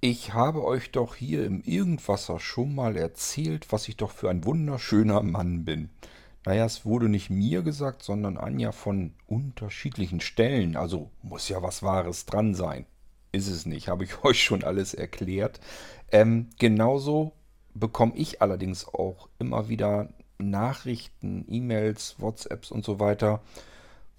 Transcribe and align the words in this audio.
Ich 0.00 0.32
habe 0.32 0.64
euch 0.64 0.92
doch 0.92 1.16
hier 1.16 1.44
im 1.44 1.60
Irgendwasser 1.60 2.38
schon 2.38 2.72
mal 2.72 2.96
erzählt, 2.96 3.72
was 3.72 3.88
ich 3.88 3.96
doch 3.96 4.12
für 4.12 4.30
ein 4.30 4.44
wunderschöner 4.44 5.22
Mann 5.22 5.64
bin. 5.64 5.90
Naja, 6.46 6.66
es 6.66 6.86
wurde 6.86 7.08
nicht 7.08 7.30
mir 7.30 7.62
gesagt, 7.62 8.04
sondern 8.04 8.36
Anja 8.36 8.70
von 8.70 9.12
unterschiedlichen 9.26 10.20
Stellen. 10.20 10.76
Also 10.76 11.10
muss 11.22 11.48
ja 11.48 11.62
was 11.62 11.82
Wahres 11.82 12.26
dran 12.26 12.54
sein. 12.54 12.86
Ist 13.32 13.48
es 13.48 13.66
nicht, 13.66 13.88
habe 13.88 14.04
ich 14.04 14.22
euch 14.24 14.40
schon 14.40 14.62
alles 14.62 14.94
erklärt. 14.94 15.58
Ähm, 16.12 16.46
genauso 16.60 17.32
bekomme 17.74 18.14
ich 18.14 18.40
allerdings 18.40 18.86
auch 18.86 19.28
immer 19.40 19.68
wieder 19.68 20.10
Nachrichten, 20.38 21.44
E-Mails, 21.48 22.20
WhatsApps 22.20 22.70
und 22.70 22.84
so 22.84 23.00
weiter, 23.00 23.42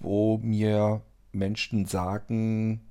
wo 0.02 0.39
mir 0.39 1.02
Menschen 1.32 1.86
sagen, 1.86 2.82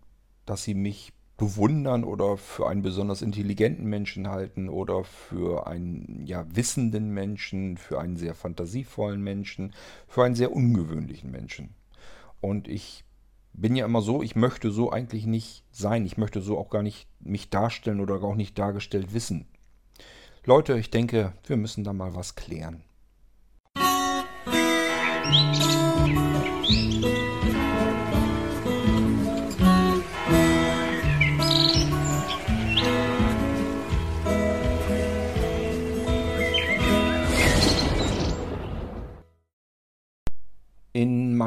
dass 0.47 0.65
sie 0.65 0.75
mich 0.75 1.13
bewundern 1.39 2.05
oder 2.05 2.37
für 2.37 2.69
einen 2.69 2.83
besonders 2.83 3.23
intelligenten 3.23 3.87
Menschen 3.87 4.29
halten 4.29 4.69
oder 4.69 5.05
für 5.05 5.67
einen 5.67 6.27
ja, 6.27 6.45
wissenden 6.55 7.15
Menschen, 7.15 7.79
für 7.79 8.01
einen 8.01 8.17
sehr 8.17 8.35
fantasievollen 8.35 9.23
Menschen, 9.23 9.73
für 10.09 10.25
einen 10.25 10.35
sehr 10.35 10.53
ungewöhnlichen 10.53 11.31
Menschen. 11.31 11.75
Und 12.41 12.69
ich 12.69 13.05
bin 13.53 13.77
ja 13.77 13.87
immer 13.87 14.03
so, 14.03 14.23
ich 14.23 14.37
möchte 14.37 14.71
so 14.73 14.91
eigentlich 14.91 15.27
nicht 15.27 15.65
sein. 15.71 16.05
Ich 16.05 16.19
möchte 16.19 16.41
so 16.41 16.59
auch 16.59 16.71
gar 16.71 16.83
nicht 16.83 17.09
mich 17.21 17.51
darstellen 17.51 18.01
oder 18.01 18.23
auch 18.23 18.35
nicht 18.35 18.59
dargestellt 18.59 19.15
wissen. 19.15 19.47
Leute, 20.45 20.79
ich 20.79 20.91
denke, 20.91 21.33
wir 21.47 21.57
müssen 21.57 21.85
da 21.85 21.93
mal 21.93 22.15
was 22.15 22.35
klären. 22.35 22.83
In 25.31 25.78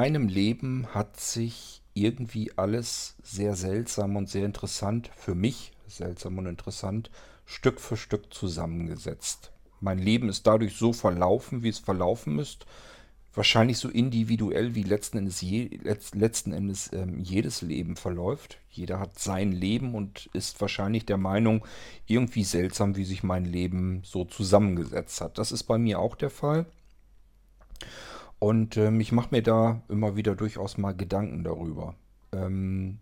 meinem 0.02 0.30
Leben 0.30 0.88
hat 0.95 1.19
sich 1.19 1.83
irgendwie 1.94 2.52
alles 2.55 3.17
sehr 3.21 3.55
seltsam 3.55 4.16
und 4.16 4.27
sehr 4.31 4.45
interessant, 4.45 5.11
für 5.16 5.35
mich 5.35 5.73
seltsam 5.88 6.39
und 6.39 6.47
interessant, 6.47 7.11
Stück 7.45 7.80
für 7.80 7.97
Stück 7.97 8.33
zusammengesetzt. 8.33 9.52
Mein 9.80 9.99
Leben 9.99 10.27
ist 10.27 10.47
dadurch 10.47 10.75
so 10.75 10.91
verlaufen, 10.91 11.61
wie 11.61 11.69
es 11.69 11.77
verlaufen 11.77 12.39
ist. 12.39 12.66
Wahrscheinlich 13.35 13.77
so 13.77 13.89
individuell, 13.89 14.73
wie 14.73 14.81
letzten 14.81 15.19
Endes, 15.19 15.39
je, 15.39 15.69
letzten 15.83 16.52
Endes 16.52 16.89
ähm, 16.93 17.19
jedes 17.19 17.61
Leben 17.61 17.95
verläuft. 17.95 18.58
Jeder 18.71 18.99
hat 18.99 19.19
sein 19.19 19.52
Leben 19.52 19.93
und 19.93 20.31
ist 20.33 20.59
wahrscheinlich 20.61 21.05
der 21.05 21.17
Meinung, 21.17 21.63
irgendwie 22.08 22.43
seltsam, 22.43 22.95
wie 22.95 23.05
sich 23.05 23.21
mein 23.21 23.45
Leben 23.45 24.02
so 24.03 24.25
zusammengesetzt 24.25 25.21
hat. 25.21 25.38
Das 25.38 25.52
ist 25.52 25.65
bei 25.65 25.77
mir 25.77 25.99
auch 25.99 26.15
der 26.15 26.31
Fall. 26.31 26.65
Und 28.42 28.75
ähm, 28.75 29.00
ich 29.00 29.11
mache 29.11 29.28
mir 29.30 29.44
da 29.44 29.84
immer 29.88 30.16
wieder 30.16 30.34
durchaus 30.34 30.80
mal 30.80 30.94
Gedanken 30.94 31.44
darüber. 31.44 31.94
Ähm, 32.31 32.98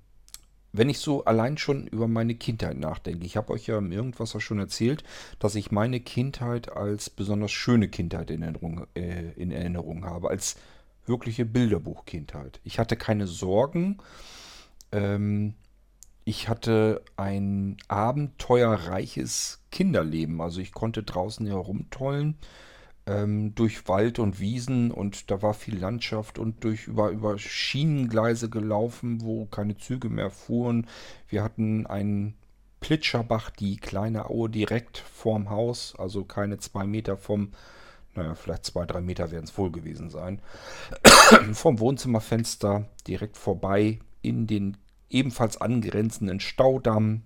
wenn 0.73 0.89
ich 0.89 0.99
so 0.99 1.23
allein 1.23 1.57
schon 1.57 1.87
über 1.87 2.09
meine 2.09 2.35
Kindheit 2.35 2.77
nachdenke, 2.77 3.25
ich 3.25 3.37
habe 3.37 3.53
euch 3.53 3.65
ja 3.65 3.79
Irgendwas 3.79 4.35
auch 4.35 4.41
schon 4.41 4.59
erzählt, 4.59 5.05
dass 5.39 5.55
ich 5.55 5.71
meine 5.71 6.01
Kindheit 6.01 6.73
als 6.73 7.09
besonders 7.09 7.51
schöne 7.51 7.87
Kindheit 7.87 8.31
in 8.31 8.41
Erinnerung, 8.41 8.85
äh, 8.95 9.31
in 9.37 9.51
Erinnerung 9.51 10.03
habe, 10.03 10.29
als 10.29 10.57
wirkliche 11.05 11.45
Bilderbuchkindheit. 11.45 12.59
Ich 12.65 12.77
hatte 12.77 12.97
keine 12.97 13.25
Sorgen. 13.25 13.99
Ähm, 14.91 15.53
ich 16.25 16.49
hatte 16.49 17.01
ein 17.15 17.77
abenteuerreiches 17.87 19.61
Kinderleben. 19.71 20.41
Also 20.41 20.59
ich 20.59 20.73
konnte 20.73 21.03
draußen 21.03 21.47
herumtollen 21.47 22.35
ähm, 23.09 23.55
durch 23.55 23.87
Wald 23.87 24.19
und 24.19 24.39
Wiesen 24.39 24.91
und 24.91 25.31
da 25.31 25.41
war 25.41 25.53
viel 25.55 25.77
Landschaft 25.77 26.37
und 26.37 26.63
durch 26.63 26.87
über, 26.87 27.09
über 27.09 27.39
Schienengleise 27.39 28.49
gelaufen, 28.49 29.21
wo 29.21 29.45
keine 29.45 29.77
Züge 29.77 30.09
mehr 30.09 30.29
fuhren. 30.29 30.85
Wir 31.27 31.43
hatten 31.43 31.87
einen 31.87 32.35
Plitscherbach, 32.81 33.49
die 33.49 33.77
kleine 33.77 34.29
Aue 34.29 34.49
direkt 34.49 34.99
vorm 34.99 35.49
Haus, 35.49 35.95
also 35.97 36.23
keine 36.23 36.59
zwei 36.59 36.85
Meter 36.85 37.17
vom, 37.17 37.51
naja, 38.13 38.35
vielleicht 38.35 38.65
zwei, 38.65 38.85
drei 38.85 39.01
Meter 39.01 39.31
werden 39.31 39.45
es 39.45 39.57
wohl 39.57 39.71
gewesen 39.71 40.09
sein, 40.11 40.39
vom 41.53 41.79
Wohnzimmerfenster 41.79 42.87
direkt 43.07 43.37
vorbei 43.37 43.99
in 44.21 44.45
den 44.45 44.77
ebenfalls 45.09 45.59
angrenzenden 45.59 46.39
Staudamm. 46.39 47.23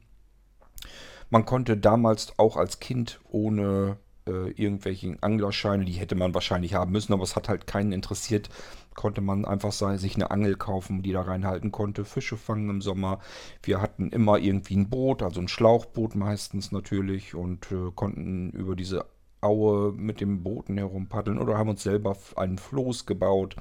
Man 1.30 1.46
konnte 1.46 1.76
damals 1.76 2.40
auch 2.40 2.56
als 2.56 2.80
Kind 2.80 3.20
ohne 3.30 3.98
äh, 4.28 4.52
irgendwelchen 4.52 5.22
Anglerscheine, 5.22 5.86
die 5.86 5.94
hätte 5.94 6.16
man 6.16 6.34
wahrscheinlich 6.34 6.74
haben 6.74 6.92
müssen, 6.92 7.14
aber 7.14 7.24
es 7.24 7.36
hat 7.36 7.50
halt 7.50 7.68
keinen 7.68 7.92
interessiert. 7.92 8.50
Konnte 8.96 9.22
man 9.22 9.46
einfach 9.46 9.72
sei, 9.72 9.98
sich 9.98 10.16
eine 10.16 10.32
Angel 10.32 10.56
kaufen, 10.56 11.02
die 11.02 11.12
da 11.12 11.22
reinhalten 11.22 11.72
konnte, 11.72 12.06
Fische 12.06 12.38
fangen 12.38 12.70
im 12.70 12.82
Sommer. 12.82 13.20
Wir 13.64 13.82
hatten 13.82 14.10
immer 14.10 14.38
irgendwie 14.38 14.76
ein 14.76 14.90
Boot, 14.90 15.24
also 15.24 15.42
ein 15.42 15.48
Schlauchboot 15.48 16.16
meistens 16.16 16.72
natürlich 16.72 17.34
und 17.36 17.72
äh, 17.72 17.92
konnten 17.96 18.52
über 18.52 18.76
diese 18.76 19.06
Aue 19.42 19.92
mit 19.92 20.22
dem 20.22 20.42
Booten 20.42 20.78
herumpaddeln 20.78 21.38
oder 21.38 21.58
haben 21.58 21.70
uns 21.70 21.84
selber 21.84 22.16
einen 22.36 22.58
Floß 22.58 23.06
gebaut. 23.06 23.56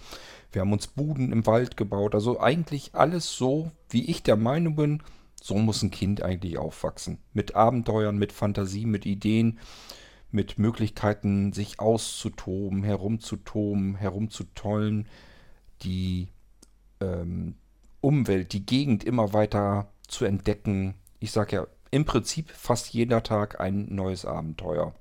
Wir 0.52 0.60
haben 0.60 0.72
uns 0.72 0.86
Buden 0.86 1.32
im 1.32 1.44
Wald 1.46 1.76
gebaut. 1.76 2.14
Also 2.14 2.40
eigentlich 2.40 2.94
alles 2.94 3.36
so, 3.36 3.72
wie 3.90 4.08
ich 4.08 4.22
der 4.22 4.36
Meinung 4.36 4.76
bin, 4.76 5.02
so 5.42 5.56
muss 5.56 5.82
ein 5.82 5.90
Kind 5.90 6.22
eigentlich 6.22 6.56
aufwachsen. 6.56 7.18
Mit 7.32 7.56
Abenteuern, 7.56 8.16
mit 8.16 8.32
Fantasie, 8.32 8.86
mit 8.86 9.06
Ideen 9.06 9.58
mit 10.32 10.58
Möglichkeiten, 10.58 11.52
sich 11.52 11.78
auszutoben, 11.78 12.82
herumzutoben, 12.82 13.94
herumzutollen, 13.96 15.06
die 15.82 16.28
ähm, 17.00 17.54
Umwelt, 18.00 18.52
die 18.52 18.66
Gegend 18.66 19.04
immer 19.04 19.32
weiter 19.32 19.92
zu 20.08 20.24
entdecken. 20.24 20.94
Ich 21.20 21.30
sage 21.32 21.56
ja, 21.56 21.66
im 21.90 22.04
Prinzip 22.04 22.50
fast 22.50 22.92
jeder 22.92 23.22
Tag 23.22 23.60
ein 23.60 23.94
neues 23.94 24.24
Abenteuer. 24.24 24.94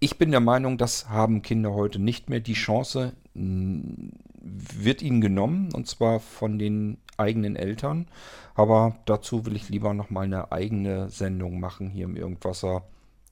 Ich 0.00 0.18
bin 0.18 0.30
der 0.30 0.40
Meinung, 0.40 0.78
das 0.78 1.08
haben 1.08 1.42
Kinder 1.42 1.72
heute 1.72 1.98
nicht 1.98 2.28
mehr. 2.28 2.40
Die 2.40 2.54
Chance 2.54 3.14
wird 3.34 5.02
ihnen 5.02 5.20
genommen, 5.20 5.72
und 5.72 5.86
zwar 5.86 6.20
von 6.20 6.58
den 6.58 6.98
eigenen 7.16 7.56
Eltern. 7.56 8.08
Aber 8.54 8.96
dazu 9.06 9.46
will 9.46 9.56
ich 9.56 9.68
lieber 9.68 9.94
nochmal 9.94 10.24
eine 10.24 10.52
eigene 10.52 11.08
Sendung 11.10 11.60
machen 11.60 11.90
hier 11.90 12.04
im 12.04 12.16
Irgendwasser 12.16 12.84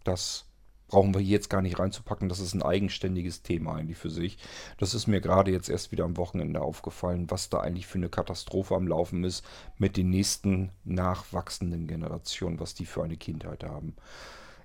das 0.07 0.47
brauchen 0.89 1.15
wir 1.15 1.21
jetzt 1.21 1.51
gar 1.51 1.63
nicht 1.63 1.79
reinzupacken. 1.79 2.29
Das 2.29 2.39
ist 2.39 2.55
ein 2.55 2.63
eigenständiges 2.63 3.43
Thema 3.43 3.75
eigentlich 3.75 3.99
für 3.99 4.11
sich. 4.11 4.39
Das 4.79 4.95
ist 4.95 5.07
mir 5.07 5.21
gerade 5.21 5.51
jetzt 5.51 5.69
erst 5.69 5.93
wieder 5.93 6.05
am 6.05 6.17
Wochenende 6.17 6.61
aufgefallen, 6.61 7.31
was 7.31 7.51
da 7.51 7.61
eigentlich 7.61 7.87
für 7.87 7.99
eine 7.99 8.09
Katastrophe 8.09 8.75
am 8.75 8.87
Laufen 8.87 9.25
ist 9.25 9.45
mit 9.79 9.97
den 9.97 10.11
nächsten 10.11 10.71
nachwachsenden 10.85 11.87
Generationen, 11.87 12.61
was 12.61 12.75
die 12.75 12.87
für 12.87 13.03
eine 13.03 13.17
Kindheit 13.17 13.65
haben. 13.65 13.97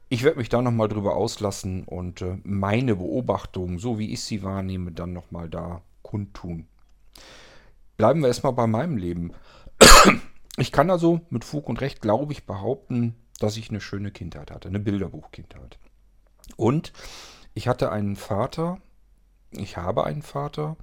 Ich 0.09 0.23
werde 0.23 0.39
mich 0.39 0.49
da 0.49 0.61
nochmal 0.61 0.89
drüber 0.89 1.15
auslassen 1.15 1.85
und 1.85 2.21
äh, 2.21 2.37
meine 2.43 2.97
Beobachtungen, 2.97 3.79
so 3.79 3.97
wie 3.97 4.11
ich 4.11 4.21
sie 4.21 4.43
wahrnehme, 4.43 4.91
dann 4.91 5.13
nochmal 5.13 5.49
da 5.49 5.81
kundtun. 6.01 6.67
Bleiben 7.95 8.19
wir 8.21 8.27
erstmal 8.27 8.53
bei 8.53 8.67
meinem 8.67 8.97
Leben. 8.97 9.31
Ich 10.57 10.73
kann 10.73 10.89
also 10.89 11.21
mit 11.29 11.45
Fug 11.45 11.69
und 11.69 11.79
Recht, 11.79 12.01
glaube 12.01 12.33
ich, 12.33 12.45
behaupten, 12.45 13.15
dass 13.43 13.57
ich 13.57 13.69
eine 13.69 13.81
schöne 13.81 14.11
Kindheit 14.11 14.51
hatte, 14.51 14.67
eine 14.67 14.79
Bilderbuchkindheit. 14.79 15.77
Und 16.55 16.93
ich 17.53 17.67
hatte 17.67 17.91
einen 17.91 18.15
Vater, 18.15 18.79
ich 19.51 19.77
habe 19.77 20.05
einen 20.05 20.21
Vater, 20.21 20.77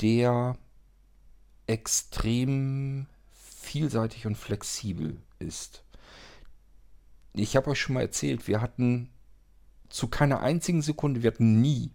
der 0.00 0.56
extrem 1.66 3.06
vielseitig 3.32 4.26
und 4.26 4.36
flexibel 4.36 5.20
ist. 5.38 5.82
Ich 7.32 7.56
habe 7.56 7.70
euch 7.70 7.80
schon 7.80 7.94
mal 7.94 8.02
erzählt, 8.02 8.46
wir 8.48 8.60
hatten 8.60 9.10
zu 9.88 10.08
keiner 10.08 10.40
einzigen 10.40 10.82
Sekunde, 10.82 11.22
wir 11.22 11.32
hatten 11.32 11.60
nie 11.60 11.90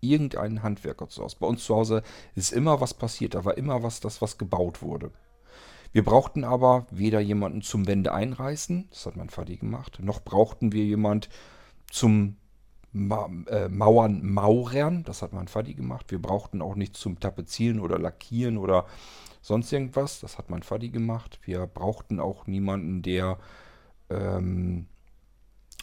irgendeinen 0.00 0.62
Handwerker 0.62 1.08
zu 1.08 1.22
Hause. 1.22 1.36
Bei 1.38 1.46
uns 1.46 1.64
zu 1.64 1.74
Hause 1.74 2.02
ist 2.34 2.52
immer 2.52 2.80
was 2.80 2.94
passiert, 2.94 3.34
da 3.34 3.44
war 3.44 3.56
immer 3.56 3.82
was, 3.82 4.00
das 4.00 4.20
was 4.20 4.38
gebaut 4.38 4.82
wurde. 4.82 5.12
Wir 5.94 6.04
brauchten 6.04 6.42
aber 6.42 6.88
weder 6.90 7.20
jemanden 7.20 7.62
zum 7.62 7.86
Wände 7.86 8.12
einreißen, 8.12 8.88
das 8.90 9.06
hat 9.06 9.14
mein 9.14 9.30
Vati 9.30 9.56
gemacht, 9.56 10.00
noch 10.02 10.24
brauchten 10.24 10.72
wir 10.72 10.84
jemand 10.84 11.28
zum 11.88 12.36
Ma 12.92 13.30
äh, 13.46 13.68
Mauern 13.68 14.24
maurern, 14.24 15.04
das 15.04 15.22
hat 15.22 15.32
mein 15.32 15.46
Vati 15.46 15.74
gemacht. 15.74 16.10
Wir 16.10 16.20
brauchten 16.20 16.62
auch 16.62 16.74
nicht 16.74 16.96
zum 16.96 17.20
Tapezieren 17.20 17.78
oder 17.78 17.98
Lackieren 17.98 18.56
oder 18.56 18.86
sonst 19.40 19.72
irgendwas, 19.72 20.18
das 20.18 20.36
hat 20.36 20.50
mein 20.50 20.62
Vati 20.62 20.90
gemacht. 20.90 21.38
Wir 21.44 21.64
brauchten 21.66 22.18
auch 22.18 22.48
niemanden, 22.48 23.02
der 23.02 23.38
ähm, 24.10 24.86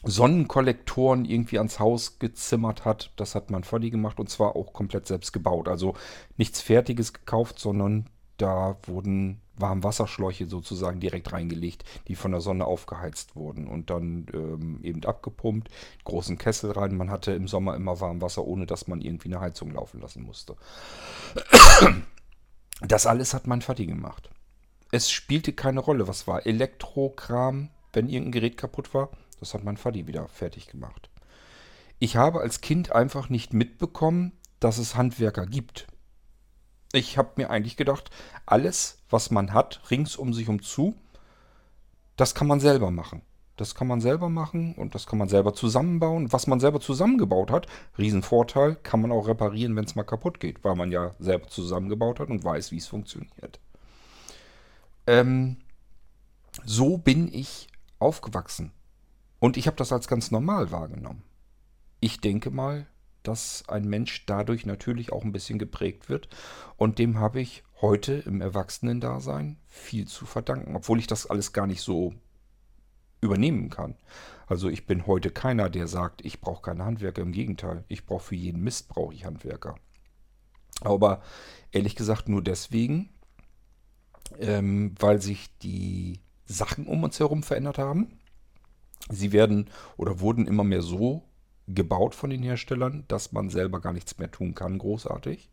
Sonnenkollektoren 0.04 1.24
irgendwie 1.24 1.58
ans 1.58 1.80
Haus 1.80 2.20
gezimmert 2.20 2.84
hat. 2.84 3.14
Das 3.16 3.34
hat 3.34 3.50
mein 3.50 3.64
Vati 3.64 3.92
gemacht 3.92 4.20
und 4.20 4.30
zwar 4.30 4.58
auch 4.58 4.74
komplett 4.74 5.08
selbst 5.08 5.32
gebaut. 5.32 5.70
Also 5.70 5.94
nichts 6.36 6.60
Fertiges 6.60 7.14
gekauft, 7.14 7.60
sondern 7.60 8.10
da 8.38 8.78
wurden 8.84 9.41
Warmwasserschläuche 9.58 10.48
sozusagen 10.48 11.00
direkt 11.00 11.32
reingelegt, 11.34 11.84
die 12.08 12.16
von 12.16 12.32
der 12.32 12.42
Sonne 12.42 12.66
aufgeheizt 12.66 13.36
wurden 13.36 13.68
und 13.68 13.90
dann 13.90 14.26
ähm, 14.34 14.80
eben 14.84 15.04
abgepumpt, 15.04 15.70
großen 16.04 16.38
Kessel 16.38 16.72
rein. 16.72 16.96
Man 16.96 17.12
hatte 17.12 17.32
im 17.34 17.48
Sommer 17.48 17.76
immer 17.76 18.00
Warmwasser, 18.00 18.44
ohne 18.44 18.66
dass 18.66 18.88
man 18.88 19.02
irgendwie 19.02 19.30
eine 19.30 19.40
Heizung 19.40 19.72
laufen 19.72 20.02
lassen 20.02 20.24
musste. 20.24 20.56
Das 22.82 23.06
alles 23.06 23.34
hat 23.34 23.48
mein 23.48 23.62
Vati 23.62 23.86
gemacht. 23.86 24.30
Es 24.92 25.12
spielte 25.12 25.54
keine 25.54 25.80
Rolle, 25.80 26.08
was 26.08 26.28
war. 26.28 26.46
Elektrokram, 26.46 27.70
wenn 27.94 28.10
irgendein 28.10 28.32
Gerät 28.32 28.58
kaputt 28.58 28.94
war, 28.94 29.10
das 29.40 29.54
hat 29.54 29.64
mein 29.64 29.78
Vati 29.78 30.08
wieder 30.08 30.28
fertig 30.28 30.68
gemacht. 30.68 31.10
Ich 32.00 32.16
habe 32.16 32.42
als 32.42 32.62
Kind 32.62 32.92
einfach 32.92 33.30
nicht 33.30 33.54
mitbekommen, 33.54 34.32
dass 34.60 34.80
es 34.80 34.96
Handwerker 34.96 35.46
gibt. 35.46 35.88
Ich 36.94 37.18
habe 37.18 37.32
mir 37.38 37.50
eigentlich 37.50 37.78
gedacht, 37.78 38.10
alles, 38.46 39.00
was 39.10 39.32
man 39.32 39.54
hat, 39.54 39.82
rings 39.90 40.16
um 40.16 40.34
sich 40.34 40.50
um 40.50 40.62
zu, 40.62 40.96
das 42.18 42.36
kann 42.36 42.48
man 42.48 42.60
selber 42.60 42.92
machen. 42.92 43.22
Das 43.58 43.76
kann 43.76 43.88
man 43.88 44.02
selber 44.02 44.30
machen 44.30 44.74
und 44.76 44.96
das 44.96 45.06
kann 45.06 45.20
man 45.20 45.30
selber 45.30 45.54
zusammenbauen. 45.54 46.34
Was 46.34 46.48
man 46.48 46.60
selber 46.60 46.80
zusammengebaut 46.80 47.52
hat, 47.52 47.68
Riesenvorteil, 47.98 48.76
kann 48.76 49.02
man 49.02 49.12
auch 49.12 49.28
reparieren, 49.28 49.76
wenn 49.76 49.86
es 49.86 49.96
mal 49.96 50.04
kaputt 50.04 50.40
geht, 50.40 50.64
weil 50.64 50.76
man 50.76 50.92
ja 50.92 51.12
selber 51.20 51.48
zusammengebaut 51.48 52.20
hat 52.20 52.30
und 52.30 52.44
weiß, 52.44 52.72
wie 52.72 52.78
es 52.78 52.88
funktioniert. 52.88 53.60
Ähm, 55.06 55.58
so 56.66 56.98
bin 56.98 57.32
ich 57.34 57.68
aufgewachsen. 58.00 58.72
Und 59.40 59.58
ich 59.58 59.68
habe 59.68 59.78
das 59.78 59.92
als 59.92 60.08
ganz 60.08 60.32
normal 60.32 60.72
wahrgenommen. 60.72 61.24
Ich 62.00 62.20
denke 62.20 62.52
mal, 62.52 62.88
dass 63.24 63.64
ein 63.68 63.88
Mensch 63.88 64.26
dadurch 64.26 64.66
natürlich 64.66 65.12
auch 65.12 65.24
ein 65.24 65.32
bisschen 65.32 65.60
geprägt 65.60 66.10
wird. 66.10 66.30
Und 66.78 67.00
dem 67.00 67.20
habe 67.20 67.42
ich 67.42 67.64
heute 67.82 68.14
im 68.14 68.42
Erwachsenendasein 68.42 69.58
viel 69.68 70.08
zu 70.08 70.26
verdanken, 70.26 70.76
obwohl 70.76 71.00
ich 71.00 71.08
das 71.08 71.26
alles 71.26 71.54
gar 71.54 71.68
nicht 71.68 71.82
so 71.82 72.14
übernehmen 73.22 73.70
kann. 73.70 73.96
Also 74.48 74.68
ich 74.70 74.86
bin 74.86 75.08
heute 75.08 75.30
keiner, 75.30 75.70
der 75.70 75.88
sagt, 75.88 76.26
ich 76.26 76.42
brauche 76.42 76.64
keine 76.64 76.84
Handwerker. 76.84 77.22
Im 77.22 77.32
Gegenteil, 77.32 77.86
ich 77.88 78.06
brauche 78.06 78.24
für 78.24 78.36
jeden 78.36 78.62
Mist 78.62 78.90
brauche 78.90 79.14
ich 79.14 79.26
Handwerker. 79.26 79.76
Aber 80.82 81.22
ehrlich 81.72 81.96
gesagt 81.96 82.28
nur 82.28 82.44
deswegen, 82.44 83.10
ähm, 84.40 84.96
weil 85.00 85.22
sich 85.22 85.58
die 85.60 86.20
Sachen 86.46 86.88
um 86.88 87.04
uns 87.04 87.20
herum 87.20 87.44
verändert 87.44 87.78
haben. 87.78 88.20
Sie 89.10 89.32
werden 89.32 89.70
oder 89.98 90.20
wurden 90.20 90.48
immer 90.48 90.64
mehr 90.64 90.82
so 90.82 91.24
gebaut 91.76 92.16
von 92.16 92.30
den 92.30 92.44
Herstellern, 92.44 93.04
dass 93.08 93.32
man 93.32 93.50
selber 93.50 93.80
gar 93.80 93.94
nichts 93.94 94.18
mehr 94.18 94.32
tun 94.32 94.56
kann, 94.56 94.78
großartig. 94.78 95.50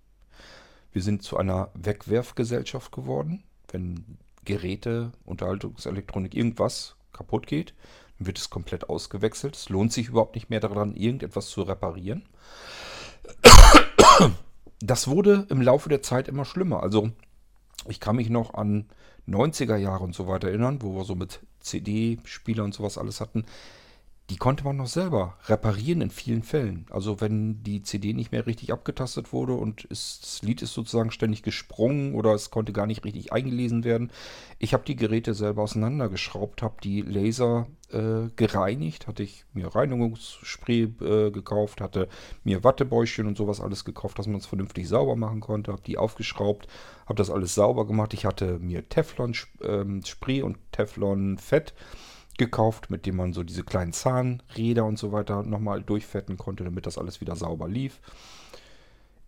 Wir 0.92 1.02
sind 1.02 1.22
zu 1.22 1.36
einer 1.36 1.70
Wegwerfgesellschaft 1.74 2.92
geworden. 2.92 3.44
Wenn 3.70 4.18
Geräte, 4.44 5.12
Unterhaltungselektronik, 5.24 6.34
irgendwas 6.34 6.96
kaputt 7.12 7.46
geht, 7.46 7.74
dann 8.18 8.26
wird 8.26 8.38
es 8.38 8.50
komplett 8.50 8.88
ausgewechselt. 8.88 9.56
Es 9.56 9.68
lohnt 9.68 9.92
sich 9.92 10.08
überhaupt 10.08 10.34
nicht 10.34 10.50
mehr 10.50 10.60
daran, 10.60 10.96
irgendetwas 10.96 11.48
zu 11.48 11.62
reparieren. 11.62 12.26
Das 14.80 15.08
wurde 15.08 15.46
im 15.50 15.60
Laufe 15.60 15.88
der 15.88 16.02
Zeit 16.02 16.28
immer 16.28 16.44
schlimmer. 16.44 16.82
Also 16.82 17.10
ich 17.86 18.00
kann 18.00 18.16
mich 18.16 18.30
noch 18.30 18.54
an 18.54 18.86
90er 19.28 19.76
Jahre 19.76 20.04
und 20.04 20.14
so 20.14 20.26
weiter 20.26 20.48
erinnern, 20.48 20.80
wo 20.82 20.94
wir 20.94 21.04
so 21.04 21.14
mit 21.14 21.40
CD-Spieler 21.60 22.64
und 22.64 22.74
sowas 22.74 22.96
alles 22.96 23.20
hatten 23.20 23.44
die 24.30 24.36
konnte 24.36 24.64
man 24.64 24.76
noch 24.76 24.88
selber 24.88 25.38
reparieren 25.46 26.02
in 26.02 26.10
vielen 26.10 26.42
Fällen. 26.42 26.84
Also 26.90 27.22
wenn 27.22 27.62
die 27.62 27.82
CD 27.82 28.12
nicht 28.12 28.30
mehr 28.30 28.46
richtig 28.46 28.72
abgetastet 28.72 29.32
wurde 29.32 29.54
und 29.54 29.84
ist, 29.84 30.22
das 30.22 30.42
Lied 30.42 30.60
ist 30.60 30.74
sozusagen 30.74 31.10
ständig 31.10 31.42
gesprungen 31.42 32.14
oder 32.14 32.34
es 32.34 32.50
konnte 32.50 32.74
gar 32.74 32.86
nicht 32.86 33.04
richtig 33.04 33.32
eingelesen 33.32 33.84
werden. 33.84 34.12
Ich 34.58 34.74
habe 34.74 34.84
die 34.84 34.96
Geräte 34.96 35.32
selber 35.32 35.62
auseinandergeschraubt, 35.62 36.62
habe 36.62 36.76
die 36.82 37.00
Laser 37.00 37.68
äh, 37.90 38.28
gereinigt, 38.36 39.06
hatte 39.06 39.22
ich 39.22 39.46
mir 39.54 39.68
Reinigungsspray 39.68 40.82
äh, 41.00 41.30
gekauft, 41.30 41.80
hatte 41.80 42.06
mir 42.44 42.64
Wattebäuschen 42.64 43.26
und 43.26 43.38
sowas 43.38 43.62
alles 43.62 43.86
gekauft, 43.86 44.18
dass 44.18 44.26
man 44.26 44.36
es 44.36 44.46
vernünftig 44.46 44.88
sauber 44.88 45.16
machen 45.16 45.40
konnte, 45.40 45.72
habe 45.72 45.82
die 45.82 45.96
aufgeschraubt, 45.96 46.68
habe 47.06 47.16
das 47.16 47.30
alles 47.30 47.54
sauber 47.54 47.86
gemacht. 47.86 48.12
Ich 48.12 48.26
hatte 48.26 48.58
mir 48.58 48.86
Teflon-Spray 48.90 50.38
ähm, 50.40 50.44
und 50.44 50.58
Teflon-Fett 50.72 51.72
gekauft, 52.38 52.90
mit 52.90 53.04
dem 53.06 53.16
man 53.16 53.32
so 53.32 53.42
diese 53.42 53.64
kleinen 53.64 53.92
Zahnräder 53.92 54.84
und 54.84 54.98
so 54.98 55.12
weiter 55.12 55.42
nochmal 55.42 55.82
durchfetten 55.82 56.38
konnte, 56.38 56.64
damit 56.64 56.86
das 56.86 56.98
alles 56.98 57.20
wieder 57.20 57.36
sauber 57.36 57.68
lief. 57.68 58.00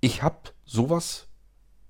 Ich 0.01 0.23
habe 0.23 0.39
sowas 0.65 1.27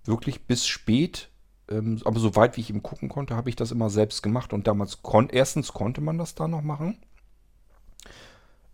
wirklich 0.04 0.46
bis 0.46 0.66
spät, 0.66 1.30
ähm, 1.70 2.00
aber 2.04 2.18
so 2.18 2.34
weit 2.36 2.56
wie 2.56 2.62
ich 2.62 2.70
eben 2.70 2.82
gucken 2.82 3.08
konnte, 3.08 3.36
habe 3.36 3.48
ich 3.48 3.56
das 3.56 3.70
immer 3.70 3.90
selbst 3.90 4.22
gemacht 4.22 4.52
und 4.52 4.66
damals 4.66 5.02
kon 5.02 5.28
erstens 5.28 5.72
konnte 5.72 6.00
man 6.00 6.18
das 6.18 6.34
da 6.34 6.48
noch 6.48 6.62
machen. 6.62 6.98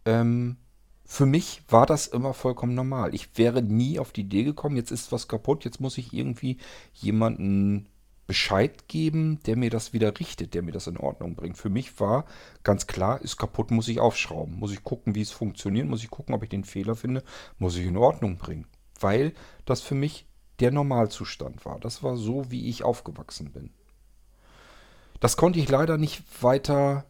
Ähm, 0.05 0.57
für 1.05 1.27
mich 1.27 1.63
war 1.69 1.87
das 1.87 2.09
immer 2.09 2.35
vollkommen 2.35 2.75
normal. 2.75 3.15
Ich 3.15 3.37
wäre 3.39 3.63
nie 3.63 3.99
auf 3.99 4.13
die 4.13 4.23
Idee 4.23 4.45
gekommen, 4.45 4.77
jetzt 4.77 4.91
ist 4.91 5.13
was 5.13 5.29
kaputt, 5.29 5.65
jetzt 5.65 5.81
muss 5.81 5.99
ich 5.99 6.13
irgendwie 6.13 6.59
jemanden 6.95 7.87
Bescheid 8.27 8.89
geben, 8.89 9.41
der 9.47 9.57
mir 9.57 9.71
das 9.71 9.93
wieder 9.93 10.19
richtet, 10.19 10.55
der 10.55 10.63
mir 10.63 10.73
das 10.73 10.87
in 10.87 10.97
Ordnung 10.97 11.37
bringt. 11.37 11.57
Für 11.57 11.71
mich 11.71 12.01
war 12.01 12.25
ganz 12.65 12.87
klar, 12.87 13.21
ist 13.21 13.37
kaputt, 13.37 13.71
muss 13.71 13.89
ich 13.89 14.01
aufschrauben. 14.01 14.59
Muss 14.59 14.73
ich 14.73 14.83
gucken, 14.83 15.15
wie 15.15 15.21
es 15.21 15.31
funktioniert, 15.31 15.87
muss 15.87 16.03
ich 16.03 16.11
gucken, 16.11 16.35
ob 16.35 16.43
ich 16.43 16.49
den 16.49 16.65
Fehler 16.65 16.97
finde, 16.97 17.23
muss 17.59 17.77
ich 17.77 17.87
in 17.87 17.97
Ordnung 17.97 18.37
bringen. 18.37 18.67
Weil 18.99 19.33
das 19.65 19.81
für 19.81 19.95
mich 19.95 20.27
der 20.61 20.73
Normalzustand 20.73 21.65
war. 21.65 21.79
Das 21.79 22.03
war 22.03 22.17
so, 22.17 22.51
wie 22.51 22.69
ich 22.69 22.83
aufgewachsen 22.83 23.53
bin. 23.53 23.71
Das 25.21 25.37
konnte 25.37 25.59
ich 25.59 25.69
leider 25.69 25.97
nicht 25.97 26.43
weiter 26.43 27.07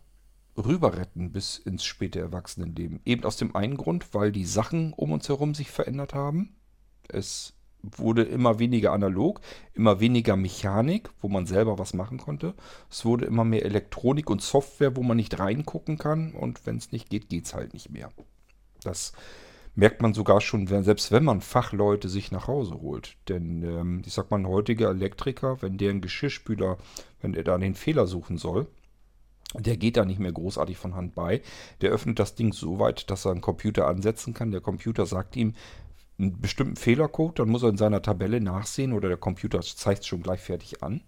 rüber 0.56 0.96
retten 0.96 1.32
bis 1.32 1.58
ins 1.58 1.84
späte 1.84 2.20
Erwachsenenleben. 2.20 3.00
Eben 3.04 3.24
aus 3.24 3.36
dem 3.36 3.54
einen 3.54 3.76
Grund, 3.76 4.14
weil 4.14 4.32
die 4.32 4.46
Sachen 4.46 4.92
um 4.92 5.12
uns 5.12 5.28
herum 5.28 5.54
sich 5.54 5.70
verändert 5.70 6.14
haben. 6.14 6.56
Es 7.08 7.56
wurde 7.96 8.22
immer 8.22 8.58
weniger 8.58 8.92
analog, 8.92 9.40
immer 9.74 10.00
weniger 10.00 10.36
Mechanik, 10.36 11.10
wo 11.20 11.28
man 11.28 11.46
selber 11.46 11.78
was 11.78 11.94
machen 11.94 12.18
konnte. 12.18 12.54
Es 12.90 13.04
wurde 13.04 13.26
immer 13.26 13.44
mehr 13.44 13.64
Elektronik 13.64 14.30
und 14.30 14.42
Software, 14.42 14.96
wo 14.96 15.02
man 15.02 15.16
nicht 15.16 15.38
reingucken 15.38 15.98
kann. 15.98 16.32
Und 16.32 16.66
wenn 16.66 16.76
es 16.76 16.92
nicht 16.92 17.10
geht, 17.10 17.28
geht 17.28 17.46
es 17.46 17.54
halt 17.54 17.74
nicht 17.74 17.90
mehr. 17.90 18.10
Das 18.82 19.12
merkt 19.74 20.02
man 20.02 20.14
sogar 20.14 20.40
schon, 20.40 20.70
wenn, 20.70 20.84
selbst 20.84 21.12
wenn 21.12 21.24
man 21.24 21.40
Fachleute 21.40 22.08
sich 22.08 22.32
nach 22.32 22.48
Hause 22.48 22.80
holt. 22.80 23.16
Denn 23.28 23.62
ähm, 23.62 24.02
ich 24.04 24.12
sag 24.12 24.30
mal, 24.30 24.38
ein 24.38 24.48
heutiger 24.48 24.90
Elektriker, 24.90 25.62
wenn 25.62 25.78
der 25.78 25.90
einen 25.90 26.00
Geschirrspüler, 26.00 26.78
wenn 27.20 27.34
er 27.34 27.44
da 27.44 27.58
den 27.58 27.74
Fehler 27.74 28.06
suchen 28.06 28.38
soll, 28.38 28.66
der 29.54 29.76
geht 29.76 29.96
da 29.96 30.04
nicht 30.04 30.18
mehr 30.18 30.32
großartig 30.32 30.76
von 30.76 30.94
Hand 30.94 31.14
bei. 31.14 31.42
Der 31.80 31.90
öffnet 31.90 32.18
das 32.18 32.34
Ding 32.34 32.52
so 32.52 32.78
weit, 32.78 33.10
dass 33.10 33.24
er 33.24 33.32
einen 33.32 33.40
Computer 33.40 33.86
ansetzen 33.86 34.34
kann. 34.34 34.50
Der 34.50 34.60
Computer 34.60 35.06
sagt 35.06 35.36
ihm, 35.36 35.55
einen 36.19 36.41
bestimmten 36.41 36.77
Fehlercode, 36.77 37.39
dann 37.39 37.49
muss 37.49 37.63
er 37.63 37.69
in 37.69 37.77
seiner 37.77 38.03
Tabelle 38.03 38.41
nachsehen 38.41 38.93
oder 38.93 39.08
der 39.08 39.17
Computer 39.17 39.61
zeigt 39.61 40.01
es 40.01 40.06
schon 40.06 40.23
gleich 40.23 40.41
fertig 40.41 40.82
an, 40.82 41.03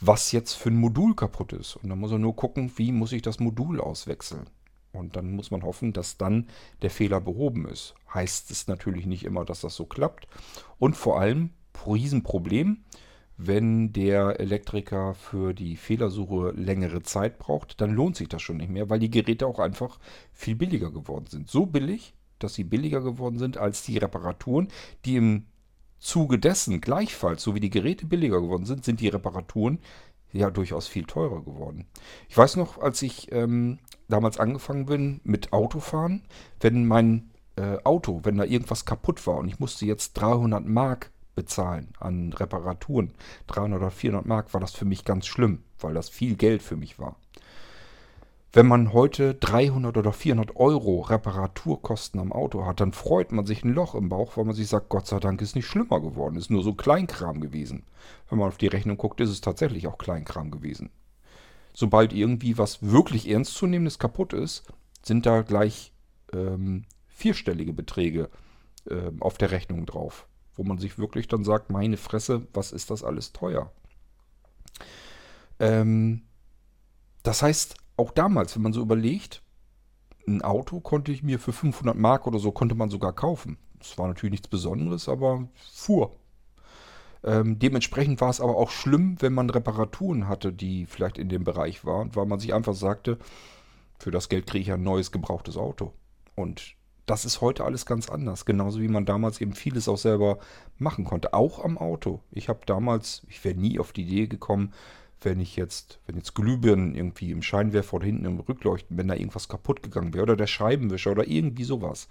was 0.00 0.32
jetzt 0.32 0.54
für 0.54 0.70
ein 0.70 0.76
Modul 0.76 1.14
kaputt 1.14 1.52
ist. 1.52 1.76
Und 1.76 1.88
dann 1.88 1.98
muss 1.98 2.12
er 2.12 2.18
nur 2.18 2.36
gucken, 2.36 2.70
wie 2.76 2.92
muss 2.92 3.12
ich 3.12 3.22
das 3.22 3.40
Modul 3.40 3.80
auswechseln. 3.80 4.46
Und 4.92 5.16
dann 5.16 5.32
muss 5.32 5.50
man 5.50 5.62
hoffen, 5.62 5.92
dass 5.92 6.16
dann 6.16 6.48
der 6.82 6.90
Fehler 6.90 7.20
behoben 7.20 7.66
ist. 7.68 7.94
Heißt 8.12 8.50
es 8.50 8.66
natürlich 8.66 9.06
nicht 9.06 9.24
immer, 9.24 9.44
dass 9.44 9.60
das 9.60 9.74
so 9.74 9.84
klappt. 9.84 10.26
Und 10.78 10.96
vor 10.96 11.20
allem, 11.20 11.50
Riesenproblem, 11.86 12.84
wenn 13.36 13.92
der 13.92 14.40
Elektriker 14.40 15.14
für 15.14 15.52
die 15.52 15.76
Fehlersuche 15.76 16.52
längere 16.52 17.02
Zeit 17.02 17.38
braucht, 17.38 17.80
dann 17.80 17.92
lohnt 17.94 18.16
sich 18.16 18.28
das 18.28 18.40
schon 18.40 18.56
nicht 18.56 18.70
mehr, 18.70 18.88
weil 18.88 18.98
die 18.98 19.10
Geräte 19.10 19.46
auch 19.46 19.58
einfach 19.58 19.98
viel 20.32 20.54
billiger 20.54 20.90
geworden 20.90 21.26
sind. 21.26 21.50
So 21.50 21.66
billig, 21.66 22.14
dass 22.38 22.54
sie 22.54 22.64
billiger 22.64 23.00
geworden 23.00 23.38
sind 23.38 23.58
als 23.58 23.82
die 23.82 23.98
Reparaturen, 23.98 24.68
die 25.04 25.16
im 25.16 25.46
Zuge 25.98 26.38
dessen 26.38 26.80
gleichfalls, 26.80 27.42
so 27.42 27.54
wie 27.54 27.60
die 27.60 27.70
Geräte 27.70 28.06
billiger 28.06 28.40
geworden 28.40 28.66
sind, 28.66 28.84
sind 28.84 29.00
die 29.00 29.08
Reparaturen 29.08 29.80
ja 30.32 30.50
durchaus 30.50 30.86
viel 30.86 31.04
teurer 31.04 31.42
geworden. 31.42 31.86
Ich 32.28 32.36
weiß 32.36 32.56
noch, 32.56 32.78
als 32.78 33.02
ich 33.02 33.32
ähm, 33.32 33.78
damals 34.08 34.38
angefangen 34.38 34.86
bin 34.86 35.20
mit 35.24 35.52
Autofahren, 35.52 36.22
wenn 36.60 36.86
mein 36.86 37.30
äh, 37.56 37.78
Auto, 37.84 38.20
wenn 38.24 38.36
da 38.36 38.44
irgendwas 38.44 38.84
kaputt 38.84 39.26
war 39.26 39.38
und 39.38 39.48
ich 39.48 39.58
musste 39.58 39.86
jetzt 39.86 40.14
300 40.14 40.66
Mark 40.66 41.10
bezahlen 41.34 41.88
an 42.00 42.32
Reparaturen, 42.32 43.12
300 43.46 43.80
oder 43.80 43.90
400 43.90 44.26
Mark, 44.26 44.54
war 44.54 44.60
das 44.60 44.72
für 44.72 44.84
mich 44.84 45.04
ganz 45.04 45.26
schlimm, 45.26 45.62
weil 45.78 45.94
das 45.94 46.08
viel 46.08 46.36
Geld 46.36 46.62
für 46.62 46.76
mich 46.76 46.98
war. 46.98 47.16
Wenn 48.56 48.68
man 48.68 48.94
heute 48.94 49.34
300 49.34 49.98
oder 49.98 50.14
400 50.14 50.56
Euro 50.56 51.02
Reparaturkosten 51.02 52.18
am 52.18 52.32
Auto 52.32 52.64
hat, 52.64 52.80
dann 52.80 52.94
freut 52.94 53.30
man 53.30 53.44
sich 53.44 53.62
ein 53.62 53.74
Loch 53.74 53.94
im 53.94 54.08
Bauch, 54.08 54.38
weil 54.38 54.46
man 54.46 54.54
sich 54.54 54.68
sagt, 54.68 54.88
Gott 54.88 55.06
sei 55.06 55.20
Dank 55.20 55.42
ist 55.42 55.56
nicht 55.56 55.66
schlimmer 55.66 56.00
geworden, 56.00 56.36
ist 56.36 56.48
nur 56.48 56.62
so 56.62 56.72
Kleinkram 56.72 57.42
gewesen. 57.42 57.84
Wenn 58.30 58.38
man 58.38 58.48
auf 58.48 58.56
die 58.56 58.68
Rechnung 58.68 58.96
guckt, 58.96 59.20
ist 59.20 59.28
es 59.28 59.42
tatsächlich 59.42 59.86
auch 59.86 59.98
Kleinkram 59.98 60.50
gewesen. 60.50 60.88
Sobald 61.74 62.14
irgendwie 62.14 62.56
was 62.56 62.82
wirklich 62.82 63.28
ernstzunehmendes 63.28 63.98
kaputt 63.98 64.32
ist, 64.32 64.64
sind 65.02 65.26
da 65.26 65.42
gleich 65.42 65.92
ähm, 66.32 66.86
vierstellige 67.08 67.74
Beträge 67.74 68.30
äh, 68.88 69.10
auf 69.20 69.36
der 69.36 69.50
Rechnung 69.50 69.84
drauf, 69.84 70.26
wo 70.54 70.62
man 70.62 70.78
sich 70.78 70.98
wirklich 70.98 71.28
dann 71.28 71.44
sagt, 71.44 71.68
meine 71.68 71.98
Fresse, 71.98 72.46
was 72.54 72.72
ist 72.72 72.90
das 72.90 73.04
alles 73.04 73.34
teuer? 73.34 73.70
Ähm, 75.58 76.22
das 77.22 77.42
heißt, 77.42 77.76
auch 77.96 78.10
damals, 78.10 78.54
wenn 78.54 78.62
man 78.62 78.72
so 78.72 78.80
überlegt, 78.80 79.42
ein 80.26 80.42
Auto 80.42 80.80
konnte 80.80 81.12
ich 81.12 81.22
mir 81.22 81.38
für 81.38 81.52
500 81.52 81.96
Mark 81.96 82.26
oder 82.26 82.38
so, 82.38 82.52
konnte 82.52 82.74
man 82.74 82.90
sogar 82.90 83.12
kaufen. 83.12 83.58
Das 83.78 83.96
war 83.98 84.08
natürlich 84.08 84.32
nichts 84.32 84.48
Besonderes, 84.48 85.08
aber 85.08 85.48
fuhr. 85.70 86.16
Ähm, 87.22 87.58
dementsprechend 87.58 88.20
war 88.20 88.30
es 88.30 88.40
aber 88.40 88.56
auch 88.56 88.70
schlimm, 88.70 89.16
wenn 89.20 89.32
man 89.32 89.50
Reparaturen 89.50 90.28
hatte, 90.28 90.52
die 90.52 90.86
vielleicht 90.86 91.18
in 91.18 91.28
dem 91.28 91.44
Bereich 91.44 91.84
waren, 91.84 92.14
weil 92.14 92.26
man 92.26 92.38
sich 92.38 92.54
einfach 92.54 92.74
sagte, 92.74 93.18
für 93.98 94.10
das 94.10 94.28
Geld 94.28 94.46
kriege 94.46 94.62
ich 94.62 94.72
ein 94.72 94.82
neues 94.82 95.12
gebrauchtes 95.12 95.56
Auto. 95.56 95.92
Und 96.34 96.74
das 97.06 97.24
ist 97.24 97.40
heute 97.40 97.64
alles 97.64 97.86
ganz 97.86 98.10
anders. 98.10 98.44
Genauso 98.44 98.80
wie 98.80 98.88
man 98.88 99.06
damals 99.06 99.40
eben 99.40 99.54
vieles 99.54 99.88
auch 99.88 99.96
selber 99.96 100.38
machen 100.78 101.04
konnte. 101.04 101.32
Auch 101.32 101.64
am 101.64 101.78
Auto. 101.78 102.20
Ich 102.30 102.48
habe 102.48 102.60
damals, 102.66 103.22
ich 103.28 103.44
wäre 103.44 103.56
nie 103.56 103.78
auf 103.78 103.92
die 103.92 104.02
Idee 104.02 104.26
gekommen, 104.26 104.72
wenn 105.20 105.40
ich 105.40 105.56
jetzt, 105.56 105.98
wenn 106.06 106.16
jetzt 106.16 106.34
Glühbirnen 106.34 106.94
irgendwie 106.94 107.30
im 107.30 107.42
Scheinwerfer 107.42 107.94
oder 107.94 108.06
hinten 108.06 108.26
im 108.26 108.38
Rückleuchten, 108.38 108.96
wenn 108.96 109.08
da 109.08 109.14
irgendwas 109.14 109.48
kaputt 109.48 109.82
gegangen 109.82 110.14
wäre 110.14 110.24
oder 110.24 110.36
der 110.36 110.46
Scheibenwischer 110.46 111.12
oder 111.12 111.26
irgendwie 111.26 111.64
sowas. 111.64 112.08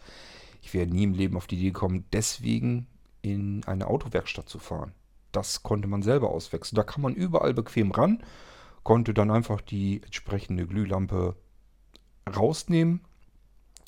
Ich 0.62 0.74
wäre 0.74 0.88
nie 0.88 1.04
im 1.04 1.14
Leben 1.14 1.38
auf 1.38 1.48
die 1.48 1.56
Idee 1.56 1.72
gekommen, 1.72 2.06
deswegen 2.12 2.88
in 3.22 3.64
eine 3.66 3.88
Autowerkstatt 3.88 4.50
zu 4.50 4.60
fahren. 4.60 4.94
Das 5.32 5.64
konnte 5.64 5.88
man 5.88 6.02
selber 6.02 6.30
auswechseln. 6.30 6.76
Da 6.76 6.84
kann 6.84 7.02
man 7.02 7.14
überall 7.14 7.54
bequem 7.54 7.92
ran, 7.92 8.24
konnte 8.84 9.14
dann 9.14 9.32
einfach 9.32 9.62
die 9.62 10.02
entsprechende 10.04 10.66
Glühlampe 10.66 11.36
rausnehmen. 12.34 13.02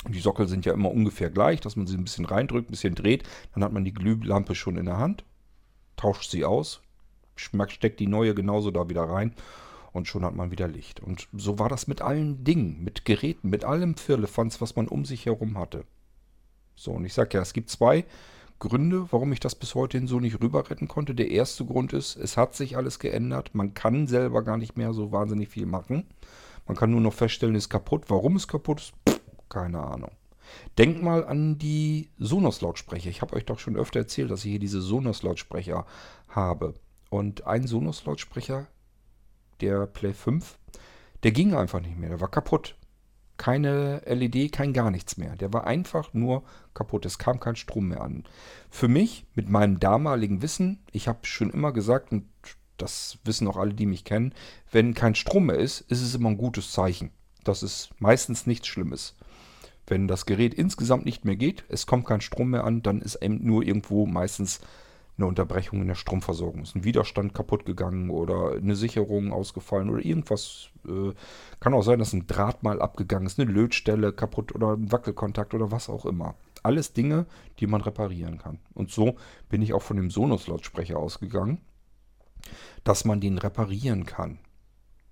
Die 0.08 0.20
Sockel 0.20 0.48
sind 0.48 0.66
ja 0.66 0.74
immer 0.74 0.92
ungefähr 0.92 1.30
gleich, 1.30 1.60
dass 1.60 1.76
man 1.76 1.88
sie 1.88 1.98
ein 1.98 2.04
bisschen 2.04 2.26
reindrückt, 2.26 2.70
ein 2.70 2.72
bisschen 2.72 2.96
dreht. 2.96 3.24
Dann 3.54 3.64
hat 3.64 3.74
man 3.74 3.86
die 3.86 3.94
Glühlampe 3.94 4.56
schon 4.56 4.78
in 4.78 4.86
der 4.86 4.98
Hand, 4.98 5.24
tauscht 5.96 6.30
sie 6.30 6.46
aus, 6.46 6.82
steckt 7.40 8.00
die 8.00 8.08
neue 8.08 8.36
genauso 8.36 8.72
da 8.72 8.90
wieder 8.90 9.04
rein 9.04 9.34
und 9.94 10.08
schon 10.08 10.24
hat 10.24 10.36
man 10.36 10.52
wieder 10.52 10.68
Licht. 10.68 11.00
Und 11.00 11.28
so 11.34 11.60
war 11.60 11.70
das 11.70 11.88
mit 11.88 12.02
allen 12.02 12.44
Dingen, 12.44 12.84
mit 12.84 13.06
Geräten, 13.06 13.50
mit 13.50 13.64
allem 13.64 13.96
Firlefanz, 13.96 14.62
was 14.62 14.76
man 14.76 14.88
um 14.88 15.06
sich 15.06 15.26
herum 15.26 15.58
hatte. 15.58 15.86
So, 16.76 16.92
und 16.92 17.06
ich 17.06 17.14
sage 17.14 17.32
ja, 17.34 17.42
es 17.42 17.54
gibt 17.54 17.70
zwei 17.70 18.06
Gründe, 18.60 19.08
warum 19.12 19.32
ich 19.34 19.40
das 19.40 19.56
bis 19.56 19.76
heute 19.76 19.98
hin 19.98 20.08
so 20.08 20.20
nicht 20.20 20.42
rüber 20.42 20.70
retten 20.70 20.88
konnte. 20.88 21.14
Der 21.16 21.30
erste 21.30 21.66
Grund 21.66 21.94
ist, 21.94 22.16
es 22.16 22.38
hat 22.38 22.56
sich 22.56 22.78
alles 22.78 23.00
geändert. 23.00 23.54
Man 23.54 23.74
kann 23.74 24.08
selber 24.08 24.44
gar 24.44 24.58
nicht 24.58 24.78
mehr 24.78 24.94
so 24.94 25.12
wahnsinnig 25.12 25.50
viel 25.50 25.66
machen. 25.66 26.06
Man 26.68 26.76
kann 26.76 26.92
nur 26.92 27.02
noch 27.02 27.14
feststellen, 27.14 27.56
es 27.56 27.66
ist 27.66 27.70
kaputt. 27.70 28.06
Warum 28.08 28.36
es 28.36 28.48
kaputt 28.48 28.82
ist, 28.82 28.94
Pff, 29.08 29.20
keine 29.50 29.80
Ahnung. 29.80 30.12
Denkt 30.78 31.02
mal 31.02 31.26
an 31.26 31.58
die 31.58 32.10
Sonos-Lautsprecher. 32.20 33.10
Ich 33.10 33.22
habe 33.22 33.36
euch 33.36 33.46
doch 33.46 33.60
schon 33.60 33.76
öfter 33.76 34.00
erzählt, 34.00 34.32
dass 34.32 34.46
ich 34.46 34.52
hier 34.52 34.60
diese 34.60 34.82
Sonos-Lautsprecher 34.82 35.86
habe. 36.30 36.74
Und 37.10 37.48
ein 37.48 37.68
Sonos-Lautsprecher, 37.68 38.68
der 39.62 39.88
Play 39.88 40.14
5, 40.14 40.58
der 41.24 41.32
ging 41.32 41.56
einfach 41.56 41.80
nicht 41.80 41.98
mehr. 41.98 42.10
Der 42.10 42.22
war 42.22 42.30
kaputt. 42.30 42.76
Keine 43.38 44.02
LED, 44.06 44.52
kein 44.52 44.74
gar 44.74 44.90
nichts 44.90 45.18
mehr. 45.18 45.36
Der 45.36 45.54
war 45.54 45.68
einfach 45.68 46.14
nur 46.14 46.44
kaputt. 46.74 47.06
Es 47.06 47.20
kam 47.20 47.40
kein 47.40 47.56
Strom 47.56 47.90
mehr 47.90 48.02
an. 48.02 48.24
Für 48.70 48.88
mich, 48.88 49.26
mit 49.36 49.50
meinem 49.50 49.80
damaligen 49.80 50.42
Wissen, 50.42 50.80
ich 50.92 51.08
habe 51.08 51.20
schon 51.24 51.52
immer 51.52 51.72
gesagt, 51.72 52.12
und 52.12 52.26
das 52.78 53.20
wissen 53.24 53.48
auch 53.48 53.58
alle, 53.58 53.74
die 53.74 53.86
mich 53.86 54.06
kennen, 54.06 54.34
wenn 54.72 54.94
kein 54.94 55.16
Strom 55.16 55.48
mehr 55.48 55.58
ist, 55.58 55.82
ist 55.82 56.02
es 56.02 56.16
immer 56.16 56.30
ein 56.30 56.38
gutes 56.38 56.72
Zeichen. 56.72 57.12
Das 57.44 57.64
ist 57.64 57.90
meistens 58.00 58.46
nichts 58.48 58.68
Schlimmes. 58.68 59.16
Wenn 59.86 60.08
das 60.08 60.26
Gerät 60.26 60.54
insgesamt 60.54 61.06
nicht 61.06 61.24
mehr 61.24 61.38
geht, 61.38 61.64
es 61.70 61.88
kommt 61.88 62.06
kein 62.06 62.22
Strom 62.22 62.52
mehr 62.52 62.66
an, 62.66 62.84
dann 62.84 63.02
ist 63.02 63.16
eben 63.16 63.46
nur 63.46 63.64
irgendwo 63.64 64.06
meistens 64.06 64.60
eine 65.18 65.28
Unterbrechung 65.28 65.82
in 65.82 65.88
der 65.88 65.96
Stromversorgung 65.96 66.62
ist. 66.62 66.76
Ein 66.76 66.84
Widerstand 66.84 67.34
kaputt 67.34 67.66
gegangen 67.66 68.10
oder 68.10 68.52
eine 68.52 68.76
Sicherung 68.76 69.34
ausgefallen 69.34 69.90
oder 69.90 70.04
irgendwas. 70.04 70.70
Äh, 70.88 71.14
kann 71.60 71.74
auch 71.74 71.82
sein, 71.82 72.00
dass 72.00 72.14
ein 72.14 72.28
Draht 72.28 72.64
mal 72.64 72.82
abgegangen 72.82 73.26
ist, 73.26 73.40
eine 73.40 73.52
Lötstelle 73.52 74.14
kaputt 74.14 74.54
oder 74.54 74.74
ein 74.74 74.92
Wackelkontakt 74.92 75.54
oder 75.54 75.72
was 75.72 75.90
auch 75.90 76.06
immer. 76.06 76.36
Alles 76.62 76.94
Dinge, 76.94 77.26
die 77.60 77.68
man 77.68 77.82
reparieren 77.82 78.38
kann. 78.38 78.60
Und 78.74 78.92
so 78.92 79.16
bin 79.50 79.62
ich 79.62 79.74
auch 79.74 79.82
von 79.82 79.98
dem 79.98 80.12
Sonos-Lautsprecher 80.12 80.98
ausgegangen, 80.98 81.60
dass 82.84 83.06
man 83.06 83.20
den 83.20 83.38
reparieren 83.38 84.06
kann. 84.06 84.40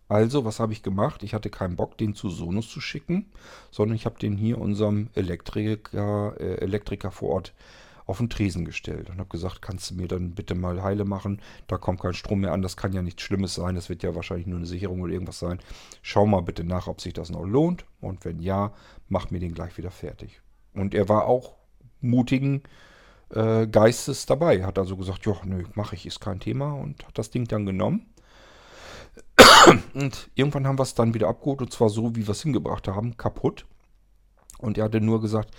Also, 0.08 0.46
was 0.46 0.60
habe 0.60 0.72
ich 0.72 0.84
gemacht? 0.84 1.24
Ich 1.24 1.34
hatte 1.34 1.50
keinen 1.50 1.76
Bock, 1.76 1.98
den 1.98 2.14
zu 2.14 2.30
Sonos 2.30 2.70
zu 2.70 2.80
schicken, 2.80 3.32
sondern 3.72 3.96
ich 3.96 4.06
habe 4.06 4.20
den 4.20 4.38
hier 4.38 4.60
unserem 4.60 5.10
Elektriker, 5.16 6.36
äh, 6.40 6.58
Elektriker 6.58 7.10
vor 7.10 7.30
Ort 7.30 7.54
auf 8.06 8.18
den 8.18 8.30
Tresen 8.30 8.66
gestellt 8.66 9.10
und 9.10 9.18
habe 9.18 9.30
gesagt, 9.30 9.62
kannst 9.62 9.90
du 9.90 9.96
mir 9.96 10.08
dann 10.08 10.36
bitte 10.36 10.56
mal 10.56 10.84
heile 10.84 11.06
machen? 11.06 11.42
Da 11.68 11.78
kommt 11.78 12.02
kein 12.02 12.14
Strom 12.14 12.42
mehr 12.42 12.54
an, 12.54 12.62
das 12.62 12.78
kann 12.78 12.94
ja 12.94 13.02
nichts 13.02 13.24
Schlimmes 13.24 13.56
sein, 13.56 13.76
das 13.76 13.90
wird 13.90 14.04
ja 14.04 14.16
wahrscheinlich 14.16 14.48
nur 14.48 14.58
eine 14.58 14.68
Sicherung 14.68 15.02
oder 15.02 15.14
irgendwas 15.14 15.40
sein. 15.40 15.60
Schau 16.02 16.26
mal 16.26 16.42
bitte 16.42 16.64
nach, 16.64 16.88
ob 16.88 17.02
sich 17.02 17.14
das 17.14 17.30
noch 17.30 17.44
lohnt 17.44 17.86
und 18.02 18.26
wenn 18.26 18.40
ja, 18.40 18.74
mach 19.10 19.32
mir 19.32 19.40
den 19.40 19.54
gleich 19.54 19.78
wieder 19.78 19.92
fertig. 19.92 20.42
Und 20.74 20.94
er 20.94 21.10
war 21.10 21.26
auch 21.26 21.56
mutigen 22.02 22.62
äh, 23.30 23.66
Geistes 23.66 24.26
dabei, 24.26 24.64
hat 24.64 24.78
also 24.78 24.98
gesagt, 24.98 25.26
ja, 25.26 25.36
nö, 25.44 25.64
mache 25.74 25.96
ich, 25.96 26.06
ist 26.06 26.20
kein 26.20 26.40
Thema 26.40 26.74
und 26.74 27.06
hat 27.08 27.18
das 27.18 27.32
Ding 27.32 27.48
dann 27.48 27.66
genommen. 27.66 28.06
Und 29.94 30.30
irgendwann 30.36 30.68
haben 30.68 30.78
wir 30.78 30.84
es 30.84 30.94
dann 30.94 31.14
wieder 31.14 31.28
abgeholt 31.28 31.62
und 31.62 31.74
zwar 31.74 31.90
so, 31.90 32.16
wie 32.16 32.28
wir 32.28 32.32
es 32.32 32.44
hingebracht 32.44 32.88
haben, 32.88 33.18
kaputt. 33.18 33.66
Und 34.60 34.78
er 34.78 34.86
hatte 34.86 35.02
nur 35.02 35.22
gesagt, 35.22 35.52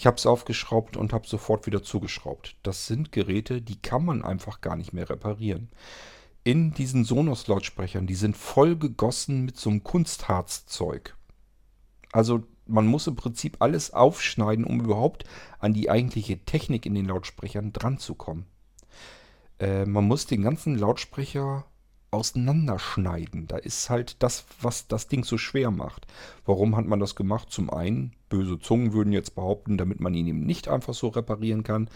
ich 0.00 0.06
habe 0.06 0.16
es 0.16 0.24
aufgeschraubt 0.24 0.96
und 0.96 1.12
habe 1.12 1.28
sofort 1.28 1.66
wieder 1.66 1.82
zugeschraubt. 1.82 2.56
Das 2.62 2.86
sind 2.86 3.12
Geräte, 3.12 3.60
die 3.60 3.82
kann 3.82 4.02
man 4.02 4.24
einfach 4.24 4.62
gar 4.62 4.74
nicht 4.74 4.94
mehr 4.94 5.10
reparieren. 5.10 5.68
In 6.42 6.72
diesen 6.72 7.04
Sonos-Lautsprechern, 7.04 8.06
die 8.06 8.14
sind 8.14 8.34
voll 8.34 8.76
gegossen 8.76 9.44
mit 9.44 9.58
so 9.58 9.68
einem 9.68 9.84
Kunstharzzeug. 9.84 11.18
Also 12.12 12.44
man 12.64 12.86
muss 12.86 13.08
im 13.08 13.14
Prinzip 13.14 13.58
alles 13.58 13.92
aufschneiden, 13.92 14.64
um 14.64 14.80
überhaupt 14.80 15.24
an 15.58 15.74
die 15.74 15.90
eigentliche 15.90 16.38
Technik 16.46 16.86
in 16.86 16.94
den 16.94 17.04
Lautsprechern 17.04 17.74
dran 17.74 17.98
zu 17.98 18.14
kommen. 18.14 18.46
Äh, 19.58 19.84
man 19.84 20.04
muss 20.04 20.24
den 20.24 20.40
ganzen 20.40 20.78
Lautsprecher 20.78 21.66
auseinanderschneiden. 22.10 23.46
Da 23.46 23.56
ist 23.56 23.90
halt 23.90 24.22
das, 24.22 24.44
was 24.60 24.88
das 24.88 25.08
Ding 25.08 25.24
so 25.24 25.38
schwer 25.38 25.70
macht. 25.70 26.06
Warum 26.44 26.76
hat 26.76 26.86
man 26.86 27.00
das 27.00 27.14
gemacht? 27.14 27.50
Zum 27.50 27.70
einen, 27.70 28.12
böse 28.28 28.58
Zungen 28.58 28.92
würden 28.92 29.12
jetzt 29.12 29.34
behaupten, 29.34 29.78
damit 29.78 30.00
man 30.00 30.14
ihn 30.14 30.26
eben 30.26 30.44
nicht 30.44 30.68
einfach 30.68 30.94
so 30.94 31.08
reparieren 31.08 31.62
kann. 31.62 31.88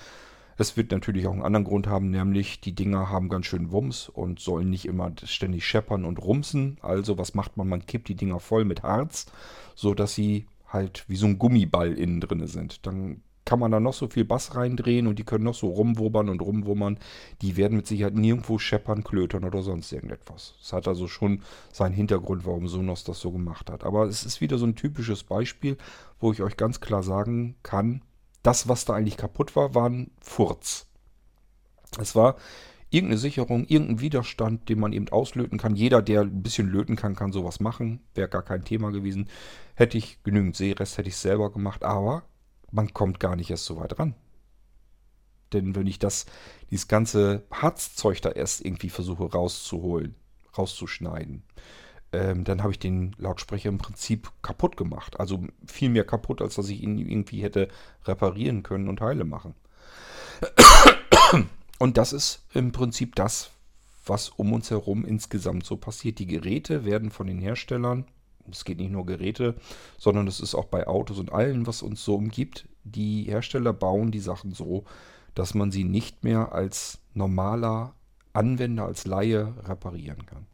Es 0.57 0.77
wird 0.77 0.93
natürlich 0.93 1.27
auch 1.27 1.33
einen 1.33 1.43
anderen 1.43 1.65
Grund 1.65 1.89
haben, 1.89 2.11
nämlich 2.11 2.61
die 2.61 2.75
Dinger 2.75 3.11
haben 3.11 3.29
ganz 3.29 3.47
schön 3.47 3.73
Wumms 3.73 4.09
und 4.09 4.39
sollen 4.39 4.71
nicht 4.71 4.87
immer 4.87 5.11
ständig 5.25 5.67
scheppern 5.67 6.05
und 6.05 6.23
rumsen. 6.23 6.79
Also 6.81 7.19
was 7.19 7.35
macht 7.35 7.57
man? 7.57 7.69
Man 7.69 7.87
kippt 7.87 8.09
die 8.09 8.15
Dinger 8.15 8.39
voll 8.39 8.65
mit 8.65 8.83
Harz, 8.85 9.27
so 9.75 9.95
dass 9.95 10.15
sie 10.15 10.47
halt 10.69 11.05
wie 11.09 11.17
so 11.17 11.27
ein 11.27 11.39
Gummiball 11.39 11.93
innen 11.93 12.21
drin 12.21 12.47
sind. 12.47 12.87
Dann 12.87 13.23
kann 13.45 13.59
man 13.59 13.71
da 13.71 13.81
noch 13.81 13.93
so 13.93 14.09
viel 14.09 14.25
Bass 14.25 14.55
reindrehen 14.55 15.07
und 15.07 15.19
die 15.19 15.25
können 15.25 15.45
noch 15.45 15.55
so 15.55 15.69
rumwubbern 15.69 16.29
und 16.29 16.41
rumwummern. 16.41 16.99
Die 17.43 17.57
werden 17.57 17.77
mit 17.77 17.87
Sicherheit 17.87 18.15
nirgendwo 18.15 18.59
scheppern, 18.59 19.05
klötern 19.05 19.45
oder 19.45 19.63
sonst 19.63 19.93
irgendetwas. 19.93 20.55
Es 20.63 20.73
hat 20.73 20.89
also 20.89 21.09
schon 21.09 21.43
seinen 21.73 21.93
Hintergrund, 21.93 22.47
warum 22.47 22.69
Sonos 22.69 23.05
das 23.05 23.21
so 23.21 23.31
gemacht 23.31 23.71
hat. 23.71 23.85
Aber 23.85 24.07
es 24.07 24.25
ist 24.25 24.41
wieder 24.41 24.59
so 24.59 24.67
ein 24.67 24.77
typisches 24.77 25.25
Beispiel, 25.25 25.77
wo 26.19 26.33
ich 26.33 26.43
euch 26.43 26.57
ganz 26.57 26.81
klar 26.81 27.03
sagen 27.03 27.57
kann, 27.63 28.03
das, 28.43 28.69
was 28.69 28.85
da 28.85 28.95
eigentlich 28.95 29.17
kaputt 29.17 29.57
war, 29.57 29.75
war 29.75 29.89
ein 29.89 30.11
Furz. 30.21 30.87
Es 31.99 32.15
war 32.15 32.37
irgendeine 32.91 33.19
Sicherung, 33.19 33.65
irgendein 33.67 34.01
Widerstand, 34.01 34.69
den 34.69 34.79
man 34.79 34.93
eben 34.93 35.09
auslöten 35.09 35.59
kann. 35.59 35.75
Jeder, 35.75 36.01
der 36.01 36.23
ein 36.23 36.43
bisschen 36.43 36.69
löten 36.69 36.97
kann, 36.97 37.17
kann 37.17 37.33
sowas 37.33 37.61
machen. 37.61 38.01
Wäre 38.15 38.29
gar 38.29 38.43
kein 38.43 38.65
Thema 38.65 38.93
gewesen. 38.93 39.29
Hätte 39.75 39.99
ich 39.99 40.23
genügend 40.23 40.57
Seerest, 40.57 40.97
hätte 40.99 41.09
ich 41.09 41.17
selber 41.17 41.51
gemacht. 41.51 41.83
Aber 41.83 42.23
man 42.75 42.93
kommt 42.93 43.21
gar 43.21 43.37
nicht 43.37 43.51
erst 43.51 43.65
so 43.65 43.77
weit 43.77 43.99
ran. 43.99 44.15
Denn 45.53 45.77
wenn 45.77 45.87
ich 45.87 46.01
das, 46.01 46.27
dieses 46.71 46.89
ganze 46.89 47.45
Harzzeug 47.53 48.21
da 48.21 48.31
erst 48.31 48.65
irgendwie 48.65 48.91
versuche 48.91 49.31
rauszuholen, 49.31 50.17
rauszuschneiden, 50.59 51.45
ähm, 52.13 52.43
dann 52.43 52.63
habe 52.63 52.73
ich 52.73 52.81
den 52.81 53.15
Lautsprecher 53.17 53.69
im 53.69 53.79
Prinzip 53.79 54.31
kaputt 54.43 54.77
gemacht. 54.77 55.21
Also 55.21 55.45
viel 55.67 55.89
mehr 55.89 56.05
kaputt, 56.05 56.43
als 56.43 56.57
dass 56.57 56.69
ich 56.69 56.83
ihn 56.83 56.99
irgendwie 56.99 57.43
hätte 57.43 57.69
reparieren 58.05 58.65
können 58.65 58.89
und 58.89 59.01
heile 59.01 59.25
machen. 59.25 59.55
Und 61.79 61.97
das 61.97 62.13
ist 62.13 62.45
im 62.53 62.73
Prinzip 62.73 63.15
das, 63.15 63.51
was 64.05 64.31
um 64.31 64.53
uns 64.53 64.71
herum 64.71 65.05
insgesamt 65.05 65.65
so 65.65 65.77
passiert. 65.77 66.19
Die 66.19 66.27
Geräte 66.27 66.85
werden 66.85 67.11
von 67.11 67.27
den 67.27 67.39
Herstellern 67.39 68.07
es 68.51 68.65
geht 68.65 68.79
nicht 68.79 68.91
nur 68.91 69.07
Geräte, 69.07 69.55
sondern 69.99 70.27
es 70.27 70.41
ist 70.41 70.55
auch 70.55 70.67
bei 70.67 70.87
Autos 70.87 71.19
und 71.19 71.33
allen, 71.33 71.67
was 71.67 71.83
uns 71.83 72.05
so 72.05 72.17
umgibt. 72.17 72.69
Die 72.85 73.25
Hersteller 73.25 73.73
bauen 73.73 74.11
die 74.11 74.21
Sachen 74.21 74.53
so, 74.53 74.85
dass 75.35 75.55
man 75.55 75.71
sie 75.71 75.85
nicht 75.85 76.25
mehr 76.25 76.53
als 76.53 76.99
normaler 77.15 77.95
Anwender, 78.33 78.85
als 78.85 79.07
Laie 79.07 79.55
reparieren 79.65 80.27
kann. 80.27 80.47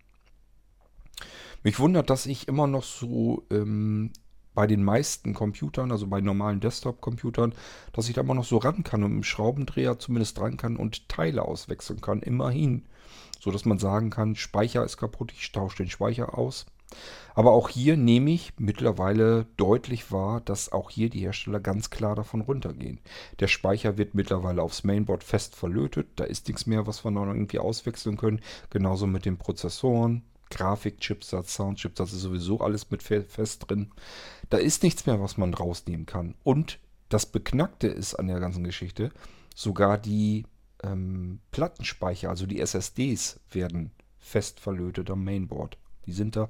Mich 1.62 1.78
wundert, 1.78 2.08
dass 2.08 2.26
ich 2.26 2.48
immer 2.48 2.66
noch 2.66 2.84
so 2.84 3.44
ähm, 3.50 4.12
bei 4.54 4.66
den 4.66 4.82
meisten 4.82 5.34
Computern, 5.34 5.92
also 5.92 6.06
bei 6.06 6.20
normalen 6.20 6.60
Desktop-Computern, 6.60 7.54
dass 7.92 8.08
ich 8.08 8.14
da 8.14 8.22
immer 8.22 8.34
noch 8.34 8.44
so 8.44 8.58
ran 8.58 8.82
kann 8.82 9.04
und 9.04 9.10
dem 9.10 9.22
Schraubendreher 9.22 9.98
zumindest 9.98 10.38
dran 10.38 10.56
kann 10.56 10.76
und 10.76 11.08
Teile 11.08 11.42
auswechseln 11.42 12.00
kann, 12.00 12.20
immerhin. 12.20 12.86
So 13.38 13.50
dass 13.50 13.64
man 13.64 13.78
sagen 13.78 14.10
kann, 14.10 14.36
Speicher 14.36 14.84
ist 14.84 14.96
kaputt, 14.96 15.32
ich 15.32 15.52
tausche 15.52 15.78
den 15.78 15.90
Speicher 15.90 16.36
aus. 16.36 16.66
Aber 17.34 17.52
auch 17.52 17.68
hier 17.68 17.96
nehme 17.96 18.30
ich 18.30 18.52
mittlerweile 18.58 19.46
deutlich 19.56 20.10
wahr, 20.12 20.40
dass 20.40 20.72
auch 20.72 20.90
hier 20.90 21.10
die 21.10 21.20
Hersteller 21.20 21.60
ganz 21.60 21.90
klar 21.90 22.16
davon 22.16 22.40
runtergehen. 22.40 23.00
Der 23.38 23.48
Speicher 23.48 23.98
wird 23.98 24.14
mittlerweile 24.14 24.62
aufs 24.62 24.84
Mainboard 24.84 25.24
fest 25.24 25.54
verlötet. 25.54 26.08
Da 26.16 26.24
ist 26.24 26.48
nichts 26.48 26.66
mehr, 26.66 26.86
was 26.86 27.04
wir 27.04 27.10
noch 27.10 27.26
irgendwie 27.26 27.58
auswechseln 27.58 28.16
können. 28.16 28.40
Genauso 28.70 29.06
mit 29.06 29.24
den 29.24 29.38
Prozessoren, 29.38 30.22
Grafikchipsatz, 30.50 31.54
Soundchipsatz 31.54 32.12
ist 32.12 32.22
sowieso 32.22 32.60
alles 32.60 32.90
mit 32.90 33.02
fest 33.02 33.64
drin. 33.68 33.92
Da 34.50 34.58
ist 34.58 34.82
nichts 34.82 35.06
mehr, 35.06 35.20
was 35.20 35.36
man 35.36 35.54
rausnehmen 35.54 36.06
kann. 36.06 36.34
Und 36.42 36.78
das 37.08 37.26
Beknackte 37.26 37.86
ist 37.86 38.14
an 38.14 38.26
der 38.26 38.40
ganzen 38.40 38.64
Geschichte, 38.64 39.10
sogar 39.54 39.98
die 39.98 40.44
ähm, 40.82 41.40
Plattenspeicher, 41.52 42.28
also 42.28 42.46
die 42.46 42.60
SSDs, 42.60 43.40
werden 43.50 43.92
fest 44.18 44.60
verlötet 44.60 45.10
am 45.10 45.24
Mainboard. 45.24 45.76
Die 46.06 46.12
sind 46.12 46.36
da 46.36 46.48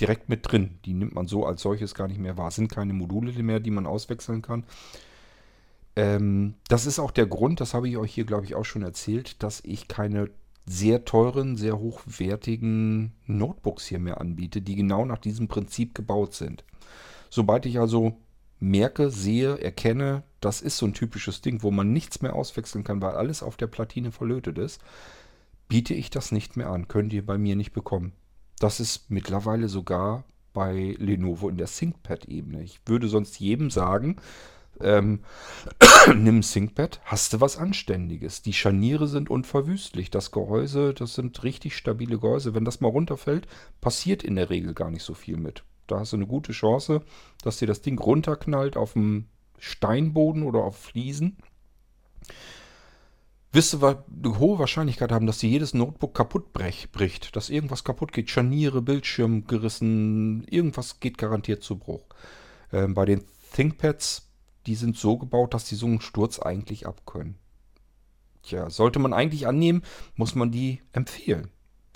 direkt 0.00 0.28
mit 0.28 0.50
drin. 0.50 0.78
Die 0.84 0.94
nimmt 0.94 1.14
man 1.14 1.26
so 1.26 1.46
als 1.46 1.62
solches 1.62 1.94
gar 1.94 2.08
nicht 2.08 2.20
mehr 2.20 2.36
wahr. 2.36 2.48
Es 2.48 2.56
sind 2.56 2.70
keine 2.70 2.92
Module 2.92 3.32
mehr, 3.42 3.60
die 3.60 3.70
man 3.70 3.86
auswechseln 3.86 4.42
kann. 4.42 4.64
Ähm, 5.96 6.54
das 6.68 6.86
ist 6.86 6.98
auch 6.98 7.10
der 7.10 7.26
Grund, 7.26 7.60
das 7.60 7.74
habe 7.74 7.88
ich 7.88 7.96
euch 7.96 8.14
hier, 8.14 8.24
glaube 8.24 8.44
ich, 8.44 8.54
auch 8.54 8.64
schon 8.64 8.82
erzählt, 8.82 9.42
dass 9.42 9.60
ich 9.64 9.88
keine 9.88 10.30
sehr 10.66 11.04
teuren, 11.04 11.56
sehr 11.56 11.78
hochwertigen 11.78 13.12
Notebooks 13.26 13.86
hier 13.86 13.98
mehr 13.98 14.20
anbiete, 14.20 14.62
die 14.62 14.76
genau 14.76 15.04
nach 15.04 15.18
diesem 15.18 15.48
Prinzip 15.48 15.94
gebaut 15.94 16.34
sind. 16.34 16.64
Sobald 17.28 17.66
ich 17.66 17.80
also 17.80 18.16
merke, 18.60 19.10
sehe, 19.10 19.58
erkenne, 19.58 20.22
das 20.40 20.60
ist 20.60 20.76
so 20.76 20.86
ein 20.86 20.94
typisches 20.94 21.40
Ding, 21.40 21.62
wo 21.62 21.70
man 21.70 21.92
nichts 21.92 22.22
mehr 22.22 22.34
auswechseln 22.34 22.84
kann, 22.84 23.02
weil 23.02 23.14
alles 23.14 23.42
auf 23.42 23.56
der 23.56 23.66
Platine 23.66 24.12
verlötet 24.12 24.58
ist, 24.58 24.80
biete 25.68 25.94
ich 25.94 26.10
das 26.10 26.30
nicht 26.30 26.56
mehr 26.56 26.70
an. 26.70 26.88
Könnt 26.88 27.12
ihr 27.12 27.24
bei 27.24 27.36
mir 27.36 27.56
nicht 27.56 27.72
bekommen. 27.72 28.12
Das 28.60 28.78
ist 28.78 29.10
mittlerweile 29.10 29.68
sogar 29.68 30.22
bei 30.52 30.94
Lenovo 30.98 31.48
in 31.48 31.56
der 31.56 31.66
ThinkPad-Ebene. 31.66 32.62
Ich 32.62 32.80
würde 32.84 33.08
sonst 33.08 33.40
jedem 33.40 33.70
sagen, 33.70 34.16
ähm, 34.80 35.20
nimm 36.14 36.42
ThinkPad, 36.42 37.00
hast 37.04 37.32
du 37.32 37.40
was 37.40 37.56
Anständiges. 37.56 38.42
Die 38.42 38.52
Scharniere 38.52 39.08
sind 39.08 39.30
unverwüstlich. 39.30 40.10
Das 40.10 40.30
Gehäuse, 40.30 40.92
das 40.92 41.14
sind 41.14 41.42
richtig 41.42 41.74
stabile 41.74 42.18
Gehäuse. 42.18 42.54
Wenn 42.54 42.66
das 42.66 42.82
mal 42.82 42.88
runterfällt, 42.88 43.48
passiert 43.80 44.22
in 44.22 44.36
der 44.36 44.50
Regel 44.50 44.74
gar 44.74 44.90
nicht 44.90 45.04
so 45.04 45.14
viel 45.14 45.38
mit. 45.38 45.64
Da 45.86 46.00
hast 46.00 46.12
du 46.12 46.18
eine 46.18 46.26
gute 46.26 46.52
Chance, 46.52 47.00
dass 47.42 47.56
dir 47.56 47.66
das 47.66 47.80
Ding 47.80 47.98
runterknallt 47.98 48.76
auf 48.76 48.92
dem 48.92 49.24
Steinboden 49.58 50.42
oder 50.42 50.60
auf 50.60 50.76
Fliesen. 50.76 51.38
Wirst 53.52 53.72
du 53.72 53.84
eine 53.84 54.38
hohe 54.38 54.58
Wahrscheinlichkeit 54.58 55.10
haben, 55.10 55.26
dass 55.26 55.38
dir 55.38 55.50
jedes 55.50 55.74
Notebook 55.74 56.14
kaputt 56.14 56.52
bricht, 56.52 57.34
dass 57.34 57.50
irgendwas 57.50 57.82
kaputt 57.82 58.12
geht, 58.12 58.30
Scharniere, 58.30 58.80
Bildschirm 58.80 59.46
gerissen, 59.46 60.44
irgendwas 60.44 61.00
geht 61.00 61.18
garantiert 61.18 61.64
zu 61.64 61.76
Bruch. 61.76 62.04
Ähm, 62.72 62.94
bei 62.94 63.06
den 63.06 63.24
ThinkPads 63.52 64.30
die 64.66 64.74
sind 64.74 64.96
so 64.96 65.16
gebaut, 65.16 65.54
dass 65.54 65.64
die 65.64 65.74
so 65.74 65.86
einen 65.86 66.00
Sturz 66.00 66.38
eigentlich 66.38 66.86
abkönnen. 66.86 67.36
Tja, 68.42 68.70
sollte 68.70 68.98
man 68.98 69.12
eigentlich 69.12 69.46
annehmen, 69.46 69.82
muss 70.14 70.34
man 70.34 70.50
die 70.50 70.80
empfehlen. 70.92 71.50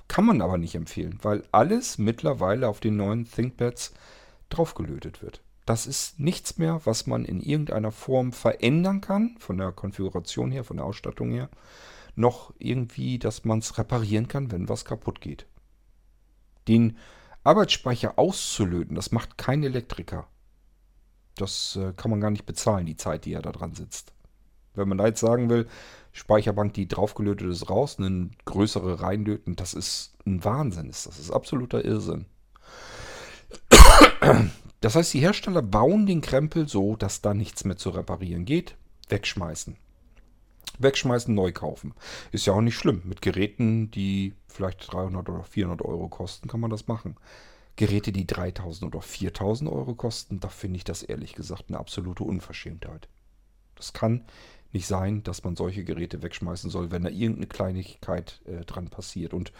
Kann 0.08 0.26
man 0.26 0.42
aber 0.42 0.58
nicht 0.58 0.74
empfehlen, 0.74 1.18
weil 1.22 1.44
alles 1.52 1.98
mittlerweile 1.98 2.68
auf 2.68 2.80
den 2.80 2.96
neuen 2.96 3.30
ThinkPads 3.30 3.94
draufgelötet 4.50 5.22
wird. 5.22 5.43
Das 5.64 5.86
ist 5.86 6.20
nichts 6.20 6.58
mehr, 6.58 6.80
was 6.84 7.06
man 7.06 7.24
in 7.24 7.40
irgendeiner 7.40 7.90
Form 7.90 8.32
verändern 8.32 9.00
kann, 9.00 9.36
von 9.38 9.56
der 9.56 9.72
Konfiguration 9.72 10.50
her, 10.50 10.64
von 10.64 10.76
der 10.76 10.86
Ausstattung 10.86 11.30
her, 11.30 11.48
noch 12.16 12.52
irgendwie, 12.58 13.18
dass 13.18 13.44
man 13.44 13.60
es 13.60 13.78
reparieren 13.78 14.28
kann, 14.28 14.52
wenn 14.52 14.68
was 14.68 14.84
kaputt 14.84 15.20
geht. 15.20 15.46
Den 16.68 16.98
Arbeitsspeicher 17.44 18.18
auszulöten, 18.18 18.94
das 18.94 19.12
macht 19.12 19.38
kein 19.38 19.62
Elektriker. 19.62 20.26
Das 21.36 21.76
äh, 21.76 21.92
kann 21.94 22.10
man 22.10 22.20
gar 22.20 22.30
nicht 22.30 22.46
bezahlen, 22.46 22.86
die 22.86 22.96
Zeit, 22.96 23.24
die 23.24 23.32
er 23.32 23.42
da 23.42 23.52
dran 23.52 23.74
sitzt. 23.74 24.12
Wenn 24.74 24.88
man 24.88 24.98
da 24.98 25.06
jetzt 25.06 25.20
sagen 25.20 25.48
will, 25.50 25.68
Speicherbank, 26.12 26.74
die 26.74 26.88
draufgelötet 26.88 27.48
ist, 27.48 27.70
raus, 27.70 27.96
eine 27.98 28.30
größere 28.44 29.00
reinlöten, 29.00 29.56
das 29.56 29.74
ist 29.74 30.16
ein 30.26 30.44
Wahnsinn. 30.44 30.88
Das 30.88 31.06
ist 31.06 31.30
absoluter 31.30 31.84
Irrsinn. 31.84 32.26
Das 34.84 34.96
heißt, 34.96 35.14
die 35.14 35.20
Hersteller 35.20 35.62
bauen 35.62 36.04
den 36.04 36.20
Krempel 36.20 36.68
so, 36.68 36.94
dass 36.94 37.22
da 37.22 37.32
nichts 37.32 37.64
mehr 37.64 37.78
zu 37.78 37.88
reparieren 37.88 38.44
geht. 38.44 38.76
Wegschmeißen. 39.08 39.78
Wegschmeißen, 40.78 41.34
neu 41.34 41.52
kaufen. 41.52 41.94
Ist 42.32 42.44
ja 42.44 42.52
auch 42.52 42.60
nicht 42.60 42.76
schlimm. 42.76 43.00
Mit 43.06 43.22
Geräten, 43.22 43.90
die 43.90 44.34
vielleicht 44.46 44.92
300 44.92 45.26
oder 45.26 45.42
400 45.42 45.80
Euro 45.80 46.08
kosten, 46.08 46.48
kann 46.48 46.60
man 46.60 46.70
das 46.70 46.86
machen. 46.86 47.16
Geräte, 47.76 48.12
die 48.12 48.26
3000 48.26 48.94
oder 48.94 49.00
4000 49.00 49.70
Euro 49.70 49.94
kosten, 49.94 50.38
da 50.38 50.48
finde 50.48 50.76
ich 50.76 50.84
das 50.84 51.02
ehrlich 51.02 51.32
gesagt 51.32 51.64
eine 51.68 51.78
absolute 51.78 52.22
Unverschämtheit. 52.22 53.08
Das 53.76 53.94
kann 53.94 54.26
nicht 54.74 54.86
sein, 54.86 55.22
dass 55.22 55.44
man 55.44 55.56
solche 55.56 55.84
Geräte 55.84 56.22
wegschmeißen 56.22 56.68
soll, 56.68 56.90
wenn 56.90 57.04
da 57.04 57.08
irgendeine 57.08 57.46
Kleinigkeit 57.46 58.42
äh, 58.44 58.66
dran 58.66 58.90
passiert. 58.90 59.32
Und 59.32 59.50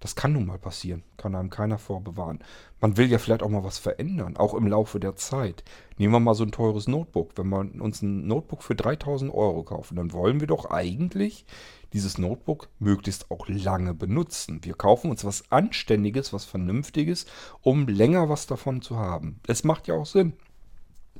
das 0.00 0.14
kann 0.14 0.32
nun 0.32 0.46
mal 0.46 0.58
passieren, 0.58 1.02
kann 1.16 1.34
einem 1.34 1.50
keiner 1.50 1.78
vorbewahren. 1.78 2.40
Man 2.80 2.96
will 2.96 3.10
ja 3.10 3.18
vielleicht 3.18 3.42
auch 3.42 3.48
mal 3.48 3.64
was 3.64 3.78
verändern, 3.78 4.36
auch 4.36 4.54
im 4.54 4.66
Laufe 4.66 5.00
der 5.00 5.16
Zeit. 5.16 5.64
Nehmen 5.96 6.12
wir 6.12 6.20
mal 6.20 6.34
so 6.34 6.44
ein 6.44 6.52
teures 6.52 6.88
Notebook. 6.88 7.32
Wenn 7.36 7.48
wir 7.48 7.60
uns 7.82 8.02
ein 8.02 8.26
Notebook 8.26 8.62
für 8.62 8.74
3000 8.74 9.32
Euro 9.32 9.62
kaufen, 9.62 9.96
dann 9.96 10.12
wollen 10.12 10.40
wir 10.40 10.46
doch 10.46 10.70
eigentlich 10.70 11.46
dieses 11.92 12.18
Notebook 12.18 12.68
möglichst 12.78 13.30
auch 13.30 13.48
lange 13.48 13.94
benutzen. 13.94 14.60
Wir 14.62 14.74
kaufen 14.74 15.10
uns 15.10 15.24
was 15.24 15.50
Anständiges, 15.50 16.32
was 16.32 16.44
Vernünftiges, 16.44 17.26
um 17.62 17.88
länger 17.88 18.28
was 18.28 18.46
davon 18.46 18.82
zu 18.82 18.96
haben. 18.96 19.40
Es 19.46 19.64
macht 19.64 19.88
ja 19.88 19.94
auch 19.94 20.06
Sinn. 20.06 20.34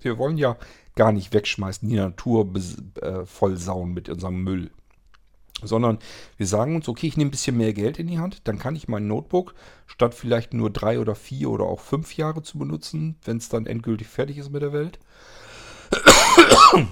Wir 0.00 0.18
wollen 0.18 0.36
ja 0.36 0.56
gar 0.94 1.12
nicht 1.12 1.32
wegschmeißen, 1.32 1.88
die 1.88 1.96
Natur 1.96 2.52
äh, 3.00 3.24
vollsauen 3.24 3.94
mit 3.94 4.08
unserem 4.08 4.42
Müll. 4.42 4.70
Sondern 5.62 5.98
wir 6.36 6.46
sagen 6.46 6.76
uns, 6.76 6.88
okay, 6.88 7.06
ich 7.06 7.16
nehme 7.16 7.28
ein 7.28 7.30
bisschen 7.30 7.56
mehr 7.56 7.72
Geld 7.72 7.98
in 7.98 8.08
die 8.08 8.18
Hand, 8.18 8.42
dann 8.44 8.58
kann 8.58 8.76
ich 8.76 8.88
mein 8.88 9.06
Notebook 9.06 9.54
statt 9.86 10.14
vielleicht 10.14 10.52
nur 10.52 10.70
drei 10.70 11.00
oder 11.00 11.14
vier 11.14 11.50
oder 11.50 11.64
auch 11.64 11.80
fünf 11.80 12.16
Jahre 12.16 12.42
zu 12.42 12.58
benutzen, 12.58 13.16
wenn 13.24 13.38
es 13.38 13.48
dann 13.48 13.66
endgültig 13.66 14.08
fertig 14.08 14.36
ist 14.38 14.50
mit 14.50 14.62
der 14.62 14.72
Welt, 14.72 14.98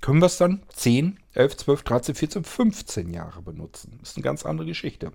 können 0.00 0.18
wir 0.18 0.26
es 0.26 0.38
dann 0.38 0.62
10, 0.74 1.18
11, 1.34 1.56
12, 1.58 1.82
13, 1.82 2.14
14, 2.14 2.44
15 2.44 3.10
Jahre 3.12 3.42
benutzen. 3.42 3.98
Das 4.00 4.10
ist 4.10 4.16
eine 4.16 4.24
ganz 4.24 4.44
andere 4.44 4.66
Geschichte. 4.66 5.12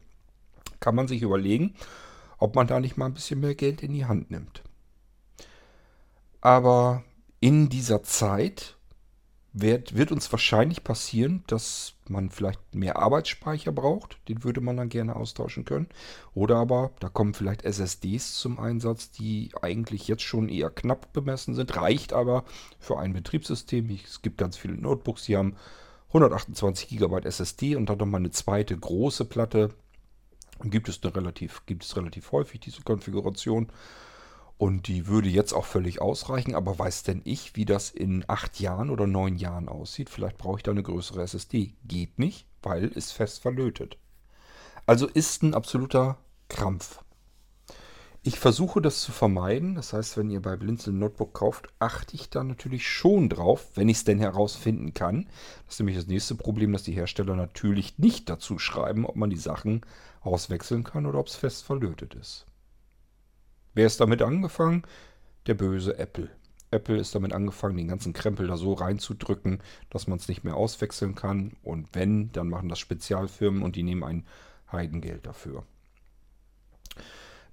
Kann 0.80 0.96
man 0.96 1.08
sich 1.08 1.22
überlegen, 1.22 1.76
ob 2.38 2.56
man 2.56 2.68
da 2.68 2.80
nicht 2.80 2.98
mal 2.98 3.08
ein 3.08 3.14
bisschen 3.14 3.40
mehr 3.40 3.56
Geld 3.56 3.82
in 3.84 3.94
die 3.94 4.06
Hand 4.06 4.32
nimmt. 4.32 4.64
Aber 6.42 7.04
in 7.40 7.70
dieser 7.70 8.04
Zeit 8.04 8.75
wird, 9.58 9.96
wird 9.96 10.12
uns 10.12 10.30
wahrscheinlich 10.34 10.84
passieren, 10.84 11.44
dass 11.48 11.94
man 12.10 12.30
vielleicht 12.30 12.76
mehr 12.76 12.98
Arbeitsspeicher 12.98 13.72
braucht. 13.72 14.18
Den 14.28 14.44
würde 14.44 14.60
man 14.60 14.76
dann 14.76 14.89
gerne 14.89 15.15
austauschen 15.15 15.63
können. 15.63 15.88
Oder 16.34 16.58
aber, 16.58 16.91
da 17.00 17.08
kommen 17.08 17.34
vielleicht 17.34 17.63
SSDs 17.63 18.36
zum 18.36 18.60
Einsatz, 18.60 19.12
die 19.12 19.52
eigentlich 19.62 20.10
jetzt 20.10 20.24
schon 20.24 20.50
eher 20.50 20.70
knapp 20.70 21.13
bemessen 21.13 21.56
sind. 21.56 21.74
Reicht 21.78 22.12
aber 22.12 22.44
für 22.80 23.00
ein 23.00 23.13
Betriebssystem. 23.13 23.89
Es 24.04 24.22
gibt 24.22 24.38
ganz 24.38 24.58
viele 24.58 24.76
Notebooks, 24.76 25.24
die 25.24 25.38
haben 25.38 25.56
128 26.10 26.89
GB 26.89 27.22
SSD 27.26 27.78
und 27.78 27.89
dann 27.89 27.98
nochmal 27.98 28.20
eine 28.20 28.32
zweite 28.32 28.78
große 28.78 29.24
Platte. 29.24 29.70
Gibt 30.63 30.89
es, 30.89 31.02
eine 31.02 31.15
relativ, 31.15 31.65
gibt 31.65 31.86
es 31.86 31.96
relativ 31.96 32.34
häufig 32.34 32.60
diese 32.60 32.82
Konfiguration. 32.82 33.70
Und 34.58 34.88
die 34.88 35.08
würde 35.08 35.28
jetzt 35.28 35.54
auch 35.54 35.65
völlig 35.65 36.02
ausreichen, 36.02 36.56
aber 36.56 36.80
weiß 36.80 37.04
denn 37.04 37.22
ich, 37.26 37.56
wie 37.56 37.65
das 37.65 37.89
in 37.89 38.24
acht 38.28 38.60
Jahren 38.60 38.89
oder 38.89 39.06
neun 39.06 39.36
Jahren 39.36 39.68
aussieht? 39.68 40.10
Vielleicht 40.10 40.38
brauche 40.38 40.58
ich 40.58 40.63
da 40.63 40.72
eine 40.72 40.84
größere 40.84 41.22
SSD. 41.22 41.74
Geht 41.84 42.20
nicht, 42.20 42.48
weil 42.62 42.86
ist 42.88 43.12
fest 43.12 43.41
verlötet. 43.41 43.98
Also 44.86 45.08
ist 45.08 45.44
ein 45.44 45.54
absoluter 45.54 46.18
Krampf. 46.48 47.02
Ich 48.28 48.39
versuche 48.39 48.82
das 48.82 49.02
zu 49.02 49.12
vermeiden. 49.12 49.76
Das 49.76 49.94
heißt, 49.94 50.18
wenn 50.18 50.32
ihr 50.32 50.41
bei 50.41 50.56
Blinzel 50.56 50.94
Notebook 50.94 51.34
kauft, 51.34 51.68
achte 51.78 52.15
ich 52.15 52.30
da 52.30 52.44
natürlich 52.44 52.89
schon 52.89 53.30
drauf, 53.30 53.68
wenn 53.76 53.89
ich 53.89 53.98
es 53.98 54.04
denn 54.04 54.20
herausfinden 54.20 54.96
kann. 54.96 55.28
Das 55.65 55.76
ist 55.76 55.80
nämlich 55.80 55.98
das 55.98 56.08
nächste 56.08 56.34
Problem, 56.34 56.72
dass 56.72 56.82
die 56.82 56.94
Hersteller 56.94 57.36
natürlich 57.36 58.00
nicht 58.00 58.30
dazu 58.30 58.58
schreiben, 58.58 59.06
ob 59.06 59.15
man 59.15 59.30
die 59.30 59.36
Sachen 59.36 59.82
auswechseln 60.22 60.84
kann 60.84 61.06
oder 61.06 61.20
ob 61.20 61.28
es 61.28 61.36
fest 61.36 61.65
verlötet 61.65 62.15
ist. 62.15 62.48
Wer 63.76 63.86
ist 63.88 64.00
damit 64.00 64.22
angefangen? 64.24 64.84
Der 65.48 65.54
böse 65.56 65.98
Apple. 66.00 66.30
Apple 66.72 66.98
ist 66.98 67.14
damit 67.16 67.34
angefangen, 67.34 67.78
den 67.78 67.88
ganzen 67.88 68.14
Krempel 68.14 68.48
da 68.48 68.58
so 68.58 68.74
reinzudrücken, 68.74 69.62
dass 69.90 70.08
man 70.08 70.18
es 70.18 70.28
nicht 70.28 70.44
mehr 70.44 70.56
auswechseln 70.56 71.16
kann. 71.16 71.56
Und 71.64 71.90
wenn, 71.94 72.32
dann 72.32 72.50
machen 72.50 72.70
das 72.70 72.80
Spezialfirmen 72.80 73.62
und 73.64 73.76
die 73.76 73.84
nehmen 73.84 74.04
ein 74.04 74.26
Heidengeld 74.72 75.26
dafür. 75.28 75.64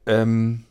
Ähm, 0.06 0.64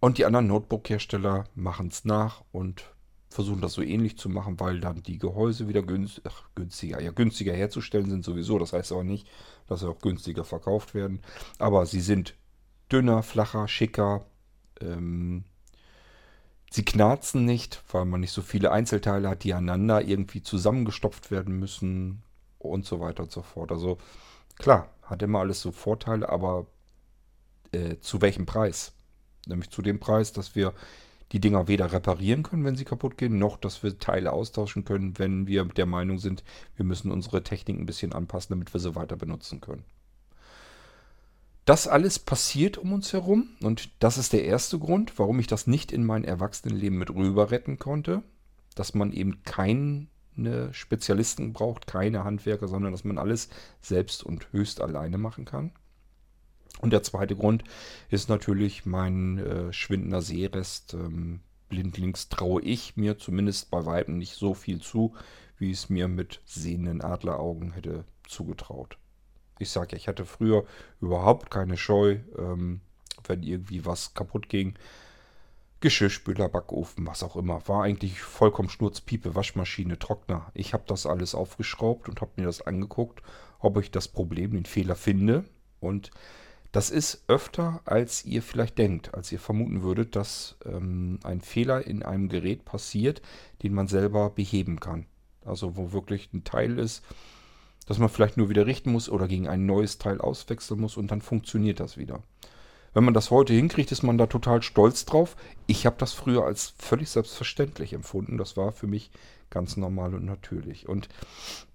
Und 0.00 0.18
die 0.18 0.26
anderen 0.26 0.48
Notebook-Hersteller 0.48 1.46
machen 1.54 1.88
es 1.88 2.04
nach 2.06 2.44
und 2.52 2.84
versuchen 3.30 3.60
das 3.62 3.74
so 3.74 3.82
ähnlich 3.82 4.18
zu 4.18 4.28
machen, 4.30 4.60
weil 4.60 4.80
dann 4.80 5.02
die 5.02 5.18
Gehäuse 5.18 5.68
wieder 5.68 5.82
günst, 5.82 6.22
ach, 6.26 6.44
günstiger, 6.54 7.00
ja 7.02 7.12
günstiger 7.12 7.54
herzustellen 7.54 8.10
sind 8.10 8.24
sowieso. 8.24 8.58
Das 8.58 8.72
heißt 8.72 8.92
aber 8.92 9.04
nicht, 9.04 9.28
dass 9.68 9.80
sie 9.80 9.88
auch 9.88 10.00
günstiger 10.00 10.44
verkauft 10.44 10.94
werden. 10.94 11.20
Aber 11.58 11.86
sie 11.86 12.00
sind 12.00 12.36
dünner, 12.92 13.22
flacher, 13.22 13.68
schicker. 13.68 14.26
Ähm, 14.80 15.44
sie 16.70 16.84
knarzen 16.84 17.44
nicht, 17.44 17.82
weil 17.90 18.04
man 18.04 18.20
nicht 18.20 18.32
so 18.32 18.42
viele 18.42 18.72
Einzelteile 18.72 19.28
hat, 19.28 19.44
die 19.44 19.54
aneinander 19.54 20.02
irgendwie 20.02 20.42
zusammengestopft 20.42 21.30
werden 21.30 21.58
müssen 21.58 22.22
und 22.58 22.84
so 22.84 23.00
weiter 23.00 23.24
und 23.24 23.32
so 23.32 23.42
fort. 23.42 23.72
Also 23.72 23.98
klar, 24.56 24.90
hat 25.02 25.22
immer 25.22 25.40
alles 25.40 25.60
so 25.60 25.72
Vorteile, 25.72 26.28
aber 26.28 26.66
äh, 27.72 27.98
zu 28.00 28.20
welchem 28.20 28.46
Preis? 28.46 28.92
Nämlich 29.46 29.70
zu 29.70 29.82
dem 29.82 30.00
Preis, 30.00 30.32
dass 30.32 30.54
wir 30.54 30.74
die 31.32 31.40
Dinger 31.40 31.66
weder 31.68 31.92
reparieren 31.92 32.42
können, 32.42 32.64
wenn 32.64 32.76
sie 32.76 32.84
kaputt 32.84 33.18
gehen, 33.18 33.38
noch 33.38 33.56
dass 33.56 33.82
wir 33.82 33.98
Teile 33.98 34.32
austauschen 34.32 34.84
können, 34.84 35.18
wenn 35.18 35.46
wir 35.46 35.64
der 35.64 35.86
Meinung 35.86 36.18
sind, 36.18 36.44
wir 36.76 36.84
müssen 36.84 37.10
unsere 37.10 37.42
Technik 37.42 37.78
ein 37.78 37.86
bisschen 37.86 38.12
anpassen, 38.12 38.54
damit 38.54 38.72
wir 38.72 38.80
sie 38.80 38.94
weiter 38.94 39.16
benutzen 39.16 39.60
können. 39.60 39.84
Das 41.66 41.88
alles 41.88 42.20
passiert 42.20 42.78
um 42.78 42.92
uns 42.92 43.12
herum 43.12 43.48
und 43.60 43.90
das 43.98 44.18
ist 44.18 44.32
der 44.32 44.44
erste 44.44 44.78
Grund, 44.78 45.18
warum 45.18 45.40
ich 45.40 45.48
das 45.48 45.66
nicht 45.66 45.90
in 45.90 46.06
mein 46.06 46.22
Erwachsenenleben 46.22 46.96
mit 46.96 47.10
rüber 47.10 47.50
retten 47.50 47.80
konnte, 47.80 48.22
dass 48.76 48.94
man 48.94 49.12
eben 49.12 49.42
keine 49.42 50.06
Spezialisten 50.70 51.52
braucht, 51.52 51.88
keine 51.88 52.22
Handwerker, 52.22 52.68
sondern 52.68 52.92
dass 52.92 53.02
man 53.02 53.18
alles 53.18 53.48
selbst 53.80 54.22
und 54.22 54.52
höchst 54.52 54.80
alleine 54.80 55.18
machen 55.18 55.44
kann. 55.44 55.72
Und 56.80 56.92
der 56.92 57.02
zweite 57.02 57.34
Grund 57.34 57.64
ist 58.10 58.28
natürlich 58.28 58.86
mein 58.86 59.38
äh, 59.38 59.72
schwindender 59.72 60.22
Sehrest. 60.22 60.94
Ähm, 60.94 61.40
blindlings 61.68 62.28
traue 62.28 62.62
ich 62.62 62.96
mir 62.96 63.18
zumindest 63.18 63.72
bei 63.72 63.84
Weitem 63.84 64.18
nicht 64.18 64.34
so 64.34 64.54
viel 64.54 64.80
zu, 64.80 65.14
wie 65.58 65.72
es 65.72 65.90
mir 65.90 66.06
mit 66.06 66.42
sehenden 66.44 67.00
Adleraugen 67.00 67.72
hätte 67.72 68.04
zugetraut. 68.28 68.98
Ich 69.58 69.70
sage 69.70 69.92
ja, 69.92 69.96
ich 69.96 70.08
hatte 70.08 70.24
früher 70.24 70.64
überhaupt 71.00 71.50
keine 71.50 71.76
Scheu, 71.76 72.18
ähm, 72.38 72.80
wenn 73.26 73.42
irgendwie 73.42 73.84
was 73.84 74.14
kaputt 74.14 74.48
ging. 74.48 74.74
Geschirrspüler, 75.80 76.48
Backofen, 76.48 77.06
was 77.06 77.22
auch 77.22 77.36
immer. 77.36 77.66
War 77.68 77.82
eigentlich 77.84 78.20
vollkommen 78.20 78.68
Schnurzpiepe, 78.68 79.34
Waschmaschine, 79.34 79.98
Trockner. 79.98 80.50
Ich 80.54 80.72
habe 80.72 80.84
das 80.86 81.06
alles 81.06 81.34
aufgeschraubt 81.34 82.08
und 82.08 82.20
habe 82.20 82.32
mir 82.36 82.46
das 82.46 82.62
angeguckt, 82.62 83.22
ob 83.58 83.78
ich 83.78 83.90
das 83.90 84.08
Problem, 84.08 84.52
den 84.52 84.64
Fehler 84.64 84.96
finde. 84.96 85.44
Und 85.80 86.10
das 86.72 86.90
ist 86.90 87.24
öfter, 87.28 87.80
als 87.84 88.24
ihr 88.24 88.42
vielleicht 88.42 88.78
denkt, 88.78 89.14
als 89.14 89.30
ihr 89.32 89.38
vermuten 89.38 89.82
würdet, 89.82 90.16
dass 90.16 90.56
ähm, 90.64 91.18
ein 91.24 91.40
Fehler 91.40 91.86
in 91.86 92.02
einem 92.02 92.28
Gerät 92.28 92.64
passiert, 92.64 93.22
den 93.62 93.72
man 93.72 93.88
selber 93.88 94.30
beheben 94.30 94.80
kann. 94.80 95.06
Also 95.44 95.76
wo 95.76 95.92
wirklich 95.92 96.32
ein 96.32 96.44
Teil 96.44 96.78
ist, 96.78 97.04
das 97.86 97.98
man 97.98 98.08
vielleicht 98.08 98.36
nur 98.36 98.48
wieder 98.48 98.66
richten 98.66 98.92
muss 98.92 99.08
oder 99.08 99.28
gegen 99.28 99.48
ein 99.48 99.64
neues 99.64 99.98
Teil 99.98 100.20
auswechseln 100.20 100.80
muss 100.80 100.96
und 100.96 101.10
dann 101.10 101.22
funktioniert 101.22 101.80
das 101.80 101.96
wieder. 101.96 102.22
Wenn 102.92 103.04
man 103.04 103.14
das 103.14 103.30
heute 103.30 103.52
hinkriegt, 103.52 103.92
ist 103.92 104.02
man 104.02 104.16
da 104.16 104.26
total 104.26 104.62
stolz 104.62 105.04
drauf. 105.04 105.36
Ich 105.66 105.84
habe 105.84 105.96
das 105.98 106.14
früher 106.14 106.44
als 106.44 106.72
völlig 106.78 107.10
selbstverständlich 107.10 107.92
empfunden. 107.92 108.38
Das 108.38 108.56
war 108.56 108.72
für 108.72 108.86
mich 108.86 109.10
ganz 109.50 109.76
normal 109.76 110.14
und 110.14 110.24
natürlich. 110.24 110.88
Und 110.88 111.08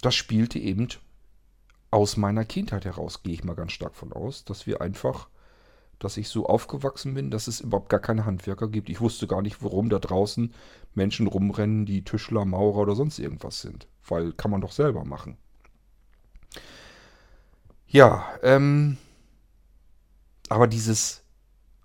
das 0.02 0.15
spielte 0.15 0.58
eben 0.58 0.88
aus 1.91 2.17
meiner 2.17 2.45
Kindheit 2.45 2.86
heraus 2.86 3.21
gehe 3.21 3.34
ich 3.34 3.43
mal 3.43 3.54
ganz 3.54 3.74
stark 3.74 3.95
von 3.95 4.13
aus, 4.13 4.45
dass 4.45 4.65
wir 4.65 4.82
einfach, 4.82 5.28
dass 6.00 6.17
ich 6.17 6.30
so 6.30 6.47
aufgewachsen 6.47 7.13
bin, 7.13 7.30
dass 7.30 7.47
es 7.47 7.60
überhaupt 7.60 7.89
gar 7.89 8.00
keine 8.00 8.26
Handwerker 8.26 8.67
gibt. 8.69 8.89
Ich 8.89 9.02
wusste 9.02 9.28
gar 9.28 9.41
nicht, 9.41 9.62
warum 9.62 9.89
da 9.89 10.00
draußen 10.00 10.54
Menschen 10.95 11.28
rumrennen, 11.28 11.86
die 11.86 12.04
Tischler, 12.04 12.45
Maurer 12.45 12.80
oder 12.80 12.95
sonst 12.95 13.19
irgendwas 13.19 13.62
sind. 13.62 13.88
Weil 14.08 14.32
kann 14.32 14.50
man 14.50 14.62
doch 14.62 14.71
selber 14.71 15.06
machen. 15.06 15.38
Ja, 17.88 18.26
ähm, 18.42 18.98
aber 20.50 20.68
dieses 20.68 21.24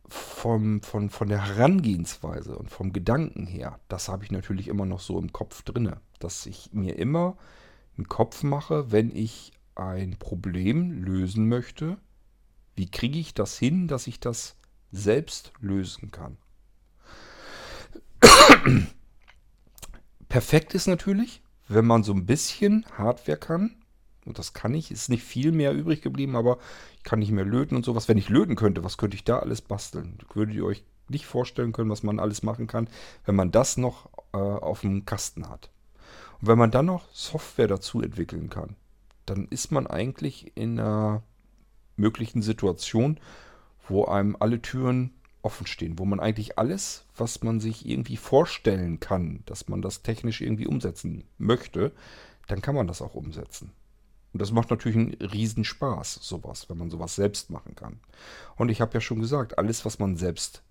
vom, 0.09 0.83
von, 0.83 1.11
von 1.11 1.29
der 1.29 1.45
Herangehensweise 1.45 2.57
und 2.57 2.71
vom 2.71 2.93
Gedanken 2.93 3.47
her, 3.47 3.81
das 3.89 4.09
habe 4.09 4.25
ich 4.25 4.31
natürlich 4.31 4.69
immer 4.69 4.87
noch 4.87 5.01
so 5.01 5.19
im 5.19 5.33
Kopf 5.33 5.63
drinne, 5.63 6.01
dass 6.21 6.47
ich 6.47 6.71
mir 6.73 6.97
immer 6.97 7.37
einen 7.97 8.09
Kopf 8.09 8.43
mache, 8.43 8.93
wenn 8.93 9.15
ich 9.15 9.53
ein 9.75 10.17
Problem 10.19 11.03
lösen 11.03 11.49
möchte, 11.49 11.99
wie 12.77 12.91
kriege 12.91 13.19
ich 13.19 13.35
das 13.35 13.59
hin, 13.59 13.89
dass 13.89 14.07
ich 14.07 14.21
das 14.21 14.57
selbst 14.93 15.53
lösen 15.61 16.11
kann? 16.11 16.37
Perfekt 20.29 20.75
ist 20.75 20.87
natürlich, 20.87 21.43
wenn 21.69 21.87
man 21.87 22.03
so 22.03 22.13
ein 22.13 22.27
bisschen 22.27 22.87
Hardware 22.97 23.39
kann. 23.39 23.77
Und 24.27 24.39
das 24.39 24.53
kann 24.53 24.75
ich, 24.75 24.91
ist 24.91 25.09
nicht 25.09 25.23
viel 25.23 25.53
mehr 25.53 25.73
übrig 25.73 26.03
geblieben, 26.03 26.37
aber 26.37 26.59
ich 26.97 27.05
kann 27.05 27.21
nicht 27.21 27.33
mehr 27.33 27.45
löten 27.45 27.77
und 27.77 27.85
sowas. 27.85 28.09
Wenn 28.09 28.19
ich 28.19 28.29
löten 28.29 28.57
könnte, 28.57 28.85
was 28.85 28.99
könnte 28.99 29.17
ich 29.17 29.25
da 29.25 29.39
alles 29.39 29.62
basteln? 29.62 30.19
Würdet 30.35 30.55
ihr 30.55 30.65
euch 30.65 30.85
nicht 31.09 31.27
vorstellen 31.27 31.73
können, 31.73 31.91
was 31.91 32.03
man 32.03 32.19
alles 32.19 32.43
machen 32.43 32.67
kann, 32.67 32.89
wenn 33.25 33.37
man 33.37 33.53
das 33.53 33.77
noch 33.77 34.11
äh, 34.33 34.39
auf 34.39 34.81
dem 34.81 35.05
Kasten 35.05 35.49
hat. 35.49 35.71
Und 36.41 36.49
wenn 36.49 36.59
man 36.59 36.71
dann 36.71 36.87
noch 36.87 37.09
Software 37.12 37.69
dazu 37.69 38.03
entwickeln 38.03 38.51
kann, 38.51 38.77
dann 39.25 39.47
ist 39.49 39.73
man 39.73 39.87
eigentlich 39.87 40.53
in 40.57 40.79
einer 40.79 41.23
möglichen 41.97 42.43
Situation, 42.43 43.19
wo 43.89 44.05
einem 44.05 44.37
alle 44.39 44.61
Türen 44.61 45.12
offen 45.43 45.67
stehen, 45.67 45.99
wo 45.99 46.05
man 46.05 46.21
eigentlich 46.21 46.59
alles, 46.59 47.07
was 47.17 47.43
man 47.43 47.61
sich 47.61 47.89
irgendwie 47.89 48.17
vorstellen 48.17 49.01
kann, 49.01 49.43
dass 49.47 49.69
man 49.69 49.81
das 49.81 50.03
technisch 50.03 50.41
irgendwie 50.41 50.67
umsetzen 50.67 51.25
möchte, 51.39 51.93
dann 52.49 52.62
kann 52.62 52.75
man 52.75 52.89
das 52.89 53.01
auch 53.01 53.15
umsetzen. 53.15 53.73
Und 54.37 54.42
das 54.42 54.53
macht 54.53 54.68
natürlich 54.68 54.99
einen 54.99 55.14
Riesenspaß, 55.14 56.18
sowas, 56.20 56.68
wenn 56.68 56.77
man 56.77 56.90
sowas 56.90 57.14
selbst 57.14 57.49
machen 57.49 57.75
kann. 57.75 58.01
Und 58.57 58.68
ich 58.68 58.83
habe 58.83 58.92
ja 58.92 59.01
schon 59.01 59.18
gesagt, 59.18 59.57
alles, 59.57 59.87
was 59.87 59.99
man 59.99 60.18
selbst 60.18 60.62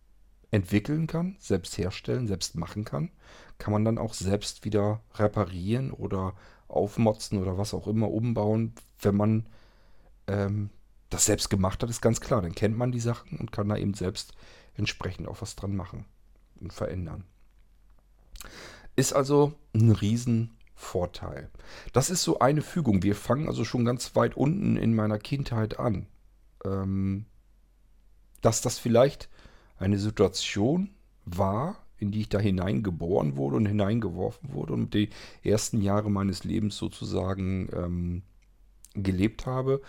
entwickeln 0.52 1.08
kann, 1.08 1.36
selbst 1.40 1.76
herstellen, 1.80 2.28
selbst 2.28 2.56
machen 2.58 2.86
kann, 2.86 3.10
kann 3.58 3.74
man 3.74 3.84
dann 3.84 3.98
auch 3.98 4.14
selbst 4.14 4.66
wieder 4.66 5.02
reparieren 5.16 5.90
oder 5.90 6.36
aufmotzen 6.68 7.42
oder 7.42 7.58
was 7.58 7.74
auch 7.74 7.88
immer 7.88 8.12
umbauen, 8.12 8.76
wenn 9.02 9.16
man 9.16 9.48
ähm, 10.28 10.70
das 11.10 11.26
selbst 11.26 11.50
gemacht 11.50 11.82
hat, 11.82 11.90
ist 11.90 12.04
ganz 12.04 12.22
klar. 12.22 12.44
Dann 12.44 12.54
kennt 12.54 12.78
man 12.78 12.92
die 12.92 13.00
Sachen 13.00 13.40
und 13.40 13.52
kann 13.52 13.68
da 13.68 13.78
eben 13.78 13.96
selbst 13.96 14.36
entsprechend 14.78 15.28
auch 15.28 15.42
was 15.42 15.56
dran 15.56 15.76
machen 15.76 16.06
und 16.62 16.72
verändern. 16.72 17.24
Ist 18.96 19.14
also 19.14 19.54
ein 19.74 19.90
Riesenvorteil. 20.76 21.50
Das 21.94 22.10
ist 22.10 22.24
so 22.24 22.40
eine 22.40 22.62
Fügung. 22.62 23.04
Wir 23.04 23.16
fangen 23.16 23.48
also 23.48 23.64
schon 23.64 23.86
ganz 23.86 24.16
weit 24.16 24.36
unten 24.38 24.78
in 24.78 24.96
meiner 24.96 25.20
Kindheit 25.20 25.80
an. 25.80 26.08
Ähm, 26.64 27.26
dass 28.42 28.62
das 28.62 28.78
vielleicht 28.78 29.30
eine 29.78 29.98
Situation 29.98 30.92
war, 31.26 31.78
in 31.98 32.12
die 32.12 32.22
ich 32.22 32.30
da 32.30 32.40
hineingeboren 32.40 33.38
wurde 33.38 33.56
und 33.56 33.66
hineingeworfen 33.66 34.54
wurde 34.54 34.74
und 34.74 34.94
die 34.94 35.10
ersten 35.44 35.82
Jahre 35.82 36.12
meines 36.12 36.44
Lebens 36.44 36.78
sozusagen 36.78 37.70
ähm, 37.74 38.24
gelebt 38.94 39.46
habe, 39.46 39.82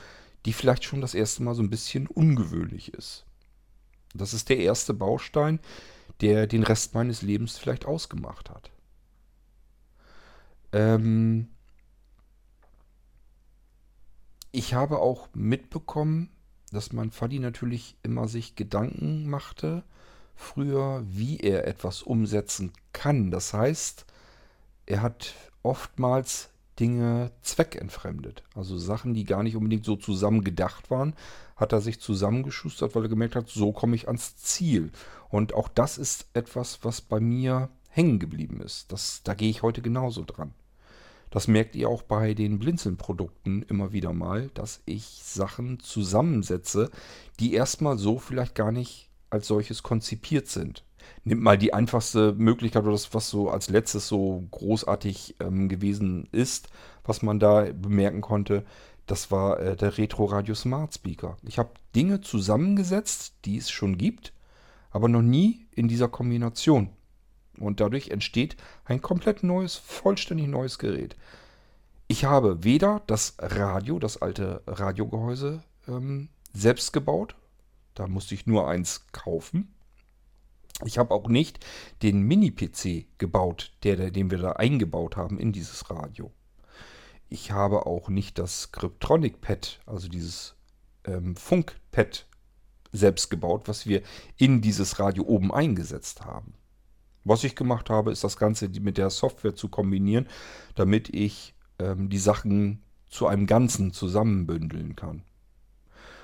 die 0.44 0.52
vielleicht 0.52 0.84
schon 0.84 1.00
das 1.00 1.14
erste 1.14 1.42
Mal 1.42 1.54
so 1.54 1.62
ein 1.62 1.70
bisschen 1.70 2.06
ungewöhnlich 2.06 2.94
ist. 2.94 3.26
Das 4.14 4.32
ist 4.32 4.48
der 4.48 4.58
erste 4.58 4.94
Baustein, 4.94 5.60
der 6.20 6.46
den 6.46 6.62
Rest 6.62 6.94
meines 6.94 7.22
Lebens 7.22 7.58
vielleicht 7.58 7.84
ausgemacht 7.84 8.48
hat. 8.48 8.70
Ähm 10.76 11.48
ich 14.52 14.74
habe 14.74 14.98
auch 14.98 15.28
mitbekommen, 15.32 16.28
dass 16.70 16.92
mein 16.92 17.10
Vati 17.10 17.38
natürlich 17.38 17.96
immer 18.02 18.28
sich 18.28 18.56
Gedanken 18.56 19.28
machte, 19.28 19.84
früher, 20.34 21.02
wie 21.06 21.38
er 21.40 21.66
etwas 21.66 22.02
umsetzen 22.02 22.72
kann. 22.92 23.30
Das 23.30 23.54
heißt, 23.54 24.04
er 24.84 25.00
hat 25.00 25.34
oftmals 25.62 26.50
Dinge 26.78 27.32
zweckentfremdet. 27.40 28.42
Also 28.54 28.76
Sachen, 28.76 29.14
die 29.14 29.24
gar 29.24 29.42
nicht 29.42 29.56
unbedingt 29.56 29.86
so 29.86 29.96
zusammen 29.96 30.44
gedacht 30.44 30.90
waren, 30.90 31.14
hat 31.56 31.72
er 31.72 31.80
sich 31.80 32.00
zusammengeschustert, 32.00 32.94
weil 32.94 33.04
er 33.04 33.08
gemerkt 33.08 33.34
hat, 33.34 33.48
so 33.48 33.72
komme 33.72 33.96
ich 33.96 34.08
ans 34.08 34.36
Ziel. 34.36 34.92
Und 35.30 35.54
auch 35.54 35.68
das 35.68 35.96
ist 35.96 36.26
etwas, 36.34 36.80
was 36.82 37.00
bei 37.00 37.18
mir 37.18 37.70
hängen 37.88 38.18
geblieben 38.18 38.60
ist. 38.60 38.92
Das, 38.92 39.22
da 39.22 39.32
gehe 39.32 39.48
ich 39.48 39.62
heute 39.62 39.80
genauso 39.80 40.22
dran. 40.22 40.52
Das 41.30 41.48
merkt 41.48 41.74
ihr 41.76 41.88
auch 41.88 42.02
bei 42.02 42.34
den 42.34 42.58
Blinzeln-Produkten 42.58 43.62
immer 43.62 43.92
wieder 43.92 44.12
mal, 44.12 44.50
dass 44.54 44.80
ich 44.86 45.20
Sachen 45.22 45.80
zusammensetze, 45.80 46.90
die 47.40 47.54
erstmal 47.54 47.98
so 47.98 48.18
vielleicht 48.18 48.54
gar 48.54 48.72
nicht 48.72 49.10
als 49.30 49.48
solches 49.48 49.82
konzipiert 49.82 50.46
sind. 50.46 50.84
Nimmt 51.24 51.42
mal 51.42 51.58
die 51.58 51.74
einfachste 51.74 52.32
Möglichkeit 52.32 52.82
oder 52.82 52.92
das, 52.92 53.12
was 53.14 53.28
so 53.28 53.50
als 53.50 53.68
letztes 53.68 54.08
so 54.08 54.46
großartig 54.50 55.36
ähm, 55.40 55.68
gewesen 55.68 56.28
ist, 56.32 56.68
was 57.04 57.22
man 57.22 57.38
da 57.38 57.66
bemerken 57.72 58.20
konnte, 58.20 58.64
das 59.06 59.30
war 59.30 59.60
äh, 59.60 59.76
der 59.76 59.98
Retro 59.98 60.24
Radio 60.24 60.54
Smart 60.54 60.94
Speaker. 60.94 61.36
Ich 61.42 61.58
habe 61.58 61.70
Dinge 61.94 62.20
zusammengesetzt, 62.20 63.34
die 63.44 63.56
es 63.56 63.70
schon 63.70 63.98
gibt, 63.98 64.32
Aber 64.90 65.08
noch 65.08 65.22
nie 65.22 65.66
in 65.72 65.88
dieser 65.88 66.08
Kombination. 66.08 66.88
Und 67.58 67.80
dadurch 67.80 68.08
entsteht 68.08 68.56
ein 68.84 69.02
komplett 69.02 69.42
neues, 69.42 69.76
vollständig 69.76 70.46
neues 70.48 70.78
Gerät. 70.78 71.16
Ich 72.08 72.24
habe 72.24 72.62
weder 72.62 73.02
das 73.06 73.34
Radio, 73.38 73.98
das 73.98 74.22
alte 74.22 74.62
Radiogehäuse, 74.66 75.62
ähm, 75.88 76.28
selbst 76.52 76.92
gebaut. 76.92 77.34
Da 77.94 78.06
musste 78.06 78.34
ich 78.34 78.46
nur 78.46 78.68
eins 78.68 79.06
kaufen. 79.12 79.74
Ich 80.84 80.98
habe 80.98 81.14
auch 81.14 81.28
nicht 81.28 81.64
den 82.02 82.20
Mini-PC 82.22 83.06
gebaut, 83.18 83.72
der, 83.82 84.10
den 84.10 84.30
wir 84.30 84.38
da 84.38 84.52
eingebaut 84.52 85.16
haben 85.16 85.38
in 85.38 85.52
dieses 85.52 85.90
Radio. 85.90 86.30
Ich 87.28 87.50
habe 87.50 87.86
auch 87.86 88.08
nicht 88.08 88.38
das 88.38 88.70
Cryptronic-Pad, 88.72 89.80
also 89.86 90.08
dieses 90.08 90.54
ähm, 91.04 91.34
Funk-Pad, 91.34 92.26
selbst 92.92 93.30
gebaut, 93.30 93.68
was 93.68 93.86
wir 93.86 94.02
in 94.36 94.60
dieses 94.60 94.98
Radio 95.00 95.24
oben 95.24 95.52
eingesetzt 95.52 96.24
haben. 96.24 96.54
Was 97.26 97.42
ich 97.42 97.56
gemacht 97.56 97.90
habe, 97.90 98.12
ist 98.12 98.22
das 98.22 98.36
Ganze 98.36 98.68
mit 98.80 98.98
der 98.98 99.10
Software 99.10 99.56
zu 99.56 99.68
kombinieren, 99.68 100.28
damit 100.76 101.08
ich 101.12 101.54
ähm, 101.80 102.08
die 102.08 102.18
Sachen 102.18 102.84
zu 103.08 103.26
einem 103.26 103.46
Ganzen 103.46 103.92
zusammenbündeln 103.92 104.94
kann. 104.94 105.22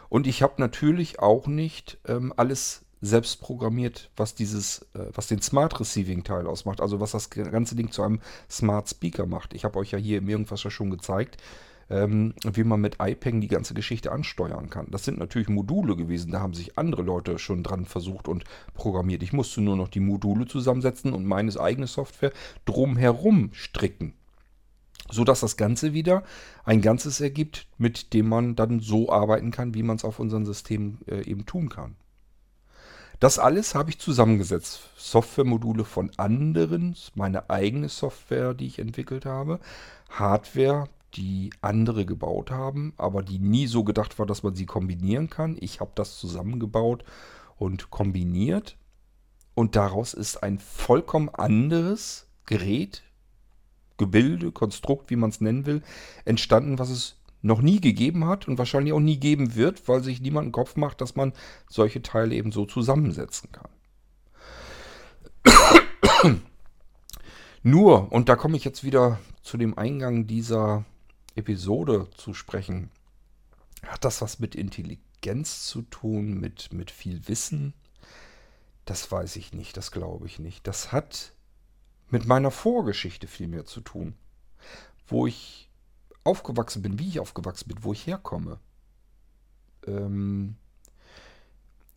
Und 0.08 0.28
ich 0.28 0.42
habe 0.42 0.54
natürlich 0.58 1.18
auch 1.18 1.48
nicht 1.48 1.98
ähm, 2.06 2.32
alles 2.36 2.82
selbst 3.00 3.40
programmiert, 3.40 4.10
was 4.16 4.36
dieses, 4.36 4.82
äh, 4.94 5.06
was 5.12 5.26
den 5.26 5.42
Smart 5.42 5.80
Receiving 5.80 6.22
Teil 6.22 6.46
ausmacht, 6.46 6.80
also 6.80 7.00
was 7.00 7.10
das 7.10 7.30
ganze 7.30 7.74
Ding 7.74 7.90
zu 7.90 8.04
einem 8.04 8.20
Smart 8.48 8.88
Speaker 8.88 9.26
macht. 9.26 9.54
Ich 9.54 9.64
habe 9.64 9.80
euch 9.80 9.90
ja 9.90 9.98
hier 9.98 10.22
Irgendwas 10.22 10.62
ja 10.62 10.70
schon 10.70 10.90
gezeigt, 10.90 11.42
ähm, 11.90 12.34
wie 12.44 12.64
man 12.64 12.80
mit 12.80 12.96
iPeng 13.00 13.40
die 13.40 13.48
ganze 13.48 13.74
Geschichte 13.74 14.12
ansteuern 14.12 14.70
kann. 14.70 14.86
Das 14.90 15.04
sind 15.04 15.18
natürlich 15.18 15.48
Module 15.48 15.96
gewesen, 15.96 16.32
da 16.32 16.40
haben 16.40 16.54
sich 16.54 16.78
andere 16.78 17.02
Leute 17.02 17.38
schon 17.38 17.62
dran 17.62 17.84
versucht 17.84 18.28
und 18.28 18.44
programmiert. 18.74 19.22
Ich 19.22 19.32
musste 19.32 19.60
nur 19.60 19.76
noch 19.76 19.88
die 19.88 20.00
Module 20.00 20.46
zusammensetzen 20.46 21.12
und 21.12 21.26
meine 21.26 21.52
eigene 21.58 21.86
Software 21.86 22.32
drumherum 22.64 23.50
stricken. 23.52 24.14
Sodass 25.10 25.40
das 25.40 25.56
Ganze 25.56 25.92
wieder 25.92 26.22
ein 26.64 26.80
Ganzes 26.80 27.20
ergibt, 27.20 27.66
mit 27.76 28.14
dem 28.14 28.28
man 28.28 28.56
dann 28.56 28.80
so 28.80 29.10
arbeiten 29.10 29.50
kann, 29.50 29.74
wie 29.74 29.82
man 29.82 29.96
es 29.96 30.04
auf 30.04 30.20
unserem 30.20 30.46
System 30.46 30.98
äh, 31.06 31.22
eben 31.28 31.44
tun 31.44 31.68
kann. 31.68 31.96
Das 33.22 33.38
alles 33.38 33.76
habe 33.76 33.90
ich 33.90 34.00
zusammengesetzt. 34.00 34.80
Softwaremodule 34.96 35.84
von 35.84 36.10
anderen, 36.16 36.96
meine 37.14 37.50
eigene 37.50 37.88
Software, 37.88 38.52
die 38.52 38.66
ich 38.66 38.80
entwickelt 38.80 39.26
habe, 39.26 39.60
Hardware, 40.10 40.88
die 41.14 41.50
andere 41.60 42.06
gebaut 42.06 42.50
haben, 42.50 42.94
aber 42.96 43.22
die 43.22 43.38
nie 43.38 43.66
so 43.66 43.84
gedacht 43.84 44.18
war, 44.18 44.26
dass 44.26 44.42
man 44.42 44.54
sie 44.54 44.66
kombinieren 44.66 45.28
kann. 45.28 45.56
Ich 45.60 45.80
habe 45.80 45.92
das 45.94 46.18
zusammengebaut 46.18 47.04
und 47.56 47.90
kombiniert 47.90 48.76
und 49.54 49.76
daraus 49.76 50.14
ist 50.14 50.42
ein 50.42 50.58
vollkommen 50.58 51.28
anderes 51.28 52.26
Gerät, 52.46 53.02
Gebilde, 53.98 54.50
Konstrukt, 54.52 55.10
wie 55.10 55.16
man 55.16 55.30
es 55.30 55.40
nennen 55.40 55.66
will, 55.66 55.82
entstanden, 56.24 56.78
was 56.78 56.90
es 56.90 57.16
noch 57.42 57.60
nie 57.60 57.80
gegeben 57.80 58.26
hat 58.26 58.48
und 58.48 58.58
wahrscheinlich 58.58 58.92
auch 58.92 59.00
nie 59.00 59.18
geben 59.18 59.54
wird, 59.54 59.86
weil 59.88 60.02
sich 60.02 60.20
niemand 60.20 60.46
einen 60.46 60.52
Kopf 60.52 60.76
macht, 60.76 61.00
dass 61.00 61.16
man 61.16 61.32
solche 61.68 62.00
Teile 62.00 62.34
eben 62.34 62.52
so 62.52 62.64
zusammensetzen 62.64 63.50
kann. 63.52 63.68
Nur, 67.62 68.10
und 68.12 68.28
da 68.28 68.36
komme 68.36 68.56
ich 68.56 68.64
jetzt 68.64 68.84
wieder 68.84 69.18
zu 69.42 69.56
dem 69.56 69.76
Eingang 69.76 70.26
dieser 70.26 70.84
Episode 71.34 72.08
zu 72.16 72.34
sprechen, 72.34 72.90
hat 73.86 74.04
das 74.04 74.22
was 74.22 74.38
mit 74.38 74.54
Intelligenz 74.54 75.66
zu 75.66 75.82
tun, 75.82 76.38
mit, 76.38 76.72
mit 76.72 76.90
viel 76.90 77.26
Wissen? 77.28 77.74
Das 78.84 79.10
weiß 79.10 79.36
ich 79.36 79.52
nicht, 79.52 79.76
das 79.76 79.90
glaube 79.90 80.26
ich 80.26 80.38
nicht. 80.38 80.66
Das 80.66 80.92
hat 80.92 81.32
mit 82.10 82.26
meiner 82.26 82.50
Vorgeschichte 82.50 83.26
viel 83.26 83.48
mehr 83.48 83.64
zu 83.64 83.80
tun. 83.80 84.14
Wo 85.06 85.26
ich 85.26 85.70
aufgewachsen 86.24 86.82
bin, 86.82 86.98
wie 86.98 87.08
ich 87.08 87.20
aufgewachsen 87.20 87.68
bin, 87.68 87.82
wo 87.82 87.92
ich 87.92 88.06
herkomme. 88.06 88.58
Ähm 89.86 90.56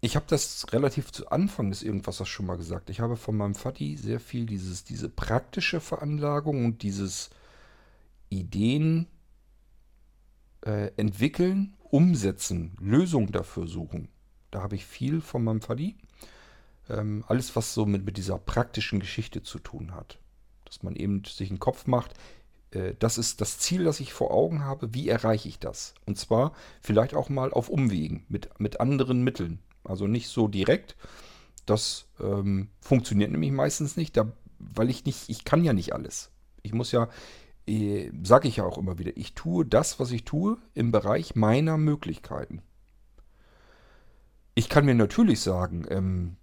ich 0.02 0.16
habe 0.16 0.26
das 0.30 0.72
relativ 0.72 1.12
zu 1.12 1.30
Anfang 1.30 1.72
des 1.72 1.82
Irgendwas 1.82 2.28
schon 2.28 2.46
mal 2.46 2.58
gesagt. 2.58 2.92
Ich 2.92 3.00
habe 3.00 3.18
von 3.18 3.36
meinem 3.36 3.56
Vati 3.56 3.98
sehr 3.98 4.20
viel 4.20 4.46
dieses, 4.46 4.84
diese 4.84 5.10
praktische 5.10 5.80
Veranlagung 5.80 6.64
und 6.64 6.84
dieses 6.84 7.32
Ideen 8.30 9.08
äh, 10.66 10.92
entwickeln, 10.98 11.76
umsetzen, 11.84 12.76
Lösungen 12.80 13.32
dafür 13.32 13.68
suchen. 13.68 14.10
Da 14.52 14.62
habe 14.62 14.76
ich 14.76 14.86
viel 14.86 15.22
von 15.22 15.44
meinem 15.44 15.62
Vati. 15.62 15.96
Ähm, 16.90 17.24
alles, 17.28 17.56
was 17.56 17.74
so 17.74 17.86
mit, 17.86 18.06
mit 18.06 18.18
dieser 18.18 18.38
praktischen 18.38 19.00
Geschichte 19.00 19.44
zu 19.44 19.60
tun 19.60 19.94
hat. 19.94 20.20
Dass 20.66 20.84
man 20.84 20.96
eben 20.96 21.24
sich 21.26 21.50
einen 21.50 21.60
Kopf 21.60 21.88
macht, 21.88 22.14
äh, 22.72 22.94
das 23.00 23.18
ist 23.18 23.42
das 23.42 23.60
Ziel, 23.60 23.84
das 23.84 24.00
ich 24.00 24.14
vor 24.14 24.32
Augen 24.32 24.64
habe. 24.64 24.94
Wie 24.94 25.10
erreiche 25.10 25.48
ich 25.48 25.60
das? 25.60 25.94
Und 26.06 26.18
zwar 26.18 26.54
vielleicht 26.82 27.16
auch 27.16 27.30
mal 27.30 27.52
auf 27.52 27.70
Umwegen, 27.70 28.26
mit, 28.30 28.60
mit 28.60 28.80
anderen 28.80 29.24
Mitteln. 29.24 29.60
Also 29.84 30.08
nicht 30.08 30.28
so 30.28 30.48
direkt. 30.48 30.96
Das 31.66 32.08
ähm, 32.20 32.70
funktioniert 32.80 33.32
nämlich 33.32 33.52
meistens 33.52 33.98
nicht, 33.98 34.16
da, 34.18 34.32
weil 34.60 34.90
ich 34.90 35.06
nicht, 35.06 35.30
ich 35.30 35.46
kann 35.46 35.64
ja 35.64 35.74
nicht 35.74 35.94
alles. 35.94 36.32
Ich 36.62 36.74
muss 36.74 36.92
ja 36.92 37.10
sage 38.24 38.48
ich 38.48 38.58
ja 38.58 38.66
auch 38.66 38.78
immer 38.78 39.00
wieder, 39.00 39.12
ich 39.16 39.34
tue 39.34 39.66
das, 39.66 40.00
was 40.00 40.12
ich 40.12 40.24
tue, 40.24 40.58
im 40.74 40.92
Bereich 40.92 41.36
meiner 41.36 41.78
Möglichkeiten. 41.78 42.62
Ich 44.54 44.70
kann 44.70 44.86
mir 44.86 44.96
natürlich 44.96 45.42
sagen, 45.42 45.86
ähm, 45.90 46.38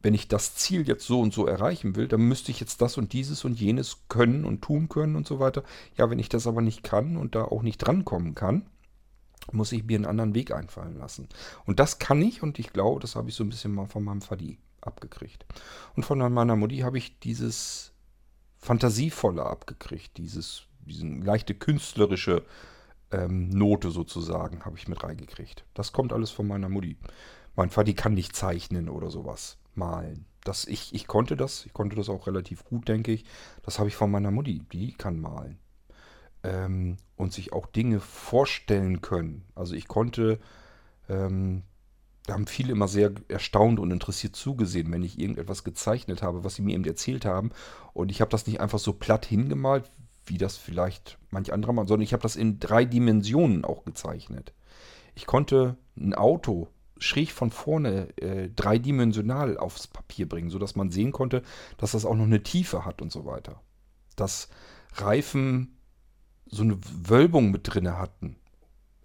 wenn 0.00 0.14
ich 0.14 0.28
das 0.28 0.56
Ziel 0.56 0.86
jetzt 0.88 1.06
so 1.06 1.20
und 1.20 1.32
so 1.32 1.46
erreichen 1.46 1.94
will, 1.94 2.08
dann 2.08 2.22
müsste 2.22 2.50
ich 2.50 2.58
jetzt 2.58 2.80
das 2.82 2.96
und 2.96 3.12
dieses 3.12 3.44
und 3.44 3.60
jenes 3.60 3.98
können 4.08 4.44
und 4.44 4.62
tun 4.62 4.88
können 4.88 5.14
und 5.14 5.26
so 5.26 5.38
weiter. 5.38 5.62
Ja, 5.96 6.10
wenn 6.10 6.18
ich 6.18 6.28
das 6.28 6.46
aber 6.46 6.60
nicht 6.60 6.82
kann 6.82 7.16
und 7.16 7.34
da 7.34 7.44
auch 7.44 7.62
nicht 7.62 7.78
drankommen 7.78 8.34
kann, 8.34 8.66
muss 9.52 9.72
ich 9.72 9.84
mir 9.84 9.96
einen 9.96 10.06
anderen 10.06 10.34
Weg 10.34 10.52
einfallen 10.52 10.98
lassen. 10.98 11.28
Und 11.66 11.78
das 11.80 11.98
kann 11.98 12.20
ich 12.22 12.42
und 12.42 12.58
ich 12.58 12.72
glaube, 12.72 13.00
das 13.00 13.14
habe 13.14 13.28
ich 13.28 13.34
so 13.34 13.44
ein 13.44 13.48
bisschen 13.50 13.74
mal 13.74 13.86
von 13.86 14.02
meinem 14.02 14.22
Vati 14.22 14.58
abgekriegt. 14.80 15.46
Und 15.94 16.04
von 16.04 16.18
meiner 16.18 16.56
Mutti 16.56 16.78
habe 16.78 16.98
ich 16.98 17.18
dieses 17.20 17.91
fantasievoller 18.62 19.44
abgekriegt. 19.44 20.16
Dieses, 20.16 20.62
diesen 20.86 21.20
leichte 21.20 21.54
künstlerische 21.54 22.44
ähm, 23.10 23.50
Note 23.50 23.90
sozusagen 23.90 24.64
habe 24.64 24.78
ich 24.78 24.88
mit 24.88 25.02
reingekriegt. 25.02 25.64
Das 25.74 25.92
kommt 25.92 26.12
alles 26.12 26.30
von 26.30 26.46
meiner 26.46 26.68
Mutti. 26.68 26.96
Mein 27.54 27.70
Vati 27.70 27.92
kann 27.92 28.14
nicht 28.14 28.34
zeichnen 28.34 28.88
oder 28.88 29.10
sowas, 29.10 29.58
malen. 29.74 30.24
Das, 30.44 30.64
ich, 30.64 30.94
ich 30.94 31.06
konnte 31.06 31.36
das, 31.36 31.66
ich 31.66 31.72
konnte 31.72 31.96
das 31.96 32.08
auch 32.08 32.26
relativ 32.26 32.64
gut, 32.64 32.88
denke 32.88 33.12
ich. 33.12 33.24
Das 33.62 33.78
habe 33.78 33.88
ich 33.88 33.96
von 33.96 34.10
meiner 34.10 34.30
Mutti, 34.30 34.62
die 34.72 34.92
kann 34.92 35.20
malen. 35.20 35.58
Ähm, 36.42 36.96
und 37.16 37.32
sich 37.32 37.52
auch 37.52 37.66
Dinge 37.66 38.00
vorstellen 38.00 39.00
können. 39.00 39.44
Also 39.54 39.74
ich 39.74 39.86
konnte 39.86 40.40
ähm, 41.08 41.62
da 42.26 42.34
haben 42.34 42.46
viele 42.46 42.72
immer 42.72 42.88
sehr 42.88 43.12
erstaunt 43.28 43.80
und 43.80 43.90
interessiert 43.90 44.36
zugesehen, 44.36 44.92
wenn 44.92 45.02
ich 45.02 45.18
irgendetwas 45.18 45.64
gezeichnet 45.64 46.22
habe, 46.22 46.44
was 46.44 46.54
sie 46.54 46.62
mir 46.62 46.74
eben 46.74 46.84
erzählt 46.84 47.24
haben. 47.24 47.50
Und 47.94 48.10
ich 48.10 48.20
habe 48.20 48.30
das 48.30 48.46
nicht 48.46 48.60
einfach 48.60 48.78
so 48.78 48.92
platt 48.92 49.26
hingemalt, 49.26 49.90
wie 50.26 50.38
das 50.38 50.56
vielleicht 50.56 51.18
manch 51.30 51.52
anderer 51.52 51.72
macht, 51.72 51.88
sondern 51.88 52.04
ich 52.04 52.12
habe 52.12 52.22
das 52.22 52.36
in 52.36 52.60
drei 52.60 52.84
Dimensionen 52.84 53.64
auch 53.64 53.84
gezeichnet. 53.84 54.52
Ich 55.14 55.26
konnte 55.26 55.76
ein 55.96 56.14
Auto 56.14 56.68
schräg 56.98 57.32
von 57.32 57.50
vorne 57.50 58.16
äh, 58.18 58.48
dreidimensional 58.48 59.58
aufs 59.58 59.88
Papier 59.88 60.28
bringen, 60.28 60.50
sodass 60.50 60.76
man 60.76 60.90
sehen 60.90 61.10
konnte, 61.10 61.42
dass 61.76 61.92
das 61.92 62.04
auch 62.04 62.14
noch 62.14 62.24
eine 62.24 62.44
Tiefe 62.44 62.84
hat 62.84 63.02
und 63.02 63.10
so 63.10 63.26
weiter. 63.26 63.60
Dass 64.14 64.48
Reifen 64.94 65.76
so 66.46 66.62
eine 66.62 66.78
Wölbung 67.04 67.50
mit 67.50 67.62
drinne 67.64 67.98
hatten. 67.98 68.36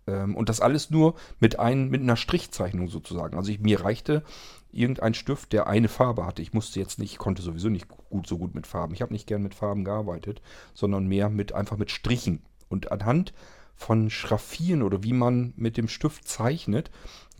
Ähm, 0.07 0.35
und 0.35 0.49
das 0.49 0.61
alles 0.61 0.89
nur 0.89 1.15
mit, 1.39 1.59
ein, 1.59 1.89
mit 1.89 2.01
einer 2.01 2.15
Strichzeichnung 2.15 2.87
sozusagen. 2.87 3.37
Also 3.37 3.51
ich, 3.51 3.59
mir 3.59 3.81
reichte 3.83 4.23
irgendein 4.71 5.13
Stift, 5.13 5.53
der 5.53 5.67
eine 5.67 5.87
Farbe 5.87 6.25
hatte. 6.25 6.41
Ich 6.41 6.53
musste 6.53 6.79
jetzt 6.79 6.99
nicht, 6.99 7.11
ich 7.11 7.17
konnte 7.17 7.41
sowieso 7.41 7.69
nicht 7.69 7.87
gut 7.87 8.27
so 8.27 8.37
gut 8.37 8.55
mit 8.55 8.67
Farben. 8.67 8.93
Ich 8.93 9.01
habe 9.01 9.13
nicht 9.13 9.27
gern 9.27 9.43
mit 9.43 9.55
Farben 9.55 9.83
gearbeitet, 9.83 10.41
sondern 10.73 11.07
mehr 11.07 11.29
mit 11.29 11.53
einfach 11.53 11.77
mit 11.77 11.91
Strichen. 11.91 12.41
Und 12.69 12.91
anhand 12.91 13.33
von 13.75 14.09
Schraffieren 14.09 14.81
oder 14.81 15.03
wie 15.03 15.13
man 15.13 15.53
mit 15.55 15.77
dem 15.77 15.87
Stift 15.87 16.27
zeichnet, 16.27 16.89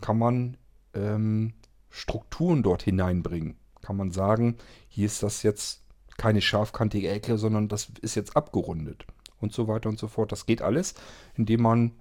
kann 0.00 0.18
man 0.18 0.56
ähm, 0.94 1.54
Strukturen 1.90 2.62
dort 2.62 2.82
hineinbringen. 2.82 3.56
Kann 3.82 3.96
man 3.96 4.10
sagen, 4.10 4.56
hier 4.88 5.06
ist 5.06 5.22
das 5.22 5.42
jetzt 5.42 5.82
keine 6.16 6.40
scharfkantige 6.40 7.08
Ecke, 7.08 7.38
sondern 7.38 7.68
das 7.68 7.90
ist 8.00 8.14
jetzt 8.14 8.36
abgerundet 8.36 9.06
und 9.40 9.52
so 9.52 9.68
weiter 9.68 9.88
und 9.88 9.98
so 9.98 10.08
fort. 10.08 10.32
Das 10.32 10.46
geht 10.46 10.62
alles, 10.62 10.94
indem 11.34 11.62
man 11.62 11.92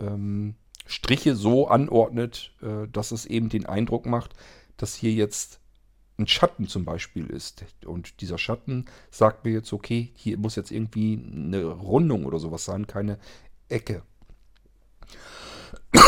ähm, 0.00 0.54
Striche 0.86 1.34
so 1.34 1.68
anordnet, 1.68 2.52
äh, 2.62 2.88
dass 2.88 3.12
es 3.12 3.26
eben 3.26 3.48
den 3.48 3.66
Eindruck 3.66 4.06
macht, 4.06 4.34
dass 4.76 4.94
hier 4.94 5.12
jetzt 5.12 5.60
ein 6.18 6.26
Schatten 6.26 6.66
zum 6.66 6.84
Beispiel 6.84 7.26
ist. 7.26 7.64
Und 7.84 8.20
dieser 8.20 8.38
Schatten 8.38 8.86
sagt 9.10 9.44
mir 9.44 9.52
jetzt, 9.52 9.72
okay, 9.72 10.12
hier 10.14 10.38
muss 10.38 10.56
jetzt 10.56 10.70
irgendwie 10.70 11.14
eine 11.14 11.64
Rundung 11.64 12.24
oder 12.24 12.38
sowas 12.38 12.64
sein, 12.64 12.86
keine 12.86 13.18
Ecke. 13.68 14.02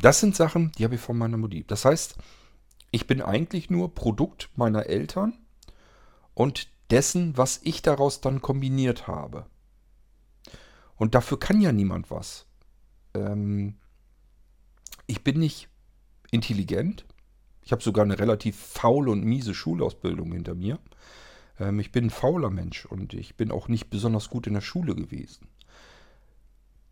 Das 0.00 0.20
sind 0.20 0.34
Sachen, 0.34 0.72
die 0.72 0.84
habe 0.84 0.94
ich 0.94 1.00
von 1.02 1.18
meiner 1.18 1.36
Mutti. 1.36 1.64
Das 1.66 1.84
heißt, 1.84 2.16
Ich 2.92 3.06
bin 3.06 3.20
eigentlich 3.20 3.68
nur 3.68 3.94
Produkt 3.94 4.48
meiner 4.56 4.86
Eltern 4.86 5.34
und 6.32 6.68
dessen, 6.90 7.36
was 7.36 7.60
ich 7.62 7.82
daraus 7.82 8.22
dann 8.22 8.40
kombiniert 8.40 9.06
habe. 9.06 9.44
Und 10.96 11.14
dafür 11.14 11.38
kann 11.38 11.60
ja 11.60 11.72
niemand 11.72 12.10
was. 12.10 12.45
Ähm, 13.16 13.74
ich 15.06 15.22
bin 15.24 15.38
nicht 15.38 15.68
intelligent. 16.30 17.04
Ich 17.62 17.72
habe 17.72 17.82
sogar 17.82 18.04
eine 18.04 18.18
relativ 18.18 18.56
faule 18.56 19.10
und 19.10 19.24
miese 19.24 19.54
Schulausbildung 19.54 20.32
hinter 20.32 20.54
mir. 20.54 20.78
Ähm, 21.58 21.80
ich 21.80 21.92
bin 21.92 22.06
ein 22.06 22.10
fauler 22.10 22.50
Mensch 22.50 22.86
und 22.86 23.14
ich 23.14 23.36
bin 23.36 23.50
auch 23.50 23.68
nicht 23.68 23.90
besonders 23.90 24.30
gut 24.30 24.46
in 24.46 24.54
der 24.54 24.60
Schule 24.60 24.94
gewesen. 24.94 25.48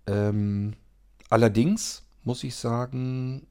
Ähm, 0.07 0.75
allerdings 1.31 2.05
muss 2.23 2.45
ich 2.45 2.55
sagen, 2.57 3.47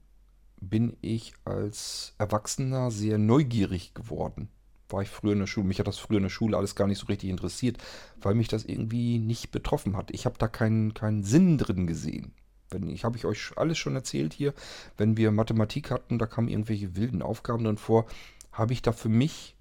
bin 0.60 0.96
ich 1.00 1.34
als 1.44 2.14
Erwachsener 2.18 2.90
sehr 2.90 3.18
neugierig 3.18 3.94
geworden. 3.94 4.48
War 4.88 5.02
ich 5.02 5.08
früher 5.08 5.32
in 5.32 5.40
der 5.40 5.46
Schule. 5.46 5.66
Mich 5.66 5.78
hat 5.78 5.86
das 5.86 5.98
früher 5.98 6.18
in 6.18 6.24
der 6.24 6.30
Schule 6.30 6.56
alles 6.56 6.74
gar 6.74 6.86
nicht 6.86 6.98
so 6.98 7.06
richtig 7.06 7.30
interessiert, 7.30 7.78
weil 8.20 8.34
mich 8.34 8.48
das 8.48 8.64
irgendwie 8.64 9.18
nicht 9.18 9.50
betroffen 9.50 9.96
hat. 9.96 10.10
Ich 10.10 10.26
habe 10.26 10.38
da 10.38 10.48
keinen, 10.48 10.94
keinen 10.94 11.24
Sinn 11.24 11.58
drin 11.58 11.86
gesehen. 11.86 12.32
Wenn 12.70 12.88
ich 12.88 13.04
habe 13.04 13.16
ich 13.16 13.24
euch 13.24 13.52
alles 13.56 13.78
schon 13.78 13.94
erzählt 13.94 14.32
hier, 14.32 14.54
wenn 14.96 15.16
wir 15.16 15.30
Mathematik 15.30 15.90
hatten, 15.90 16.18
da 16.18 16.26
kamen 16.26 16.48
irgendwelche 16.48 16.96
wilden 16.96 17.22
Aufgaben 17.22 17.64
drin 17.64 17.78
vor, 17.78 18.06
habe 18.52 18.72
ich 18.72 18.82
da 18.82 18.92
für 18.92 19.08
mich 19.08 19.56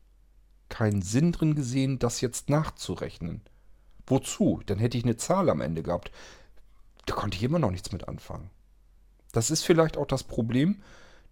keinen 0.70 1.02
Sinn 1.02 1.32
drin 1.32 1.56
gesehen, 1.56 2.00
das 2.00 2.22
jetzt 2.22 2.50
nachzurechnen. 2.50 3.42
Wozu? 4.08 4.62
Dann 4.66 4.80
hätte 4.80 4.98
ich 4.98 5.04
eine 5.04 5.18
Zahl 5.18 5.50
am 5.50 5.62
Ende 5.62 5.84
gehabt. 5.84 6.12
Da 7.06 7.14
konnte 7.14 7.38
ich 7.38 7.44
immer 7.44 7.60
noch 7.60 7.72
nichts 7.72 7.92
mit 7.92 8.08
anfangen. 8.08 8.50
Das 9.32 9.52
ist 9.52 9.64
vielleicht 9.64 9.98
auch 9.98 10.08
das 10.08 10.24
Problem 10.24 10.82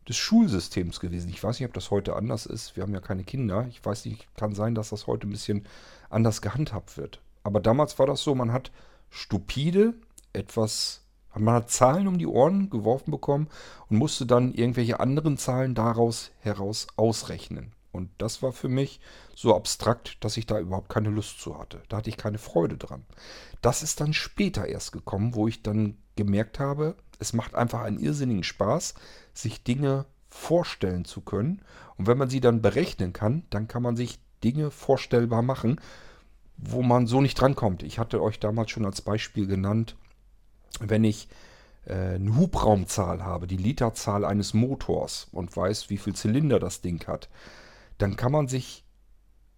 des 0.08 0.18
Schulsystems 0.18 1.00
gewesen. 1.00 1.30
Ich 1.30 1.44
weiß 1.44 1.60
nicht, 1.60 1.68
ob 1.68 1.74
das 1.74 1.92
heute 1.92 2.16
anders 2.16 2.46
ist. 2.46 2.76
Wir 2.76 2.84
haben 2.84 2.94
ja 2.94 3.00
keine 3.00 3.24
Kinder. 3.24 3.68
Ich 3.70 3.84
weiß 3.84 4.06
nicht, 4.06 4.28
kann 4.36 4.56
sein, 4.56 4.76
dass 4.76 4.90
das 4.90 5.08
heute 5.08 5.28
ein 5.28 5.32
bisschen 5.32 5.66
anders 6.10 6.42
gehandhabt 6.42 6.98
wird. 6.98 7.22
Aber 7.44 7.60
damals 7.60 7.98
war 8.00 8.08
das 8.08 8.22
so, 8.22 8.34
man 8.36 8.52
hat 8.52 8.72
stupide 9.10 9.94
etwas, 10.34 11.01
man 11.36 11.56
hat 11.56 11.70
Zahlen 11.70 12.08
um 12.08 12.18
die 12.18 12.28
Ohren 12.28 12.70
geworfen 12.70 13.12
bekommen 13.12 13.48
und 13.90 13.98
musste 13.98 14.26
dann 14.26 14.54
irgendwelche 14.54 15.00
anderen 15.00 15.38
Zahlen 15.38 15.76
daraus 15.76 16.32
heraus 16.40 16.88
ausrechnen. 16.98 17.72
Und 17.92 18.10
das 18.18 18.42
war 18.42 18.54
für 18.54 18.70
mich 18.70 19.00
so 19.36 19.56
abstrakt, 19.56 20.24
dass 20.24 20.38
ich 20.38 20.46
da 20.46 20.60
überhaupt 20.60 20.90
keine 20.90 21.10
Lust 21.10 21.40
zu 21.42 21.58
hatte. 21.58 21.82
Da 21.90 21.98
hatte 21.98 22.10
ich 22.10 22.18
keine 22.18 22.38
Freude 22.38 22.78
dran. 22.78 23.04
Das 23.62 23.84
ist 23.84 24.00
dann 24.00 24.14
später 24.14 24.68
erst 24.68 24.92
gekommen, 24.92 25.36
wo 25.36 25.48
ich 25.48 25.62
dann 25.62 25.98
gemerkt 26.16 26.60
habe, 26.60 26.96
es 27.20 27.34
macht 27.34 27.56
einfach 27.56 27.82
einen 27.82 28.00
irrsinnigen 28.00 28.44
Spaß, 28.44 28.96
sich 29.34 29.64
Dinge 29.64 30.06
vorstellen 30.30 31.06
zu 31.06 31.22
können. 31.22 31.62
Und 31.98 32.08
wenn 32.08 32.18
man 32.18 32.30
sie 32.30 32.40
dann 32.40 32.62
berechnen 32.62 33.14
kann, 33.14 33.44
dann 33.50 33.68
kann 33.68 33.84
man 33.84 33.96
sich 33.96 34.20
Dinge 34.44 34.72
vorstellbar 34.72 35.42
machen, 35.42 35.80
wo 36.58 36.82
man 36.82 37.08
so 37.08 37.22
nicht 37.22 37.40
drankommt. 37.40 37.84
Ich 37.84 38.00
hatte 38.00 38.22
euch 38.22 38.40
damals 38.40 38.72
schon 38.72 38.86
als 38.86 39.02
Beispiel 39.02 39.48
genannt, 39.48 39.96
wenn 40.80 41.04
ich 41.04 41.28
äh, 41.86 42.16
eine 42.16 42.36
Hubraumzahl 42.36 43.24
habe, 43.24 43.48
die 43.48 43.58
Literzahl 43.58 44.26
eines 44.26 44.54
Motors 44.54 45.28
und 45.32 45.56
weiß, 45.56 45.90
wie 45.90 45.98
viel 45.98 46.14
Zylinder 46.14 46.60
das 46.60 46.82
Ding 46.82 47.06
hat, 47.08 47.30
dann 47.98 48.16
kann 48.16 48.32
man 48.32 48.48
sich 48.48 48.86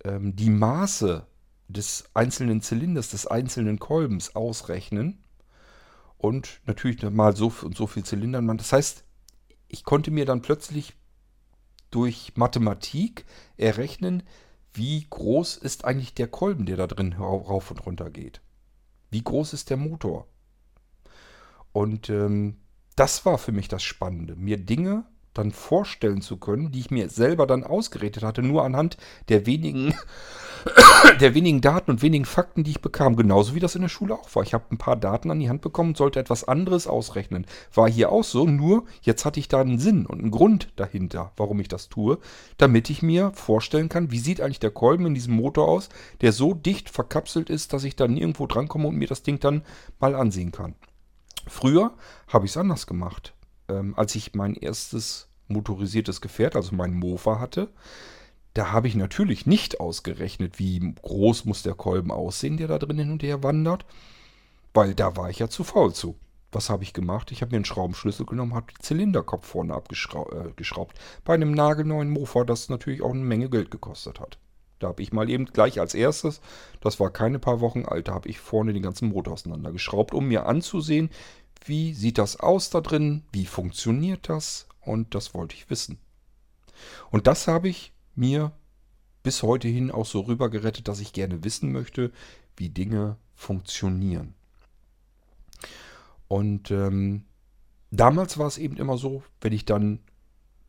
ähm, 0.04 0.36
die 0.36 0.50
Maße 0.50 1.26
des 1.68 2.06
einzelnen 2.14 2.62
Zylinders, 2.62 3.10
des 3.10 3.28
einzelnen 3.28 3.80
Kolbens 3.80 4.36
ausrechnen 4.36 5.24
und 6.18 6.62
natürlich 6.66 7.02
mal 7.10 7.36
so 7.36 7.52
und 7.64 7.76
so 7.76 7.88
viel 7.88 8.04
Zylindern. 8.04 8.58
Das 8.58 8.74
heißt, 8.74 9.04
ich 9.68 9.84
konnte 9.84 10.12
mir 10.12 10.26
dann 10.26 10.42
plötzlich 10.42 10.94
durch 11.92 12.34
Mathematik 12.36 13.26
errechnen, 13.58 14.24
wie 14.74 15.06
groß 15.10 15.58
ist 15.58 15.86
eigentlich 15.86 16.14
der 16.14 16.28
Kolben, 16.28 16.66
der 16.66 16.78
da 16.78 16.88
drin 16.88 17.14
rauf 17.14 17.70
und 17.70 17.86
runter 17.86 18.10
geht. 18.10 18.42
Wie 19.12 19.24
groß 19.24 19.54
ist 19.54 19.70
der 19.70 19.78
Motor? 19.78 20.28
Und 21.74 22.10
ähm, 22.10 22.58
das 22.96 23.26
war 23.26 23.38
für 23.38 23.52
mich 23.52 23.68
das 23.68 23.84
Spannende, 23.84 24.36
mir 24.36 24.58
Dinge 24.58 25.06
dann 25.34 25.52
vorstellen 25.52 26.22
zu 26.22 26.38
können, 26.38 26.72
die 26.72 26.80
ich 26.80 26.92
mir 26.92 27.10
selber 27.10 27.48
dann 27.48 27.64
ausgeredet 27.64 28.24
hatte, 28.24 28.44
nur 28.44 28.64
anhand 28.64 28.98
der 29.30 29.46
wenigen, 29.48 29.96
der 31.20 31.34
wenigen 31.34 31.60
Daten 31.60 31.90
und 31.92 32.02
wenigen 32.02 32.26
Fakten, 32.26 32.64
die 32.64 32.72
ich 32.72 32.82
bekam. 32.82 33.16
Genauso 33.16 33.56
wie 33.56 33.60
das 33.60 33.76
in 33.76 33.82
der 33.82 33.90
Schule 33.90 34.14
auch 34.14 34.36
war. 34.36 34.44
Ich 34.44 34.54
habe 34.54 34.66
ein 34.70 34.78
paar 34.78 34.96
Daten 34.96 35.32
an 35.32 35.40
die 35.40 35.50
Hand 35.50 35.62
bekommen 35.62 35.90
und 35.90 35.98
sollte 35.98 36.20
etwas 36.20 36.48
anderes 36.48 36.86
ausrechnen. 36.86 37.48
War 37.74 37.90
hier 37.90 38.12
auch 38.12 38.24
so, 38.24 38.46
nur 38.46 38.86
jetzt 39.02 39.26
hatte 39.26 39.40
ich 39.40 39.48
da 39.48 39.62
einen 39.62 39.80
Sinn 39.80 40.06
und 40.06 40.20
einen 40.20 40.32
Grund 40.32 40.72
dahinter, 40.76 41.32
warum 41.36 41.60
ich 41.60 41.68
das 41.68 41.90
tue, 41.90 42.20
damit 42.58 42.90
ich 42.90 43.02
mir 43.02 43.32
vorstellen 43.32 43.90
kann, 43.90 44.12
wie 44.12 44.20
sieht 44.20 44.40
eigentlich 44.40 44.60
der 44.60 44.72
Kolben 44.72 45.08
in 45.08 45.16
diesem 45.16 45.34
Motor 45.34 45.68
aus, 45.68 45.90
der 46.22 46.32
so 46.32 46.54
dicht 46.54 46.90
verkapselt 46.90 47.50
ist, 47.50 47.74
dass 47.74 47.84
ich 47.84 47.96
da 47.96 48.08
nirgendwo 48.08 48.46
drankomme 48.46 48.88
und 48.88 48.98
mir 48.98 49.08
das 49.08 49.24
Ding 49.24 49.40
dann 49.40 49.64
mal 50.00 50.14
ansehen 50.16 50.52
kann. 50.52 50.76
Früher 51.48 51.94
habe 52.28 52.46
ich 52.46 52.52
es 52.52 52.58
anders 52.58 52.88
gemacht 52.88 53.34
ähm, 53.70 53.94
als 53.98 54.16
ich 54.16 54.34
mein 54.34 54.56
erstes 54.56 55.30
motorisiertes 55.48 56.22
Gefährt, 56.22 56.56
also 56.56 56.76
mein 56.76 56.94
Mofa 56.94 57.40
hatte, 57.40 57.70
da 58.54 58.72
habe 58.72 58.88
ich 58.88 58.96
natürlich 58.96 59.46
nicht 59.46 59.80
ausgerechnet, 59.80 60.60
wie 60.60 60.94
groß 61.02 61.46
muss 61.46 61.64
der 61.64 61.74
Kolben 61.74 62.12
aussehen, 62.12 62.58
der 62.58 62.68
da 62.68 62.78
drin 62.78 63.00
hin 63.00 63.12
und 63.12 63.24
her 63.24 63.44
wandert, 63.44 63.86
weil 64.74 64.94
da 64.94 65.16
war 65.16 65.30
ich 65.30 65.40
ja 65.40 65.50
zu 65.50 65.64
faul 65.64 65.94
zu. 65.94 66.16
Was 66.52 66.70
habe 66.70 66.84
ich 66.84 66.94
gemacht? 66.94 67.32
Ich 67.32 67.42
habe 67.42 67.50
mir 67.50 67.58
einen 67.58 67.66
Schraubenschlüssel 67.66 68.28
genommen, 68.28 68.54
habe 68.54 68.72
den 68.72 68.80
Zylinderkopf 68.80 69.48
vorne 69.48 69.74
abgeschraubt. 69.74 70.94
Äh, 70.94 71.02
Bei 71.26 71.34
einem 71.34 71.52
nagelneuen 71.52 72.12
Mofa, 72.12 72.44
das 72.44 72.70
natürlich 72.70 73.02
auch 73.02 73.10
eine 73.10 73.24
Menge 73.24 73.50
Geld 73.50 73.72
gekostet 73.72 74.20
hat. 74.20 74.38
Da 74.84 74.90
habe 74.90 75.02
ich 75.02 75.14
mal 75.14 75.30
eben 75.30 75.46
gleich 75.46 75.80
als 75.80 75.94
erstes, 75.94 76.42
das 76.82 77.00
war 77.00 77.10
keine 77.10 77.40
paar 77.40 77.62
Wochen 77.62 77.86
alt, 77.86 78.10
da 78.10 78.14
habe 78.14 78.28
ich 78.28 78.40
vorne 78.40 78.74
den 78.74 78.84
ganzen 78.84 79.10
Motor 79.10 79.34
auseinandergeschraubt, 79.34 80.14
um 80.14 80.28
mir 80.28 80.46
anzusehen, 80.46 81.10
wie 81.66 81.94
sieht 81.94 82.18
das 82.18 82.40
aus 82.40 82.70
da 82.70 82.82
drin? 82.82 83.24
Wie 83.32 83.46
funktioniert 83.46 84.28
das? 84.28 84.68
Und 84.82 85.16
das 85.16 85.34
wollte 85.34 85.56
ich 85.56 85.70
wissen. 85.70 86.00
Und 87.12 87.28
das 87.28 87.48
habe 87.48 87.70
ich 87.70 87.94
mir 88.16 88.52
bis 89.24 89.42
heute 89.42 89.70
hin 89.70 89.90
auch 89.90 90.06
so 90.06 90.20
rübergerettet, 90.22 90.90
dass 90.90 91.00
ich 91.00 91.14
gerne 91.14 91.46
wissen 91.46 91.72
möchte, 91.72 92.12
wie 92.58 92.70
Dinge 92.70 93.16
funktionieren. 93.36 94.34
Und 96.28 96.72
ähm, 96.72 97.24
damals 97.92 98.38
war 98.38 98.48
es 98.48 98.58
eben 98.58 98.76
immer 98.76 98.98
so, 98.98 99.24
wenn 99.40 99.54
ich 99.54 99.64
dann 99.64 100.00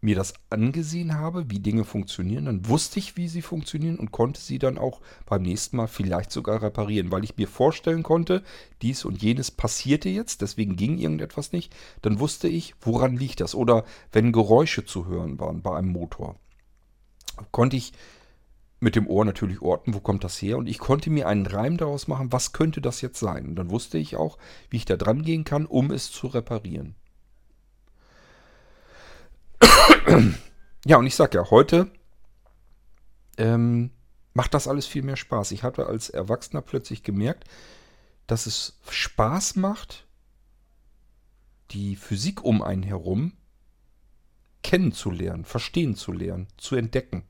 mir 0.04 0.14
das 0.14 0.34
angesehen 0.50 1.14
habe, 1.14 1.50
wie 1.50 1.60
Dinge 1.60 1.84
funktionieren, 1.84 2.44
dann 2.44 2.68
wusste 2.68 2.98
ich, 2.98 3.16
wie 3.16 3.26
sie 3.26 3.42
funktionieren 3.42 3.98
und 3.98 4.12
konnte 4.12 4.40
sie 4.40 4.58
dann 4.58 4.76
auch 4.76 5.00
beim 5.24 5.42
nächsten 5.42 5.76
Mal 5.76 5.88
vielleicht 5.88 6.30
sogar 6.30 6.62
reparieren, 6.62 7.10
weil 7.10 7.24
ich 7.24 7.36
mir 7.36 7.48
vorstellen 7.48 8.02
konnte, 8.02 8.42
dies 8.82 9.04
und 9.04 9.22
jenes 9.22 9.50
passierte 9.50 10.10
jetzt, 10.10 10.42
deswegen 10.42 10.76
ging 10.76 10.98
irgendetwas 10.98 11.52
nicht, 11.52 11.74
dann 12.02 12.20
wusste 12.20 12.48
ich, 12.48 12.74
woran 12.82 13.16
liegt 13.16 13.40
das? 13.40 13.54
Oder 13.54 13.84
wenn 14.12 14.32
Geräusche 14.32 14.84
zu 14.84 15.06
hören 15.06 15.40
waren 15.40 15.62
bei 15.62 15.74
einem 15.74 15.90
Motor, 15.90 16.36
konnte 17.50 17.76
ich 17.76 17.92
mit 18.80 18.96
dem 18.96 19.06
Ohr 19.06 19.24
natürlich 19.24 19.62
orten, 19.62 19.94
wo 19.94 20.00
kommt 20.00 20.22
das 20.22 20.40
her? 20.42 20.58
Und 20.58 20.68
ich 20.68 20.78
konnte 20.78 21.08
mir 21.08 21.26
einen 21.28 21.46
Reim 21.46 21.78
daraus 21.78 22.08
machen, 22.08 22.30
was 22.30 22.52
könnte 22.52 22.82
das 22.82 23.00
jetzt 23.00 23.18
sein? 23.18 23.46
Und 23.46 23.56
dann 23.56 23.70
wusste 23.70 23.96
ich 23.96 24.16
auch, 24.16 24.36
wie 24.68 24.76
ich 24.76 24.84
da 24.84 24.96
dran 24.96 25.22
gehen 25.22 25.44
kann, 25.44 25.64
um 25.64 25.90
es 25.90 26.10
zu 26.10 26.26
reparieren. 26.26 26.94
ja, 30.84 30.96
und 30.96 31.06
ich 31.06 31.14
sag 31.14 31.34
ja, 31.34 31.50
heute 31.50 31.90
ähm, 33.36 33.90
macht 34.32 34.54
das 34.54 34.68
alles 34.68 34.86
viel 34.86 35.02
mehr 35.02 35.16
Spaß. 35.16 35.52
Ich 35.52 35.62
hatte 35.62 35.86
als 35.86 36.10
Erwachsener 36.10 36.62
plötzlich 36.62 37.02
gemerkt, 37.02 37.44
dass 38.26 38.46
es 38.46 38.78
Spaß 38.88 39.56
macht, 39.56 40.06
die 41.70 41.96
Physik 41.96 42.44
um 42.44 42.62
einen 42.62 42.82
herum 42.82 43.32
kennenzulernen, 44.62 45.44
verstehen 45.44 45.94
zu 45.94 46.12
lernen, 46.12 46.48
zu 46.56 46.76
entdecken. 46.76 47.24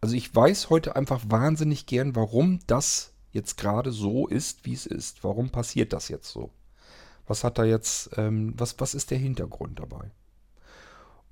Also 0.00 0.16
ich 0.16 0.34
weiß 0.34 0.70
heute 0.70 0.96
einfach 0.96 1.22
wahnsinnig 1.28 1.86
gern, 1.86 2.14
warum 2.14 2.60
das 2.66 3.14
jetzt 3.32 3.56
gerade 3.56 3.90
so 3.90 4.26
ist, 4.26 4.64
wie 4.66 4.74
es 4.74 4.86
ist. 4.86 5.24
Warum 5.24 5.50
passiert 5.50 5.92
das 5.92 6.08
jetzt 6.08 6.30
so? 6.30 6.50
Was 7.26 7.42
hat 7.42 7.58
da 7.58 7.64
jetzt, 7.64 8.10
ähm, 8.16 8.52
was, 8.56 8.78
was 8.80 8.94
ist 8.94 9.10
der 9.10 9.18
Hintergrund 9.18 9.78
dabei? 9.78 10.10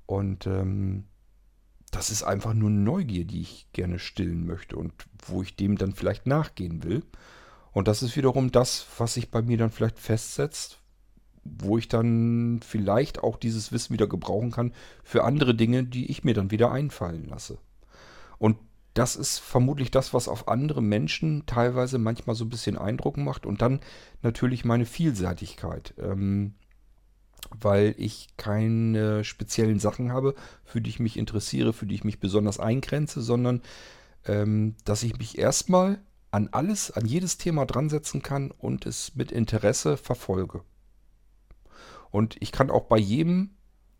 Und 0.05 0.47
ähm, 0.47 1.05
das 1.91 2.09
ist 2.09 2.23
einfach 2.23 2.53
nur 2.53 2.69
Neugier, 2.69 3.25
die 3.25 3.41
ich 3.41 3.67
gerne 3.71 3.99
stillen 3.99 4.45
möchte 4.45 4.75
und 4.75 4.93
wo 5.25 5.41
ich 5.41 5.55
dem 5.55 5.77
dann 5.77 5.93
vielleicht 5.93 6.25
nachgehen 6.25 6.83
will. 6.83 7.03
Und 7.71 7.87
das 7.87 8.03
ist 8.03 8.15
wiederum 8.15 8.51
das, 8.51 8.85
was 8.97 9.15
sich 9.15 9.31
bei 9.31 9.41
mir 9.41 9.57
dann 9.57 9.71
vielleicht 9.71 9.99
festsetzt, 9.99 10.79
wo 11.43 11.77
ich 11.77 11.87
dann 11.87 12.61
vielleicht 12.65 13.21
auch 13.23 13.37
dieses 13.37 13.71
Wissen 13.71 13.93
wieder 13.93 14.07
gebrauchen 14.07 14.51
kann 14.51 14.73
für 15.03 15.23
andere 15.23 15.55
Dinge, 15.55 15.83
die 15.83 16.09
ich 16.09 16.23
mir 16.23 16.33
dann 16.33 16.51
wieder 16.51 16.71
einfallen 16.71 17.27
lasse. 17.27 17.57
Und 18.37 18.57
das 18.93 19.15
ist 19.15 19.39
vermutlich 19.39 19.89
das, 19.89 20.13
was 20.13 20.27
auf 20.27 20.47
andere 20.47 20.81
Menschen 20.81 21.45
teilweise 21.45 21.97
manchmal 21.97 22.35
so 22.35 22.45
ein 22.45 22.49
bisschen 22.49 22.77
Eindruck 22.77 23.17
macht. 23.17 23.45
Und 23.45 23.61
dann 23.61 23.79
natürlich 24.21 24.65
meine 24.65 24.85
Vielseitigkeit. 24.85 25.95
Ähm, 25.97 26.53
weil 27.59 27.95
ich 27.97 28.29
keine 28.37 29.23
speziellen 29.23 29.79
Sachen 29.79 30.11
habe, 30.11 30.35
für 30.63 30.81
die 30.81 30.89
ich 30.89 30.99
mich 30.99 31.17
interessiere, 31.17 31.73
für 31.73 31.85
die 31.85 31.95
ich 31.95 32.03
mich 32.03 32.19
besonders 32.19 32.59
eingrenze, 32.59 33.21
sondern 33.21 33.61
ähm, 34.25 34.75
dass 34.85 35.03
ich 35.03 35.17
mich 35.17 35.37
erstmal 35.37 35.99
an 36.31 36.49
alles, 36.51 36.91
an 36.91 37.05
jedes 37.05 37.37
Thema 37.37 37.65
dran 37.65 37.89
setzen 37.89 38.21
kann 38.21 38.51
und 38.51 38.85
es 38.85 39.15
mit 39.15 39.31
Interesse 39.31 39.97
verfolge. 39.97 40.61
Und 42.09 42.37
ich 42.39 42.51
kann 42.51 42.71
auch 42.71 42.85
bei 42.85 42.97
jedem 42.97 43.51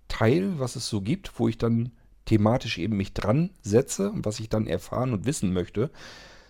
Teil, 0.08 0.60
was 0.60 0.76
es 0.76 0.88
so 0.88 1.02
gibt, 1.02 1.40
wo 1.40 1.48
ich 1.48 1.58
dann 1.58 1.92
thematisch 2.26 2.78
eben 2.78 2.98
mich 2.98 3.14
dran 3.14 3.50
setze 3.62 4.12
und 4.12 4.26
was 4.26 4.40
ich 4.40 4.50
dann 4.50 4.68
erfahren 4.68 5.14
und 5.14 5.26
wissen 5.26 5.54
möchte, 5.54 5.92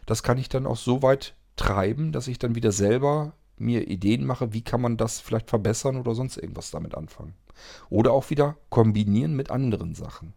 das 0.05 0.23
kann 0.23 0.37
ich 0.37 0.49
dann 0.49 0.65
auch 0.65 0.77
so 0.77 1.01
weit 1.01 1.35
treiben, 1.55 2.11
dass 2.11 2.27
ich 2.27 2.39
dann 2.39 2.55
wieder 2.55 2.71
selber 2.71 3.33
mir 3.63 3.87
Ideen 3.87 4.25
mache, 4.25 4.53
wie 4.53 4.61
kann 4.61 4.81
man 4.81 4.97
das 4.97 5.19
vielleicht 5.19 5.49
verbessern 5.49 5.97
oder 5.97 6.15
sonst 6.15 6.37
irgendwas 6.37 6.71
damit 6.71 6.95
anfangen. 6.95 7.33
Oder 7.89 8.11
auch 8.11 8.29
wieder 8.29 8.57
kombinieren 8.69 9.35
mit 9.35 9.51
anderen 9.51 9.95
Sachen. 9.95 10.33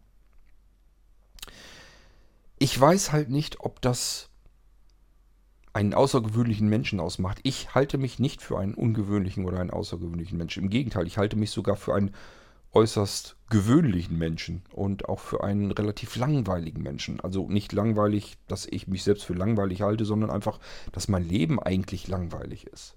Ich 2.59 2.79
weiß 2.79 3.11
halt 3.11 3.29
nicht, 3.29 3.59
ob 3.59 3.81
das 3.81 4.29
einen 5.73 5.93
außergewöhnlichen 5.93 6.67
Menschen 6.67 6.99
ausmacht. 6.99 7.39
Ich 7.43 7.75
halte 7.75 7.99
mich 7.99 8.17
nicht 8.17 8.41
für 8.41 8.57
einen 8.57 8.73
ungewöhnlichen 8.73 9.45
oder 9.45 9.59
einen 9.59 9.69
außergewöhnlichen 9.69 10.37
Menschen. 10.37 10.63
Im 10.63 10.69
Gegenteil, 10.69 11.05
ich 11.05 11.19
halte 11.19 11.35
mich 11.35 11.51
sogar 11.51 11.75
für 11.75 11.93
einen 11.93 12.15
äußerst 12.73 13.35
gewöhnlichen 13.49 14.17
Menschen 14.17 14.63
und 14.73 15.07
auch 15.07 15.19
für 15.19 15.43
einen 15.43 15.71
relativ 15.71 16.15
langweiligen 16.15 16.81
Menschen. 16.81 17.19
Also 17.21 17.47
nicht 17.49 17.73
langweilig, 17.73 18.37
dass 18.47 18.65
ich 18.65 18.87
mich 18.87 19.03
selbst 19.03 19.23
für 19.23 19.33
langweilig 19.33 19.81
halte, 19.81 20.05
sondern 20.05 20.31
einfach, 20.31 20.59
dass 20.91 21.07
mein 21.07 21.27
Leben 21.27 21.59
eigentlich 21.59 22.07
langweilig 22.07 22.65
ist. 22.67 22.95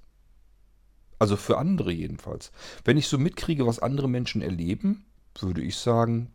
Also 1.21 1.37
für 1.37 1.59
andere 1.59 1.93
jedenfalls. 1.93 2.51
Wenn 2.83 2.97
ich 2.97 3.07
so 3.07 3.19
mitkriege, 3.19 3.67
was 3.67 3.79
andere 3.79 4.09
Menschen 4.09 4.41
erleben, 4.41 5.05
würde 5.39 5.61
ich 5.61 5.77
sagen, 5.77 6.33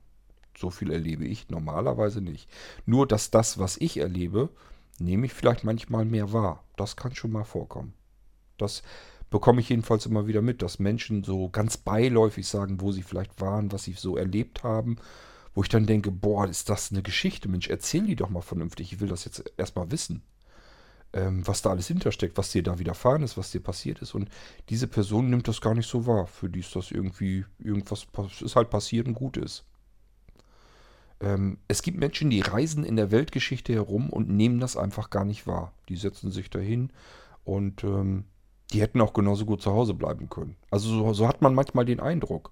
so 0.56 0.70
viel 0.70 0.92
erlebe 0.92 1.26
ich 1.26 1.50
normalerweise 1.50 2.22
nicht. 2.22 2.48
Nur, 2.86 3.08
dass 3.08 3.32
das, 3.32 3.58
was 3.58 3.78
ich 3.78 3.98
erlebe, 3.98 4.50
nehme 5.00 5.26
ich 5.26 5.34
vielleicht 5.34 5.64
manchmal 5.64 6.06
mehr 6.06 6.32
wahr. 6.32 6.64
Das 6.78 6.96
kann 6.96 7.16
schon 7.16 7.32
mal 7.32 7.44
vorkommen. 7.44 7.94
Das 8.58 8.84
bekomme 9.32 9.60
ich 9.60 9.70
jedenfalls 9.70 10.06
immer 10.06 10.28
wieder 10.28 10.44
mit, 10.44 10.62
dass 10.62 10.78
Menschen 10.78 11.24
so 11.24 11.50
ganz 11.50 11.78
beiläufig 11.78 12.48
sagen, 12.48 12.80
wo 12.80 12.92
sie 12.92 13.02
vielleicht 13.02 13.42
waren, 13.42 13.72
was 13.72 13.86
sie 13.86 13.94
so 13.94 14.16
erlebt 14.16 14.64
haben, 14.64 14.98
wo 15.56 15.64
ich 15.64 15.70
dann 15.70 15.88
denke, 15.88 16.12
boah, 16.12 16.48
ist 16.48 16.70
das 16.70 16.92
eine 16.92 17.02
Geschichte, 17.02 17.50
Mensch, 17.50 17.70
erzähl 17.70 18.06
die 18.06 18.16
doch 18.16 18.30
mal 18.30 18.42
vernünftig, 18.42 18.94
ich 18.94 19.00
will 19.00 19.08
das 19.08 19.26
jetzt 19.26 19.52
erstmal 19.58 19.90
wissen, 19.90 20.22
was 21.16 21.62
da 21.62 21.70
alles 21.70 21.88
hintersteckt, 21.88 22.38
was 22.38 22.52
dir 22.52 22.62
da 22.62 22.78
widerfahren 22.78 23.24
ist, 23.24 23.38
was 23.38 23.52
dir 23.52 23.62
passiert 23.62 24.02
ist 24.02 24.14
und 24.14 24.30
diese 24.70 24.88
Person 24.88 25.30
nimmt 25.30 25.48
das 25.48 25.62
gar 25.62 25.74
nicht 25.74 25.90
so 25.90 26.06
wahr, 26.06 26.28
für 26.28 26.50
die 26.50 26.60
ist 26.60 26.76
das 26.76 26.92
irgendwie, 26.92 27.46
irgendwas 27.60 28.06
ist 28.42 28.56
halt 28.56 28.70
passiert 28.70 29.08
und 29.08 29.14
gut 29.14 29.38
ist. 29.38 29.64
Ähm, 31.22 31.58
es 31.68 31.82
gibt 31.82 31.98
Menschen, 31.98 32.30
die 32.30 32.42
reisen 32.42 32.84
in 32.84 32.98
der 32.98 33.12
Weltgeschichte 33.12 33.74
herum 33.74 34.10
und 34.10 34.30
nehmen 34.30 34.60
das 34.60 34.76
einfach 34.76 35.10
gar 35.10 35.26
nicht 35.26 35.48
wahr. 35.48 35.74
Die 35.88 35.96
setzen 35.96 36.32
sich 36.32 36.50
dahin 36.50 36.92
und 37.44 37.84
ähm, 37.84 38.26
die 38.74 38.82
hätten 38.82 39.02
auch 39.02 39.14
genauso 39.14 39.46
gut 39.46 39.62
zu 39.62 39.72
Hause 39.72 39.94
bleiben 39.94 40.30
können. 40.30 40.58
Also 40.72 40.90
so, 40.90 41.14
so 41.14 41.28
hat 41.28 41.42
man 41.42 41.54
manchmal 41.54 41.86
den 41.86 42.00
Eindruck. 42.00 42.52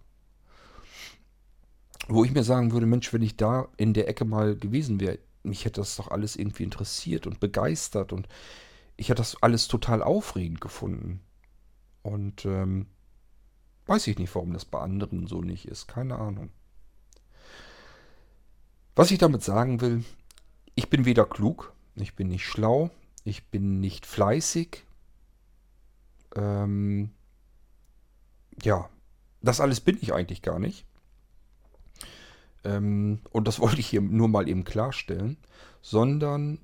Wo 2.08 2.24
ich 2.24 2.34
mir 2.34 2.44
sagen 2.44 2.72
würde, 2.72 2.86
Mensch, 2.86 3.12
wenn 3.14 3.22
ich 3.22 3.38
da 3.38 3.68
in 3.78 3.94
der 3.94 4.08
Ecke 4.08 4.26
mal 4.26 4.56
gewesen 4.56 5.00
wäre, 5.00 5.20
mich 5.44 5.66
hätte 5.66 5.82
das 5.82 5.96
doch 5.96 6.10
alles 6.10 6.36
irgendwie 6.36 6.64
interessiert 6.64 7.28
und 7.28 7.40
begeistert 7.40 8.14
und 8.14 8.28
ich 8.96 9.10
hätte 9.10 9.22
das 9.22 9.42
alles 9.42 9.68
total 9.68 10.02
aufregend 10.02 10.62
gefunden. 10.62 11.22
Und 12.02 12.46
ähm, 12.46 12.88
weiß 13.86 14.08
ich 14.08 14.18
nicht, 14.18 14.34
warum 14.36 14.54
das 14.54 14.66
bei 14.66 14.80
anderen 14.80 15.28
so 15.28 15.42
nicht 15.42 15.68
ist. 15.68 15.88
Keine 15.88 16.18
Ahnung. 16.18 16.50
Was 18.96 19.12
ich 19.12 19.18
damit 19.18 19.44
sagen 19.44 19.82
will, 19.82 20.04
ich 20.76 20.90
bin 20.90 21.06
weder 21.06 21.26
klug, 21.26 21.74
ich 21.96 22.16
bin 22.16 22.28
nicht 22.28 22.46
schlau, 22.46 22.92
ich 23.24 23.48
bin 23.48 23.80
nicht 23.80 24.06
fleißig. 24.06 24.84
Ähm, 26.36 27.12
ja, 28.62 28.90
das 29.42 29.60
alles 29.60 29.82
bin 29.82 29.98
ich 30.02 30.14
eigentlich 30.14 30.42
gar 30.42 30.60
nicht. 30.60 30.86
Ähm, 32.64 33.20
und 33.32 33.48
das 33.48 33.60
wollte 33.62 33.80
ich 33.80 33.88
hier 33.88 34.02
nur 34.02 34.28
mal 34.28 34.48
eben 34.48 34.64
klarstellen, 34.64 35.38
sondern 35.82 36.60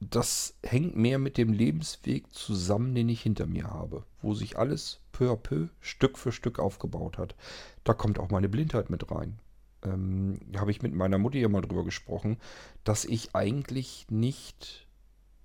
das 0.00 0.54
hängt 0.62 0.96
mehr 0.96 1.18
mit 1.18 1.38
dem 1.38 1.52
Lebensweg 1.52 2.32
zusammen, 2.32 2.94
den 2.94 3.08
ich 3.08 3.20
hinter 3.20 3.46
mir 3.46 3.64
habe, 3.64 4.04
wo 4.22 4.32
sich 4.32 4.56
alles 4.56 5.00
peu 5.10 5.32
à 5.32 5.36
peu, 5.36 5.68
Stück 5.80 6.16
für 6.16 6.30
Stück 6.30 6.60
aufgebaut 6.60 7.18
hat. 7.18 7.34
Da 7.82 7.94
kommt 7.94 8.20
auch 8.20 8.30
meine 8.30 8.48
Blindheit 8.48 8.90
mit 8.90 9.10
rein 9.10 9.40
ähm, 9.84 10.38
habe 10.56 10.70
ich 10.70 10.82
mit 10.82 10.94
meiner 10.94 11.18
Mutter 11.18 11.38
ja 11.38 11.48
mal 11.48 11.62
drüber 11.62 11.84
gesprochen, 11.84 12.38
dass 12.84 13.04
ich 13.04 13.34
eigentlich 13.34 14.06
nicht 14.10 14.86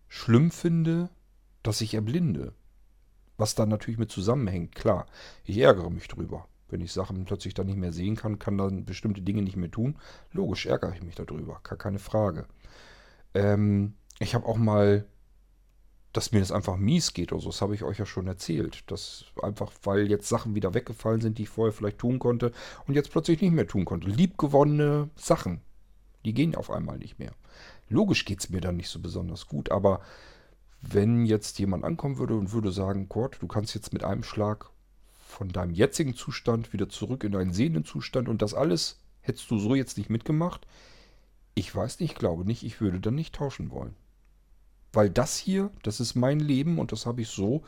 schlimm 0.07 0.51
finde, 0.51 1.09
dass 1.61 1.81
ich 1.81 1.93
erblinde. 1.93 2.53
Was 3.37 3.55
dann 3.55 3.69
natürlich 3.69 3.97
mit 3.97 4.11
zusammenhängt, 4.11 4.75
klar. 4.75 5.07
Ich 5.43 5.57
ärgere 5.57 5.89
mich 5.89 6.07
drüber. 6.07 6.47
Wenn 6.73 6.81
ich 6.81 6.91
Sachen 6.91 7.23
plötzlich 7.25 7.53
dann 7.53 7.67
nicht 7.67 7.77
mehr 7.77 7.93
sehen 7.93 8.15
kann, 8.15 8.39
kann 8.39 8.57
dann 8.57 8.83
bestimmte 8.83 9.21
Dinge 9.21 9.43
nicht 9.43 9.57
mehr 9.57 9.69
tun. 9.69 9.95
Logisch 10.31 10.65
ärgere 10.65 10.95
ich 10.95 11.03
mich 11.03 11.13
darüber, 11.13 11.59
gar 11.61 11.77
keine 11.77 11.99
Frage. 11.99 12.47
Ähm, 13.35 13.93
ich 14.19 14.33
habe 14.33 14.47
auch 14.47 14.57
mal 14.57 15.05
dass 16.13 16.31
mir 16.31 16.39
das 16.39 16.51
einfach 16.51 16.77
mies 16.77 17.13
geht 17.13 17.33
oder 17.33 17.41
so. 17.41 17.49
Das 17.49 17.61
habe 17.61 17.73
ich 17.73 17.83
euch 17.83 17.97
ja 17.97 18.05
schon 18.05 18.27
erzählt. 18.27 18.83
Das 18.91 19.25
einfach, 19.41 19.71
weil 19.81 20.09
jetzt 20.09 20.29
Sachen 20.29 20.55
wieder 20.55 20.73
weggefallen 20.73 21.21
sind, 21.21 21.39
die 21.39 21.43
ich 21.43 21.49
vorher 21.49 21.73
vielleicht 21.73 21.97
tun 21.97 22.19
konnte 22.19 22.51
und 22.87 22.93
jetzt 22.93 23.11
plötzlich 23.11 23.41
nicht 23.41 23.51
mehr 23.51 23.67
tun 23.67 23.83
konnte. 23.83 24.07
Liebgewonnene 24.07 25.09
Sachen, 25.15 25.61
die 26.23 26.33
gehen 26.33 26.55
auf 26.55 26.69
einmal 26.69 26.99
nicht 26.99 27.17
mehr. 27.17 27.33
Logisch 27.89 28.25
geht 28.25 28.39
es 28.39 28.49
mir 28.49 28.61
dann 28.61 28.77
nicht 28.77 28.89
so 28.89 28.99
besonders 28.99 29.47
gut, 29.47 29.71
aber 29.71 30.01
wenn 30.81 31.25
jetzt 31.25 31.59
jemand 31.59 31.83
ankommen 31.83 32.17
würde 32.17 32.35
und 32.35 32.51
würde 32.51 32.71
sagen, 32.71 33.09
Kurt, 33.09 33.41
du 33.41 33.47
kannst 33.47 33.73
jetzt 33.73 33.91
mit 33.91 34.03
einem 34.03 34.23
Schlag 34.23 34.69
von 35.33 35.49
deinem 35.49 35.73
jetzigen 35.73 36.15
Zustand 36.15 36.71
wieder 36.71 36.87
zurück 36.87 37.23
in 37.23 37.31
deinen 37.31 37.51
sehenden 37.51 37.83
Zustand 37.83 38.29
und 38.29 38.41
das 38.41 38.53
alles 38.53 39.01
hättest 39.21 39.49
du 39.51 39.57
so 39.57 39.75
jetzt 39.75 39.97
nicht 39.97 40.09
mitgemacht, 40.09 40.67
ich 41.55 41.73
weiß 41.73 41.99
nicht, 41.99 42.11
ich 42.11 42.17
glaube 42.17 42.45
nicht, 42.45 42.63
ich 42.63 42.81
würde 42.81 42.99
dann 42.99 43.15
nicht 43.15 43.35
tauschen 43.35 43.71
wollen. 43.71 43.95
Weil 44.91 45.09
das 45.09 45.37
hier, 45.37 45.71
das 45.81 45.99
ist 45.99 46.15
mein 46.15 46.39
Leben 46.39 46.77
und 46.79 46.91
das 46.91 47.05
habe 47.05 47.21
ich 47.21 47.29
so 47.29 47.63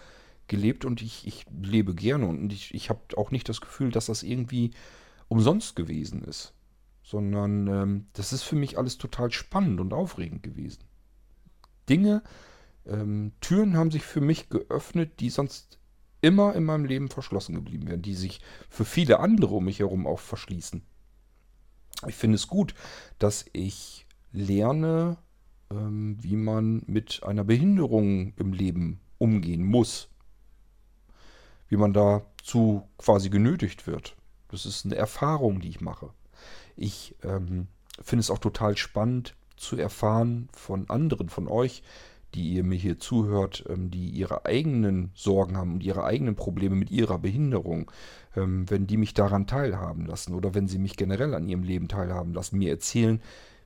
gelebt 0.48 0.86
und 0.86 1.02
ich, 1.02 1.26
ich 1.26 1.46
lebe 1.62 1.96
gerne 1.96 2.28
und 2.28 2.54
ich, 2.54 2.74
ich 2.74 2.90
habe 2.90 3.02
auch 3.18 3.32
nicht 3.32 3.50
das 3.50 3.62
Gefühl, 3.62 3.92
dass 3.92 4.08
das 4.08 4.24
irgendwie 4.24 4.72
umsonst 5.28 5.76
gewesen 5.76 6.24
ist. 6.24 6.54
Sondern 7.04 7.68
ähm, 7.68 8.08
das 8.14 8.34
ist 8.34 8.44
für 8.44 8.56
mich 8.56 8.78
alles 8.78 8.98
total 8.98 9.32
spannend 9.32 9.80
und 9.80 9.94
aufregend 9.94 10.44
gewesen. 10.44 10.84
Dinge, 11.90 12.24
ähm, 12.86 13.32
Türen 13.42 13.78
haben 13.78 13.92
sich 13.92 14.04
für 14.04 14.22
mich 14.22 14.50
geöffnet, 14.50 15.20
die 15.20 15.30
sonst 15.30 15.80
immer 16.26 16.56
in 16.56 16.64
meinem 16.64 16.86
Leben 16.86 17.10
verschlossen 17.10 17.54
geblieben 17.54 17.88
wären, 17.88 18.02
die 18.02 18.16
sich 18.16 18.42
für 18.68 18.84
viele 18.84 19.20
andere 19.20 19.54
um 19.54 19.66
mich 19.66 19.78
herum 19.78 20.08
auch 20.08 20.20
verschließen. 20.20 20.82
Ich 22.08 22.16
finde 22.16 22.36
es 22.36 22.48
gut, 22.48 22.74
dass 23.20 23.46
ich 23.54 24.08
lerne, 24.32 25.18
ähm, 25.70 26.18
wie 26.20 26.36
man 26.36 26.82
mit 26.88 27.22
einer 27.24 27.44
Behinderung 27.44 28.34
im 28.38 28.54
Leben 28.54 29.02
umgehen 29.20 29.64
muss. 29.64 30.10
Wie 31.68 31.78
man 31.78 31.94
dazu 31.94 32.90
quasi 32.98 33.30
genötigt 33.30 33.86
wird. 33.86 34.16
Das 34.50 34.66
ist 34.66 34.84
eine 34.86 34.96
Erfahrung, 34.96 35.60
die 35.60 35.70
ich 35.70 35.80
mache. 35.80 36.10
Ich 36.76 37.16
ähm, 37.24 37.68
finde 38.02 38.22
es 38.22 38.32
auch 38.32 38.40
total 38.40 38.78
spannend 38.78 39.36
zu 39.58 39.78
erfahren 39.78 40.50
von 40.54 40.90
anderen, 40.90 41.30
von 41.30 41.48
euch, 41.48 41.84
die 42.36 42.54
ihr 42.54 42.64
mir 42.64 42.78
hier 42.78 43.00
zuhört, 43.00 43.64
ähm, 43.70 43.90
die 43.90 44.10
ihre 44.10 44.46
eigenen 44.46 45.12
Sorgen 45.16 45.58
haben 45.58 45.74
und 45.74 45.84
ihre 45.84 46.04
eigenen 46.04 46.36
Probleme 46.36 46.76
mit 46.76 46.92
ihrer 46.92 47.18
Behinderung, 47.18 47.90
ähm, 48.36 48.70
wenn 48.70 48.88
die 48.88 48.98
mich 48.98 49.14
daran 49.14 49.48
teilhaben 49.48 50.06
lassen 50.06 50.34
oder 50.34 50.54
wenn 50.54 50.68
sie 50.68 50.78
mich 50.78 50.98
generell 50.98 51.34
an 51.34 51.48
ihrem 51.48 51.64
Leben 51.64 51.88
teilhaben 51.88 52.34
lassen, 52.34 52.58
mir 52.58 52.70
erzählen, 52.70 53.22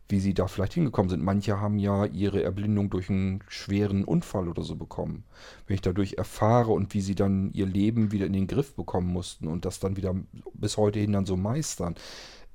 wie 0.08 0.20
sie 0.20 0.34
da 0.34 0.48
vielleicht 0.48 0.74
hingekommen 0.74 1.10
sind. 1.10 1.24
Manche 1.24 1.60
haben 1.60 1.78
ja 1.78 2.06
ihre 2.06 2.44
Erblindung 2.44 2.90
durch 2.90 3.10
einen 3.10 3.44
schweren 3.48 4.04
Unfall 4.04 4.48
oder 4.48 4.64
so 4.64 4.76
bekommen. 4.76 5.24
Wenn 5.68 5.76
ich 5.76 5.82
dadurch 5.82 6.14
erfahre 6.14 6.72
und 6.72 6.94
wie 6.94 7.02
sie 7.02 7.16
dann 7.16 7.52
ihr 7.54 7.68
Leben 7.68 8.12
wieder 8.12 8.26
in 8.26 8.34
den 8.34 8.48
Griff 8.48 8.76
bekommen 8.76 9.12
mussten 9.12 9.48
und 9.48 9.66
das 9.66 9.80
dann 9.80 9.98
wieder 9.98 10.16
bis 10.54 10.78
heute 10.78 11.00
hin 11.00 11.14
dann 11.14 11.28
so 11.28 11.38
meistern. 11.38 11.96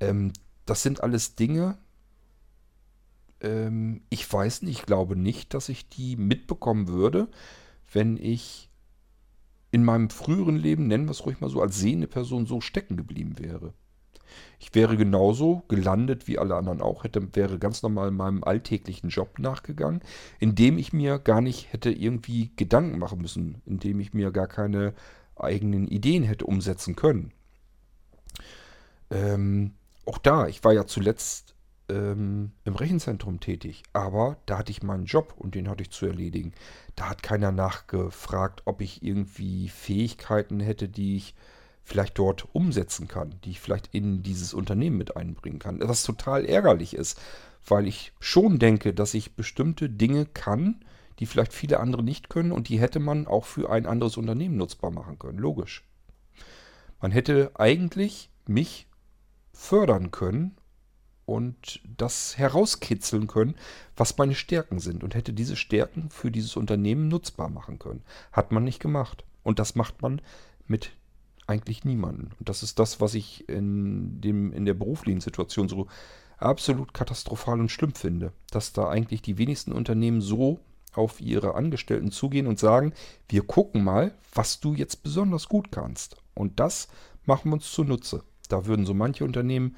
Ähm, 0.00 0.32
das 0.66 0.82
sind 0.82 1.02
alles 1.02 1.36
Dinge, 1.36 1.76
ähm, 3.40 4.02
ich 4.10 4.30
weiß 4.30 4.62
nicht, 4.62 4.80
ich 4.80 4.86
glaube 4.86 5.16
nicht, 5.16 5.54
dass 5.54 5.68
ich 5.68 5.88
die 5.88 6.16
mitbekommen 6.16 6.88
würde, 6.88 7.28
wenn 7.92 8.16
ich 8.16 8.70
in 9.70 9.84
meinem 9.84 10.10
früheren 10.10 10.56
Leben, 10.56 10.86
nennen 10.86 11.06
wir 11.06 11.12
es 11.12 11.26
ruhig 11.26 11.40
mal 11.40 11.50
so, 11.50 11.60
als 11.60 11.78
sehende 11.78 12.06
Person 12.06 12.46
so 12.46 12.60
stecken 12.60 12.96
geblieben 12.96 13.38
wäre. 13.38 13.74
Ich 14.58 14.74
wäre 14.74 14.96
genauso 14.96 15.62
gelandet 15.68 16.26
wie 16.26 16.38
alle 16.38 16.54
anderen 16.54 16.80
auch, 16.80 17.04
hätte, 17.04 17.34
wäre 17.34 17.58
ganz 17.58 17.82
normal 17.82 18.10
meinem 18.10 18.44
alltäglichen 18.44 19.08
Job 19.08 19.38
nachgegangen, 19.38 20.00
indem 20.38 20.78
ich 20.78 20.92
mir 20.92 21.18
gar 21.18 21.40
nicht 21.40 21.72
hätte 21.72 21.90
irgendwie 21.90 22.52
Gedanken 22.56 22.98
machen 22.98 23.20
müssen, 23.20 23.62
indem 23.66 24.00
ich 24.00 24.14
mir 24.14 24.30
gar 24.30 24.46
keine 24.46 24.94
eigenen 25.36 25.88
Ideen 25.88 26.22
hätte 26.22 26.46
umsetzen 26.46 26.96
können. 26.96 27.32
Ähm, 29.10 29.72
auch 30.06 30.18
da, 30.18 30.46
ich 30.48 30.62
war 30.64 30.72
ja 30.72 30.86
zuletzt 30.86 31.53
ähm, 31.88 32.52
im 32.64 32.76
Rechenzentrum 32.76 33.40
tätig, 33.40 33.82
aber 33.92 34.36
da 34.46 34.58
hatte 34.58 34.70
ich 34.70 34.82
meinen 34.82 35.04
Job 35.04 35.34
und 35.36 35.54
den 35.54 35.68
hatte 35.68 35.82
ich 35.82 35.90
zu 35.90 36.06
erledigen. 36.06 36.52
Da 36.96 37.10
hat 37.10 37.22
keiner 37.22 37.52
nachgefragt, 37.52 38.62
ob 38.64 38.80
ich 38.80 39.02
irgendwie 39.02 39.68
Fähigkeiten 39.68 40.60
hätte, 40.60 40.88
die 40.88 41.16
ich 41.16 41.34
vielleicht 41.82 42.18
dort 42.18 42.48
umsetzen 42.54 43.08
kann, 43.08 43.34
die 43.44 43.50
ich 43.50 43.60
vielleicht 43.60 43.94
in 43.94 44.22
dieses 44.22 44.54
Unternehmen 44.54 44.96
mit 44.96 45.16
einbringen 45.16 45.58
kann. 45.58 45.80
Was 45.82 46.02
total 46.02 46.46
ärgerlich 46.46 46.94
ist, 46.94 47.20
weil 47.66 47.86
ich 47.86 48.12
schon 48.20 48.58
denke, 48.58 48.94
dass 48.94 49.14
ich 49.14 49.36
bestimmte 49.36 49.90
Dinge 49.90 50.24
kann, 50.24 50.84
die 51.18 51.26
vielleicht 51.26 51.52
viele 51.52 51.80
andere 51.80 52.02
nicht 52.02 52.30
können 52.30 52.52
und 52.52 52.68
die 52.68 52.80
hätte 52.80 53.00
man 53.00 53.26
auch 53.26 53.44
für 53.44 53.70
ein 53.70 53.86
anderes 53.86 54.16
Unternehmen 54.16 54.56
nutzbar 54.56 54.90
machen 54.90 55.18
können. 55.18 55.38
Logisch. 55.38 55.84
Man 57.00 57.12
hätte 57.12 57.52
eigentlich 57.54 58.30
mich 58.46 58.88
fördern 59.52 60.10
können 60.10 60.56
und 61.26 61.80
das 61.96 62.36
herauskitzeln 62.36 63.26
können, 63.26 63.54
was 63.96 64.18
meine 64.18 64.34
Stärken 64.34 64.78
sind 64.78 65.02
und 65.02 65.14
hätte 65.14 65.32
diese 65.32 65.56
Stärken 65.56 66.10
für 66.10 66.30
dieses 66.30 66.56
Unternehmen 66.56 67.08
nutzbar 67.08 67.48
machen 67.48 67.78
können. 67.78 68.02
Hat 68.32 68.52
man 68.52 68.64
nicht 68.64 68.80
gemacht. 68.80 69.24
Und 69.42 69.58
das 69.58 69.74
macht 69.74 70.02
man 70.02 70.20
mit 70.66 70.92
eigentlich 71.46 71.84
niemanden. 71.84 72.30
Und 72.38 72.48
das 72.48 72.62
ist 72.62 72.78
das, 72.78 73.00
was 73.00 73.14
ich 73.14 73.48
in, 73.48 74.20
dem, 74.20 74.52
in 74.52 74.64
der 74.64 74.74
beruflichen 74.74 75.20
Situation 75.20 75.68
so 75.68 75.86
absolut 76.38 76.94
katastrophal 76.94 77.60
und 77.60 77.70
schlimm 77.70 77.94
finde. 77.94 78.32
Dass 78.50 78.72
da 78.72 78.88
eigentlich 78.88 79.22
die 79.22 79.38
wenigsten 79.38 79.72
Unternehmen 79.72 80.20
so 80.20 80.60
auf 80.94 81.20
ihre 81.20 81.54
Angestellten 81.54 82.10
zugehen 82.10 82.46
und 82.46 82.58
sagen, 82.58 82.92
wir 83.28 83.42
gucken 83.42 83.84
mal, 83.84 84.14
was 84.32 84.60
du 84.60 84.74
jetzt 84.74 85.02
besonders 85.02 85.48
gut 85.48 85.70
kannst. 85.70 86.16
Und 86.34 86.60
das 86.60 86.88
machen 87.24 87.50
wir 87.50 87.54
uns 87.54 87.70
zunutze. 87.70 88.22
Da 88.48 88.66
würden 88.66 88.86
so 88.86 88.94
manche 88.94 89.24
Unternehmen 89.24 89.76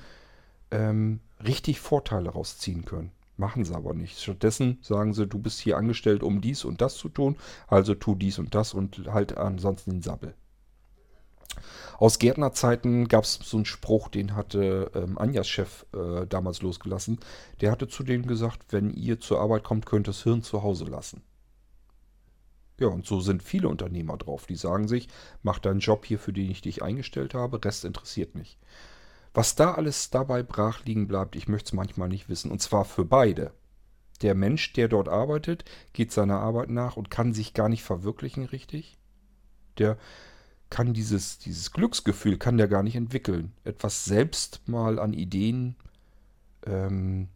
ähm, 0.71 1.21
richtig 1.45 1.81
Vorteile 1.81 2.31
rausziehen 2.31 2.85
können. 2.85 3.13
Machen 3.37 3.65
sie 3.65 3.75
aber 3.75 3.93
nicht. 3.93 4.21
Stattdessen 4.21 4.79
sagen 4.81 5.13
sie, 5.13 5.27
du 5.27 5.39
bist 5.39 5.61
hier 5.61 5.77
angestellt, 5.77 6.23
um 6.23 6.41
dies 6.41 6.65
und 6.65 6.81
das 6.81 6.97
zu 6.97 7.09
tun, 7.09 7.37
also 7.69 7.95
tu 7.95 8.15
dies 8.15 8.39
und 8.39 8.55
das 8.55 8.73
und 8.73 9.09
halt 9.09 9.37
ansonsten 9.37 9.91
den 9.91 10.03
Sabbel. 10.03 10.35
Aus 11.99 12.19
Gärtnerzeiten 12.19 13.09
gab 13.09 13.25
es 13.25 13.35
so 13.35 13.57
einen 13.57 13.67
Spruch, 13.67 14.09
den 14.09 14.35
hatte 14.35 14.91
ähm, 14.95 15.17
Anjas 15.19 15.49
Chef 15.49 15.87
äh, 15.95 16.27
damals 16.27 16.63
losgelassen. 16.63 17.19
Der 17.61 17.71
hatte 17.71 17.89
zu 17.89 18.03
denen 18.03 18.27
gesagt, 18.27 18.65
wenn 18.71 18.91
ihr 18.91 19.21
zur 19.21 19.41
Arbeit 19.41 19.65
kommt, 19.65 19.87
könnt 19.87 20.07
ihr 20.07 20.13
das 20.13 20.23
Hirn 20.23 20.43
zu 20.43 20.63
Hause 20.63 20.85
lassen. 20.85 21.23
Ja, 22.79 22.89
und 22.89 23.07
so 23.07 23.21
sind 23.21 23.43
viele 23.43 23.69
Unternehmer 23.69 24.19
drauf. 24.19 24.47
Die 24.47 24.57
sagen 24.57 24.89
sich, 24.89 25.09
mach 25.43 25.59
deinen 25.59 25.81
Job 25.81 26.05
hier, 26.05 26.19
für 26.19 26.33
den 26.33 26.51
ich 26.51 26.61
dich 26.61 26.83
eingestellt 26.83 27.33
habe, 27.33 27.65
Rest 27.65 27.87
interessiert 27.87 28.35
mich. 28.35 28.59
Was 29.37 29.55
da 29.55 29.75
alles 29.75 30.09
dabei 30.09 30.43
brach 30.43 30.87
liegen 30.87 31.07
bleibt, 31.07 31.37
ich 31.37 31.47
möchte 31.47 31.67
es 31.67 31.73
manchmal 31.75 32.09
nicht 32.09 32.31
wissen. 32.31 32.51
Und 32.51 32.63
zwar 32.63 32.87
für 32.87 33.05
beide. 33.05 33.53
Der 34.23 34.35
Mensch, 34.35 34.73
der 34.73 34.89
dort 34.89 35.11
arbeitet, 35.11 35.67
geht 35.93 36.11
seiner 36.11 36.41
Arbeit 36.41 36.71
nach 36.71 36.97
und 36.97 37.11
kann 37.11 37.35
sich 37.35 37.53
gar 37.53 37.69
nicht 37.69 37.83
verwirklichen 37.83 38.45
richtig. 38.47 38.97
Der 39.77 39.99
kann 40.71 40.95
dieses, 40.95 41.37
dieses 41.37 41.71
Glücksgefühl 41.73 42.39
kann 42.39 42.57
der 42.57 42.67
gar 42.67 42.83
nicht 42.83 42.97
entwickeln. 42.97 43.53
Etwas 43.63 44.07
selbst 44.07 44.67
mal 44.67 44.99
an 44.99 45.13
Ideen 45.13 45.77
ähm, 46.65 47.29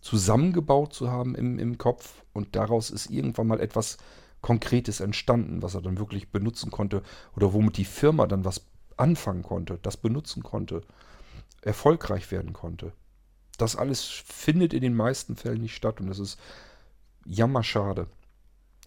zusammengebaut 0.00 0.92
zu 0.92 1.08
haben 1.08 1.36
im, 1.36 1.60
im 1.60 1.78
Kopf 1.78 2.24
und 2.32 2.56
daraus 2.56 2.90
ist 2.90 3.10
irgendwann 3.10 3.46
mal 3.46 3.60
etwas 3.60 3.98
Konkretes 4.40 4.98
entstanden, 4.98 5.62
was 5.62 5.76
er 5.76 5.82
dann 5.82 6.00
wirklich 6.00 6.32
benutzen 6.32 6.72
konnte 6.72 7.04
oder 7.36 7.52
womit 7.52 7.76
die 7.76 7.84
Firma 7.84 8.26
dann 8.26 8.44
was 8.44 8.66
anfangen 8.96 9.44
konnte, 9.44 9.78
das 9.82 9.96
benutzen 9.96 10.42
konnte, 10.42 10.82
erfolgreich 11.62 12.30
werden 12.30 12.52
konnte. 12.52 12.92
Das 13.56 13.76
alles 13.76 14.04
findet 14.04 14.72
in 14.72 14.82
den 14.82 14.94
meisten 14.94 15.36
Fällen 15.36 15.60
nicht 15.60 15.74
statt 15.74 16.00
und 16.00 16.08
das 16.08 16.18
ist 16.18 16.38
jammerschade. 17.24 18.08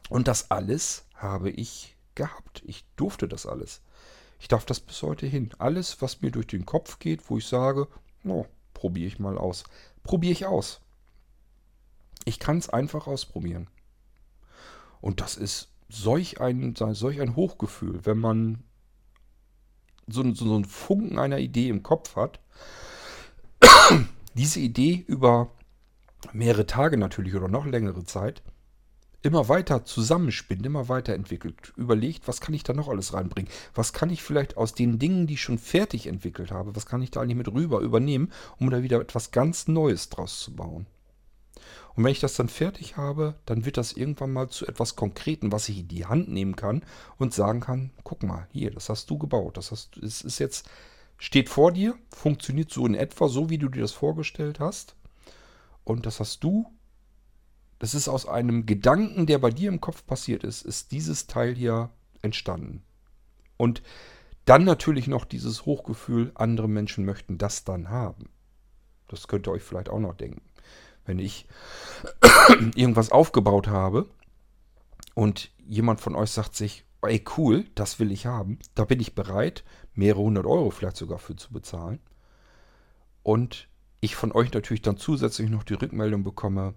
Und 0.09 0.27
das 0.27 0.49
alles 0.51 1.05
habe 1.15 1.49
ich 1.49 1.95
gehabt. 2.15 2.63
Ich 2.65 2.85
durfte 2.95 3.27
das 3.27 3.45
alles. 3.45 3.81
Ich 4.39 4.47
darf 4.47 4.65
das 4.65 4.79
bis 4.79 5.01
heute 5.03 5.27
hin. 5.27 5.51
Alles, 5.59 6.01
was 6.01 6.21
mir 6.21 6.31
durch 6.31 6.47
den 6.47 6.65
Kopf 6.65 6.99
geht, 6.99 7.29
wo 7.29 7.37
ich 7.37 7.45
sage, 7.45 7.87
oh, 8.25 8.45
probiere 8.73 9.07
ich 9.07 9.19
mal 9.19 9.37
aus. 9.37 9.63
Probiere 10.03 10.31
ich 10.31 10.45
aus. 10.45 10.81
Ich 12.25 12.39
kann 12.39 12.57
es 12.57 12.69
einfach 12.69 13.07
ausprobieren. 13.07 13.67
Und 14.99 15.21
das 15.21 15.35
ist 15.35 15.69
solch 15.89 16.39
ein, 16.41 16.75
solch 16.75 17.21
ein 17.21 17.35
Hochgefühl, 17.35 18.05
wenn 18.05 18.17
man 18.17 18.63
so, 20.07 20.23
so, 20.33 20.45
so 20.45 20.55
einen 20.55 20.65
Funken 20.65 21.19
einer 21.19 21.39
Idee 21.39 21.69
im 21.69 21.83
Kopf 21.83 22.15
hat. 22.15 22.39
Diese 24.33 24.59
Idee 24.59 25.03
über 25.07 25.51
mehrere 26.33 26.65
Tage 26.65 26.97
natürlich 26.97 27.35
oder 27.35 27.47
noch 27.47 27.65
längere 27.65 28.03
Zeit 28.05 28.41
immer 29.23 29.49
weiter 29.49 29.85
zusammenspinnt, 29.85 30.65
immer 30.65 30.89
weiterentwickelt, 30.89 31.73
überlegt, 31.75 32.27
was 32.27 32.41
kann 32.41 32.55
ich 32.55 32.63
da 32.63 32.73
noch 32.73 32.87
alles 32.87 33.13
reinbringen? 33.13 33.51
Was 33.75 33.93
kann 33.93 34.09
ich 34.09 34.23
vielleicht 34.23 34.57
aus 34.57 34.73
den 34.73 34.97
Dingen, 34.99 35.27
die 35.27 35.35
ich 35.35 35.41
schon 35.41 35.59
fertig 35.59 36.07
entwickelt 36.07 36.51
habe, 36.51 36.75
was 36.75 36.85
kann 36.85 37.01
ich 37.01 37.11
da 37.11 37.21
eigentlich 37.21 37.37
mit 37.37 37.51
rüber 37.51 37.81
übernehmen, 37.81 38.31
um 38.59 38.69
da 38.69 38.81
wieder 38.81 38.99
etwas 38.99 39.31
ganz 39.31 39.67
Neues 39.67 40.09
draus 40.09 40.39
zu 40.39 40.55
bauen? 40.55 40.87
Und 41.93 42.03
wenn 42.05 42.11
ich 42.11 42.21
das 42.21 42.35
dann 42.35 42.47
fertig 42.47 42.97
habe, 42.97 43.35
dann 43.45 43.65
wird 43.65 43.77
das 43.77 43.91
irgendwann 43.91 44.31
mal 44.31 44.49
zu 44.49 44.65
etwas 44.65 44.95
Konkreten, 44.95 45.51
was 45.51 45.69
ich 45.69 45.79
in 45.79 45.87
die 45.89 46.05
Hand 46.05 46.29
nehmen 46.29 46.55
kann 46.55 46.83
und 47.17 47.33
sagen 47.33 47.59
kann, 47.59 47.91
guck 48.03 48.23
mal, 48.23 48.47
hier, 48.51 48.71
das 48.71 48.89
hast 48.89 49.09
du 49.09 49.17
gebaut, 49.17 49.57
das 49.57 49.71
hast, 49.71 49.97
es 49.97 50.21
ist 50.21 50.39
jetzt, 50.39 50.67
steht 51.21 51.47
vor 51.47 51.71
dir, 51.71 51.95
funktioniert 52.09 52.71
so 52.71 52.85
in 52.85 52.95
etwa 52.95 53.29
so, 53.29 53.49
wie 53.49 53.57
du 53.57 53.69
dir 53.69 53.81
das 53.81 53.93
vorgestellt 53.93 54.59
hast. 54.59 54.95
Und 55.83 56.05
das 56.05 56.19
hast 56.19 56.43
du 56.43 56.67
das 57.81 57.95
ist 57.95 58.07
aus 58.07 58.27
einem 58.27 58.67
Gedanken, 58.67 59.25
der 59.25 59.39
bei 59.39 59.49
dir 59.49 59.67
im 59.67 59.81
Kopf 59.81 60.05
passiert 60.05 60.43
ist, 60.43 60.61
ist 60.61 60.91
dieses 60.91 61.25
Teil 61.25 61.55
hier 61.55 61.89
entstanden. 62.21 62.83
Und 63.57 63.81
dann 64.45 64.65
natürlich 64.65 65.07
noch 65.07 65.25
dieses 65.25 65.65
Hochgefühl, 65.65 66.31
andere 66.35 66.69
Menschen 66.69 67.05
möchten 67.05 67.39
das 67.39 67.63
dann 67.63 67.89
haben. 67.89 68.29
Das 69.07 69.27
könnt 69.27 69.47
ihr 69.47 69.51
euch 69.51 69.63
vielleicht 69.63 69.89
auch 69.89 69.99
noch 69.99 70.13
denken. 70.13 70.43
Wenn 71.05 71.17
ich 71.17 71.47
irgendwas 72.75 73.11
aufgebaut 73.11 73.67
habe 73.67 74.07
und 75.15 75.49
jemand 75.57 76.01
von 76.01 76.13
euch 76.13 76.29
sagt 76.29 76.55
sich, 76.55 76.85
ey 77.01 77.23
cool, 77.35 77.65
das 77.73 77.99
will 77.99 78.11
ich 78.11 78.27
haben, 78.27 78.59
da 78.75 78.85
bin 78.85 78.99
ich 78.99 79.15
bereit, 79.15 79.63
mehrere 79.93 80.21
hundert 80.21 80.45
Euro 80.45 80.71
vielleicht 80.71 80.97
sogar 80.97 81.19
für 81.19 81.35
zu 81.35 81.51
bezahlen. 81.51 81.99
Und 83.23 83.67
ich 83.99 84.15
von 84.15 84.31
euch 84.31 84.51
natürlich 84.51 84.81
dann 84.81 84.97
zusätzlich 84.97 85.49
noch 85.49 85.63
die 85.63 85.75
Rückmeldung 85.75 86.23
bekomme, 86.23 86.73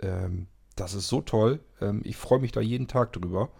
ähm, 0.00 0.46
das 0.74 0.94
ist 0.94 1.08
so 1.08 1.22
toll. 1.22 1.60
Ähm, 1.80 2.02
ich 2.04 2.16
freue 2.16 2.38
mich 2.38 2.52
da 2.52 2.60
jeden 2.60 2.86
Tag 2.86 3.12
drüber. 3.14 3.50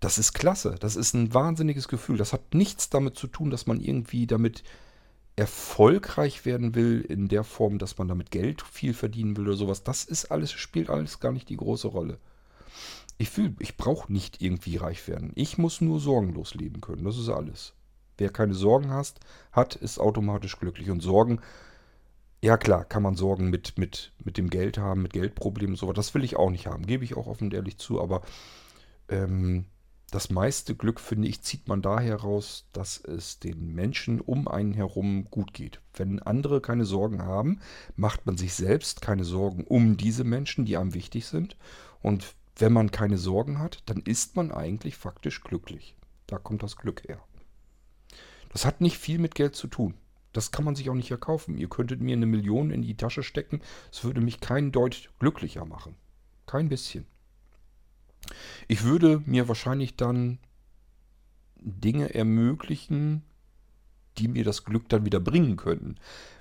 Das 0.00 0.18
ist 0.18 0.32
klasse. 0.32 0.76
Das 0.80 0.96
ist 0.96 1.14
ein 1.14 1.34
wahnsinniges 1.34 1.88
Gefühl. 1.88 2.16
Das 2.16 2.32
hat 2.32 2.54
nichts 2.54 2.88
damit 2.88 3.16
zu 3.16 3.26
tun, 3.26 3.50
dass 3.50 3.66
man 3.66 3.80
irgendwie 3.80 4.26
damit 4.26 4.62
erfolgreich 5.36 6.44
werden 6.46 6.74
will 6.74 7.00
in 7.00 7.28
der 7.28 7.44
Form, 7.44 7.78
dass 7.78 7.98
man 7.98 8.08
damit 8.08 8.30
Geld 8.30 8.62
viel 8.62 8.94
verdienen 8.94 9.36
will 9.36 9.46
oder 9.46 9.56
sowas. 9.56 9.84
Das 9.84 10.04
ist 10.04 10.32
alles, 10.32 10.50
spielt 10.50 10.90
alles 10.90 11.20
gar 11.20 11.32
nicht 11.32 11.48
die 11.48 11.56
große 11.56 11.88
Rolle. 11.88 12.18
Ich 13.18 13.30
fühle, 13.30 13.54
ich 13.58 13.76
brauche 13.76 14.12
nicht 14.12 14.40
irgendwie 14.40 14.76
reich 14.76 15.06
werden. 15.06 15.32
Ich 15.34 15.58
muss 15.58 15.80
nur 15.80 16.00
sorgenlos 16.00 16.54
leben 16.54 16.80
können. 16.80 17.04
Das 17.04 17.18
ist 17.18 17.28
alles. 17.28 17.72
Wer 18.18 18.30
keine 18.30 18.54
Sorgen 18.54 18.90
hast, 18.90 19.20
hat, 19.52 19.74
ist 19.74 19.98
automatisch 19.98 20.58
glücklich. 20.58 20.90
Und 20.90 21.00
Sorgen 21.00 21.40
ja 22.42 22.56
klar, 22.56 22.84
kann 22.84 23.02
man 23.02 23.16
Sorgen 23.16 23.50
mit, 23.50 23.78
mit, 23.78 24.12
mit 24.24 24.36
dem 24.36 24.50
Geld 24.50 24.78
haben, 24.78 25.02
mit 25.02 25.12
Geldproblemen 25.12 25.74
und 25.74 25.78
so. 25.78 25.92
Das 25.92 26.14
will 26.14 26.24
ich 26.24 26.36
auch 26.36 26.50
nicht 26.50 26.66
haben, 26.66 26.86
gebe 26.86 27.04
ich 27.04 27.16
auch 27.16 27.26
offen 27.26 27.44
und 27.44 27.54
ehrlich 27.54 27.78
zu. 27.78 28.00
Aber 28.00 28.22
ähm, 29.08 29.64
das 30.10 30.30
meiste 30.30 30.74
Glück, 30.74 31.00
finde 31.00 31.28
ich, 31.28 31.42
zieht 31.42 31.68
man 31.68 31.82
daher 31.82 32.16
raus, 32.16 32.66
dass 32.72 32.98
es 32.98 33.40
den 33.40 33.74
Menschen 33.74 34.20
um 34.20 34.48
einen 34.48 34.72
herum 34.72 35.26
gut 35.30 35.52
geht. 35.52 35.80
Wenn 35.92 36.20
andere 36.20 36.60
keine 36.60 36.84
Sorgen 36.84 37.22
haben, 37.22 37.60
macht 37.96 38.24
man 38.24 38.36
sich 38.36 38.54
selbst 38.54 39.02
keine 39.02 39.24
Sorgen 39.24 39.64
um 39.64 39.96
diese 39.96 40.24
Menschen, 40.24 40.64
die 40.64 40.76
einem 40.76 40.94
wichtig 40.94 41.26
sind. 41.26 41.56
Und 42.00 42.34
wenn 42.56 42.72
man 42.72 42.90
keine 42.90 43.18
Sorgen 43.18 43.58
hat, 43.58 43.82
dann 43.86 44.00
ist 44.00 44.36
man 44.36 44.50
eigentlich 44.50 44.96
faktisch 44.96 45.42
glücklich. 45.42 45.94
Da 46.26 46.38
kommt 46.38 46.62
das 46.62 46.76
Glück 46.76 47.06
her. 47.08 47.20
Das 48.50 48.64
hat 48.64 48.80
nicht 48.80 48.98
viel 48.98 49.18
mit 49.18 49.34
Geld 49.34 49.54
zu 49.54 49.66
tun. 49.66 49.94
Das 50.32 50.50
kann 50.50 50.64
man 50.64 50.74
sich 50.74 50.90
auch 50.90 50.94
nicht 50.94 51.10
erkaufen. 51.10 51.56
Ihr 51.56 51.68
könntet 51.68 52.00
mir 52.00 52.14
eine 52.14 52.26
Million 52.26 52.70
in 52.70 52.82
die 52.82 52.96
Tasche 52.96 53.22
stecken. 53.22 53.60
Es 53.90 54.04
würde 54.04 54.20
mich 54.20 54.40
kein 54.40 54.72
Deut 54.72 55.10
glücklicher 55.18 55.64
machen. 55.64 55.96
Kein 56.46 56.68
bisschen. 56.68 57.06
Ich 58.66 58.84
würde 58.84 59.22
mir 59.26 59.48
wahrscheinlich 59.48 59.96
dann 59.96 60.38
Dinge 61.60 62.14
ermöglichen, 62.14 63.22
die 64.18 64.28
mir 64.28 64.44
das 64.44 64.64
Glück 64.64 64.88
dann 64.88 65.04
wieder 65.04 65.20
bringen 65.20 65.56
könnten. 65.56 65.96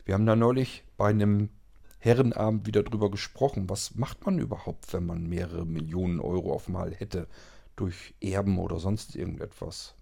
Wir 0.06 0.14
haben 0.14 0.26
da 0.26 0.36
neulich 0.36 0.84
bei 0.98 1.10
einem 1.10 1.50
Herrenabend 2.00 2.68
wieder 2.68 2.84
drüber 2.84 3.10
gesprochen. 3.10 3.70
Was 3.70 3.96
macht 3.96 4.26
man 4.26 4.40
überhaupt, 4.40 4.94
wenn 4.94 5.06
man 5.06 5.28
mehrere 5.28 5.66
Millionen 5.66 6.20
Euro 6.20 6.54
auf 6.54 6.70
Mal 6.70 6.94
hätte? 6.94 7.28
Durch 7.76 8.14
Erben 8.22 8.58
oder 8.58 8.80
sonst 8.80 9.16
irgendetwas. 9.16 9.96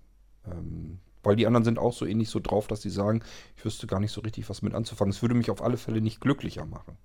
Ähm, 0.46 1.00
Weil 1.26 1.36
die 1.36 1.48
anderen 1.48 1.66
sind 1.66 1.80
auch 1.80 1.94
so 1.94 2.06
ähnlich 2.06 2.30
so 2.30 2.40
drauf, 2.40 2.68
dass 2.68 2.82
sie 2.82 2.90
sagen, 2.90 3.24
ich 3.58 3.66
wüsste 3.66 3.88
gar 3.88 4.00
nicht 4.00 4.12
so 4.12 4.22
richtig, 4.22 4.48
was 4.50 4.62
mit 4.62 4.76
anzufangen. 4.76 5.12
Es 5.12 5.22
würde 5.22 5.36
mich 5.36 5.50
auf 5.50 5.64
alle 5.64 5.78
Fälle 5.78 6.00
nicht 6.00 6.22
glücklicher 6.22 6.66
machen. 6.66 6.98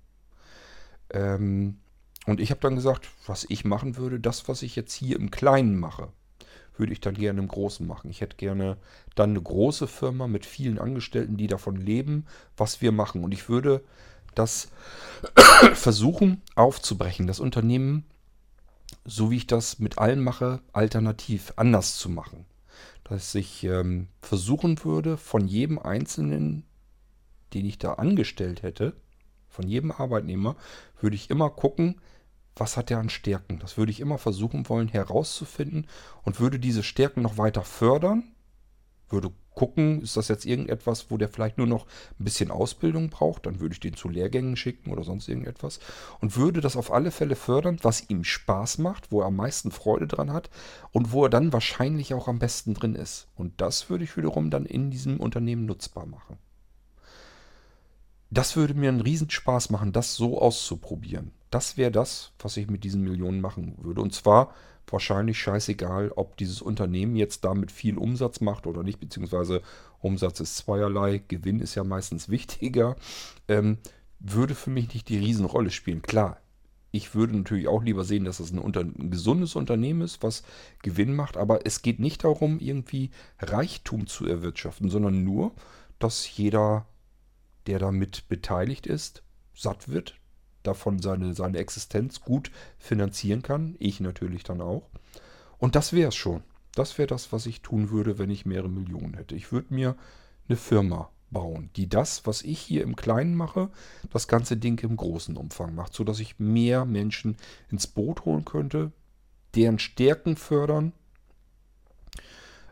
Ähm, 1.09 1.79
und 2.27 2.39
ich 2.39 2.51
habe 2.51 2.61
dann 2.61 2.75
gesagt, 2.75 3.09
was 3.25 3.45
ich 3.49 3.65
machen 3.65 3.97
würde, 3.97 4.19
das, 4.19 4.47
was 4.47 4.61
ich 4.61 4.75
jetzt 4.75 4.93
hier 4.93 5.15
im 5.15 5.31
Kleinen 5.31 5.79
mache, 5.79 6.09
würde 6.77 6.93
ich 6.93 7.01
dann 7.01 7.15
gerne 7.15 7.39
im 7.39 7.47
Großen 7.47 7.85
machen. 7.85 8.11
Ich 8.11 8.21
hätte 8.21 8.37
gerne 8.37 8.77
dann 9.15 9.31
eine 9.31 9.41
große 9.41 9.87
Firma 9.87 10.27
mit 10.27 10.45
vielen 10.45 10.77
Angestellten, 10.77 11.35
die 11.35 11.47
davon 11.47 11.75
leben, 11.75 12.25
was 12.55 12.79
wir 12.79 12.91
machen. 12.91 13.23
Und 13.23 13.33
ich 13.33 13.49
würde 13.49 13.83
das 14.35 14.69
versuchen 15.73 16.43
aufzubrechen, 16.53 17.25
das 17.25 17.39
Unternehmen, 17.39 18.05
so 19.03 19.31
wie 19.31 19.37
ich 19.37 19.47
das 19.47 19.79
mit 19.79 19.97
allen 19.97 20.23
mache, 20.23 20.61
alternativ 20.73 21.53
anders 21.55 21.97
zu 21.97 22.07
machen 22.07 22.45
dass 23.03 23.35
ich 23.35 23.63
ähm, 23.63 24.07
versuchen 24.21 24.83
würde, 24.83 25.17
von 25.17 25.47
jedem 25.47 25.79
Einzelnen, 25.79 26.63
den 27.53 27.65
ich 27.65 27.77
da 27.77 27.93
angestellt 27.93 28.63
hätte, 28.63 28.93
von 29.47 29.67
jedem 29.67 29.91
Arbeitnehmer, 29.91 30.55
würde 30.99 31.15
ich 31.15 31.29
immer 31.29 31.49
gucken, 31.49 31.99
was 32.55 32.77
hat 32.77 32.91
er 32.91 32.99
an 32.99 33.09
Stärken. 33.09 33.59
Das 33.59 33.77
würde 33.77 33.91
ich 33.91 33.99
immer 33.99 34.17
versuchen 34.17 34.67
wollen 34.69 34.87
herauszufinden 34.87 35.87
und 36.23 36.39
würde 36.39 36.59
diese 36.59 36.83
Stärken 36.83 37.21
noch 37.21 37.37
weiter 37.37 37.63
fördern, 37.63 38.23
würde 39.11 39.31
gucken, 39.53 40.01
ist 40.01 40.17
das 40.17 40.27
jetzt 40.27 40.45
irgendetwas, 40.45 41.11
wo 41.11 41.17
der 41.17 41.29
vielleicht 41.29 41.57
nur 41.57 41.67
noch 41.67 41.85
ein 42.19 42.23
bisschen 42.23 42.51
Ausbildung 42.51 43.09
braucht, 43.09 43.45
dann 43.45 43.59
würde 43.59 43.73
ich 43.73 43.79
den 43.79 43.95
zu 43.95 44.09
Lehrgängen 44.09 44.55
schicken 44.55 44.91
oder 44.91 45.03
sonst 45.03 45.27
irgendetwas 45.27 45.79
und 46.19 46.37
würde 46.37 46.61
das 46.61 46.77
auf 46.77 46.91
alle 46.91 47.11
Fälle 47.11 47.35
fördern, 47.35 47.77
was 47.81 48.09
ihm 48.09 48.23
Spaß 48.23 48.77
macht, 48.77 49.11
wo 49.11 49.21
er 49.21 49.27
am 49.27 49.35
meisten 49.35 49.71
Freude 49.71 50.07
dran 50.07 50.31
hat 50.31 50.49
und 50.91 51.11
wo 51.11 51.25
er 51.25 51.29
dann 51.29 51.53
wahrscheinlich 51.53 52.13
auch 52.13 52.27
am 52.27 52.39
besten 52.39 52.73
drin 52.73 52.95
ist. 52.95 53.27
Und 53.35 53.59
das 53.59 53.89
würde 53.89 54.03
ich 54.03 54.15
wiederum 54.15 54.49
dann 54.49 54.65
in 54.65 54.89
diesem 54.89 55.19
Unternehmen 55.19 55.65
nutzbar 55.65 56.05
machen. 56.05 56.37
Das 58.33 58.55
würde 58.55 58.73
mir 58.73 58.87
einen 58.87 59.01
Riesenspaß 59.01 59.71
machen, 59.71 59.91
das 59.91 60.15
so 60.15 60.41
auszuprobieren. 60.41 61.31
Das 61.49 61.75
wäre 61.75 61.91
das, 61.91 62.31
was 62.39 62.55
ich 62.55 62.69
mit 62.69 62.85
diesen 62.85 63.01
Millionen 63.01 63.41
machen 63.41 63.77
würde. 63.81 64.01
Und 64.01 64.13
zwar 64.13 64.53
wahrscheinlich 64.87 65.39
scheißegal, 65.39 66.11
ob 66.15 66.37
dieses 66.37 66.61
Unternehmen 66.61 67.15
jetzt 67.15 67.43
damit 67.45 67.71
viel 67.71 67.97
Umsatz 67.97 68.41
macht 68.41 68.67
oder 68.67 68.83
nicht, 68.83 68.99
beziehungsweise 68.99 69.61
Umsatz 69.99 70.39
ist 70.39 70.57
zweierlei, 70.57 71.21
Gewinn 71.27 71.59
ist 71.59 71.75
ja 71.75 71.83
meistens 71.83 72.29
wichtiger, 72.29 72.95
ähm, 73.47 73.77
würde 74.19 74.55
für 74.55 74.69
mich 74.69 74.93
nicht 74.93 75.09
die 75.09 75.17
Riesenrolle 75.17 75.71
spielen. 75.71 76.01
Klar, 76.01 76.41
ich 76.91 77.15
würde 77.15 77.37
natürlich 77.37 77.67
auch 77.67 77.83
lieber 77.83 78.03
sehen, 78.03 78.25
dass 78.25 78.39
es 78.39 78.51
ein, 78.51 78.59
unter, 78.59 78.81
ein 78.81 79.09
gesundes 79.09 79.55
Unternehmen 79.55 80.01
ist, 80.01 80.21
was 80.23 80.43
Gewinn 80.81 81.15
macht, 81.15 81.37
aber 81.37 81.65
es 81.65 81.81
geht 81.81 81.99
nicht 81.99 82.23
darum, 82.23 82.59
irgendwie 82.59 83.11
Reichtum 83.39 84.07
zu 84.07 84.27
erwirtschaften, 84.27 84.89
sondern 84.89 85.23
nur, 85.23 85.53
dass 85.99 86.37
jeder, 86.37 86.85
der 87.67 87.79
damit 87.79 88.27
beteiligt 88.27 88.87
ist, 88.87 89.23
satt 89.53 89.89
wird, 89.89 90.15
davon 90.63 90.99
seine, 90.99 91.33
seine 91.33 91.57
Existenz 91.57 92.21
gut 92.21 92.51
finanzieren 92.77 93.41
kann. 93.41 93.75
Ich 93.79 93.99
natürlich 93.99 94.43
dann 94.43 94.61
auch. 94.61 94.89
Und 95.57 95.75
das 95.75 95.93
wäre 95.93 96.09
es 96.09 96.15
schon. 96.15 96.43
Das 96.73 96.97
wäre 96.97 97.07
das, 97.07 97.31
was 97.31 97.45
ich 97.45 97.61
tun 97.61 97.89
würde, 97.89 98.17
wenn 98.17 98.29
ich 98.29 98.45
mehrere 98.45 98.69
Millionen 98.69 99.15
hätte. 99.15 99.35
Ich 99.35 99.51
würde 99.51 99.73
mir 99.73 99.95
eine 100.47 100.57
Firma 100.57 101.09
bauen, 101.29 101.69
die 101.75 101.87
das, 101.87 102.25
was 102.25 102.41
ich 102.41 102.59
hier 102.59 102.83
im 102.83 102.95
Kleinen 102.95 103.35
mache, 103.35 103.69
das 104.11 104.27
ganze 104.27 104.57
Ding 104.57 104.81
im 104.83 104.97
großen 104.97 105.37
Umfang 105.37 105.73
macht, 105.75 105.93
sodass 105.93 106.19
ich 106.19 106.39
mehr 106.39 106.85
Menschen 106.85 107.37
ins 107.69 107.87
Boot 107.87 108.25
holen 108.25 108.45
könnte, 108.45 108.91
deren 109.55 109.79
Stärken 109.79 110.35
fördern, 110.35 110.93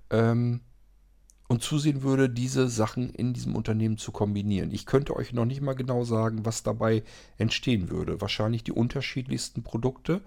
ähm, 0.09 0.61
und 1.49 1.63
zusehen 1.63 2.03
würde, 2.03 2.29
diese 2.29 2.69
Sachen 2.69 3.09
in 3.09 3.33
diesem 3.33 3.55
Unternehmen 3.55 3.97
zu 3.97 4.11
kombinieren. 4.11 4.71
Ich 4.71 4.85
könnte 4.85 5.15
euch 5.15 5.33
noch 5.33 5.45
nicht 5.45 5.61
mal 5.61 5.73
genau 5.73 6.03
sagen, 6.03 6.45
was 6.45 6.61
dabei 6.61 7.03
entstehen 7.37 7.89
würde. 7.89 8.21
Wahrscheinlich 8.21 8.63
die 8.63 8.71
unterschiedlichsten 8.71 9.63
Produkte. 9.63 10.21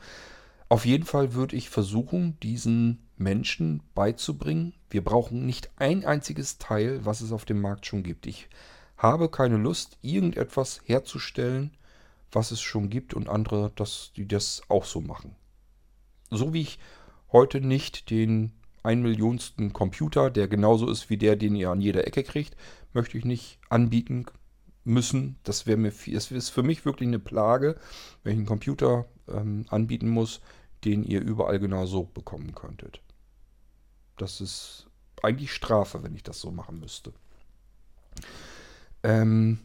Auf 0.68 0.84
jeden 0.84 1.04
Fall 1.04 1.32
würde 1.32 1.54
ich 1.54 1.70
versuchen, 1.70 2.38
diesen 2.42 3.06
Menschen 3.16 3.82
beizubringen, 3.94 4.74
wir 4.90 5.04
brauchen 5.04 5.46
nicht 5.46 5.70
ein 5.76 6.04
einziges 6.04 6.58
Teil, 6.58 7.04
was 7.04 7.20
es 7.20 7.30
auf 7.30 7.44
dem 7.44 7.60
Markt 7.60 7.86
schon 7.86 8.02
gibt. 8.02 8.26
Ich 8.26 8.48
habe 8.96 9.28
keine 9.28 9.58
Lust, 9.58 9.98
irgendetwas 10.02 10.80
herzustellen, 10.84 11.70
was 12.32 12.50
es 12.50 12.60
schon 12.60 12.90
gibt 12.90 13.14
und 13.14 13.28
andere, 13.28 13.70
dass 13.76 14.12
die 14.16 14.26
das 14.26 14.62
auch 14.68 14.84
so 14.84 15.00
machen. 15.00 15.36
So 16.30 16.52
wie 16.52 16.62
ich 16.62 16.78
heute 17.30 17.60
nicht 17.60 18.10
den 18.10 18.52
ein 18.82 19.02
Millionsten 19.02 19.72
Computer, 19.72 20.30
der 20.30 20.48
genauso 20.48 20.90
ist 20.90 21.10
wie 21.10 21.16
der, 21.16 21.36
den 21.36 21.54
ihr 21.54 21.70
an 21.70 21.80
jeder 21.80 22.06
Ecke 22.06 22.22
kriegt, 22.22 22.56
möchte 22.92 23.16
ich 23.16 23.24
nicht 23.24 23.58
anbieten 23.68 24.26
müssen. 24.84 25.38
Das 25.44 25.66
wäre 25.66 25.78
mir 25.78 25.92
das 26.12 26.30
ist 26.30 26.50
für 26.50 26.62
mich 26.62 26.84
wirklich 26.84 27.08
eine 27.08 27.18
Plage, 27.18 27.76
wenn 28.22 28.32
ich 28.32 28.38
einen 28.38 28.46
Computer 28.46 29.06
ähm, 29.28 29.66
anbieten 29.68 30.08
muss, 30.08 30.40
den 30.84 31.04
ihr 31.04 31.20
überall 31.20 31.58
genauso 31.58 32.04
bekommen 32.04 32.54
könntet. 32.54 33.00
Das 34.16 34.40
ist 34.40 34.88
eigentlich 35.22 35.52
Strafe, 35.52 36.02
wenn 36.02 36.14
ich 36.14 36.22
das 36.22 36.40
so 36.40 36.50
machen 36.50 36.80
müsste. 36.80 37.12
Ähm, 39.02 39.60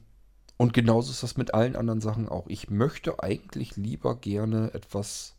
und 0.58 0.74
genauso 0.74 1.12
ist 1.12 1.24
das 1.24 1.38
mit 1.38 1.54
allen 1.54 1.76
anderen 1.76 2.02
Sachen 2.02 2.28
auch. 2.28 2.48
Ich 2.48 2.70
möchte 2.70 3.22
eigentlich 3.22 3.76
lieber 3.76 4.16
gerne 4.16 4.74
etwas 4.74 5.36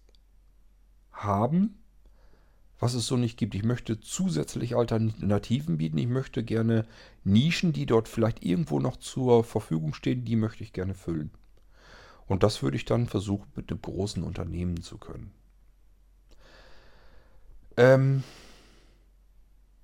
haben, 1.13 1.79
was 2.79 2.95
es 2.95 3.07
so 3.07 3.17
nicht 3.17 3.37
gibt. 3.37 3.55
Ich 3.55 3.65
möchte 3.65 4.01
zusätzlich 4.01 4.77
Alternativen 4.77 5.79
bieten. 5.79 5.99
Ich 5.99 6.07
möchte 6.07 6.45
gerne 6.45 6.87
Nischen, 7.25 7.73
die 7.73 7.87
dort 7.87 8.09
vielleicht 8.09 8.45
irgendwo 8.45 8.79
noch 8.79 8.97
zur 8.97 9.45
Verfügung 9.45 9.95
stehen, 9.95 10.25
die 10.25 10.37
möchte 10.37 10.63
ich 10.63 10.73
gerne 10.73 10.95
füllen. 10.95 11.31
Und 12.27 12.43
das 12.43 12.63
würde 12.63 12.77
ich 12.77 12.85
dann 12.85 13.07
versuchen, 13.07 13.51
mit 13.57 13.71
einem 13.71 13.83
großen 13.83 14.23
Unternehmen 14.23 14.83
zu 14.83 14.99
können. 14.99 15.33
Ähm 17.77 18.23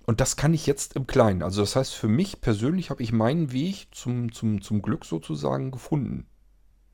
und 0.05 0.21
das 0.21 0.35
kann 0.37 0.53
ich 0.53 0.67
jetzt 0.67 0.95
im 0.95 1.07
Kleinen. 1.07 1.41
Also 1.41 1.61
das 1.61 1.75
heißt, 1.75 1.95
für 1.95 2.07
mich 2.07 2.39
persönlich 2.39 2.91
habe 2.91 3.01
ich 3.01 3.11
meinen 3.11 3.51
Weg 3.51 3.87
zum, 3.91 4.31
zum, 4.31 4.61
zum 4.61 4.83
Glück 4.83 5.03
sozusagen 5.03 5.71
gefunden. 5.71 6.27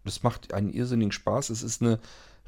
Das 0.06 0.24
macht 0.24 0.54
einen 0.54 0.70
irrsinnigen 0.70 1.12
Spaß. 1.12 1.50
Es 1.50 1.62
ist 1.62 1.82
eine 1.82 2.00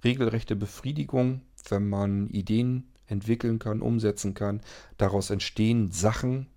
regelrechte 0.04 0.56
Befriedigung, 0.56 1.41
wenn 1.70 1.89
man 1.89 2.30
Ideen 2.30 2.93
entwickeln 3.14 3.59
kann, 3.59 3.82
umsetzen 3.82 4.34
kann. 4.34 4.59
Daraus 4.97 5.30
entstehen 5.30 5.91
Sachen, 5.91 6.47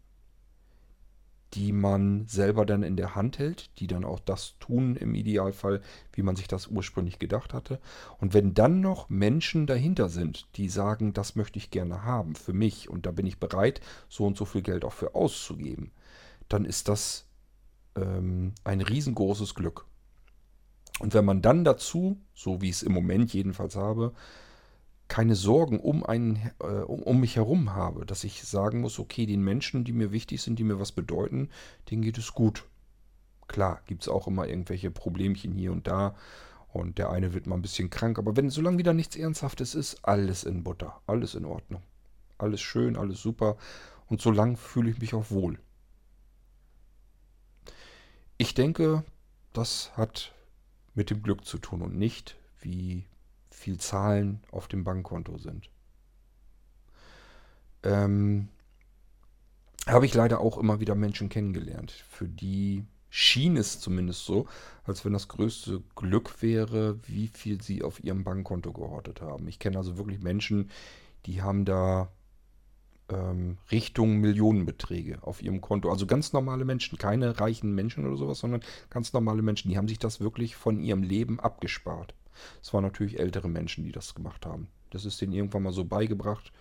die 1.55 1.73
man 1.73 2.27
selber 2.27 2.67
dann 2.67 2.83
in 2.83 2.97
der 2.97 3.15
Hand 3.15 3.39
hält, 3.39 3.71
die 3.79 3.87
dann 3.87 4.05
auch 4.05 4.19
das 4.19 4.59
tun 4.59 4.97
im 4.97 5.15
Idealfall, 5.15 5.81
wie 6.13 6.23
man 6.23 6.37
sich 6.37 6.49
das 6.49 6.67
ursprünglich 6.67 7.19
gedacht 7.19 7.55
hatte. 7.55 7.81
Und 8.19 8.35
wenn 8.35 8.53
dann 8.53 8.81
noch 8.81 9.09
Menschen 9.09 9.67
dahinter 9.67 10.09
sind, 10.09 10.49
die 10.57 10.69
sagen, 10.69 11.13
das 11.13 11.37
möchte 11.37 11.59
ich 11.59 11.71
gerne 11.71 12.03
haben 12.03 12.35
für 12.35 12.53
mich 12.53 12.91
und 12.91 13.07
da 13.07 13.13
bin 13.13 13.27
ich 13.27 13.39
bereit, 13.39 13.81
so 14.09 14.27
und 14.27 14.37
so 14.37 14.45
viel 14.45 14.63
Geld 14.63 14.85
auch 14.85 14.93
für 14.93 15.15
auszugeben, 15.15 15.93
dann 16.49 16.65
ist 16.65 16.89
das 16.89 17.27
ähm, 17.95 18.53
ein 18.65 18.81
riesengroßes 18.81 19.55
Glück. 19.55 19.87
Und 20.99 21.15
wenn 21.15 21.25
man 21.25 21.43
dann 21.43 21.65
dazu, 21.65 22.19
so 22.35 22.61
wie 22.61 22.71
ich 22.71 22.77
es 22.77 22.83
im 22.83 22.93
Moment 22.93 23.33
jedenfalls 23.33 23.77
habe, 23.77 24.15
keine 25.09 25.35
Sorgen 25.35 25.79
um, 25.81 26.05
einen, 26.05 26.51
äh, 26.61 26.83
um, 26.83 27.21
mich 27.21 27.37
herum 27.37 27.75
habe, 27.75 28.07
dass 28.07 28.25
ich 28.25 28.43
sagen 28.45 28.81
muss, 28.81 28.99
okay, 28.99 29.27
den 29.27 29.43
Menschen, 29.43 29.85
die 29.85 29.93
mir 29.93 30.13
wichtig 30.13 30.43
sind, 30.43 30.59
die 30.59 30.65
mir 30.65 30.81
was 30.81 30.93
bedeuten, 30.93 31.51
denen 31.91 32.03
geht 32.03 32.19
es 32.19 32.33
gut. 32.33 32.65
Klar, 33.47 33.81
gibt 33.87 34.03
es 34.03 34.09
auch 34.09 34.27
immer 34.27 34.49
irgendwelche 34.49 34.91
Problemchen 34.91 35.53
hier 35.53 35.71
und 35.71 35.87
da 35.87 36.17
und 36.73 36.99
der 36.99 37.11
eine 37.11 37.33
wird 37.33 37.47
mal 37.47 37.55
ein 37.55 37.63
bisschen 37.63 37.91
krank, 37.91 38.19
aber 38.19 38.37
wenn 38.37 38.51
solange 38.51 38.79
wieder 38.79 38.93
nichts 38.93 39.17
Ernsthaftes 39.17 39.75
ist, 39.75 40.05
alles 40.05 40.45
in 40.45 40.65
Butter, 40.65 41.01
alles 41.07 41.35
in 41.35 41.45
Ordnung. 41.45 41.83
Alles 42.39 42.61
schön, 42.61 42.97
alles 42.97 43.23
super 43.23 43.57
und 44.09 44.21
solange 44.21 44.57
fühle 44.57 44.91
ich 44.91 44.99
mich 44.99 45.15
auch 45.15 45.31
wohl. 45.31 45.59
Ich 48.39 48.55
denke, 48.55 49.05
das 49.53 49.97
hat 49.97 50.35
mit 50.95 51.11
dem 51.11 51.23
Glück 51.23 51.45
zu 51.47 51.59
tun 51.59 51.81
und 51.81 51.97
nicht, 51.97 52.37
wie 52.61 53.07
viel 53.57 53.79
Zahlen 53.79 54.41
auf 54.53 54.69
dem 54.69 54.85
Bankkonto 54.85 55.39
sind. 55.39 55.71
Ähm, 57.83 58.49
habe 59.87 60.05
ich 60.05 60.15
leider 60.15 60.41
auch 60.41 60.59
immer 60.59 60.79
wieder 60.79 60.95
Menschen 60.95 61.29
kennengelernt, 61.29 61.91
für 61.91 62.29
die 62.29 62.85
schien 63.09 63.57
es 63.57 63.81
zumindest 63.81 64.27
so, 64.27 64.47
als 64.85 65.05
wenn 65.05 65.15
das 65.15 65.29
größte 65.29 65.83
Glück 65.95 66.43
wäre, 66.43 67.01
wie 67.09 67.29
viel 67.29 67.63
sie 67.63 67.83
auf 67.83 68.05
ihrem 68.05 68.25
Bankkonto 68.25 68.73
gehortet 68.73 69.23
haben. 69.23 69.49
Ich 69.49 69.59
kenne 69.59 69.79
also 69.79 69.97
wirklich 69.97 70.21
Menschen, 70.21 70.71
die 71.25 71.41
haben 71.41 71.65
da 71.65 72.11
ähm, 73.09 73.57
Richtung 73.71 74.19
Millionenbeträge 74.19 75.19
auf 75.23 75.41
ihrem 75.41 75.63
Konto. 75.63 75.91
Also 75.91 76.07
ganz 76.07 76.35
normale 76.35 76.67
Menschen, 76.67 76.99
keine 76.99 77.41
reichen 77.41 77.75
Menschen 77.75 78.07
oder 78.07 78.17
sowas, 78.17 78.41
sondern 78.41 78.63
ganz 78.91 79.13
normale 79.15 79.41
Menschen, 79.41 79.71
die 79.71 79.79
haben 79.79 79.89
sich 79.89 79.99
das 79.99 80.21
wirklich 80.21 80.57
von 80.57 80.79
ihrem 80.79 81.03
Leben 81.03 81.41
abgespart. 81.41 82.15
Es 82.63 82.73
waren 82.73 82.85
natürlich 82.85 83.19
ältere 83.19 83.49
Menschen, 83.49 83.85
die 83.85 83.93
das 83.93 84.15
gemacht 84.15 84.47
haben. 84.47 84.69
Das 84.91 85.05
ist 85.05 85.21
denen 85.21 85.33
irgendwann 85.33 85.63
mal 85.63 85.73
so 85.73 85.85
beigebracht 85.85 86.53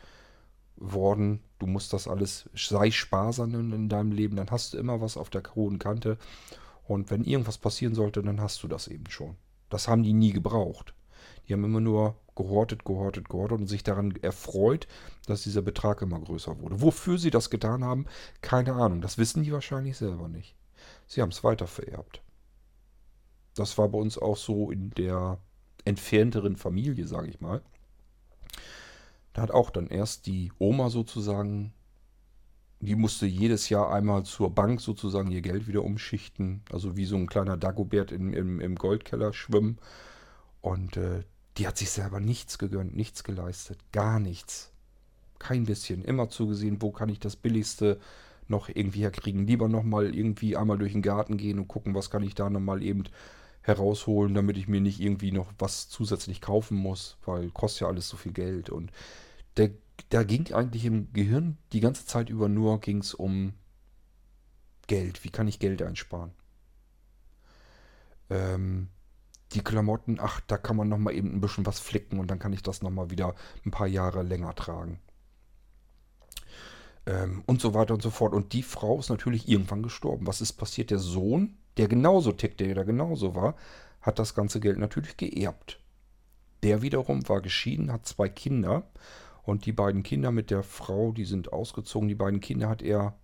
worden, 0.77 1.41
du 1.59 1.67
musst 1.67 1.93
das 1.93 2.07
alles, 2.07 2.49
sei 2.53 2.91
sparsam 2.91 3.53
in 3.73 3.89
deinem 3.89 4.11
Leben, 4.11 4.35
dann 4.35 4.51
hast 4.51 4.73
du 4.73 4.77
immer 4.77 5.01
was 5.01 5.17
auf 5.17 5.29
der 5.29 5.43
hohen 5.55 5.79
Kante. 5.79 6.17
Und 6.87 7.09
wenn 7.09 7.23
irgendwas 7.23 7.57
passieren 7.57 7.95
sollte, 7.95 8.21
dann 8.21 8.41
hast 8.41 8.61
du 8.61 8.67
das 8.67 8.87
eben 8.87 9.09
schon. 9.09 9.35
Das 9.69 9.87
haben 9.87 10.03
die 10.03 10.13
nie 10.13 10.31
gebraucht. 10.31 10.93
Die 11.47 11.53
haben 11.53 11.63
immer 11.63 11.79
nur 11.79 12.15
gehortet, 12.35 12.85
gehortet, 12.85 13.29
gehortet 13.29 13.59
und 13.59 13.67
sich 13.67 13.83
daran 13.83 14.13
erfreut, 14.21 14.87
dass 15.25 15.43
dieser 15.43 15.61
Betrag 15.61 16.01
immer 16.01 16.19
größer 16.19 16.59
wurde. 16.59 16.81
Wofür 16.81 17.17
sie 17.17 17.31
das 17.31 17.49
getan 17.49 17.83
haben, 17.83 18.05
keine 18.41 18.73
Ahnung. 18.73 19.01
Das 19.01 19.17
wissen 19.17 19.43
die 19.43 19.51
wahrscheinlich 19.51 19.97
selber 19.97 20.27
nicht. 20.27 20.55
Sie 21.07 21.21
haben 21.21 21.29
es 21.29 21.43
weiter 21.43 21.67
vererbt. 21.67 22.21
Das 23.55 23.77
war 23.77 23.87
bei 23.87 23.97
uns 23.97 24.17
auch 24.17 24.37
so 24.37 24.69
in 24.69 24.91
der 24.91 25.39
entfernteren 25.85 26.55
Familie, 26.55 27.07
sage 27.07 27.29
ich 27.29 27.39
mal. 27.39 27.61
Da 29.33 29.41
hat 29.41 29.51
auch 29.51 29.69
dann 29.69 29.87
erst 29.87 30.27
die 30.27 30.51
Oma 30.59 30.89
sozusagen, 30.89 31.73
die 32.79 32.95
musste 32.95 33.25
jedes 33.25 33.69
Jahr 33.69 33.93
einmal 33.93 34.23
zur 34.23 34.49
Bank 34.53 34.81
sozusagen 34.81 35.31
ihr 35.31 35.41
Geld 35.41 35.67
wieder 35.67 35.83
umschichten. 35.83 36.61
Also 36.71 36.97
wie 36.97 37.05
so 37.05 37.15
ein 37.15 37.27
kleiner 37.27 37.57
Dagobert 37.57 38.11
im, 38.11 38.33
im, 38.33 38.59
im 38.59 38.75
Goldkeller 38.75 39.33
schwimmen. 39.33 39.77
Und 40.61 40.97
äh, 40.97 41.23
die 41.57 41.67
hat 41.67 41.77
sich 41.77 41.89
selber 41.89 42.19
nichts 42.19 42.57
gegönnt, 42.57 42.95
nichts 42.95 43.23
geleistet, 43.23 43.77
gar 43.91 44.19
nichts. 44.19 44.71
Kein 45.37 45.65
bisschen. 45.65 46.03
Immer 46.03 46.29
zugesehen, 46.29 46.81
wo 46.81 46.91
kann 46.91 47.09
ich 47.09 47.19
das 47.19 47.35
Billigste 47.35 47.99
noch 48.47 48.69
irgendwie 48.69 49.01
herkriegen. 49.01 49.47
Lieber 49.47 49.67
nochmal 49.67 50.15
irgendwie 50.15 50.55
einmal 50.55 50.77
durch 50.77 50.93
den 50.93 51.01
Garten 51.01 51.37
gehen 51.37 51.59
und 51.59 51.67
gucken, 51.67 51.93
was 51.93 52.09
kann 52.09 52.23
ich 52.23 52.35
da 52.35 52.49
nochmal 52.49 52.83
eben 52.83 53.03
herausholen, 53.65 54.35
damit 54.35 54.57
ich 54.57 54.67
mir 54.67 54.79
nicht 54.79 54.99
irgendwie 54.99 55.31
noch 55.31 55.51
was 55.57 55.89
zusätzlich 55.89 56.39
kaufen 56.39 56.77
muss, 56.77 57.17
weil 57.25 57.49
kostet 57.49 57.81
ja 57.81 57.87
alles 57.87 58.07
so 58.07 58.15
viel 58.15 58.31
Geld. 58.31 58.69
Und 58.69 58.91
der, 59.57 59.71
da 60.09 60.23
ging 60.23 60.53
eigentlich 60.53 60.85
im 60.85 61.11
Gehirn 61.13 61.57
die 61.73 61.79
ganze 61.79 62.05
Zeit 62.05 62.29
über 62.29 62.47
nur 62.47 62.79
ging's 62.79 63.13
um 63.13 63.53
Geld. 64.87 65.23
Wie 65.23 65.31
kann 65.31 65.47
ich 65.47 65.59
Geld 65.59 65.81
einsparen? 65.81 66.31
Ähm, 68.29 68.89
die 69.53 69.61
Klamotten, 69.61 70.19
ach, 70.19 70.41
da 70.41 70.57
kann 70.57 70.75
man 70.75 70.89
nochmal 70.89 71.15
eben 71.15 71.33
ein 71.33 71.41
bisschen 71.41 71.65
was 71.65 71.79
flicken 71.79 72.19
und 72.19 72.29
dann 72.29 72.39
kann 72.39 72.53
ich 72.53 72.61
das 72.61 72.83
nochmal 72.83 73.09
wieder 73.09 73.33
ein 73.65 73.71
paar 73.71 73.87
Jahre 73.87 74.21
länger 74.21 74.53
tragen. 74.53 74.99
Ähm, 77.07 77.43
und 77.47 77.61
so 77.61 77.73
weiter 77.73 77.93
und 77.95 78.03
so 78.03 78.11
fort. 78.11 78.33
Und 78.33 78.53
die 78.53 78.63
Frau 78.63 78.99
ist 78.99 79.09
natürlich 79.09 79.47
irgendwann 79.47 79.83
gestorben. 79.83 80.27
Was 80.27 80.41
ist 80.41 80.53
passiert? 80.53 80.91
Der 80.91 80.99
Sohn, 80.99 81.57
der 81.77 81.87
genauso 81.87 82.31
tickte, 82.31 82.73
der 82.73 82.85
genauso 82.85 83.35
war, 83.35 83.55
hat 84.01 84.19
das 84.19 84.35
ganze 84.35 84.59
Geld 84.59 84.77
natürlich 84.77 85.17
geerbt. 85.17 85.79
Der 86.63 86.81
wiederum 86.81 87.27
war 87.27 87.41
geschieden, 87.41 87.91
hat 87.91 88.05
zwei 88.05 88.29
Kinder. 88.29 88.83
Und 89.43 89.65
die 89.65 89.71
beiden 89.71 90.03
Kinder 90.03 90.31
mit 90.31 90.49
der 90.49 90.63
Frau, 90.63 91.11
die 91.11 91.25
sind 91.25 91.53
ausgezogen. 91.53 92.07
Die 92.07 92.15
beiden 92.15 92.39
Kinder 92.39 92.69
hat 92.69 92.81
er 92.81 93.15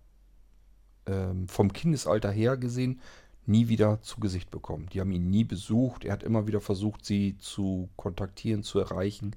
ähm, 1.06 1.48
vom 1.48 1.72
Kindesalter 1.72 2.30
her 2.30 2.56
gesehen 2.56 3.00
nie 3.44 3.68
wieder 3.68 4.00
zu 4.02 4.20
Gesicht 4.20 4.50
bekommen. 4.50 4.88
Die 4.92 5.00
haben 5.00 5.10
ihn 5.10 5.30
nie 5.30 5.44
besucht. 5.44 6.04
Er 6.04 6.12
hat 6.12 6.22
immer 6.22 6.46
wieder 6.46 6.60
versucht, 6.60 7.04
sie 7.04 7.36
zu 7.38 7.88
kontaktieren, 7.96 8.62
zu 8.62 8.78
erreichen. 8.78 9.34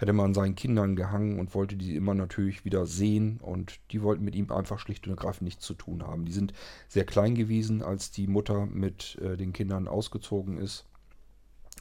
Er 0.00 0.06
hat 0.06 0.08
immer 0.08 0.24
an 0.24 0.32
seinen 0.32 0.54
Kindern 0.54 0.96
gehangen 0.96 1.38
und 1.38 1.54
wollte 1.54 1.76
die 1.76 1.94
immer 1.94 2.14
natürlich 2.14 2.64
wieder 2.64 2.86
sehen. 2.86 3.38
Und 3.42 3.80
die 3.90 4.00
wollten 4.00 4.24
mit 4.24 4.34
ihm 4.34 4.50
einfach 4.50 4.78
schlicht 4.78 5.06
und 5.06 5.12
ergreifend 5.12 5.42
nichts 5.42 5.66
zu 5.66 5.74
tun 5.74 6.02
haben. 6.02 6.24
Die 6.24 6.32
sind 6.32 6.54
sehr 6.88 7.04
klein 7.04 7.34
gewesen, 7.34 7.82
als 7.82 8.10
die 8.10 8.26
Mutter 8.26 8.64
mit 8.64 9.18
äh, 9.20 9.36
den 9.36 9.52
Kindern 9.52 9.88
ausgezogen 9.88 10.56
ist. 10.56 10.86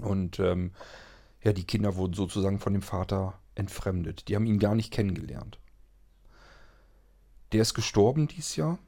Und 0.02 0.38
ähm, 0.42 0.72
ja, 1.42 1.54
die 1.54 1.64
Kinder 1.64 1.96
wurden 1.96 2.14
sozusagen 2.14 2.60
von 2.60 2.74
dem 2.74 2.82
Vater 2.82 3.40
entfremdet. 3.56 4.28
Die 4.28 4.36
haben 4.36 4.48
ihn 4.48 4.60
gar 4.60 4.76
nicht 4.76 4.92
kennengelernt. 4.92 5.58
Der 7.54 7.62
ist 7.62 7.74
gestorben 7.74 8.28
dieses 8.28 8.58
Jahr 8.58 8.80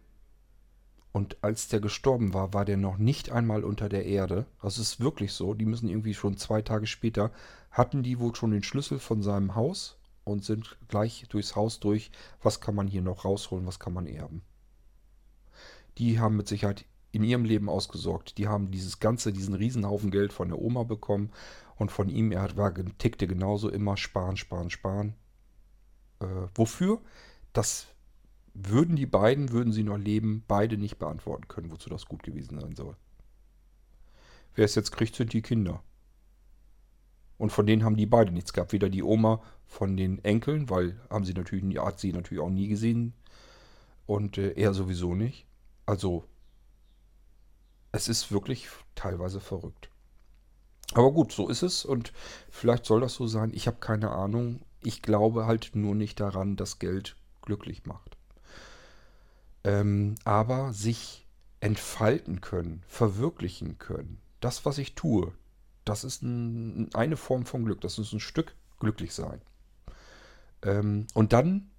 und 1.14 1.38
als 1.42 1.68
der 1.68 1.80
gestorben 1.80 2.34
war, 2.34 2.54
war 2.54 2.64
der 2.66 2.78
noch 2.78 2.98
nicht 2.98 3.32
einmal 3.32 3.64
unter 3.64 3.90
der 3.90 4.06
Erde. 4.06 4.46
Das 4.62 4.78
ist 4.78 5.00
wirklich 5.00 5.34
so. 5.34 5.54
Die 5.54 5.66
müssen 5.66 5.90
irgendwie 5.90 6.14
schon 6.14 6.38
zwei 6.38 6.62
Tage 6.62 6.88
später, 6.88 7.32
hatten 7.72 8.03
die 8.03 8.19
wohl 8.19 8.36
schon 8.36 8.51
den 8.51 8.63
Schlüssel 8.63 8.99
von 8.99 9.22
seinem 9.22 9.55
Haus 9.55 9.97
und 10.24 10.43
sind 10.43 10.78
gleich 10.88 11.26
durchs 11.30 11.55
Haus 11.55 11.80
durch. 11.80 12.11
Was 12.41 12.61
kann 12.61 12.76
man 12.76 12.88
hier 12.88 13.01
noch 13.01 13.26
rausholen? 13.26 13.65
Was 13.65 13.80
kann 13.80 13.93
man 13.93 14.07
erben? 14.07 14.41
Die 15.97 16.19
haben 16.19 16.38
mit 16.38 16.47
Sicherheit 16.47 16.86
in 17.11 17.24
ihrem 17.24 17.45
Leben 17.45 17.69
ausgesorgt. 17.69 18.38
Die 18.38 18.47
haben 18.47 18.72
dieses 18.72 18.99
ganze, 18.99 19.34
diesen 19.34 19.55
Riesenhaufen 19.55 20.11
Geld 20.11 20.34
von 20.34 20.49
der 20.49 20.59
Oma 20.59 20.84
bekommen 20.84 21.32
und 21.76 21.91
von 21.91 22.09
ihm, 22.09 22.32
er 22.32 22.55
war, 22.57 22.74
tickte 22.97 23.28
genauso 23.28 23.69
immer 23.69 23.97
sparen, 23.97 24.38
sparen, 24.38 24.69
sparen. 24.69 25.15
Äh, 26.19 26.26
wofür? 26.55 27.01
Das 27.53 27.88
würden 28.53 28.95
die 28.95 29.05
beiden, 29.05 29.51
würden 29.51 29.74
sie 29.74 29.84
noch 29.84 29.97
leben, 29.97 30.43
beide 30.47 30.78
nicht 30.78 30.99
beantworten 30.99 31.47
können, 31.47 31.72
wozu 31.72 31.89
das 31.89 32.05
gut 32.05 32.24
gewesen 32.24 32.59
sein 32.59 32.76
soll. 32.76 32.95
Wer 34.55 34.65
es 34.65 34.76
jetzt 34.76 34.91
kriegt, 34.91 35.15
sind 35.15 35.34
die 35.34 35.41
Kinder. 35.41 35.82
Und 37.42 37.52
von 37.52 37.66
denen 37.66 37.84
haben 37.84 37.98
die 37.98 38.06
beide 38.06 38.32
nichts 38.32 38.54
gehabt. 38.54 38.72
Weder 38.72 38.89
die 38.89 39.04
Oma 39.04 39.42
von 39.66 39.98
den 39.98 40.24
Enkeln, 40.24 40.70
weil 40.70 41.00
haben 41.10 41.26
sie 41.26 41.34
natürlich, 41.34 41.78
hat 41.80 42.00
sie 42.00 42.14
natürlich 42.14 42.42
auch 42.42 42.50
nie 42.50 42.68
gesehen. 42.68 43.14
Und 44.06 44.38
äh, 44.38 44.52
er 44.52 44.74
sowieso 44.74 45.16
nicht. 45.16 45.46
Also, 45.86 46.24
es 47.92 48.08
ist 48.08 48.32
wirklich 48.32 48.68
teilweise 48.96 49.39
verrückt. 49.39 49.89
Aber 50.94 51.12
gut, 51.12 51.32
so 51.32 51.50
ist 51.50 51.64
es 51.64 51.86
und 51.86 52.12
vielleicht 52.50 52.86
soll 52.86 53.02
das 53.02 53.14
so 53.16 53.28
sein. 53.28 53.52
Ich 53.54 53.68
habe 53.68 53.78
keine 53.80 54.12
Ahnung. 54.12 54.62
Ich 54.84 55.02
glaube 55.02 55.46
halt 55.46 55.72
nur 55.74 55.96
nicht 55.96 56.20
daran, 56.20 56.58
dass 56.58 56.80
Geld 56.80 57.16
glücklich 57.42 57.86
macht 57.86 58.18
ähm, 59.64 60.16
aber 60.24 60.74
sich 60.74 61.28
entfalten 61.60 62.42
können, 62.42 62.84
verwirklichen 62.88 63.78
können. 63.78 64.20
Das, 64.39 64.66
was 64.66 64.78
ich 64.78 64.96
tue, 64.96 65.32
das 65.86 66.04
ist 66.04 66.22
ein, 66.22 66.94
eine 66.94 67.18
Form 67.18 67.46
von 67.46 67.66
Glück. 67.66 67.82
Das 67.82 67.98
ist 67.98 68.14
ein 68.14 68.20
Stück 68.20 68.56
glücklich 68.80 69.14
sein. 69.14 69.42
Ähm, 70.64 71.08
und 71.14 71.34
dann 71.34 71.72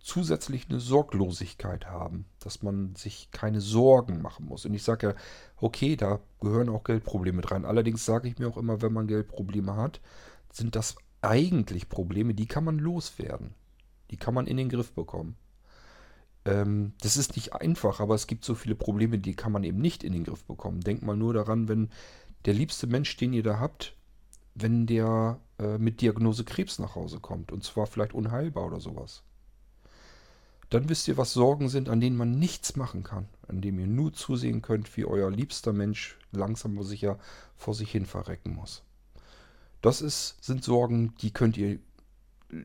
zusätzlich 0.00 0.68
eine 0.68 0.80
Sorglosigkeit 0.80 1.86
haben, 1.86 2.24
dass 2.38 2.62
man 2.62 2.94
sich 2.96 3.30
keine 3.30 3.60
Sorgen 3.60 4.22
machen 4.22 4.46
muss. 4.46 4.64
Und 4.64 4.74
ich 4.74 4.82
sage 4.82 5.08
ja, 5.08 5.14
okay, 5.56 5.96
da 5.96 6.20
gehören 6.40 6.70
auch 6.70 6.84
Geldprobleme 6.84 7.48
rein. 7.50 7.66
Allerdings 7.66 8.04
sage 8.04 8.28
ich 8.28 8.38
mir 8.38 8.48
auch 8.48 8.56
immer, 8.56 8.80
wenn 8.80 8.92
man 8.92 9.06
Geldprobleme 9.06 9.76
hat, 9.76 10.00
sind 10.50 10.74
das 10.74 10.96
eigentlich 11.22 11.88
Probleme, 11.88 12.34
die 12.34 12.46
kann 12.46 12.64
man 12.64 12.78
loswerden. 12.78 13.54
Die 14.10 14.16
kann 14.16 14.34
man 14.34 14.46
in 14.46 14.56
den 14.56 14.70
Griff 14.70 14.92
bekommen. 14.92 15.36
Ähm, 16.46 16.94
das 17.02 17.18
ist 17.18 17.36
nicht 17.36 17.52
einfach, 17.52 18.00
aber 18.00 18.14
es 18.14 18.26
gibt 18.26 18.44
so 18.44 18.54
viele 18.54 18.74
Probleme, 18.74 19.18
die 19.18 19.34
kann 19.34 19.52
man 19.52 19.64
eben 19.64 19.78
nicht 19.78 20.02
in 20.02 20.12
den 20.12 20.24
Griff 20.24 20.44
bekommen. 20.44 20.80
Denkt 20.80 21.02
mal 21.02 21.16
nur 21.16 21.34
daran, 21.34 21.68
wenn 21.68 21.90
der 22.44 22.54
liebste 22.54 22.86
Mensch, 22.86 23.16
den 23.16 23.32
ihr 23.32 23.42
da 23.42 23.58
habt, 23.58 23.94
wenn 24.54 24.86
der 24.86 25.38
äh, 25.58 25.78
mit 25.78 26.00
Diagnose 26.00 26.44
Krebs 26.44 26.78
nach 26.78 26.94
Hause 26.94 27.20
kommt, 27.20 27.52
und 27.52 27.64
zwar 27.64 27.86
vielleicht 27.86 28.14
unheilbar 28.14 28.66
oder 28.66 28.80
sowas. 28.80 29.22
Dann 30.70 30.88
wisst 30.88 31.08
ihr, 31.08 31.16
was 31.16 31.32
Sorgen 31.32 31.68
sind, 31.68 31.88
an 31.88 32.00
denen 32.00 32.16
man 32.16 32.38
nichts 32.38 32.76
machen 32.76 33.02
kann, 33.02 33.28
an 33.48 33.60
denen 33.60 33.80
ihr 33.80 33.86
nur 33.88 34.12
zusehen 34.12 34.62
könnt, 34.62 34.96
wie 34.96 35.04
euer 35.04 35.30
liebster 35.30 35.72
Mensch 35.72 36.16
langsam 36.30 36.76
aber 36.76 36.84
sicher 36.86 37.18
vor 37.56 37.74
sich 37.74 37.90
hin 37.90 38.06
verrecken 38.06 38.54
muss. 38.54 38.84
Das 39.82 40.00
ist, 40.00 40.42
sind 40.42 40.62
Sorgen, 40.62 41.14
die 41.22 41.32
könnt 41.32 41.56
ihr 41.56 41.80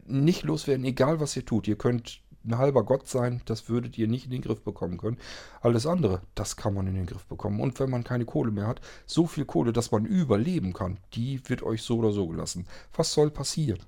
nicht 0.05 0.43
loswerden, 0.43 0.85
egal 0.85 1.19
was 1.19 1.35
ihr 1.35 1.45
tut. 1.45 1.67
Ihr 1.67 1.77
könnt 1.77 2.21
ein 2.45 2.57
halber 2.57 2.83
Gott 2.83 3.07
sein, 3.07 3.41
das 3.45 3.69
würdet 3.69 3.97
ihr 3.97 4.07
nicht 4.07 4.25
in 4.25 4.31
den 4.31 4.41
Griff 4.41 4.61
bekommen 4.61 4.97
können. 4.97 5.17
Alles 5.61 5.85
andere, 5.85 6.21
das 6.35 6.55
kann 6.55 6.73
man 6.73 6.87
in 6.87 6.95
den 6.95 7.05
Griff 7.05 7.25
bekommen. 7.25 7.59
Und 7.59 7.79
wenn 7.79 7.89
man 7.89 8.03
keine 8.03 8.25
Kohle 8.25 8.51
mehr 8.51 8.67
hat, 8.67 8.81
so 9.05 9.25
viel 9.25 9.45
Kohle, 9.45 9.73
dass 9.73 9.91
man 9.91 10.05
überleben 10.05 10.73
kann, 10.73 10.97
die 11.13 11.47
wird 11.49 11.63
euch 11.63 11.81
so 11.81 11.97
oder 11.97 12.11
so 12.11 12.27
gelassen. 12.27 12.67
Was 12.93 13.13
soll 13.13 13.31
passieren? 13.31 13.81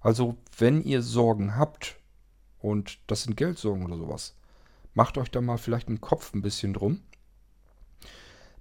Also, 0.00 0.36
wenn 0.58 0.82
ihr 0.82 1.02
Sorgen 1.02 1.56
habt, 1.56 1.96
und 2.60 2.98
das 3.06 3.22
sind 3.22 3.36
Geldsorgen 3.36 3.84
oder 3.84 3.96
sowas, 3.96 4.36
macht 4.94 5.18
euch 5.18 5.30
da 5.30 5.40
mal 5.40 5.58
vielleicht 5.58 5.88
einen 5.88 6.00
Kopf 6.00 6.32
ein 6.34 6.42
bisschen 6.42 6.74
drum, 6.74 7.00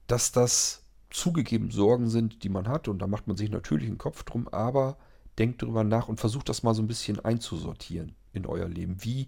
dass 0.07 0.31
das 0.31 0.83
zugegeben 1.09 1.71
Sorgen 1.71 2.09
sind, 2.09 2.43
die 2.43 2.49
man 2.49 2.67
hat, 2.67 2.87
und 2.87 2.99
da 2.99 3.07
macht 3.07 3.27
man 3.27 3.37
sich 3.37 3.49
natürlich 3.49 3.87
einen 3.87 3.97
Kopf 3.97 4.23
drum, 4.23 4.47
aber 4.47 4.97
denkt 5.37 5.61
drüber 5.61 5.83
nach 5.83 6.07
und 6.07 6.19
versucht 6.19 6.49
das 6.49 6.63
mal 6.63 6.73
so 6.73 6.81
ein 6.81 6.87
bisschen 6.87 7.19
einzusortieren 7.19 8.15
in 8.36 8.45
euer 8.45 8.67
Leben. 8.67 9.03
Wie 9.03 9.27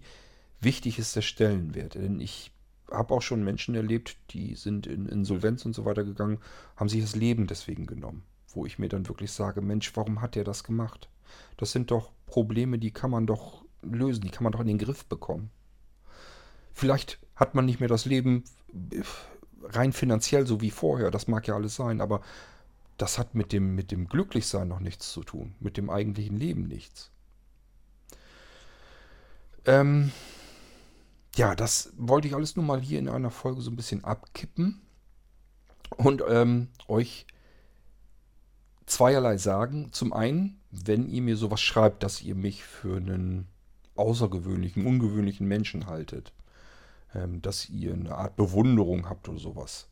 wichtig 0.60 0.98
ist 0.98 1.16
der 1.16 1.22
Stellenwert? 1.22 1.94
Denn 1.94 2.20
ich 2.20 2.52
habe 2.90 3.14
auch 3.14 3.22
schon 3.22 3.44
Menschen 3.44 3.74
erlebt, 3.74 4.16
die 4.30 4.54
sind 4.54 4.86
in 4.86 5.06
Insolvenz 5.06 5.64
und 5.64 5.74
so 5.74 5.84
weiter 5.84 6.04
gegangen, 6.04 6.38
haben 6.76 6.88
sich 6.88 7.02
das 7.02 7.16
Leben 7.16 7.46
deswegen 7.46 7.86
genommen. 7.86 8.22
Wo 8.48 8.64
ich 8.64 8.78
mir 8.78 8.88
dann 8.88 9.08
wirklich 9.08 9.32
sage, 9.32 9.60
Mensch, 9.60 9.94
warum 9.94 10.20
hat 10.20 10.34
der 10.34 10.44
das 10.44 10.64
gemacht? 10.64 11.08
Das 11.56 11.72
sind 11.72 11.90
doch 11.90 12.10
Probleme, 12.26 12.78
die 12.78 12.90
kann 12.90 13.10
man 13.10 13.26
doch 13.26 13.64
lösen, 13.82 14.22
die 14.22 14.30
kann 14.30 14.44
man 14.44 14.52
doch 14.52 14.60
in 14.60 14.66
den 14.66 14.78
Griff 14.78 15.04
bekommen. 15.04 15.50
Vielleicht 16.72 17.18
hat 17.34 17.54
man 17.54 17.66
nicht 17.66 17.80
mehr 17.80 17.88
das 17.88 18.04
Leben 18.04 18.44
äh, 18.90 19.02
rein 19.64 19.92
finanziell 19.92 20.46
so 20.46 20.60
wie 20.60 20.70
vorher, 20.70 21.10
das 21.10 21.28
mag 21.28 21.46
ja 21.46 21.54
alles 21.54 21.76
sein, 21.76 22.00
aber 22.00 22.22
das 22.96 23.18
hat 23.18 23.34
mit 23.34 23.52
dem, 23.52 23.74
mit 23.74 23.90
dem 23.90 24.08
Glücklichsein 24.08 24.68
noch 24.68 24.80
nichts 24.80 25.12
zu 25.12 25.22
tun, 25.22 25.54
mit 25.60 25.76
dem 25.76 25.90
eigentlichen 25.90 26.36
Leben 26.36 26.66
nichts. 26.66 27.10
Ähm, 29.68 30.12
ja, 31.36 31.54
das 31.54 31.92
wollte 31.98 32.26
ich 32.26 32.34
alles 32.34 32.56
nur 32.56 32.64
mal 32.64 32.80
hier 32.80 32.98
in 32.98 33.08
einer 33.08 33.30
Folge 33.30 33.60
so 33.60 33.70
ein 33.70 33.76
bisschen 33.76 34.02
abkippen 34.02 34.80
und 35.96 36.22
ähm, 36.26 36.68
euch 36.88 37.26
zweierlei 38.86 39.36
sagen. 39.36 39.92
Zum 39.92 40.14
einen, 40.14 40.58
wenn 40.70 41.06
ihr 41.10 41.20
mir 41.20 41.36
sowas 41.36 41.60
schreibt, 41.60 42.02
dass 42.02 42.22
ihr 42.22 42.34
mich 42.34 42.64
für 42.64 42.96
einen 42.96 43.46
außergewöhnlichen, 43.94 44.86
ungewöhnlichen 44.86 45.46
Menschen 45.46 45.86
haltet, 45.86 46.32
ähm, 47.14 47.42
dass 47.42 47.68
ihr 47.68 47.92
eine 47.92 48.14
Art 48.14 48.36
Bewunderung 48.36 49.06
habt 49.06 49.28
oder 49.28 49.38
sowas. 49.38 49.88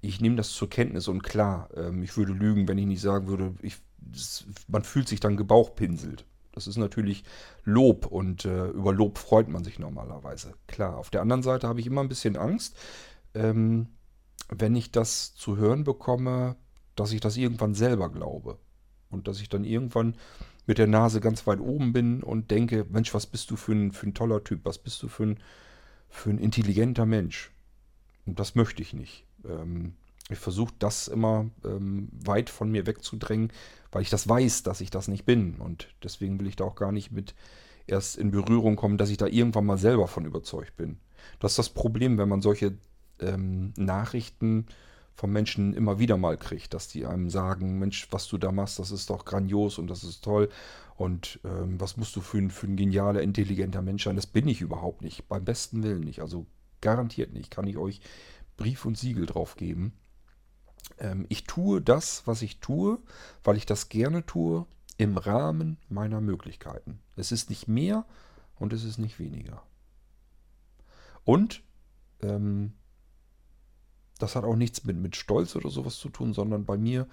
Ich 0.00 0.20
nehme 0.20 0.34
das 0.34 0.50
zur 0.50 0.68
Kenntnis 0.68 1.06
und 1.06 1.22
klar, 1.22 1.68
ähm, 1.76 2.02
ich 2.02 2.16
würde 2.16 2.32
lügen, 2.32 2.66
wenn 2.66 2.78
ich 2.78 2.86
nicht 2.86 3.00
sagen 3.00 3.28
würde, 3.28 3.54
ich, 3.62 3.76
das, 3.98 4.44
man 4.66 4.82
fühlt 4.82 5.06
sich 5.06 5.20
dann 5.20 5.36
gebauchpinselt. 5.36 6.24
Das 6.60 6.66
ist 6.66 6.76
natürlich 6.76 7.24
Lob 7.64 8.06
und 8.06 8.44
äh, 8.44 8.68
über 8.68 8.92
Lob 8.92 9.16
freut 9.16 9.48
man 9.48 9.64
sich 9.64 9.78
normalerweise. 9.78 10.52
Klar, 10.66 10.98
auf 10.98 11.08
der 11.08 11.22
anderen 11.22 11.42
Seite 11.42 11.66
habe 11.66 11.80
ich 11.80 11.86
immer 11.86 12.02
ein 12.02 12.08
bisschen 12.08 12.36
Angst, 12.36 12.76
ähm, 13.34 13.88
wenn 14.50 14.76
ich 14.76 14.90
das 14.90 15.34
zu 15.34 15.56
hören 15.56 15.84
bekomme, 15.84 16.56
dass 16.96 17.12
ich 17.12 17.20
das 17.20 17.38
irgendwann 17.38 17.74
selber 17.74 18.10
glaube. 18.10 18.58
Und 19.08 19.26
dass 19.26 19.40
ich 19.40 19.48
dann 19.48 19.64
irgendwann 19.64 20.16
mit 20.66 20.76
der 20.76 20.86
Nase 20.86 21.20
ganz 21.20 21.46
weit 21.46 21.60
oben 21.60 21.94
bin 21.94 22.22
und 22.22 22.50
denke, 22.50 22.84
Mensch, 22.90 23.14
was 23.14 23.26
bist 23.26 23.50
du 23.50 23.56
für 23.56 23.72
ein, 23.72 23.90
für 23.90 24.06
ein 24.06 24.14
toller 24.14 24.44
Typ, 24.44 24.60
was 24.64 24.78
bist 24.78 25.02
du 25.02 25.08
für 25.08 25.24
ein, 25.24 25.40
für 26.10 26.30
ein 26.30 26.38
intelligenter 26.38 27.06
Mensch. 27.06 27.50
Und 28.26 28.38
das 28.38 28.54
möchte 28.54 28.82
ich 28.82 28.92
nicht. 28.92 29.24
Ähm, 29.44 29.94
ich 30.32 30.38
versuche 30.38 30.74
das 30.78 31.08
immer 31.08 31.50
ähm, 31.64 32.08
weit 32.12 32.50
von 32.50 32.70
mir 32.70 32.86
wegzudrängen, 32.86 33.52
weil 33.92 34.02
ich 34.02 34.10
das 34.10 34.28
weiß, 34.28 34.62
dass 34.62 34.80
ich 34.80 34.90
das 34.90 35.08
nicht 35.08 35.24
bin. 35.24 35.56
Und 35.56 35.88
deswegen 36.02 36.38
will 36.40 36.46
ich 36.46 36.56
da 36.56 36.64
auch 36.64 36.76
gar 36.76 36.92
nicht 36.92 37.10
mit 37.10 37.34
erst 37.86 38.16
in 38.16 38.30
Berührung 38.30 38.76
kommen, 38.76 38.98
dass 38.98 39.10
ich 39.10 39.16
da 39.16 39.26
irgendwann 39.26 39.66
mal 39.66 39.78
selber 39.78 40.08
von 40.08 40.24
überzeugt 40.24 40.76
bin. 40.76 40.98
Das 41.38 41.52
ist 41.52 41.58
das 41.58 41.70
Problem, 41.70 42.18
wenn 42.18 42.28
man 42.28 42.42
solche 42.42 42.74
ähm, 43.20 43.72
Nachrichten 43.76 44.66
von 45.14 45.30
Menschen 45.30 45.74
immer 45.74 45.98
wieder 45.98 46.16
mal 46.16 46.38
kriegt, 46.38 46.72
dass 46.72 46.88
die 46.88 47.04
einem 47.04 47.28
sagen, 47.28 47.78
Mensch, 47.78 48.08
was 48.10 48.26
du 48.28 48.38
da 48.38 48.52
machst, 48.52 48.78
das 48.78 48.90
ist 48.90 49.10
doch 49.10 49.24
grandios 49.24 49.78
und 49.78 49.88
das 49.88 50.02
ist 50.02 50.22
toll 50.22 50.48
und 50.96 51.40
ähm, 51.44 51.78
was 51.78 51.96
musst 51.96 52.16
du 52.16 52.20
für 52.20 52.38
ein, 52.38 52.50
für 52.50 52.66
ein 52.66 52.76
genialer, 52.76 53.20
intelligenter 53.20 53.82
Mensch 53.82 54.04
sein. 54.04 54.16
Das 54.16 54.26
bin 54.26 54.48
ich 54.48 54.62
überhaupt 54.62 55.02
nicht, 55.02 55.28
beim 55.28 55.44
besten 55.44 55.82
Willen 55.82 56.00
nicht, 56.00 56.20
also 56.20 56.46
garantiert 56.80 57.34
nicht, 57.34 57.50
kann 57.50 57.66
ich 57.66 57.76
euch 57.76 58.00
Brief 58.56 58.84
und 58.84 58.96
Siegel 58.96 59.26
drauf 59.26 59.56
geben. 59.56 59.92
Ähm, 61.00 61.26
ich 61.28 61.44
tue 61.44 61.80
das, 61.80 62.26
was 62.26 62.42
ich 62.42 62.60
tue, 62.60 62.98
weil 63.42 63.56
ich 63.56 63.66
das 63.66 63.88
gerne 63.88 64.24
tue, 64.24 64.66
im 64.98 65.16
Rahmen 65.16 65.78
meiner 65.88 66.20
Möglichkeiten. 66.20 67.00
Es 67.16 67.32
ist 67.32 67.48
nicht 67.48 67.66
mehr 67.66 68.04
und 68.56 68.74
es 68.74 68.84
ist 68.84 68.98
nicht 68.98 69.18
weniger. 69.18 69.62
Und 71.24 71.62
ähm, 72.20 72.74
das 74.18 74.36
hat 74.36 74.44
auch 74.44 74.56
nichts 74.56 74.84
mit, 74.84 74.98
mit 74.98 75.16
Stolz 75.16 75.56
oder 75.56 75.70
sowas 75.70 75.96
zu 75.96 76.10
tun, 76.10 76.34
sondern 76.34 76.66
bei 76.66 76.76
mir 76.76 77.08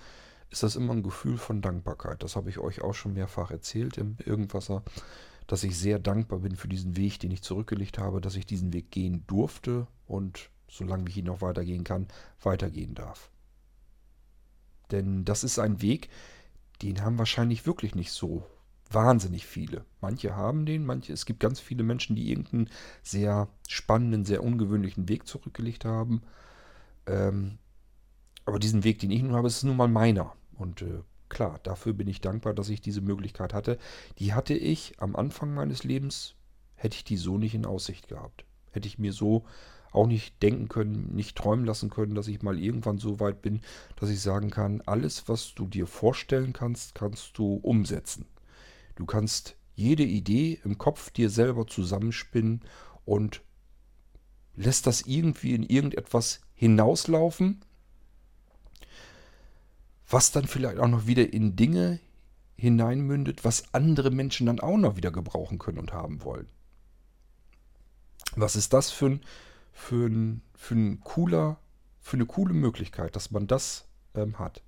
ist 0.50 0.64
das 0.64 0.76
immer 0.76 0.94
ein 0.94 1.04
Gefühl 1.04 1.38
von 1.38 1.62
Dankbarkeit. 1.62 2.24
Das 2.24 2.36
habe 2.36 2.50
ich 2.50 2.58
euch 2.58 2.82
auch 2.82 2.94
schon 2.94 3.14
mehrfach 3.14 3.52
erzählt 3.52 3.98
im 3.98 4.18
Irgendwasser, 4.26 4.84
dass 5.46 5.64
ich 5.64 5.78
sehr 5.78 5.98
dankbar 5.98 6.40
bin 6.40 6.58
für 6.58 6.68
diesen 6.68 6.98
Weg, 6.98 7.20
den 7.20 7.32
ich 7.32 7.42
zurückgelegt 7.42 7.98
habe, 7.98 8.20
dass 8.20 8.36
ich 8.36 8.46
diesen 8.46 8.74
Weg 8.74 8.92
gehen 8.92 9.24
durfte 9.28 9.88
und 10.08 10.50
solange 10.70 11.10
ich 11.10 11.18
ihn 11.18 11.26
noch 11.26 11.42
weitergehen 11.42 11.86
kann, 11.86 12.08
weitergehen 12.42 12.96
darf. 12.96 13.30
Denn 14.92 15.26
das 15.26 15.44
ist 15.44 15.60
ein 15.60 15.82
Weg, 15.82 16.10
den 16.82 17.02
haben 17.02 17.18
wahrscheinlich 17.18 17.66
wirklich 17.66 17.96
nicht 17.96 18.12
so 18.12 18.46
wahnsinnig 18.90 19.46
viele. 19.46 19.86
Manche 20.02 20.36
haben 20.36 20.66
den, 20.66 20.86
manche, 20.86 21.14
es 21.14 21.26
gibt 21.26 21.40
ganz 21.40 21.60
viele 21.60 21.84
Menschen, 21.84 22.16
die 22.16 22.30
irgendeinen 22.30 22.70
sehr 23.04 23.50
spannenden, 23.68 24.26
sehr 24.26 24.44
ungewöhnlichen 24.44 25.10
Weg 25.10 25.28
zurückgelegt 25.28 25.86
haben. 25.86 26.22
Ähm, 27.06 27.58
aber 28.46 28.60
diesen 28.60 28.84
Weg, 28.84 29.00
den 29.00 29.12
ich 29.12 29.22
nun 29.22 29.34
habe, 29.34 29.48
ist 29.48 29.64
nun 29.64 29.76
mal 29.76 29.90
meiner. 29.90 30.34
Und 30.56 30.82
äh, 30.82 31.02
klar, 31.30 31.60
dafür 31.64 31.94
bin 31.94 32.08
ich 32.08 32.22
dankbar, 32.22 32.54
dass 32.54 32.70
ich 32.70 32.82
diese 32.82 33.02
Möglichkeit 33.02 33.54
hatte. 33.54 33.78
Die 34.20 34.34
hatte 34.34 34.54
ich 34.54 34.96
am 35.00 35.16
Anfang 35.16 35.54
meines 35.54 35.84
Lebens, 35.84 36.36
hätte 36.76 36.96
ich 36.96 37.04
die 37.04 37.18
so 37.18 37.38
nicht 37.38 37.56
in 37.56 37.66
Aussicht 37.66 38.08
gehabt. 38.08 38.46
Hätte 38.72 38.88
ich 38.88 39.00
mir 39.00 39.12
so 39.12 39.46
auch 39.92 40.08
nicht 40.08 40.42
denken 40.44 40.68
können, 40.68 41.16
nicht 41.16 41.38
träumen 41.38 41.66
lassen 41.66 41.90
können, 41.90 42.16
dass 42.16 42.28
ich 42.28 42.42
mal 42.42 42.60
irgendwann 42.60 42.98
so 42.98 43.20
weit 43.20 43.42
bin, 43.42 43.62
dass 43.96 44.10
ich 44.10 44.22
sagen 44.22 44.50
kann, 44.50 44.82
alles, 44.86 45.28
was 45.28 45.54
du 45.54 45.68
dir 45.68 45.88
vorstellen 45.88 46.54
kannst, 46.54 46.96
kannst 46.96 47.38
du 47.38 47.56
umsetzen. 47.56 48.26
Du 48.96 49.06
kannst 49.06 49.56
jede 49.76 50.04
Idee 50.04 50.60
im 50.64 50.78
Kopf 50.78 51.12
dir 51.12 51.30
selber 51.30 51.68
zusammenspinnen 51.68 52.62
und 53.06 53.42
lässt 54.56 54.88
das 54.88 55.02
irgendwie 55.02 55.54
in 55.54 55.64
irgendetwas 55.64 56.42
hinauslaufen, 56.56 57.62
was 60.10 60.32
dann 60.32 60.48
vielleicht 60.48 60.80
auch 60.80 60.88
noch 60.88 61.06
wieder 61.06 61.32
in 61.32 61.56
Dinge 61.56 62.00
hineinmündet, 62.58 63.46
was 63.46 63.74
andere 63.74 64.10
Menschen 64.10 64.48
dann 64.48 64.60
auch 64.60 64.78
noch 64.78 64.98
wieder 64.98 65.12
gebrauchen 65.12 65.60
können 65.60 65.78
und 65.78 65.94
haben 65.94 66.24
wollen. 66.24 66.48
Was 68.36 68.56
ist 68.56 68.74
das 68.74 68.90
für 68.90 69.08
ein, 69.08 69.22
für 69.78 70.08
ein, 70.08 70.42
für 70.56 70.74
ein 70.74 71.00
cooler, 71.02 71.60
für 72.00 72.18
eine 72.18 72.26
coole 72.26 72.54
Möglichkeit, 72.54 73.16
dass 73.16 73.30
man 73.30 73.46
das 73.46 73.88
ähm, 74.16 74.40
hat. 74.40 74.64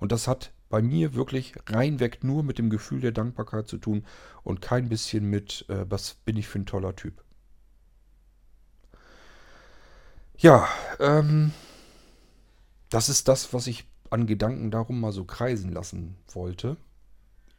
Und 0.00 0.10
das 0.10 0.26
hat 0.26 0.52
bei 0.68 0.82
mir 0.82 1.14
wirklich 1.14 1.54
reinweg 1.66 2.24
nur 2.24 2.42
mit 2.42 2.58
dem 2.58 2.68
Gefühl 2.68 3.00
der 3.00 3.12
Dankbarkeit 3.12 3.68
zu 3.68 3.78
tun 3.78 4.04
und 4.42 4.60
kein 4.60 4.88
bisschen 4.88 5.30
mit, 5.30 5.64
äh, 5.68 5.86
was 5.88 6.14
bin 6.14 6.36
ich 6.36 6.48
für 6.48 6.58
ein 6.58 6.66
toller 6.66 6.96
Typ. 6.96 7.22
Ja, 10.36 10.68
ähm, 10.98 11.52
das 12.90 13.08
ist 13.08 13.28
das, 13.28 13.54
was 13.54 13.68
ich 13.68 13.86
an 14.10 14.26
Gedanken 14.26 14.70
darum 14.70 15.00
mal 15.00 15.12
so 15.12 15.24
kreisen 15.24 15.70
lassen 15.70 16.16
wollte. 16.32 16.76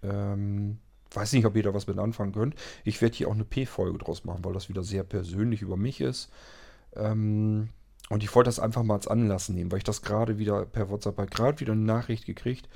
Ähm, 0.03 0.79
weiß 1.11 1.31
nicht, 1.33 1.45
ob 1.45 1.55
ihr 1.55 1.63
da 1.63 1.73
was 1.73 1.87
mit 1.87 1.97
anfangen 1.97 2.33
könnt. 2.33 2.55
Ich 2.83 3.01
werde 3.01 3.15
hier 3.15 3.29
auch 3.29 3.33
eine 3.33 3.45
P-Folge 3.45 3.97
draus 3.99 4.25
machen, 4.25 4.43
weil 4.43 4.53
das 4.53 4.69
wieder 4.69 4.83
sehr 4.83 5.03
persönlich 5.03 5.61
über 5.61 5.77
mich 5.77 6.01
ist. 6.01 6.29
Ähm, 6.95 7.69
und 8.09 8.23
ich 8.23 8.33
wollte 8.33 8.47
das 8.47 8.59
einfach 8.59 8.83
mal 8.83 8.95
als 8.95 9.07
Anlass 9.07 9.49
nehmen, 9.49 9.71
weil 9.71 9.77
ich 9.77 9.83
das 9.83 10.01
gerade 10.01 10.37
wieder 10.37 10.65
per 10.65 10.89
WhatsApp 10.89 11.17
halt 11.17 11.31
gerade 11.31 11.59
wieder 11.59 11.73
eine 11.73 11.81
Nachricht 11.81 12.25
gekriegt, 12.25 12.67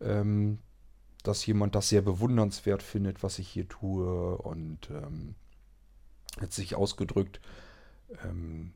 ähm, 0.00 0.58
dass 1.22 1.46
jemand 1.46 1.74
das 1.74 1.88
sehr 1.88 2.02
bewundernswert 2.02 2.82
findet, 2.82 3.22
was 3.22 3.38
ich 3.38 3.48
hier 3.48 3.68
tue 3.68 4.36
und 4.38 4.90
ähm, 4.90 5.34
hat 6.40 6.52
sich 6.52 6.74
ausgedrückt, 6.74 7.40
ähm, 8.24 8.72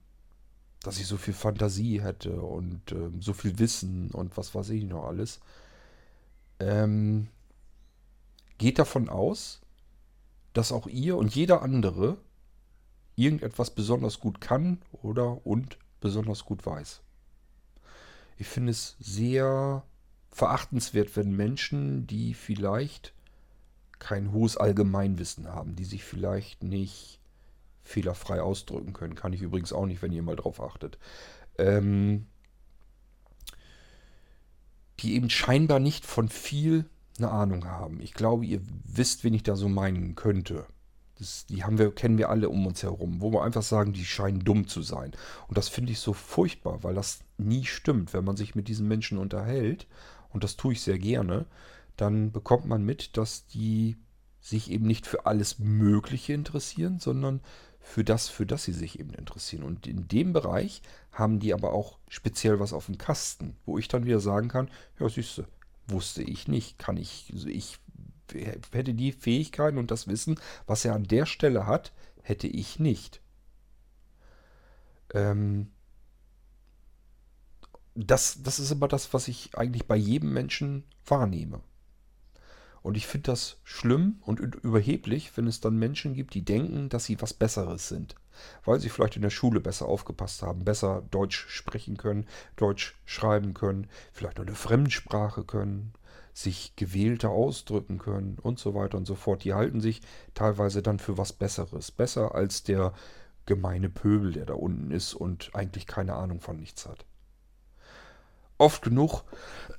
dass 0.83 0.99
ich 0.99 1.07
so 1.07 1.17
viel 1.17 1.35
Fantasie 1.35 2.03
hätte 2.03 2.41
und 2.41 2.93
ähm, 2.93 3.21
so 3.21 3.33
viel 3.33 3.59
Wissen 3.59 4.11
und 4.11 4.37
was 4.37 4.55
weiß 4.55 4.71
ich 4.71 4.85
noch 4.85 5.05
alles. 5.05 5.41
Ähm, 6.61 7.29
geht 8.59 8.79
davon 8.79 9.09
aus, 9.09 9.61
dass 10.53 10.71
auch 10.71 10.87
ihr 10.87 11.17
und 11.17 11.35
jeder 11.35 11.63
andere 11.63 12.19
irgendetwas 13.17 13.71
besonders 13.71 14.21
gut 14.21 14.41
kann 14.41 14.79
oder 14.93 15.47
und 15.47 15.79
besonders 16.01 16.45
gut 16.45 16.65
weiß. 16.67 17.01
Ich 18.37 18.47
finde 18.47 18.73
es 18.73 18.97
sehr 18.99 19.85
verachtenswert, 20.31 21.17
wenn 21.17 21.37
Menschen, 21.37 22.07
die 22.07 22.35
vielleicht 22.35 23.15
kein 23.99 24.33
hohes 24.33 24.57
Allgemeinwissen 24.57 25.49
haben, 25.49 25.77
die 25.77 25.85
sich 25.85 26.05
vielleicht 26.05 26.63
nicht 26.63 27.21
fehlerfrei 27.83 28.41
ausdrücken 28.41 28.93
können. 28.93 29.15
Kann 29.15 29.33
ich 29.33 29.43
übrigens 29.43 29.73
auch 29.73 29.87
nicht, 29.87 30.03
wenn 30.03 30.13
ihr 30.13 30.23
mal 30.23 30.37
drauf 30.37 30.61
achtet. 30.61 30.99
Ähm, 31.59 32.27
die 35.01 35.15
eben 35.15 35.31
scheinbar 35.31 35.81
nicht 35.81 36.05
von 36.05 36.29
viel 36.29 36.87
eine 37.19 37.31
Ahnung 37.31 37.67
haben. 37.67 38.01
Ich 38.01 38.15
glaube, 38.15 38.45
ihr 38.45 38.61
wisst, 38.85 39.23
wen 39.23 39.35
ich 39.35 39.43
da 39.43 39.55
so 39.55 39.69
meinen 39.69 40.15
könnte. 40.17 40.67
Das, 41.19 41.47
die 41.47 41.65
haben 41.65 41.79
wir, 41.79 41.93
kennen 41.93 42.19
wir 42.19 42.31
alle 42.31 42.49
um 42.49 42.67
uns 42.67 42.83
herum, 42.83 43.21
wo 43.21 43.31
wir 43.33 43.43
einfach 43.43 43.63
sagen, 43.63 43.93
die 43.93 44.05
scheinen 44.05 44.41
dumm 44.41 44.67
zu 44.67 44.83
sein. 44.83 45.13
Und 45.49 45.57
das 45.57 45.69
finde 45.69 45.93
ich 45.93 46.01
so 46.01 46.13
furchtbar, 46.13 46.83
weil 46.83 46.95
das 46.95 47.21
nie 47.39 47.65
stimmt. 47.65 48.13
Wenn 48.13 48.25
man 48.25 48.37
sich 48.37 48.55
mit 48.55 48.69
diesen 48.69 48.89
Menschen 48.89 49.19
unterhält, 49.19 49.87
und 50.33 50.43
das 50.43 50.57
tue 50.57 50.73
ich 50.73 50.83
sehr 50.83 50.99
gerne, 50.99 51.47
dann 51.97 52.33
bekommt 52.33 52.67
man 52.67 52.85
mit, 52.85 53.17
dass 53.17 53.47
die 53.47 53.97
sich 54.41 54.71
eben 54.71 54.87
nicht 54.87 55.07
für 55.07 55.27
alles 55.27 55.59
Mögliche 55.59 56.33
interessieren, 56.33 56.99
sondern 56.99 57.41
für 57.81 58.03
das, 58.03 58.29
für 58.29 58.47
das 58.47 58.65
sie 58.65 58.73
sich 58.73 58.99
eben 58.99 59.15
interessieren. 59.15 59.63
Und 59.63 59.87
in 59.87 60.09
dem 60.09 60.33
Bereich 60.33 60.83
haben 61.13 61.39
die 61.39 61.55
aber 61.55 61.73
auch 61.73 61.99
speziell 62.09 62.59
was 62.59 62.73
auf 62.73 62.87
dem 62.87 62.99
Kasten, 62.99 63.57
wo 63.65 63.79
ich 63.79 63.89
dann 63.89 64.07
wieder 64.07 64.21
sagen 64.21 64.49
kann, 64.49 64.71
ja, 64.99 65.09
süße, 65.09 65.47
wusste 65.87 66.23
ich 66.23 66.49
nicht, 66.49 66.79
kann 66.79 66.97
ich, 66.97 67.31
also 67.33 67.49
ich 67.49 67.79
hätte 68.35 68.95
die 68.95 69.13
Fähigkeiten 69.13 69.79
und 69.79 69.91
das 69.91 70.09
Wissen, 70.09 70.39
was 70.67 70.85
er 70.85 70.95
an 70.95 71.05
der 71.05 71.27
Stelle 71.27 71.67
hat, 71.67 71.93
hätte 72.23 72.47
ich 72.47 72.79
nicht. 72.79 73.21
Ähm, 75.13 75.71
das, 77.95 78.43
das 78.43 78.59
ist 78.59 78.73
aber 78.73 78.89
das, 78.89 79.15
was 79.15 79.29
ich 79.29 79.57
eigentlich 79.57 79.87
bei 79.87 79.97
jedem 79.97 80.33
Menschen 80.33 80.85
wahrnehme. 81.07 81.61
Und 82.83 82.99
ich 82.99 83.07
finde 83.07 83.31
das 83.31 83.57
schlimm 83.65 84.19
und 84.21 84.41
überheblich, 84.41 85.35
wenn 85.37 85.47
es 85.47 85.61
dann 85.61 85.79
Menschen 85.79 86.13
gibt, 86.13 86.35
die 86.35 86.45
denken, 86.45 86.91
dass 86.91 87.07
sie 87.07 87.19
was 87.23 87.33
Besseres 87.33 87.89
sind. 87.89 88.15
Weil 88.63 88.79
sie 88.79 88.91
vielleicht 88.91 89.17
in 89.17 89.23
der 89.23 89.31
Schule 89.31 89.61
besser 89.61 89.87
aufgepasst 89.87 90.43
haben, 90.43 90.67
besser 90.67 91.03
Deutsch 91.11 91.47
sprechen 91.49 91.97
können, 91.97 92.27
Deutsch 92.57 92.95
schreiben 93.07 93.55
können, 93.55 93.89
vielleicht 94.13 94.37
noch 94.37 94.45
eine 94.45 94.55
Fremdsprache 94.55 95.45
können, 95.45 95.95
sich 96.35 96.75
gewählter 96.75 97.31
ausdrücken 97.31 97.99
können 97.99 98.39
und 98.43 98.59
so 98.59 98.75
weiter 98.75 98.99
und 98.99 99.07
so 99.07 99.15
fort. 99.15 99.45
Die 99.45 99.55
halten 99.55 99.81
sich 99.81 100.03
teilweise 100.35 100.83
dann 100.83 100.99
für 100.99 101.17
was 101.17 101.33
Besseres. 101.33 101.93
Besser 101.93 102.35
als 102.35 102.65
der 102.65 102.93
gemeine 103.47 103.89
Pöbel, 103.89 104.33
der 104.33 104.45
da 104.45 104.55
unten 104.55 104.91
ist 104.91 105.15
und 105.15 105.55
eigentlich 105.55 105.87
keine 105.87 106.15
Ahnung 106.15 106.41
von 106.41 106.57
nichts 106.59 106.87
hat. 106.87 107.07
Oft 108.59 108.83
genug 108.83 109.23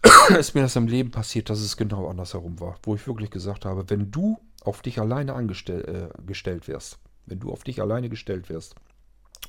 ist 0.39 0.55
mir 0.55 0.61
das 0.61 0.77
im 0.77 0.87
Leben 0.87 1.11
passiert, 1.11 1.49
dass 1.49 1.59
es 1.59 1.75
genau 1.75 2.07
andersherum 2.07 2.59
war. 2.61 2.77
Wo 2.83 2.95
ich 2.95 3.05
wirklich 3.05 3.31
gesagt 3.31 3.65
habe, 3.65 3.89
wenn 3.89 4.11
du 4.11 4.39
auf 4.63 4.81
dich 4.81 4.99
alleine 4.99 5.33
angestellt 5.33 5.87
äh, 5.87 6.09
gestellt 6.25 6.69
wärst, 6.69 6.99
wenn 7.25 7.39
du 7.39 7.51
auf 7.51 7.63
dich 7.65 7.81
alleine 7.81 8.09
gestellt 8.09 8.49
wärst, 8.49 8.75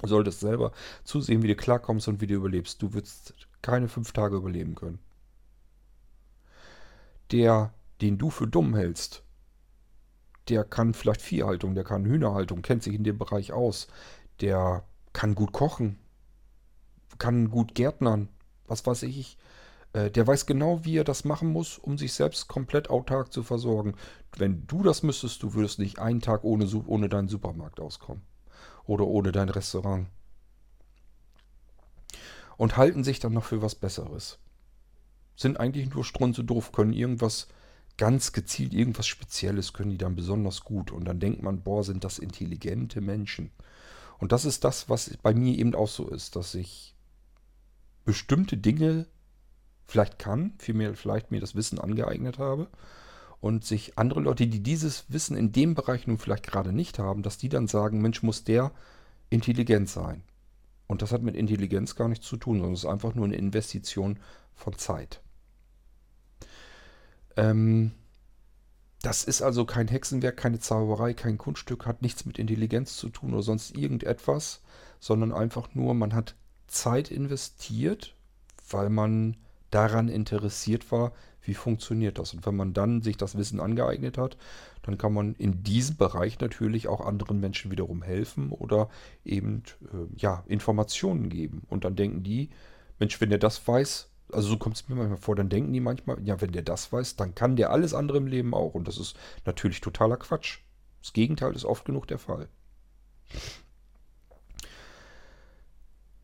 solltest 0.02 0.40
selber 0.40 0.72
zusehen, 1.04 1.42
wie 1.42 1.48
du 1.48 1.54
klarkommst 1.54 2.08
und 2.08 2.20
wie 2.20 2.26
du 2.26 2.34
überlebst. 2.34 2.82
Du 2.82 2.94
würdest 2.94 3.34
keine 3.62 3.88
fünf 3.88 4.12
Tage 4.12 4.36
überleben 4.36 4.74
können 4.74 4.98
der, 7.30 7.72
den 8.00 8.18
du 8.18 8.30
für 8.30 8.46
dumm 8.46 8.74
hältst, 8.74 9.22
der 10.48 10.64
kann 10.64 10.94
vielleicht 10.94 11.22
Viehhaltung, 11.22 11.74
der 11.74 11.84
kann 11.84 12.04
Hühnerhaltung, 12.04 12.62
kennt 12.62 12.82
sich 12.82 12.94
in 12.94 13.04
dem 13.04 13.18
Bereich 13.18 13.52
aus, 13.52 13.88
der 14.40 14.84
kann 15.12 15.34
gut 15.34 15.52
kochen, 15.52 15.98
kann 17.18 17.50
gut 17.50 17.74
gärtnern, 17.74 18.28
was 18.66 18.86
weiß 18.86 19.04
ich. 19.04 19.38
Äh, 19.92 20.10
der 20.10 20.26
weiß 20.26 20.46
genau, 20.46 20.84
wie 20.84 20.98
er 20.98 21.04
das 21.04 21.24
machen 21.24 21.50
muss, 21.50 21.78
um 21.78 21.98
sich 21.98 22.12
selbst 22.12 22.48
komplett 22.48 22.90
autark 22.90 23.32
zu 23.32 23.42
versorgen. 23.42 23.94
Wenn 24.36 24.66
du 24.66 24.82
das 24.82 25.02
müsstest, 25.02 25.42
du 25.42 25.54
würdest 25.54 25.78
nicht 25.78 25.98
einen 25.98 26.20
Tag 26.20 26.44
ohne, 26.44 26.68
ohne 26.86 27.08
deinen 27.08 27.28
Supermarkt 27.28 27.80
auskommen. 27.80 28.22
Oder 28.84 29.06
ohne 29.06 29.32
dein 29.32 29.48
Restaurant. 29.48 30.06
Und 32.56 32.76
halten 32.76 33.04
sich 33.04 33.18
dann 33.18 33.32
noch 33.32 33.44
für 33.44 33.62
was 33.62 33.74
Besseres 33.74 34.38
sind 35.36 35.60
eigentlich 35.60 35.90
nur 35.90 36.04
strunze 36.04 36.42
doof, 36.42 36.72
können 36.72 36.92
irgendwas 36.92 37.48
ganz 37.98 38.32
gezielt, 38.32 38.74
irgendwas 38.74 39.06
Spezielles 39.06 39.72
können 39.72 39.90
die 39.90 39.98
dann 39.98 40.16
besonders 40.16 40.62
gut. 40.62 40.90
Und 40.90 41.04
dann 41.04 41.20
denkt 41.20 41.42
man, 41.42 41.62
boah, 41.62 41.84
sind 41.84 42.04
das 42.04 42.18
intelligente 42.18 43.00
Menschen. 43.00 43.50
Und 44.18 44.32
das 44.32 44.44
ist 44.44 44.64
das, 44.64 44.88
was 44.88 45.16
bei 45.22 45.34
mir 45.34 45.56
eben 45.58 45.74
auch 45.74 45.88
so 45.88 46.08
ist, 46.08 46.36
dass 46.36 46.54
ich 46.54 46.94
bestimmte 48.04 48.56
Dinge 48.56 49.06
vielleicht 49.86 50.18
kann, 50.18 50.54
vielmehr 50.58 50.94
vielleicht 50.94 51.30
mir 51.30 51.40
das 51.40 51.54
Wissen 51.54 51.78
angeeignet 51.78 52.38
habe 52.38 52.68
und 53.40 53.64
sich 53.64 53.98
andere 53.98 54.20
Leute, 54.20 54.46
die 54.46 54.62
dieses 54.62 55.04
Wissen 55.08 55.36
in 55.36 55.52
dem 55.52 55.74
Bereich 55.74 56.06
nun 56.06 56.18
vielleicht 56.18 56.46
gerade 56.46 56.72
nicht 56.72 56.98
haben, 56.98 57.22
dass 57.22 57.38
die 57.38 57.48
dann 57.48 57.68
sagen, 57.68 58.00
Mensch, 58.00 58.22
muss 58.22 58.44
der 58.44 58.72
intelligent 59.30 59.88
sein. 59.88 60.22
Und 60.86 61.02
das 61.02 61.12
hat 61.12 61.22
mit 61.22 61.36
Intelligenz 61.36 61.96
gar 61.96 62.08
nichts 62.08 62.26
zu 62.26 62.36
tun, 62.36 62.58
sondern 62.58 62.74
es 62.74 62.84
ist 62.84 62.90
einfach 62.90 63.14
nur 63.14 63.24
eine 63.24 63.36
Investition 63.36 64.18
von 64.54 64.78
Zeit. 64.78 65.20
Ähm, 67.36 67.92
das 69.02 69.24
ist 69.24 69.42
also 69.42 69.64
kein 69.64 69.88
Hexenwerk, 69.88 70.36
keine 70.36 70.58
Zauberei, 70.58 71.14
kein 71.14 71.38
Kunststück, 71.38 71.86
hat 71.86 72.02
nichts 72.02 72.26
mit 72.26 72.38
Intelligenz 72.38 72.96
zu 72.96 73.08
tun 73.08 73.34
oder 73.34 73.42
sonst 73.42 73.76
irgendetwas, 73.76 74.62
sondern 75.00 75.32
einfach 75.32 75.74
nur, 75.74 75.94
man 75.94 76.14
hat 76.14 76.34
Zeit 76.66 77.10
investiert, 77.10 78.14
weil 78.70 78.90
man 78.90 79.36
daran 79.70 80.08
interessiert 80.08 80.90
war, 80.90 81.12
wie 81.42 81.54
funktioniert 81.54 82.18
das. 82.18 82.34
Und 82.34 82.44
wenn 82.46 82.56
man 82.56 82.72
dann 82.72 83.02
sich 83.02 83.16
das 83.16 83.36
Wissen 83.36 83.60
angeeignet 83.60 84.18
hat, 84.18 84.36
dann 84.82 84.98
kann 84.98 85.12
man 85.12 85.34
in 85.34 85.62
diesem 85.62 85.96
Bereich 85.96 86.40
natürlich 86.40 86.88
auch 86.88 87.00
anderen 87.00 87.40
Menschen 87.40 87.70
wiederum 87.70 88.02
helfen 88.02 88.50
oder 88.50 88.88
eben 89.24 89.62
äh, 89.92 90.16
ja, 90.16 90.42
Informationen 90.46 91.28
geben. 91.28 91.62
Und 91.68 91.84
dann 91.84 91.96
denken 91.96 92.22
die, 92.22 92.50
Mensch, 92.98 93.20
wenn 93.20 93.30
der 93.30 93.38
das 93.38 93.66
weiß, 93.66 94.08
also 94.32 94.48
so 94.48 94.56
kommt 94.56 94.76
es 94.76 94.88
mir 94.88 94.96
manchmal 94.96 95.18
vor, 95.18 95.36
dann 95.36 95.48
denken 95.48 95.72
die 95.72 95.80
manchmal, 95.80 96.18
ja, 96.24 96.40
wenn 96.40 96.52
der 96.52 96.62
das 96.62 96.92
weiß, 96.92 97.16
dann 97.16 97.34
kann 97.34 97.56
der 97.56 97.70
alles 97.70 97.94
andere 97.94 98.18
im 98.18 98.26
Leben 98.26 98.54
auch. 98.54 98.74
Und 98.74 98.88
das 98.88 98.98
ist 98.98 99.16
natürlich 99.44 99.80
totaler 99.80 100.16
Quatsch. 100.16 100.58
Das 101.02 101.12
Gegenteil 101.12 101.54
ist 101.54 101.64
oft 101.64 101.84
genug 101.84 102.06
der 102.08 102.18
Fall. 102.18 102.48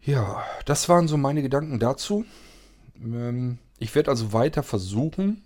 Ja, 0.01 0.43
das 0.65 0.89
waren 0.89 1.07
so 1.07 1.17
meine 1.17 1.43
Gedanken 1.43 1.79
dazu. 1.79 2.25
Ähm, 3.01 3.59
ich 3.79 3.95
werde 3.95 4.11
also 4.11 4.33
weiter 4.33 4.63
versuchen, 4.63 5.45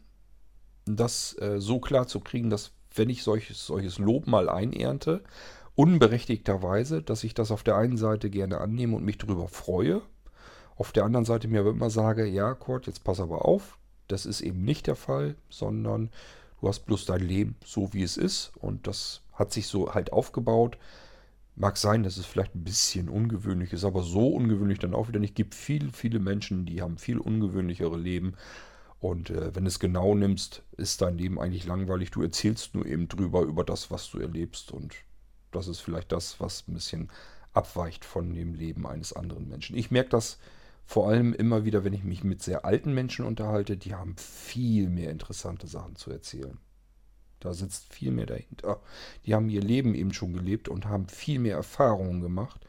das 0.87 1.37
äh, 1.39 1.61
so 1.61 1.81
klar 1.81 2.07
zu 2.07 2.21
kriegen, 2.21 2.49
dass 2.49 2.73
wenn 2.95 3.11
ich 3.11 3.23
solches, 3.23 3.67
solches 3.67 3.99
Lob 3.99 4.27
mal 4.27 4.49
einernte, 4.49 5.23
unberechtigterweise, 5.75 7.03
dass 7.03 7.25
ich 7.25 7.35
das 7.35 7.51
auf 7.51 7.63
der 7.63 7.77
einen 7.77 7.99
Seite 7.99 8.31
gerne 8.31 8.61
annehme 8.61 8.97
und 8.97 9.05
mich 9.05 9.19
darüber 9.19 9.49
freue, 9.49 10.01
auf 10.77 10.93
der 10.93 11.05
anderen 11.05 11.25
Seite 11.25 11.49
mir 11.49 11.61
aber 11.61 11.71
immer 11.71 11.91
sage, 11.91 12.27
ja, 12.27 12.55
Kurt, 12.55 12.87
jetzt 12.87 13.05
pass 13.05 13.21
aber 13.21 13.45
auf, 13.45 13.79
das 14.09 14.27
ist 14.27 14.41
eben 14.41 14.63
nicht 14.63 14.87
der 14.87 14.97
Fall, 14.97 15.37
sondern 15.49 16.11
du 16.61 16.69
hast 16.69 16.81
bloß 16.81 17.07
dein 17.07 17.21
Leben 17.21 17.57
so, 17.65 17.93
wie 17.93 18.03
es 18.03 18.17
ist 18.17 18.53
und 18.61 18.87
das 18.87 19.23
hat 19.33 19.53
sich 19.53 19.67
so 19.67 19.95
halt 19.95 20.13
aufgebaut. 20.13 20.79
Mag 21.55 21.79
sein, 21.79 22.03
dass 22.03 22.19
es 22.19 22.27
vielleicht 22.27 22.55
ein 22.55 22.65
bisschen 22.65 23.09
ungewöhnlich 23.09 23.73
ist, 23.73 23.85
aber 23.85 24.03
so 24.03 24.29
ungewöhnlich 24.29 24.79
dann 24.79 24.95
auch 24.95 25.09
wieder 25.09 25.21
nicht. 25.21 25.31
Es 25.31 25.37
gibt 25.37 25.55
viele, 25.55 25.91
viele 25.91 26.19
Menschen, 26.19 26.67
die 26.67 26.83
haben 26.83 26.99
viel 26.99 27.19
ungewöhnlichere 27.19 27.97
Leben. 27.97 28.35
Und 28.99 29.31
äh, 29.31 29.55
wenn 29.55 29.65
du 29.65 29.69
es 29.69 29.79
genau 29.79 30.15
nimmst, 30.15 30.63
ist 30.77 31.01
dein 31.01 31.17
Leben 31.17 31.41
eigentlich 31.41 31.65
langweilig. 31.65 32.11
Du 32.11 32.23
erzählst 32.23 32.75
nur 32.75 32.85
eben 32.85 33.09
drüber, 33.09 33.43
über 33.43 33.65
das, 33.65 33.91
was 33.91 34.11
du 34.11 34.19
erlebst. 34.19 34.71
Und 34.71 34.95
das 35.51 35.67
ist 35.67 35.81
vielleicht 35.81 36.13
das, 36.13 36.41
was 36.41 36.69
ein 36.69 36.75
bisschen 36.75 37.11
abweicht 37.55 38.05
von 38.05 38.35
dem 38.35 38.53
Leben 38.53 38.87
eines 38.87 39.15
anderen 39.15 39.49
Menschen. 39.49 39.77
Ich 39.77 39.91
merke 39.91 40.11
das 40.11 40.39
vor 40.87 41.09
allem 41.09 41.35
immer 41.35 41.65
wieder, 41.65 41.85
wenn 41.85 41.93
ich 41.93 42.05
mich 42.05 42.23
mit 42.23 42.43
sehr 42.43 42.65
alten 42.65 42.95
Menschen 42.95 43.25
unterhalte, 43.25 43.77
die 43.77 43.95
haben 43.95 44.17
viel 44.17 44.89
mehr 44.89 45.11
interessante 45.11 45.67
Sachen 45.67 45.97
zu 45.97 46.11
erzählen. 46.11 46.59
Da 47.41 47.53
sitzt 47.53 47.93
viel 47.93 48.13
mehr 48.13 48.27
dahinter. 48.27 48.81
Die 49.25 49.35
haben 49.35 49.49
ihr 49.51 49.61
Leben 49.61 49.95
eben 49.95 50.13
schon 50.13 50.33
gelebt 50.33 50.69
und 50.69 50.87
haben 50.87 51.09
viel 51.09 51.39
mehr 51.41 51.57
Erfahrungen 51.57 52.21
gemacht 52.21 52.61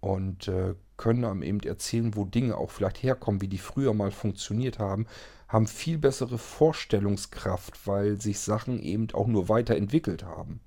und 0.00 0.48
äh, 0.48 0.74
können 0.96 1.24
einem 1.24 1.42
eben 1.42 1.60
erzählen, 1.60 2.14
wo 2.14 2.24
Dinge 2.24 2.56
auch 2.56 2.70
vielleicht 2.70 3.02
herkommen, 3.02 3.40
wie 3.40 3.48
die 3.48 3.58
früher 3.58 3.94
mal 3.94 4.10
funktioniert 4.10 4.78
haben, 4.78 5.06
haben 5.48 5.66
viel 5.66 5.98
bessere 5.98 6.38
Vorstellungskraft, 6.38 7.86
weil 7.86 8.20
sich 8.20 8.38
Sachen 8.38 8.80
eben 8.80 9.08
auch 9.12 9.26
nur 9.26 9.48
weiterentwickelt 9.48 10.24
haben. 10.24 10.60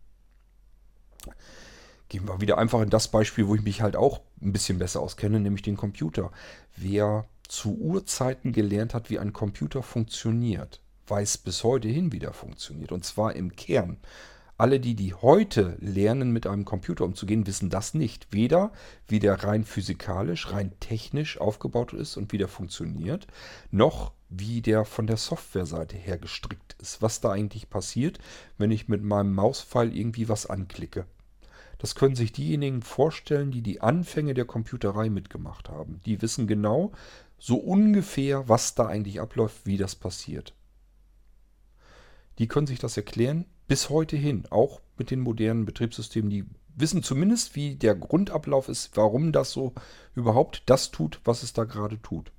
Gehen 2.09 2.27
wir 2.27 2.41
wieder 2.41 2.57
einfach 2.57 2.81
in 2.81 2.89
das 2.89 3.07
Beispiel, 3.07 3.47
wo 3.47 3.55
ich 3.55 3.61
mich 3.61 3.81
halt 3.81 3.95
auch 3.95 4.21
ein 4.41 4.51
bisschen 4.51 4.79
besser 4.79 4.99
auskenne, 4.99 5.39
nämlich 5.39 5.61
den 5.61 5.77
Computer. 5.77 6.31
Wer 6.75 7.25
zu 7.47 7.77
Urzeiten 7.77 8.51
gelernt 8.51 8.93
hat, 8.95 9.09
wie 9.11 9.19
ein 9.19 9.31
Computer 9.31 9.83
funktioniert, 9.83 10.81
weiß 11.07 11.37
bis 11.37 11.63
heute 11.63 11.87
hin, 11.87 12.11
wie 12.11 12.19
der 12.19 12.33
funktioniert. 12.33 12.91
Und 12.91 13.05
zwar 13.05 13.35
im 13.35 13.55
Kern. 13.55 13.97
Alle 14.57 14.79
die, 14.79 14.95
die 14.95 15.13
heute 15.13 15.77
lernen, 15.79 16.31
mit 16.31 16.45
einem 16.45 16.65
Computer 16.65 17.05
umzugehen, 17.05 17.47
wissen 17.47 17.69
das 17.69 17.93
nicht. 17.93 18.27
Weder 18.31 18.73
wie 19.07 19.19
der 19.19 19.43
rein 19.43 19.63
physikalisch, 19.63 20.51
rein 20.51 20.73
technisch 20.79 21.39
aufgebaut 21.39 21.93
ist 21.93 22.17
und 22.17 22.33
wie 22.33 22.37
der 22.37 22.49
funktioniert, 22.49 23.27
noch 23.71 24.11
wie 24.29 24.61
der 24.61 24.83
von 24.83 25.07
der 25.07 25.17
Softwareseite 25.17 25.95
her 25.95 26.17
gestrickt 26.17 26.75
ist. 26.81 27.01
Was 27.01 27.21
da 27.21 27.31
eigentlich 27.31 27.69
passiert, 27.69 28.19
wenn 28.57 28.71
ich 28.71 28.87
mit 28.87 29.03
meinem 29.03 29.33
Mauspfeil 29.33 29.95
irgendwie 29.95 30.27
was 30.27 30.47
anklicke. 30.47 31.05
Das 31.79 31.95
können 31.95 32.15
sich 32.15 32.33
diejenigen 32.33 32.81
vorstellen, 32.81 33.51
die 33.51 33.61
die 33.61 33.81
Anfänge 33.81 34.33
der 34.33 34.45
Computerei 34.45 35.09
mitgemacht 35.09 35.69
haben. 35.69 36.01
Die 36.05 36.21
wissen 36.21 36.45
genau 36.45 36.91
so 37.39 37.55
ungefähr, 37.55 38.47
was 38.49 38.75
da 38.75 38.85
eigentlich 38.85 39.21
abläuft, 39.21 39.65
wie 39.65 39.77
das 39.77 39.95
passiert. 39.95 40.53
Die 42.37 42.47
können 42.47 42.67
sich 42.67 42.79
das 42.79 42.97
erklären 42.97 43.45
bis 43.67 43.89
heute 43.89 44.17
hin, 44.17 44.43
auch 44.49 44.81
mit 44.97 45.09
den 45.09 45.21
modernen 45.21 45.65
Betriebssystemen. 45.65 46.29
Die 46.29 46.45
wissen 46.75 47.01
zumindest, 47.01 47.55
wie 47.55 47.75
der 47.75 47.95
Grundablauf 47.95 48.67
ist, 48.67 48.95
warum 48.97 49.31
das 49.31 49.51
so 49.51 49.73
überhaupt 50.15 50.63
das 50.65 50.91
tut, 50.91 51.21
was 51.23 51.43
es 51.43 51.53
da 51.53 51.63
gerade 51.63 52.01
tut. 52.01 52.31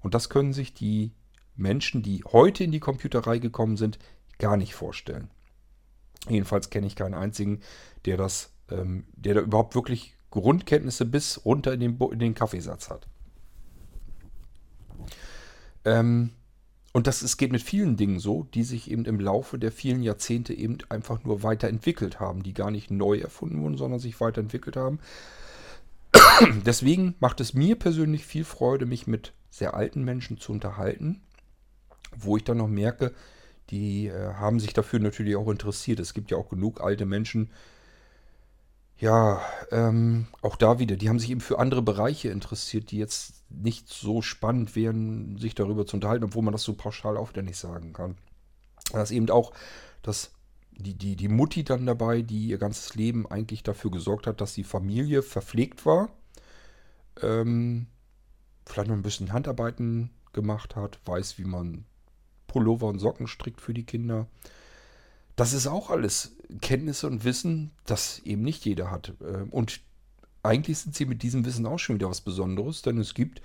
Und 0.00 0.14
das 0.14 0.28
können 0.28 0.52
sich 0.52 0.74
die 0.74 1.12
Menschen, 1.56 2.02
die 2.02 2.22
heute 2.24 2.64
in 2.64 2.72
die 2.72 2.80
Computerei 2.80 3.38
gekommen 3.38 3.76
sind, 3.76 3.98
gar 4.38 4.56
nicht 4.56 4.74
vorstellen. 4.74 5.28
Jedenfalls 6.28 6.70
kenne 6.70 6.86
ich 6.86 6.96
keinen 6.96 7.14
einzigen, 7.14 7.60
der 8.04 8.16
das 8.16 8.52
ähm, 8.70 9.04
der 9.12 9.34
da 9.34 9.40
überhaupt 9.40 9.74
wirklich 9.74 10.14
Grundkenntnisse 10.30 11.04
bis 11.04 11.44
runter 11.44 11.72
in 11.72 11.80
den, 11.80 11.98
in 12.12 12.18
den 12.18 12.34
Kaffeesatz 12.34 12.90
hat. 12.90 13.06
Ähm, 15.84 16.30
und 16.92 17.06
das 17.06 17.22
es 17.22 17.36
geht 17.36 17.52
mit 17.52 17.62
vielen 17.62 17.96
Dingen 17.96 18.18
so, 18.18 18.48
die 18.54 18.64
sich 18.64 18.90
eben 18.90 19.04
im 19.04 19.20
Laufe 19.20 19.58
der 19.58 19.70
vielen 19.70 20.02
Jahrzehnte 20.02 20.52
eben 20.54 20.78
einfach 20.88 21.22
nur 21.22 21.42
weiterentwickelt 21.42 22.18
haben, 22.18 22.42
die 22.42 22.54
gar 22.54 22.70
nicht 22.70 22.90
neu 22.90 23.18
erfunden 23.18 23.62
wurden, 23.62 23.76
sondern 23.76 24.00
sich 24.00 24.20
weiterentwickelt 24.20 24.76
haben. 24.76 24.98
Deswegen 26.66 27.14
macht 27.20 27.40
es 27.40 27.54
mir 27.54 27.76
persönlich 27.76 28.26
viel 28.26 28.44
Freude, 28.44 28.86
mich 28.86 29.06
mit 29.06 29.32
sehr 29.50 29.74
alten 29.74 30.04
Menschen 30.04 30.38
zu 30.38 30.52
unterhalten, 30.52 31.20
wo 32.16 32.36
ich 32.36 32.44
dann 32.44 32.58
noch 32.58 32.68
merke, 32.68 33.12
die 33.70 34.08
äh, 34.08 34.34
haben 34.34 34.58
sich 34.58 34.72
dafür 34.72 34.98
natürlich 34.98 35.36
auch 35.36 35.48
interessiert. 35.48 36.00
Es 36.00 36.12
gibt 36.12 36.32
ja 36.32 36.36
auch 36.36 36.48
genug 36.48 36.80
alte 36.80 37.06
Menschen, 37.06 37.50
ja, 39.00 39.40
ähm, 39.70 40.26
auch 40.42 40.56
da 40.56 40.78
wieder, 40.78 40.96
die 40.96 41.08
haben 41.08 41.18
sich 41.18 41.30
eben 41.30 41.40
für 41.40 41.58
andere 41.58 41.80
Bereiche 41.80 42.28
interessiert, 42.28 42.90
die 42.90 42.98
jetzt 42.98 43.50
nicht 43.50 43.88
so 43.88 44.20
spannend 44.20 44.76
wären, 44.76 45.38
sich 45.38 45.54
darüber 45.54 45.86
zu 45.86 45.96
unterhalten, 45.96 46.24
obwohl 46.24 46.42
man 46.42 46.52
das 46.52 46.62
so 46.62 46.74
pauschal 46.74 47.16
auch 47.16 47.30
wieder 47.30 47.40
nicht 47.40 47.56
sagen 47.56 47.94
kann. 47.94 48.16
Da 48.92 49.02
ist 49.02 49.10
eben 49.10 49.30
auch 49.30 49.52
das, 50.02 50.32
die, 50.72 50.94
die, 50.94 51.16
die 51.16 51.28
Mutti 51.28 51.64
dann 51.64 51.86
dabei, 51.86 52.20
die 52.20 52.48
ihr 52.48 52.58
ganzes 52.58 52.94
Leben 52.94 53.26
eigentlich 53.26 53.62
dafür 53.62 53.90
gesorgt 53.90 54.26
hat, 54.26 54.42
dass 54.42 54.52
die 54.52 54.64
Familie 54.64 55.22
verpflegt 55.22 55.86
war. 55.86 56.10
Ähm, 57.22 57.86
vielleicht 58.66 58.88
noch 58.88 58.96
ein 58.96 59.02
bisschen 59.02 59.32
Handarbeiten 59.32 60.10
gemacht 60.34 60.76
hat, 60.76 61.00
weiß, 61.06 61.38
wie 61.38 61.44
man 61.44 61.86
Pullover 62.48 62.88
und 62.88 62.98
Socken 62.98 63.28
strickt 63.28 63.62
für 63.62 63.72
die 63.72 63.86
Kinder. 63.86 64.26
Das 65.36 65.54
ist 65.54 65.66
auch 65.66 65.88
alles 65.88 66.36
Kenntnisse 66.60 67.06
und 67.06 67.24
Wissen, 67.24 67.70
das 67.86 68.20
eben 68.20 68.42
nicht 68.42 68.64
jeder 68.64 68.90
hat. 68.90 69.14
Ähm, 69.22 69.50
und 69.50 69.80
eigentlich 70.42 70.78
sind 70.78 70.94
sie 70.94 71.06
mit 71.06 71.22
diesem 71.22 71.44
Wissen 71.44 71.66
auch 71.66 71.78
schon 71.78 71.96
wieder 71.96 72.08
was 72.08 72.20
Besonderes, 72.20 72.82
denn 72.82 72.98
es 72.98 73.14
gibt 73.14 73.42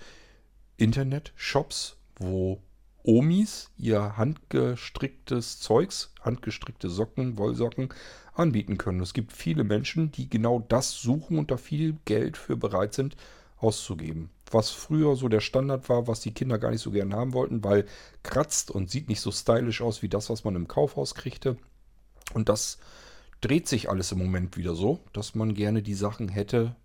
Internet-Shops, 0.77 1.97
wo 2.17 2.61
Omis 3.03 3.69
ihr 3.77 4.17
handgestricktes 4.17 5.59
Zeugs, 5.59 6.11
handgestrickte 6.21 6.89
Socken, 6.89 7.37
Wollsocken 7.37 7.89
anbieten 8.33 8.77
können. 8.77 8.99
Es 8.99 9.13
gibt 9.13 9.31
viele 9.31 9.63
Menschen, 9.63 10.11
die 10.11 10.29
genau 10.29 10.65
das 10.67 10.93
suchen 10.93 11.37
und 11.37 11.51
da 11.51 11.57
viel 11.57 11.97
Geld 12.05 12.35
für 12.35 12.57
bereit 12.57 12.93
sind 12.93 13.15
auszugeben. 13.57 14.29
Was 14.51 14.71
früher 14.71 15.15
so 15.15 15.27
der 15.27 15.39
Standard 15.39 15.87
war, 15.89 16.07
was 16.07 16.21
die 16.21 16.33
Kinder 16.33 16.57
gar 16.57 16.71
nicht 16.71 16.81
so 16.81 16.91
gern 16.91 17.13
haben 17.13 17.33
wollten, 17.33 17.63
weil 17.63 17.85
kratzt 18.23 18.71
und 18.71 18.89
sieht 18.89 19.07
nicht 19.07 19.21
so 19.21 19.31
stylisch 19.31 19.81
aus 19.81 20.01
wie 20.01 20.09
das, 20.09 20.29
was 20.29 20.43
man 20.43 20.55
im 20.55 20.67
Kaufhaus 20.67 21.15
kriegte. 21.15 21.57
Und 22.35 22.49
das 22.49 22.79
dreht 23.39 23.67
sich 23.69 23.89
alles 23.89 24.11
im 24.11 24.17
Moment 24.19 24.57
wieder 24.57 24.75
so, 24.75 24.99
dass 25.13 25.35
man 25.35 25.53
gerne 25.53 25.81
die 25.81 25.93
Sachen 25.93 26.27
hätte, 26.27 26.75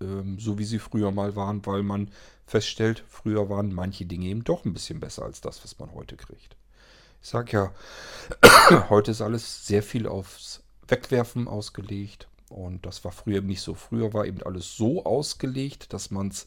ähm, 0.00 0.38
so 0.38 0.56
wie 0.56 0.64
sie 0.64 0.78
früher 0.78 1.10
mal 1.10 1.34
waren, 1.34 1.66
weil 1.66 1.82
man 1.82 2.12
feststellt, 2.46 3.02
früher 3.08 3.50
waren 3.50 3.74
manche 3.74 4.06
Dinge 4.06 4.26
eben 4.26 4.44
doch 4.44 4.64
ein 4.64 4.72
bisschen 4.72 5.00
besser 5.00 5.24
als 5.24 5.40
das, 5.40 5.64
was 5.64 5.80
man 5.80 5.92
heute 5.94 6.16
kriegt. 6.16 6.56
Ich 7.20 7.28
sage 7.28 7.50
ja, 7.52 8.88
heute 8.88 9.10
ist 9.10 9.20
alles 9.20 9.66
sehr 9.66 9.82
viel 9.82 10.06
aufs 10.06 10.62
Wegwerfen 10.86 11.48
ausgelegt. 11.48 12.28
Und 12.48 12.86
das 12.86 13.04
war 13.04 13.10
früher 13.10 13.38
eben 13.38 13.48
nicht 13.48 13.62
so. 13.62 13.74
Früher 13.74 14.14
war 14.14 14.26
eben 14.26 14.44
alles 14.44 14.76
so 14.76 15.04
ausgelegt, 15.04 15.92
dass 15.92 16.12
man 16.12 16.28
es 16.28 16.46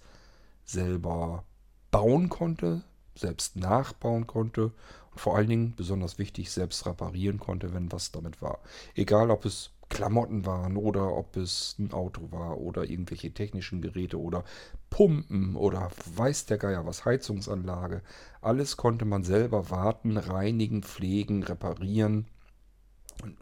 selber 0.63 1.43
bauen 1.91 2.29
konnte, 2.29 2.83
selbst 3.13 3.57
nachbauen 3.57 4.25
konnte 4.25 4.71
vor 5.17 5.35
allen 5.35 5.49
Dingen, 5.49 5.73
besonders 5.75 6.17
wichtig, 6.17 6.51
selbst 6.51 6.85
reparieren 6.85 7.39
konnte, 7.39 7.73
wenn 7.73 7.91
was 7.91 8.11
damit 8.11 8.41
war. 8.41 8.59
Egal, 8.95 9.31
ob 9.31 9.45
es 9.45 9.71
Klamotten 9.89 10.45
waren 10.45 10.75
oder 10.75 11.15
ob 11.15 11.37
es 11.37 11.75
ein 11.79 11.93
Auto 11.93 12.31
war 12.31 12.57
oder 12.57 12.89
irgendwelche 12.89 13.33
technischen 13.33 13.81
Geräte 13.81 14.19
oder 14.19 14.43
Pumpen 14.89 15.55
oder 15.55 15.91
weiß 16.15 16.45
der 16.45 16.57
Geier 16.57 16.85
was, 16.85 17.05
Heizungsanlage. 17.05 18.01
Alles 18.41 18.77
konnte 18.77 19.05
man 19.05 19.23
selber 19.23 19.69
warten, 19.69 20.17
reinigen, 20.17 20.83
pflegen, 20.83 21.43
reparieren. 21.43 22.27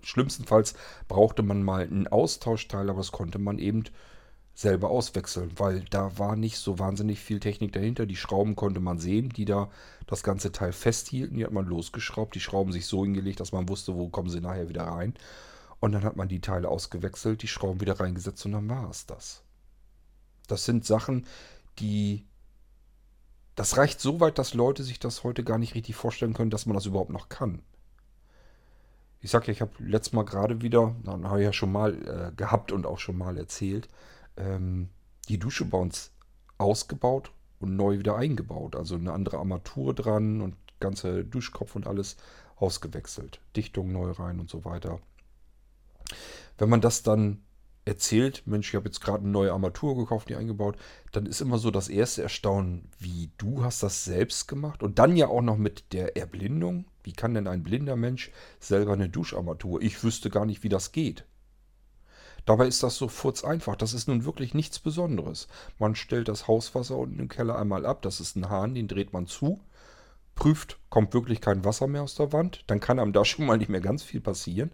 Schlimmstenfalls 0.02 0.76
brauchte 1.08 1.44
man 1.44 1.64
mal 1.64 1.82
einen 1.84 2.08
Austauschteil, 2.08 2.90
aber 2.90 3.00
das 3.00 3.12
konnte 3.12 3.40
man 3.40 3.60
eben 3.60 3.84
selber 4.56 4.90
auswechseln, 4.90 5.52
weil 5.58 5.82
da 5.90 6.18
war 6.18 6.38
nicht 6.38 6.58
so 6.58 6.80
wahnsinnig 6.80 7.20
viel 7.20 7.42
Technik 7.42 7.74
dahinter. 7.74 8.06
Die 8.06 8.16
Schrauben 8.16 8.56
konnte 8.56 8.80
man 8.80 8.98
sehen, 8.98 9.30
die 9.30 9.44
da 9.44 9.70
das 10.08 10.24
ganze 10.24 10.54
Teil 10.54 10.72
festhielten. 10.72 11.38
Die 11.38 11.44
hat 11.44 11.52
man 11.52 11.66
losgeschraubt, 11.66 12.34
die 12.36 12.40
Schrauben 12.40 12.72
sich 12.72 12.86
so 12.86 13.04
hingelegt, 13.04 13.42
dass 13.42 13.52
man 13.52 13.68
wusste, 13.68 13.96
wo 13.96 14.08
kommen 14.08 14.30
sie 14.30 14.40
nachher 14.40 14.70
wieder 14.70 14.84
rein. 14.84 15.14
Und 15.82 15.92
dann 15.92 16.06
hat 16.06 16.16
man 16.16 16.30
die 16.30 16.40
Teile 16.40 16.70
ausgewechselt, 16.70 17.42
die 17.42 17.50
Schrauben 17.50 17.82
wieder 17.82 18.00
reingesetzt 18.00 18.46
und 18.46 18.54
dann 18.54 18.70
war 18.70 18.90
es 18.90 19.06
das. 19.06 19.44
Das 20.48 20.66
sind 20.66 20.86
Sachen, 20.86 21.28
die... 21.80 22.26
Das 23.56 23.78
reicht 23.78 24.02
so 24.02 24.20
weit, 24.20 24.38
dass 24.38 24.54
Leute 24.54 24.84
sich 24.84 25.00
das 25.00 25.24
heute 25.24 25.44
gar 25.44 25.58
nicht 25.58 25.76
richtig 25.76 25.96
vorstellen 25.96 26.34
können, 26.34 26.50
dass 26.50 26.66
man 26.66 26.76
das 26.76 26.86
überhaupt 26.86 27.12
noch 27.12 27.30
kann. 27.30 27.62
Ich 29.22 29.32
sag 29.32 29.48
ja, 29.48 29.54
ich 29.54 29.62
habe 29.62 29.72
letztes 29.80 30.14
Mal 30.14 30.26
gerade 30.26 30.62
wieder, 30.62 30.94
dann 31.04 31.28
habe 31.28 31.40
ich 31.40 31.46
ja 31.46 31.54
schon 31.54 31.72
mal 31.72 31.94
äh, 31.94 32.36
gehabt 32.36 32.72
und 32.72 32.86
auch 32.86 33.00
schon 33.00 33.18
mal 33.18 33.38
erzählt, 33.38 33.88
ähm, 34.38 34.90
die 35.28 35.40
Dusche 35.40 35.66
bei 35.66 35.78
uns 35.78 36.12
ausgebaut 36.58 37.32
und 37.60 37.76
neu 37.76 38.00
wieder 38.00 38.16
eingebaut. 38.16 38.76
Also 38.76 38.96
eine 38.96 39.14
andere 39.14 39.38
Armatur 39.38 39.94
dran 39.94 40.42
und 40.42 40.56
ganze 40.80 41.24
Duschkopf 41.24 41.76
und 41.76 41.88
alles 41.88 42.18
ausgewechselt. 42.56 43.42
Dichtung 43.56 43.92
neu 43.92 44.12
rein 44.12 44.40
und 44.40 44.50
so 44.50 44.66
weiter. 44.66 45.00
Wenn 46.58 46.70
man 46.70 46.82
das 46.82 47.04
dann 47.04 47.42
erzählt, 47.86 48.44
Mensch, 48.46 48.70
ich 48.70 48.76
habe 48.76 48.88
jetzt 48.88 49.02
gerade 49.02 49.20
eine 49.20 49.30
neue 49.30 49.52
Armatur 49.52 49.96
gekauft, 49.96 50.30
die 50.30 50.36
eingebaut, 50.36 50.78
dann 51.12 51.26
ist 51.26 51.42
immer 51.42 51.60
so 51.60 51.70
das 51.70 51.88
erste 51.88 52.24
Erstaunen, 52.24 52.90
wie 53.00 53.32
du 53.38 53.64
hast 53.64 53.84
das 53.84 54.04
selbst 54.04 54.48
gemacht 54.48 54.82
und 54.82 54.98
dann 54.98 55.16
ja 55.16 55.28
auch 55.28 55.42
noch 55.42 55.58
mit 55.58 55.94
der 55.94 56.18
Erblindung. 56.18 56.86
Wie 57.04 57.14
kann 57.14 57.36
denn 57.36 57.48
ein 57.48 57.62
blinder 57.62 57.96
Mensch 57.96 58.32
selber 58.60 58.94
eine 58.94 59.10
Duscharmatur? 59.10 59.82
Ich 59.82 60.04
wüsste 60.04 60.32
gar 60.32 60.46
nicht, 60.46 60.64
wie 60.64 60.70
das 60.70 60.92
geht. 60.92 61.26
Dabei 62.46 62.68
ist 62.68 62.84
das 62.84 62.96
so 62.96 63.08
furz 63.08 63.44
einfach. 63.44 63.76
Das 63.76 63.94
ist 63.94 64.08
nun 64.08 64.24
wirklich 64.24 64.54
nichts 64.54 64.80
Besonderes. 64.80 65.48
Man 65.80 65.96
stellt 65.96 66.28
das 66.28 66.48
Hauswasser 66.48 66.96
unten 66.96 67.20
im 67.20 67.28
Keller 67.28 67.58
einmal 67.58 67.86
ab. 67.86 68.04
Das 68.04 68.20
ist 68.20 68.36
ein 68.36 68.50
Hahn, 68.50 68.76
den 68.76 68.88
dreht 68.88 69.14
man 69.14 69.26
zu. 69.26 69.60
Prüft, 70.36 70.80
kommt 70.90 71.14
wirklich 71.14 71.42
kein 71.42 71.66
Wasser 71.66 71.88
mehr 71.88 72.04
aus 72.04 72.16
der 72.16 72.34
Wand. 72.34 72.64
Dann 72.68 72.80
kann 72.80 73.00
einem 73.00 73.14
da 73.14 73.26
schon 73.26 73.46
mal 73.46 73.58
nicht 73.58 73.70
mehr 73.70 73.82
ganz 73.82 74.04
viel 74.04 74.22
passieren. 74.22 74.72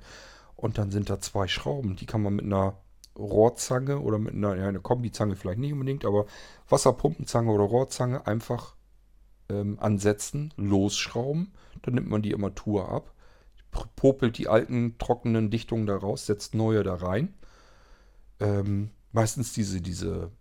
Und 0.56 0.78
dann 0.78 0.92
sind 0.92 1.10
da 1.10 1.20
zwei 1.20 1.48
Schrauben. 1.48 1.96
Die 1.96 2.06
kann 2.06 2.22
man 2.22 2.36
mit 2.36 2.46
einer 2.46 2.78
Rohrzange 3.18 4.00
oder 4.00 4.20
mit 4.20 4.34
einer, 4.34 4.56
ja, 4.56 4.68
eine 4.68 4.80
Kombizange 4.80 5.36
vielleicht 5.36 5.60
nicht 5.60 5.74
unbedingt, 5.74 6.06
aber 6.06 6.26
Wasserpumpenzange 6.70 7.52
oder 7.52 7.64
Rohrzange 7.64 8.26
einfach 8.26 8.76
ähm, 9.50 9.78
ansetzen, 9.80 10.54
losschrauben. 10.56 11.54
Dann 11.82 11.96
nimmt 11.96 12.10
man 12.10 12.22
die 12.22 12.34
Armatur 12.34 12.90
ab, 12.90 13.14
popelt 13.96 14.38
die 14.38 14.48
alten 14.48 14.98
trockenen 14.98 15.50
Dichtungen 15.50 15.88
da 15.88 15.98
raus, 15.98 16.26
setzt 16.26 16.54
neue 16.54 16.84
da 16.84 16.96
rein 16.96 17.34
ähm, 18.42 18.92
meistens 19.12 19.54
diese, 19.54 19.82
diese 19.82 20.32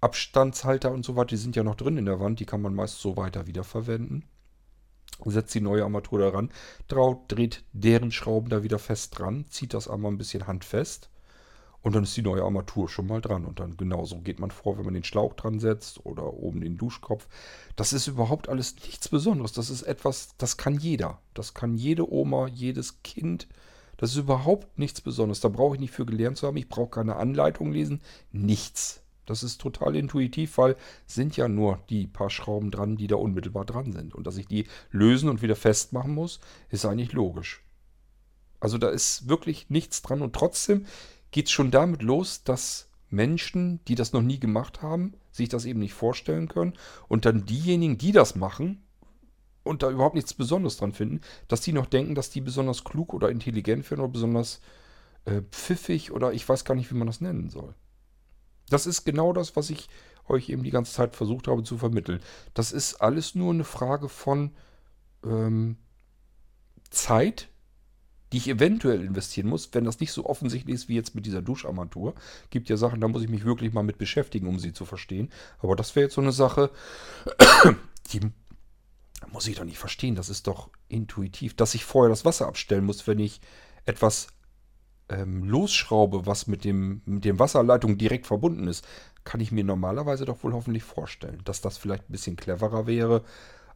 Abstandshalter 0.00 0.92
und 0.92 1.04
so 1.04 1.16
weiter, 1.16 1.28
die 1.28 1.36
sind 1.36 1.56
ja 1.56 1.64
noch 1.64 1.74
drin 1.74 1.96
in 1.96 2.06
der 2.06 2.20
Wand, 2.20 2.40
die 2.40 2.46
kann 2.46 2.62
man 2.62 2.74
meist 2.74 3.00
so 3.00 3.16
weiter 3.16 3.46
wiederverwenden. 3.46 4.24
Setzt 5.24 5.54
die 5.54 5.60
neue 5.60 5.84
Armatur 5.84 6.18
daran, 6.18 6.50
dreht 7.28 7.64
deren 7.72 8.10
Schrauben 8.10 8.48
da 8.48 8.62
wieder 8.62 8.78
fest 8.78 9.18
dran, 9.18 9.44
zieht 9.48 9.74
das 9.74 9.88
einmal 9.88 10.10
ein 10.10 10.18
bisschen 10.18 10.46
handfest 10.46 11.10
und 11.82 11.96
dann 11.96 12.04
ist 12.04 12.16
die 12.16 12.22
neue 12.22 12.42
Armatur 12.42 12.88
schon 12.88 13.08
mal 13.08 13.20
dran. 13.20 13.44
Und 13.44 13.58
dann 13.58 13.76
genauso 13.76 14.20
geht 14.20 14.38
man 14.38 14.52
vor, 14.52 14.78
wenn 14.78 14.84
man 14.84 14.94
den 14.94 15.04
Schlauch 15.04 15.34
dran 15.34 15.58
setzt 15.58 16.06
oder 16.06 16.32
oben 16.32 16.60
den 16.60 16.78
Duschkopf. 16.78 17.26
Das 17.74 17.92
ist 17.92 18.06
überhaupt 18.06 18.48
alles 18.48 18.76
nichts 18.76 19.08
Besonderes. 19.08 19.52
Das 19.52 19.68
ist 19.68 19.82
etwas, 19.82 20.36
das 20.38 20.56
kann 20.56 20.78
jeder. 20.78 21.20
Das 21.34 21.54
kann 21.54 21.76
jede 21.76 22.10
Oma, 22.10 22.46
jedes 22.46 23.02
Kind. 23.02 23.48
Das 24.02 24.10
ist 24.10 24.16
überhaupt 24.16 24.80
nichts 24.80 25.00
Besonderes. 25.00 25.38
Da 25.38 25.48
brauche 25.48 25.76
ich 25.76 25.80
nicht 25.80 25.92
für 25.92 26.04
gelernt 26.04 26.36
zu 26.36 26.48
haben. 26.48 26.56
Ich 26.56 26.68
brauche 26.68 26.90
keine 26.90 27.14
Anleitung 27.14 27.70
lesen. 27.70 28.00
Nichts. 28.32 29.00
Das 29.26 29.44
ist 29.44 29.60
total 29.60 29.94
intuitiv, 29.94 30.58
weil 30.58 30.74
sind 31.06 31.36
ja 31.36 31.46
nur 31.46 31.78
die 31.88 32.08
paar 32.08 32.28
Schrauben 32.28 32.72
dran, 32.72 32.96
die 32.96 33.06
da 33.06 33.14
unmittelbar 33.14 33.64
dran 33.64 33.92
sind. 33.92 34.12
Und 34.12 34.26
dass 34.26 34.38
ich 34.38 34.48
die 34.48 34.66
lösen 34.90 35.28
und 35.28 35.40
wieder 35.40 35.54
festmachen 35.54 36.14
muss, 36.14 36.40
ist 36.68 36.84
eigentlich 36.84 37.12
logisch. 37.12 37.62
Also 38.58 38.76
da 38.76 38.88
ist 38.88 39.28
wirklich 39.28 39.70
nichts 39.70 40.02
dran. 40.02 40.20
Und 40.20 40.34
trotzdem 40.34 40.84
geht 41.30 41.46
es 41.46 41.52
schon 41.52 41.70
damit 41.70 42.02
los, 42.02 42.42
dass 42.42 42.88
Menschen, 43.08 43.78
die 43.86 43.94
das 43.94 44.12
noch 44.12 44.22
nie 44.22 44.40
gemacht 44.40 44.82
haben, 44.82 45.14
sich 45.30 45.48
das 45.48 45.64
eben 45.64 45.78
nicht 45.78 45.94
vorstellen 45.94 46.48
können. 46.48 46.72
Und 47.06 47.24
dann 47.24 47.46
diejenigen, 47.46 47.98
die 47.98 48.10
das 48.10 48.34
machen, 48.34 48.82
und 49.64 49.82
da 49.82 49.90
überhaupt 49.90 50.14
nichts 50.14 50.34
Besonderes 50.34 50.76
dran 50.76 50.92
finden, 50.92 51.20
dass 51.48 51.60
die 51.60 51.72
noch 51.72 51.86
denken, 51.86 52.14
dass 52.14 52.30
die 52.30 52.40
besonders 52.40 52.84
klug 52.84 53.14
oder 53.14 53.30
intelligent 53.30 53.90
werden 53.90 54.00
oder 54.00 54.12
besonders 54.12 54.60
äh, 55.24 55.42
pfiffig 55.50 56.12
oder 56.12 56.32
ich 56.32 56.48
weiß 56.48 56.64
gar 56.64 56.74
nicht, 56.74 56.90
wie 56.90 56.96
man 56.96 57.06
das 57.06 57.20
nennen 57.20 57.48
soll. 57.48 57.74
Das 58.68 58.86
ist 58.86 59.04
genau 59.04 59.32
das, 59.32 59.54
was 59.56 59.70
ich 59.70 59.88
euch 60.28 60.48
eben 60.48 60.62
die 60.62 60.70
ganze 60.70 60.92
Zeit 60.92 61.14
versucht 61.16 61.48
habe 61.48 61.62
zu 61.62 61.78
vermitteln. 61.78 62.20
Das 62.54 62.72
ist 62.72 62.94
alles 62.96 63.34
nur 63.34 63.52
eine 63.52 63.64
Frage 63.64 64.08
von 64.08 64.52
ähm, 65.24 65.76
Zeit, 66.90 67.48
die 68.32 68.38
ich 68.38 68.48
eventuell 68.48 69.02
investieren 69.02 69.46
muss, 69.48 69.68
wenn 69.72 69.84
das 69.84 70.00
nicht 70.00 70.12
so 70.12 70.24
offensichtlich 70.24 70.74
ist 70.74 70.88
wie 70.88 70.94
jetzt 70.94 71.14
mit 71.14 71.26
dieser 71.26 71.42
Duscharmatur. 71.42 72.14
Gibt 72.50 72.70
ja 72.70 72.76
Sachen, 72.78 73.00
da 73.00 73.08
muss 73.08 73.22
ich 73.22 73.28
mich 73.28 73.44
wirklich 73.44 73.72
mal 73.72 73.82
mit 73.82 73.98
beschäftigen, 73.98 74.46
um 74.46 74.58
sie 74.58 74.72
zu 74.72 74.86
verstehen. 74.86 75.30
Aber 75.58 75.76
das 75.76 75.94
wäre 75.94 76.04
jetzt 76.04 76.14
so 76.14 76.22
eine 76.22 76.32
Sache, 76.32 76.70
die 78.12 78.20
muss 79.30 79.46
ich 79.46 79.56
doch 79.56 79.64
nicht 79.64 79.78
verstehen. 79.78 80.14
Das 80.14 80.28
ist 80.28 80.46
doch 80.46 80.70
intuitiv. 80.88 81.54
Dass 81.54 81.74
ich 81.74 81.84
vorher 81.84 82.10
das 82.10 82.24
Wasser 82.24 82.46
abstellen 82.46 82.84
muss, 82.84 83.06
wenn 83.06 83.18
ich 83.18 83.40
etwas 83.84 84.28
ähm, 85.08 85.44
losschraube, 85.44 86.26
was 86.26 86.46
mit 86.46 86.64
dem, 86.64 87.02
mit 87.04 87.24
dem 87.24 87.38
Wasserleitung 87.38 87.98
direkt 87.98 88.26
verbunden 88.26 88.68
ist, 88.68 88.86
kann 89.24 89.40
ich 89.40 89.52
mir 89.52 89.64
normalerweise 89.64 90.24
doch 90.24 90.42
wohl 90.42 90.52
hoffentlich 90.52 90.82
vorstellen. 90.82 91.42
Dass 91.44 91.60
das 91.60 91.78
vielleicht 91.78 92.08
ein 92.08 92.12
bisschen 92.12 92.36
cleverer 92.36 92.86
wäre, 92.86 93.22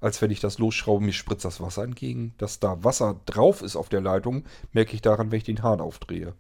als 0.01 0.21
wenn 0.21 0.31
ich 0.31 0.41
das 0.41 0.59
losschraube, 0.59 1.05
mir 1.05 1.13
spritzt 1.13 1.45
das 1.45 1.61
Wasser 1.61 1.85
entgegen. 1.85 2.35
Dass 2.39 2.61
da 2.61 2.83
Wasser 2.85 3.21
drauf 3.27 3.63
ist 3.63 3.77
auf 3.77 3.89
der 3.89 4.01
Leitung, 4.01 4.45
merke 4.73 4.95
ich 4.95 5.03
daran, 5.03 5.31
wenn 5.31 5.39
ich 5.39 5.45
den 5.45 5.63
Hahn 5.63 5.81
aufdrehe. 5.81 6.35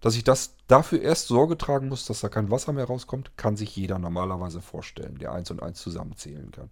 Dass 0.00 0.16
ich 0.16 0.24
das 0.24 0.54
dafür 0.66 1.00
erst 1.00 1.28
Sorge 1.28 1.58
tragen 1.58 1.88
muss, 1.88 2.06
dass 2.06 2.20
da 2.20 2.28
kein 2.28 2.50
Wasser 2.50 2.72
mehr 2.72 2.84
rauskommt, 2.84 3.36
kann 3.36 3.56
sich 3.56 3.74
jeder 3.74 3.98
normalerweise 3.98 4.60
vorstellen, 4.60 5.18
der 5.18 5.32
eins 5.32 5.50
und 5.50 5.62
eins 5.62 5.80
zusammenzählen 5.80 6.50
kann. 6.52 6.70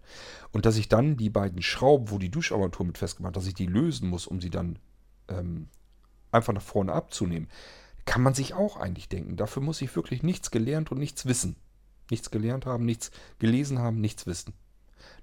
Und 0.53 0.67
dass 0.67 0.77
ich 0.77 0.89
dann 0.89 1.17
die 1.17 1.31
beiden 1.31 1.63
Schrauben, 1.63 2.11
wo 2.11 2.19
die 2.19 2.31
Duscharmatur 2.31 2.87
mit 2.87 2.99
festgemacht, 2.99 3.37
dass 3.37 3.47
ich 3.47 3.55
die 3.55 3.67
lösen 3.67 4.09
muss, 4.09 4.27
um 4.27 4.41
sie 4.41 4.51
dann 4.51 4.79
ähm, 5.29 5.69
einfach 6.31 6.53
nach 6.53 6.63
vorne 6.63 6.93
abzunehmen, 6.93 7.49
kann 8.05 8.23
man 8.23 8.35
sich 8.35 8.55
auch 8.55 8.77
eigentlich 8.77 9.09
denken. 9.09 9.37
Dafür 9.37 9.63
muss 9.63 9.83
ich 9.83 9.95
wirklich 9.97 10.23
nichts 10.23 10.51
gelernt 10.51 10.93
und 10.93 10.99
nichts 10.99 11.27
wissen. 11.27 11.57
Nichts 12.11 12.31
gelernt 12.31 12.67
haben, 12.67 12.85
nichts 12.85 13.11
gelesen 13.41 13.81
haben, 13.81 14.01
nichts 14.01 14.27
wissen. 14.27 14.55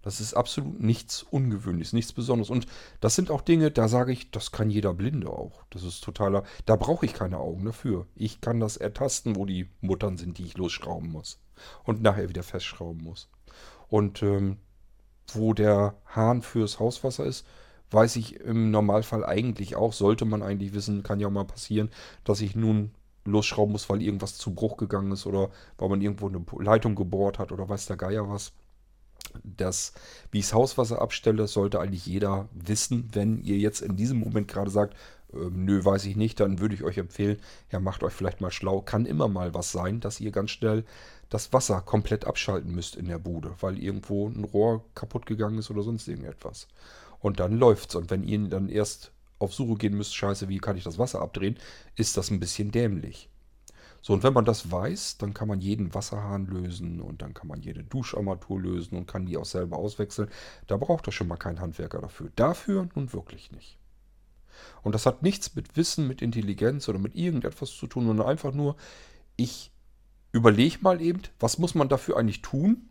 Das 0.01 0.19
ist 0.19 0.33
absolut 0.33 0.81
nichts 0.81 1.23
Ungewöhnliches, 1.23 1.93
nichts 1.93 2.13
Besonderes. 2.13 2.49
Und 2.49 2.67
das 2.99 3.15
sind 3.15 3.31
auch 3.31 3.41
Dinge, 3.41 3.71
da 3.71 3.87
sage 3.87 4.11
ich, 4.11 4.31
das 4.31 4.51
kann 4.51 4.69
jeder 4.69 4.93
Blinde 4.93 5.29
auch. 5.29 5.63
Das 5.69 5.83
ist 5.83 6.03
totaler, 6.03 6.43
da 6.65 6.75
brauche 6.75 7.05
ich 7.05 7.13
keine 7.13 7.37
Augen 7.37 7.65
dafür. 7.65 8.07
Ich 8.15 8.41
kann 8.41 8.59
das 8.59 8.77
ertasten, 8.77 9.35
wo 9.35 9.45
die 9.45 9.69
Muttern 9.81 10.17
sind, 10.17 10.37
die 10.37 10.45
ich 10.45 10.57
losschrauben 10.57 11.11
muss. 11.11 11.39
Und 11.83 12.01
nachher 12.01 12.29
wieder 12.29 12.43
festschrauben 12.43 13.03
muss. 13.03 13.29
Und 13.87 14.23
ähm, 14.23 14.57
wo 15.33 15.53
der 15.53 15.95
Hahn 16.05 16.41
fürs 16.41 16.79
Hauswasser 16.79 17.25
ist, 17.25 17.45
weiß 17.91 18.15
ich 18.15 18.39
im 18.39 18.71
Normalfall 18.71 19.23
eigentlich 19.23 19.75
auch, 19.75 19.93
sollte 19.93 20.25
man 20.25 20.41
eigentlich 20.41 20.73
wissen, 20.73 21.03
kann 21.03 21.19
ja 21.19 21.29
mal 21.29 21.45
passieren, 21.45 21.91
dass 22.23 22.41
ich 22.41 22.55
nun 22.55 22.91
losschrauben 23.25 23.71
muss, 23.71 23.89
weil 23.89 24.01
irgendwas 24.01 24.37
zu 24.37 24.53
Bruch 24.53 24.77
gegangen 24.77 25.11
ist 25.11 25.25
oder 25.25 25.49
weil 25.77 25.89
man 25.89 26.01
irgendwo 26.01 26.27
eine 26.27 26.43
Leitung 26.63 26.95
gebohrt 26.95 27.39
hat 27.39 27.51
oder 27.51 27.69
weiß 27.69 27.85
der 27.85 27.97
Geier 27.97 28.29
was 28.29 28.51
das, 29.43 29.93
wie 30.31 30.39
ich 30.39 30.45
das 30.45 30.53
Hauswasser 30.53 31.01
abstelle, 31.01 31.47
sollte 31.47 31.79
eigentlich 31.79 32.05
jeder 32.05 32.47
wissen. 32.53 33.09
Wenn 33.13 33.43
ihr 33.43 33.57
jetzt 33.57 33.81
in 33.81 33.95
diesem 33.95 34.19
Moment 34.19 34.47
gerade 34.47 34.71
sagt, 34.71 34.95
äh, 35.33 35.49
nö, 35.51 35.83
weiß 35.83 36.05
ich 36.05 36.15
nicht, 36.15 36.39
dann 36.39 36.59
würde 36.59 36.75
ich 36.75 36.83
euch 36.83 36.97
empfehlen, 36.97 37.39
ja, 37.71 37.79
macht 37.79 38.03
euch 38.03 38.13
vielleicht 38.13 38.41
mal 38.41 38.51
schlau. 38.51 38.81
Kann 38.81 39.05
immer 39.05 39.27
mal 39.27 39.53
was 39.53 39.71
sein, 39.71 39.99
dass 39.99 40.19
ihr 40.19 40.31
ganz 40.31 40.51
schnell 40.51 40.83
das 41.29 41.51
Wasser 41.51 41.81
komplett 41.81 42.25
abschalten 42.25 42.73
müsst 42.73 42.95
in 42.95 43.07
der 43.07 43.19
Bude, 43.19 43.55
weil 43.59 43.79
irgendwo 43.79 44.27
ein 44.27 44.43
Rohr 44.43 44.85
kaputt 44.93 45.25
gegangen 45.25 45.57
ist 45.57 45.71
oder 45.71 45.81
sonst 45.81 46.07
irgendetwas. 46.07 46.67
Und 47.19 47.39
dann 47.39 47.57
läuft's. 47.57 47.95
Und 47.95 48.11
wenn 48.11 48.23
ihr 48.23 48.39
dann 48.49 48.69
erst 48.69 49.11
auf 49.39 49.53
Suche 49.53 49.75
gehen 49.75 49.97
müsst, 49.97 50.15
scheiße, 50.15 50.47
wie 50.49 50.59
kann 50.59 50.77
ich 50.77 50.83
das 50.83 50.99
Wasser 50.99 51.21
abdrehen, 51.21 51.57
ist 51.95 52.17
das 52.17 52.29
ein 52.29 52.39
bisschen 52.39 52.71
dämlich. 52.71 53.29
So, 54.03 54.11
und 54.11 54.21
wenn 54.21 54.33
man 54.33 54.43
das 54.43 54.69
weiß, 54.69 55.17
dann 55.17 55.33
kann 55.33 55.47
man 55.47 55.61
jeden 55.61 55.93
Wasserhahn 55.93 56.45
lösen 56.45 56.99
und 56.99 57.21
dann 57.21 57.33
kann 57.33 57.47
man 57.47 57.61
jede 57.61 57.85
Duscharmatur 57.85 58.59
lösen 58.59 58.97
und 58.97 59.07
kann 59.07 59.25
die 59.25 59.37
auch 59.37 59.45
selber 59.45 59.77
auswechseln. 59.77 60.27
Da 60.67 60.75
braucht 60.75 61.07
er 61.07 61.13
schon 61.13 61.29
mal 61.29 61.37
keinen 61.37 61.61
Handwerker 61.61 62.01
dafür. 62.01 62.29
Dafür 62.35 62.89
nun 62.95 63.13
wirklich 63.13 63.53
nicht. 63.53 63.77
Und 64.81 64.93
das 64.93 65.05
hat 65.05 65.23
nichts 65.23 65.55
mit 65.55 65.77
Wissen, 65.77 66.05
mit 66.05 66.21
Intelligenz 66.21 66.89
oder 66.89 66.99
mit 66.99 67.15
irgendetwas 67.15 67.71
zu 67.71 67.87
tun, 67.87 68.05
sondern 68.05 68.27
einfach 68.27 68.53
nur, 68.53 68.75
ich 69.37 69.71
überlege 70.33 70.79
mal 70.81 71.01
eben, 71.01 71.21
was 71.39 71.57
muss 71.57 71.73
man 71.73 71.87
dafür 71.87 72.17
eigentlich 72.17 72.41
tun? 72.41 72.89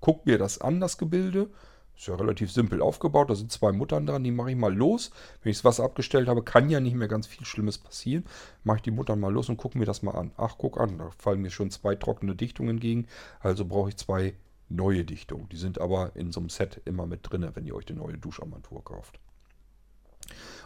Guck 0.00 0.26
mir 0.26 0.36
das 0.36 0.60
an, 0.60 0.78
das 0.78 0.98
Gebilde, 0.98 1.48
ist 1.96 2.06
ja 2.06 2.14
relativ 2.14 2.50
simpel 2.52 2.82
aufgebaut. 2.82 3.30
Da 3.30 3.34
sind 3.34 3.52
zwei 3.52 3.72
Muttern 3.72 4.06
dran, 4.06 4.24
die 4.24 4.30
mache 4.30 4.50
ich 4.50 4.56
mal 4.56 4.74
los. 4.74 5.10
Wenn 5.42 5.50
ich 5.50 5.58
das 5.58 5.64
Wasser 5.64 5.84
abgestellt 5.84 6.28
habe, 6.28 6.42
kann 6.42 6.70
ja 6.70 6.80
nicht 6.80 6.96
mehr 6.96 7.08
ganz 7.08 7.26
viel 7.26 7.46
Schlimmes 7.46 7.78
passieren. 7.78 8.24
Mache 8.64 8.78
ich 8.78 8.82
die 8.82 8.90
Muttern 8.90 9.20
mal 9.20 9.32
los 9.32 9.48
und 9.48 9.56
gucke 9.56 9.78
mir 9.78 9.84
das 9.84 10.02
mal 10.02 10.12
an. 10.12 10.32
Ach, 10.36 10.56
guck 10.58 10.80
an, 10.80 10.98
da 10.98 11.10
fallen 11.18 11.40
mir 11.40 11.50
schon 11.50 11.70
zwei 11.70 11.94
trockene 11.94 12.34
Dichtungen 12.34 12.70
entgegen. 12.70 13.06
Also 13.40 13.64
brauche 13.64 13.90
ich 13.90 13.96
zwei 13.96 14.34
neue 14.68 15.04
Dichtungen. 15.04 15.48
Die 15.50 15.56
sind 15.56 15.80
aber 15.80 16.16
in 16.16 16.32
so 16.32 16.40
einem 16.40 16.48
Set 16.48 16.80
immer 16.84 17.06
mit 17.06 17.20
drin, 17.22 17.48
wenn 17.54 17.66
ihr 17.66 17.74
euch 17.74 17.86
die 17.86 17.94
neue 17.94 18.18
Duscharmatur 18.18 18.82
kauft. 18.84 19.20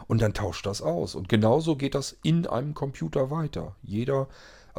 Und 0.07 0.21
dann 0.21 0.33
tauscht 0.33 0.65
das 0.65 0.81
aus. 0.81 1.15
Und 1.15 1.29
genauso 1.29 1.75
geht 1.75 1.95
das 1.95 2.17
in 2.23 2.47
einem 2.47 2.73
Computer 2.73 3.29
weiter. 3.29 3.75
Jeder 3.81 4.27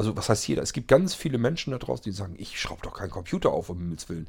also 0.01 0.17
was 0.17 0.31
heißt 0.31 0.49
jeder? 0.49 0.63
Es 0.63 0.73
gibt 0.73 0.89
ganz 0.89 1.15
viele 1.15 1.37
Menschen 1.37 1.73
da 1.73 1.79
draußen, 1.79 2.05
die 2.05 2.13
sagen, 2.13 2.35
ich 2.39 2.59
schraube 2.59 2.81
doch 2.81 2.95
keinen 2.95 3.11
Computer 3.11 3.51
auf, 3.51 3.69
um 3.69 3.77
Himmels 3.77 4.09
Willen. 4.09 4.29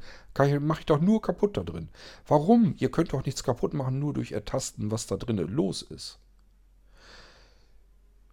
Mache 0.60 0.80
ich 0.80 0.86
doch 0.86 1.00
nur 1.00 1.22
kaputt 1.22 1.56
da 1.56 1.62
drin. 1.62 1.88
Warum? 2.26 2.74
Ihr 2.76 2.90
könnt 2.90 3.14
doch 3.14 3.24
nichts 3.24 3.42
kaputt 3.42 3.72
machen, 3.72 3.98
nur 3.98 4.12
durch 4.12 4.32
Ertasten, 4.32 4.90
was 4.90 5.06
da 5.06 5.16
drinnen 5.16 5.48
los 5.48 5.80
ist. 5.80 6.18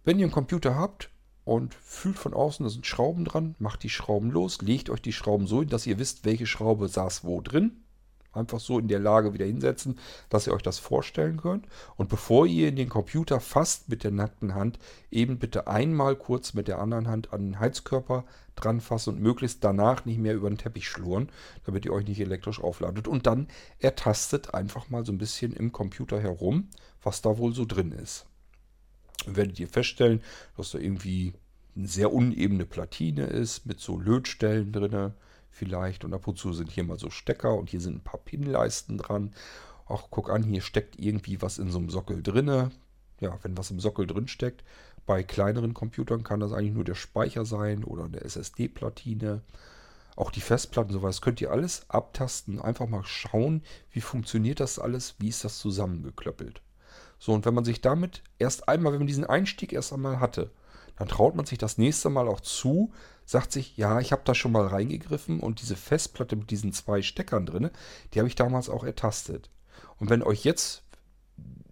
Wenn 0.04 0.18
ihr 0.18 0.26
einen 0.26 0.34
Computer 0.34 0.74
habt 0.74 1.08
und 1.46 1.72
fühlt 1.72 2.18
von 2.18 2.34
außen, 2.34 2.62
da 2.62 2.68
sind 2.68 2.86
Schrauben 2.86 3.24
dran, 3.24 3.54
macht 3.58 3.84
die 3.84 3.88
Schrauben 3.88 4.30
los, 4.30 4.60
legt 4.60 4.90
euch 4.90 5.00
die 5.00 5.14
Schrauben 5.14 5.46
so 5.46 5.60
hin, 5.60 5.70
dass 5.70 5.86
ihr 5.86 5.98
wisst, 5.98 6.26
welche 6.26 6.46
Schraube 6.46 6.88
saß 6.88 7.24
wo 7.24 7.40
drin 7.40 7.82
einfach 8.32 8.60
so 8.60 8.78
in 8.78 8.88
der 8.88 8.98
Lage 8.98 9.34
wieder 9.34 9.46
hinsetzen, 9.46 9.98
dass 10.28 10.46
ihr 10.46 10.52
euch 10.52 10.62
das 10.62 10.78
vorstellen 10.78 11.36
könnt. 11.38 11.66
Und 11.96 12.08
bevor 12.08 12.46
ihr 12.46 12.68
in 12.68 12.76
den 12.76 12.88
Computer 12.88 13.40
fasst 13.40 13.88
mit 13.88 14.04
der 14.04 14.10
nackten 14.10 14.54
Hand, 14.54 14.78
eben 15.10 15.38
bitte 15.38 15.66
einmal 15.66 16.16
kurz 16.16 16.54
mit 16.54 16.68
der 16.68 16.78
anderen 16.78 17.08
Hand 17.08 17.32
an 17.32 17.40
den 17.40 17.60
Heizkörper 17.60 18.24
dran 18.54 18.80
fassen 18.80 19.14
und 19.14 19.22
möglichst 19.22 19.64
danach 19.64 20.04
nicht 20.04 20.18
mehr 20.18 20.34
über 20.34 20.50
den 20.50 20.58
Teppich 20.58 20.88
schlurren, 20.88 21.30
damit 21.64 21.84
ihr 21.84 21.92
euch 21.92 22.06
nicht 22.06 22.20
elektrisch 22.20 22.60
aufladet. 22.60 23.08
Und 23.08 23.26
dann 23.26 23.48
ertastet 23.78 24.54
einfach 24.54 24.90
mal 24.90 25.04
so 25.04 25.12
ein 25.12 25.18
bisschen 25.18 25.52
im 25.52 25.72
Computer 25.72 26.20
herum, 26.20 26.68
was 27.02 27.22
da 27.22 27.38
wohl 27.38 27.54
so 27.54 27.64
drin 27.64 27.92
ist. 27.92 28.26
Dann 29.24 29.36
werdet 29.36 29.58
ihr 29.58 29.68
feststellen, 29.68 30.22
dass 30.56 30.72
da 30.72 30.78
irgendwie 30.78 31.34
eine 31.76 31.88
sehr 31.88 32.12
unebene 32.12 32.66
Platine 32.66 33.24
ist 33.24 33.66
mit 33.66 33.80
so 33.80 33.98
Lötstellen 33.98 34.72
drinne 34.72 35.14
vielleicht. 35.50 36.04
Und 36.04 36.14
ab 36.14 36.26
und 36.26 36.38
zu 36.38 36.52
sind 36.52 36.70
hier 36.70 36.84
mal 36.84 36.98
so 36.98 37.10
Stecker 37.10 37.54
und 37.54 37.70
hier 37.70 37.80
sind 37.80 37.96
ein 37.96 38.04
paar 38.04 38.20
Pinleisten 38.20 38.98
dran. 38.98 39.32
Ach, 39.88 40.04
guck 40.10 40.30
an, 40.30 40.42
hier 40.42 40.62
steckt 40.62 40.98
irgendwie 40.98 41.42
was 41.42 41.58
in 41.58 41.70
so 41.70 41.78
einem 41.78 41.90
Sockel 41.90 42.22
drinne. 42.22 42.70
Ja, 43.20 43.38
wenn 43.42 43.56
was 43.56 43.70
im 43.70 43.80
Sockel 43.80 44.06
drin 44.06 44.28
steckt. 44.28 44.64
Bei 45.06 45.22
kleineren 45.22 45.74
Computern 45.74 46.22
kann 46.22 46.40
das 46.40 46.52
eigentlich 46.52 46.74
nur 46.74 46.84
der 46.84 46.94
Speicher 46.94 47.44
sein 47.44 47.84
oder 47.84 48.04
eine 48.04 48.20
SSD-Platine. 48.20 49.42
Auch 50.16 50.30
die 50.30 50.40
Festplatten, 50.40 50.92
sowas 50.92 51.20
könnt 51.20 51.40
ihr 51.40 51.50
alles 51.50 51.88
abtasten. 51.88 52.60
Einfach 52.60 52.88
mal 52.88 53.04
schauen, 53.04 53.62
wie 53.90 54.00
funktioniert 54.00 54.60
das 54.60 54.78
alles, 54.78 55.16
wie 55.18 55.28
ist 55.28 55.44
das 55.44 55.58
zusammengeklöppelt. 55.58 56.62
So, 57.18 57.32
und 57.32 57.44
wenn 57.44 57.54
man 57.54 57.64
sich 57.64 57.80
damit 57.80 58.22
erst 58.38 58.68
einmal, 58.68 58.92
wenn 58.92 59.00
man 59.00 59.06
diesen 59.06 59.26
Einstieg 59.26 59.72
erst 59.72 59.92
einmal 59.92 60.20
hatte, 60.20 60.50
dann 60.96 61.08
traut 61.08 61.34
man 61.34 61.46
sich 61.46 61.58
das 61.58 61.78
nächste 61.78 62.10
Mal 62.10 62.28
auch 62.28 62.40
zu, 62.40 62.92
sagt 63.30 63.52
sich, 63.52 63.76
ja, 63.76 64.00
ich 64.00 64.10
habe 64.10 64.22
da 64.24 64.34
schon 64.34 64.50
mal 64.50 64.66
reingegriffen 64.66 65.38
und 65.38 65.60
diese 65.60 65.76
Festplatte 65.76 66.34
mit 66.34 66.50
diesen 66.50 66.72
zwei 66.72 67.00
Steckern 67.00 67.46
drin, 67.46 67.70
die 68.12 68.18
habe 68.18 68.26
ich 68.26 68.34
damals 68.34 68.68
auch 68.68 68.82
ertastet. 68.82 69.50
Und 69.98 70.10
wenn 70.10 70.24
euch 70.24 70.42
jetzt, 70.42 70.82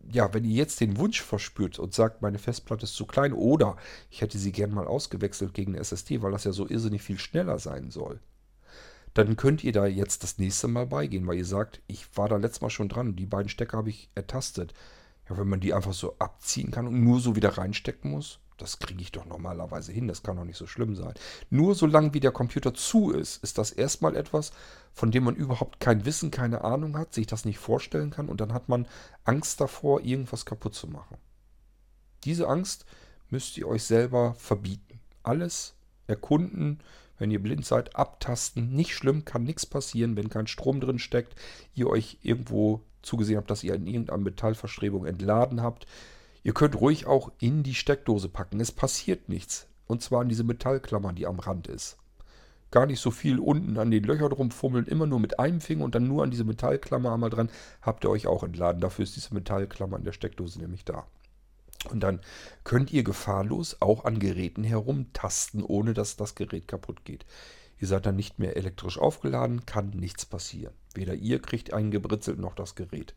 ja, 0.08 0.32
wenn 0.32 0.44
ihr 0.44 0.54
jetzt 0.54 0.80
den 0.80 0.98
Wunsch 0.98 1.20
verspürt 1.20 1.80
und 1.80 1.92
sagt, 1.92 2.22
meine 2.22 2.38
Festplatte 2.38 2.84
ist 2.84 2.94
zu 2.94 3.06
klein 3.06 3.32
oder 3.32 3.76
ich 4.08 4.20
hätte 4.20 4.38
sie 4.38 4.52
gern 4.52 4.70
mal 4.70 4.86
ausgewechselt 4.86 5.52
gegen 5.52 5.72
eine 5.72 5.80
SSD, 5.80 6.22
weil 6.22 6.30
das 6.30 6.44
ja 6.44 6.52
so 6.52 6.68
irrsinnig 6.68 7.02
viel 7.02 7.18
schneller 7.18 7.58
sein 7.58 7.90
soll, 7.90 8.20
dann 9.14 9.34
könnt 9.36 9.64
ihr 9.64 9.72
da 9.72 9.84
jetzt 9.84 10.22
das 10.22 10.38
nächste 10.38 10.68
Mal 10.68 10.86
beigehen, 10.86 11.26
weil 11.26 11.38
ihr 11.38 11.44
sagt, 11.44 11.82
ich 11.88 12.16
war 12.16 12.28
da 12.28 12.36
letztes 12.36 12.60
Mal 12.60 12.70
schon 12.70 12.88
dran, 12.88 13.16
die 13.16 13.26
beiden 13.26 13.48
Stecker 13.48 13.78
habe 13.78 13.90
ich 13.90 14.10
ertastet. 14.14 14.74
Ja, 15.28 15.36
wenn 15.36 15.48
man 15.48 15.58
die 15.58 15.74
einfach 15.74 15.92
so 15.92 16.14
abziehen 16.20 16.70
kann 16.70 16.86
und 16.86 17.02
nur 17.02 17.18
so 17.18 17.34
wieder 17.34 17.58
reinstecken 17.58 18.12
muss, 18.12 18.38
das 18.58 18.78
kriege 18.78 19.00
ich 19.00 19.12
doch 19.12 19.24
normalerweise 19.24 19.92
hin, 19.92 20.08
das 20.08 20.22
kann 20.22 20.36
doch 20.36 20.44
nicht 20.44 20.58
so 20.58 20.66
schlimm 20.66 20.94
sein. 20.94 21.14
Nur 21.48 21.74
solange 21.74 22.12
wie 22.12 22.20
der 22.20 22.32
Computer 22.32 22.74
zu 22.74 23.10
ist, 23.10 23.42
ist 23.42 23.56
das 23.56 23.70
erstmal 23.70 24.16
etwas, 24.16 24.52
von 24.92 25.10
dem 25.10 25.24
man 25.24 25.36
überhaupt 25.36 25.80
kein 25.80 26.04
Wissen, 26.04 26.30
keine 26.30 26.64
Ahnung 26.64 26.98
hat, 26.98 27.14
sich 27.14 27.26
das 27.26 27.44
nicht 27.44 27.58
vorstellen 27.58 28.10
kann 28.10 28.28
und 28.28 28.40
dann 28.40 28.52
hat 28.52 28.68
man 28.68 28.86
Angst 29.24 29.60
davor, 29.60 30.00
irgendwas 30.02 30.44
kaputt 30.44 30.74
zu 30.74 30.88
machen. 30.88 31.16
Diese 32.24 32.48
Angst 32.48 32.84
müsst 33.30 33.56
ihr 33.56 33.68
euch 33.68 33.84
selber 33.84 34.34
verbieten. 34.34 35.00
Alles 35.22 35.74
erkunden, 36.06 36.80
wenn 37.18 37.30
ihr 37.30 37.42
blind 37.42 37.64
seid, 37.64 37.94
abtasten. 37.96 38.74
Nicht 38.74 38.94
schlimm, 38.94 39.24
kann 39.24 39.44
nichts 39.44 39.66
passieren, 39.66 40.16
wenn 40.16 40.30
kein 40.30 40.46
Strom 40.46 40.80
drin 40.80 40.98
steckt, 40.98 41.34
ihr 41.74 41.88
euch 41.88 42.18
irgendwo 42.22 42.82
zugesehen 43.02 43.38
habt, 43.38 43.50
dass 43.50 43.64
ihr 43.64 43.74
in 43.74 43.86
irgendeiner 43.86 44.18
Metallverstrebung 44.18 45.06
entladen 45.06 45.62
habt 45.62 45.86
Ihr 46.42 46.54
könnt 46.54 46.80
ruhig 46.80 47.06
auch 47.06 47.32
in 47.38 47.62
die 47.62 47.74
Steckdose 47.74 48.28
packen. 48.28 48.60
Es 48.60 48.72
passiert 48.72 49.28
nichts. 49.28 49.66
Und 49.86 50.02
zwar 50.02 50.20
an 50.20 50.28
diese 50.28 50.44
Metallklammer, 50.44 51.12
die 51.12 51.26
am 51.26 51.38
Rand 51.38 51.66
ist. 51.66 51.96
Gar 52.70 52.86
nicht 52.86 53.00
so 53.00 53.10
viel 53.10 53.38
unten 53.38 53.78
an 53.78 53.90
den 53.90 54.04
Löchern 54.04 54.32
rumfummeln, 54.32 54.86
immer 54.86 55.06
nur 55.06 55.20
mit 55.20 55.38
einem 55.38 55.62
Finger 55.62 55.84
und 55.84 55.94
dann 55.94 56.06
nur 56.06 56.22
an 56.22 56.30
diese 56.30 56.44
Metallklammer 56.44 57.14
einmal 57.14 57.30
dran, 57.30 57.50
habt 57.80 58.04
ihr 58.04 58.10
euch 58.10 58.26
auch 58.26 58.42
entladen. 58.42 58.82
Dafür 58.82 59.04
ist 59.04 59.16
diese 59.16 59.32
Metallklammer 59.32 59.96
in 59.96 60.04
der 60.04 60.12
Steckdose 60.12 60.60
nämlich 60.60 60.84
da. 60.84 61.06
Und 61.90 62.00
dann 62.00 62.20
könnt 62.64 62.92
ihr 62.92 63.04
gefahrlos 63.04 63.78
auch 63.80 64.04
an 64.04 64.18
Geräten 64.18 64.64
herumtasten, 64.64 65.62
ohne 65.62 65.94
dass 65.94 66.16
das 66.16 66.34
Gerät 66.34 66.68
kaputt 66.68 67.04
geht. 67.04 67.24
Ihr 67.80 67.88
seid 67.88 68.04
dann 68.04 68.16
nicht 68.16 68.38
mehr 68.38 68.56
elektrisch 68.56 68.98
aufgeladen, 68.98 69.64
kann 69.64 69.90
nichts 69.90 70.26
passieren. 70.26 70.74
Weder 70.94 71.14
ihr 71.14 71.40
kriegt 71.40 71.72
einen 71.72 71.90
gebritzelt 71.90 72.38
noch 72.38 72.54
das 72.54 72.74
Gerät. 72.74 73.14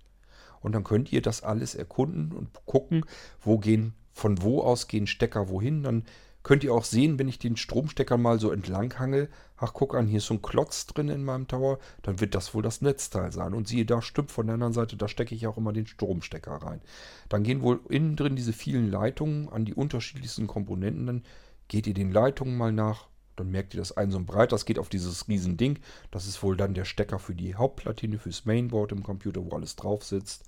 Und 0.62 0.74
dann 0.74 0.84
könnt 0.84 1.12
ihr 1.12 1.22
das 1.22 1.44
alles 1.44 1.76
erkunden 1.76 2.32
und 2.32 2.50
gucken, 2.66 3.06
wo 3.42 3.58
gehen, 3.58 3.94
von 4.14 4.42
wo 4.42 4.62
aus 4.62 4.88
gehen 4.88 5.08
Stecker 5.08 5.50
wohin. 5.50 5.84
Dann 5.84 6.04
könnt 6.44 6.64
ihr 6.64 6.74
auch 6.74 6.86
sehen, 6.86 7.20
wenn 7.20 7.28
ich 7.28 7.40
den 7.40 7.58
Stromstecker 7.58 8.18
mal 8.18 8.40
so 8.40 8.52
entlang 8.52 8.98
hangel. 8.98 9.30
Ach, 9.58 9.74
guck 9.74 9.96
an, 9.96 10.08
hier 10.08 10.18
ist 10.18 10.26
so 10.26 10.34
ein 10.34 10.42
Klotz 10.42 10.88
drin 10.88 11.10
in 11.10 11.24
meinem 11.24 11.48
Tower. 11.48 11.80
Dann 12.02 12.20
wird 12.20 12.34
das 12.34 12.54
wohl 12.54 12.64
das 12.64 12.82
Netzteil 12.82 13.32
sein. 13.32 13.54
Und 13.54 13.68
siehe 13.68 13.86
da, 13.86 14.02
stimmt 14.02 14.32
von 14.32 14.48
der 14.48 14.56
anderen 14.56 14.74
Seite, 14.74 14.98
da 14.98 15.08
stecke 15.08 15.36
ich 15.36 15.46
auch 15.48 15.58
immer 15.58 15.74
den 15.74 15.88
Stromstecker 15.88 16.54
rein. 16.54 16.82
Dann 17.30 17.44
gehen 17.44 17.62
wohl 17.62 17.80
innen 17.90 18.16
drin 18.16 18.36
diese 18.36 18.54
vielen 18.54 18.90
Leitungen 18.90 19.50
an 19.50 19.66
die 19.66 19.74
unterschiedlichsten 19.74 20.48
Komponenten. 20.48 21.06
Dann 21.06 21.24
geht 21.68 21.88
ihr 21.88 21.94
den 21.94 22.12
Leitungen 22.12 22.58
mal 22.58 22.72
nach. 22.72 23.11
Dann 23.42 23.52
merkt 23.52 23.74
ihr, 23.74 23.80
dass 23.80 23.98
ein 23.98 24.12
so 24.12 24.20
breit, 24.24 24.52
das 24.52 24.66
geht 24.66 24.80
auf 24.80 24.90
dieses 24.90 25.28
riesen 25.28 25.58
Ding. 25.58 25.80
Das 26.12 26.28
ist 26.28 26.42
wohl 26.44 26.56
dann 26.56 26.74
der 26.74 26.86
Stecker 26.86 27.20
für 27.20 27.36
die 27.36 27.56
Hauptplatine, 27.56 28.20
fürs 28.20 28.46
Mainboard 28.46 28.92
im 28.92 29.04
Computer, 29.04 29.44
wo 29.44 29.56
alles 29.56 29.76
drauf 29.76 30.04
sitzt. 30.04 30.46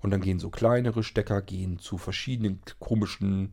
Und 0.00 0.10
dann 0.10 0.20
gehen 0.20 0.38
so 0.38 0.50
kleinere 0.50 1.02
Stecker, 1.02 1.40
gehen 1.40 1.78
zu 1.78 1.98
verschiedenen 1.98 2.60
komischen, 2.78 3.52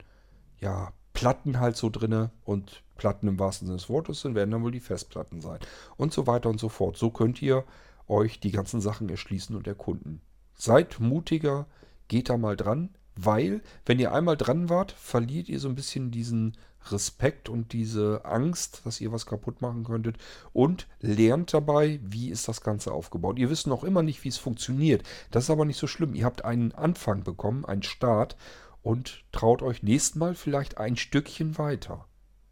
ja, 0.59 0.93
Platten 1.13 1.59
halt 1.59 1.75
so 1.75 1.89
drinne 1.89 2.31
und 2.43 2.83
Platten 2.97 3.27
im 3.27 3.39
wahrsten 3.39 3.67
Sinne 3.67 3.77
des 3.77 3.89
Wortes 3.89 4.21
sind, 4.21 4.35
werden 4.35 4.51
dann 4.51 4.63
wohl 4.63 4.71
die 4.71 4.79
Festplatten 4.79 5.41
sein. 5.41 5.59
Und 5.97 6.13
so 6.13 6.27
weiter 6.27 6.49
und 6.49 6.59
so 6.59 6.69
fort. 6.69 6.97
So 6.97 7.09
könnt 7.09 7.41
ihr 7.41 7.65
euch 8.07 8.39
die 8.39 8.51
ganzen 8.51 8.81
Sachen 8.81 9.09
erschließen 9.09 9.55
und 9.55 9.67
erkunden. 9.67 10.21
Seid 10.53 10.99
mutiger, 10.99 11.67
geht 12.07 12.29
da 12.29 12.37
mal 12.37 12.55
dran, 12.55 12.89
weil, 13.15 13.61
wenn 13.85 13.99
ihr 13.99 14.13
einmal 14.13 14.37
dran 14.37 14.69
wart, 14.69 14.91
verliert 14.91 15.49
ihr 15.49 15.59
so 15.59 15.67
ein 15.67 15.75
bisschen 15.75 16.11
diesen 16.11 16.57
Respekt 16.89 17.49
und 17.49 17.73
diese 17.73 18.25
Angst, 18.25 18.81
dass 18.85 19.01
ihr 19.01 19.11
was 19.11 19.25
kaputt 19.25 19.61
machen 19.61 19.83
könntet 19.83 20.17
und 20.53 20.87
lernt 20.99 21.53
dabei, 21.53 21.99
wie 22.03 22.29
ist 22.29 22.47
das 22.47 22.61
Ganze 22.61 22.91
aufgebaut. 22.91 23.37
Ihr 23.37 23.49
wisst 23.49 23.67
noch 23.67 23.83
immer 23.83 24.03
nicht, 24.03 24.23
wie 24.23 24.29
es 24.29 24.37
funktioniert. 24.37 25.03
Das 25.29 25.45
ist 25.45 25.49
aber 25.49 25.65
nicht 25.65 25.77
so 25.77 25.87
schlimm. 25.87 26.15
Ihr 26.15 26.25
habt 26.25 26.43
einen 26.43 26.71
Anfang 26.71 27.23
bekommen, 27.23 27.65
einen 27.65 27.83
Start 27.83 28.35
und 28.81 29.23
traut 29.31 29.61
euch 29.61 29.83
nächstes 29.83 30.15
Mal 30.15 30.35
vielleicht 30.35 30.77
ein 30.77 30.97
Stückchen 30.97 31.57
weiter. 31.57 32.05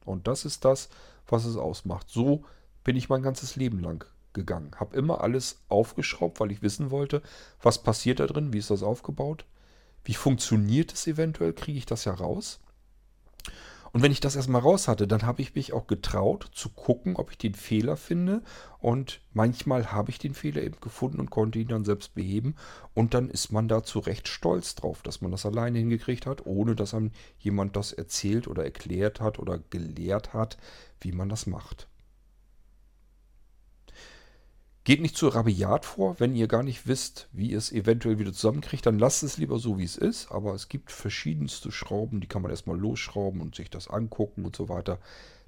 Und 0.05 0.27
das 0.27 0.45
ist 0.45 0.65
das, 0.65 0.89
was 1.27 1.45
es 1.45 1.57
ausmacht. 1.57 2.09
So 2.09 2.43
bin 2.83 2.95
ich 2.95 3.09
mein 3.09 3.21
ganzes 3.21 3.55
Leben 3.55 3.79
lang 3.79 4.05
gegangen. 4.33 4.71
Habe 4.75 4.95
immer 4.95 5.21
alles 5.21 5.61
aufgeschraubt, 5.69 6.39
weil 6.39 6.51
ich 6.51 6.61
wissen 6.61 6.91
wollte, 6.91 7.21
was 7.61 7.83
passiert 7.83 8.19
da 8.19 8.27
drin, 8.27 8.53
wie 8.53 8.59
ist 8.59 8.69
das 8.69 8.83
aufgebaut, 8.83 9.45
wie 10.03 10.13
funktioniert 10.13 10.93
es 10.93 11.07
eventuell, 11.07 11.53
kriege 11.53 11.77
ich 11.77 11.85
das 11.85 12.05
ja 12.05 12.13
raus. 12.13 12.59
Und 13.91 14.03
wenn 14.03 14.11
ich 14.11 14.19
das 14.19 14.35
erstmal 14.35 14.61
raus 14.61 14.87
hatte, 14.87 15.07
dann 15.07 15.23
habe 15.23 15.41
ich 15.41 15.55
mich 15.55 15.73
auch 15.73 15.87
getraut 15.87 16.49
zu 16.53 16.69
gucken, 16.69 17.15
ob 17.15 17.31
ich 17.31 17.37
den 17.37 17.55
Fehler 17.55 17.97
finde. 17.97 18.41
Und 18.79 19.21
manchmal 19.33 19.91
habe 19.91 20.11
ich 20.11 20.19
den 20.19 20.33
Fehler 20.33 20.61
eben 20.61 20.79
gefunden 20.79 21.19
und 21.19 21.29
konnte 21.31 21.59
ihn 21.59 21.67
dann 21.67 21.85
selbst 21.85 22.13
beheben. 22.13 22.55
Und 22.93 23.13
dann 23.13 23.29
ist 23.29 23.51
man 23.51 23.67
dazu 23.67 23.99
recht 23.99 24.27
stolz 24.27 24.75
drauf, 24.75 25.01
dass 25.01 25.21
man 25.21 25.31
das 25.31 25.45
alleine 25.45 25.79
hingekriegt 25.79 26.25
hat, 26.25 26.45
ohne 26.45 26.75
dass 26.75 26.93
einem 26.93 27.11
jemand 27.39 27.75
das 27.75 27.91
erzählt 27.91 28.47
oder 28.47 28.63
erklärt 28.63 29.19
hat 29.19 29.39
oder 29.39 29.59
gelehrt 29.69 30.33
hat, 30.33 30.57
wie 31.01 31.11
man 31.11 31.29
das 31.29 31.47
macht. 31.47 31.88
Geht 34.85 35.01
nicht 35.01 35.17
zu 35.17 35.27
rabiat 35.27 35.85
vor, 35.85 36.19
wenn 36.19 36.35
ihr 36.35 36.47
gar 36.47 36.63
nicht 36.63 36.87
wisst, 36.87 37.27
wie 37.31 37.51
ihr 37.51 37.57
es 37.57 37.71
eventuell 37.71 38.17
wieder 38.17 38.33
zusammenkriegt, 38.33 38.85
dann 38.85 38.97
lasst 38.97 39.23
es 39.23 39.37
lieber 39.37 39.59
so, 39.59 39.77
wie 39.77 39.83
es 39.83 39.97
ist. 39.97 40.31
Aber 40.31 40.53
es 40.53 40.69
gibt 40.69 40.91
verschiedenste 40.91 41.71
Schrauben, 41.71 42.21
die 42.21 42.27
kann 42.27 42.41
man 42.41 42.51
erstmal 42.51 42.79
losschrauben 42.79 43.41
und 43.41 43.55
sich 43.55 43.69
das 43.69 43.87
angucken 43.87 44.45
und 44.45 44.55
so 44.55 44.69
weiter. 44.69 44.99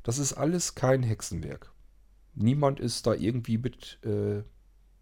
Das 0.03 0.18
ist 0.18 0.34
alles 0.34 0.76
kein 0.76 1.02
Hexenwerk. 1.02 1.72
Niemand 2.36 2.80
ist 2.80 3.08
da 3.08 3.14
irgendwie 3.14 3.58
mit 3.58 3.99
äh, 4.03 4.44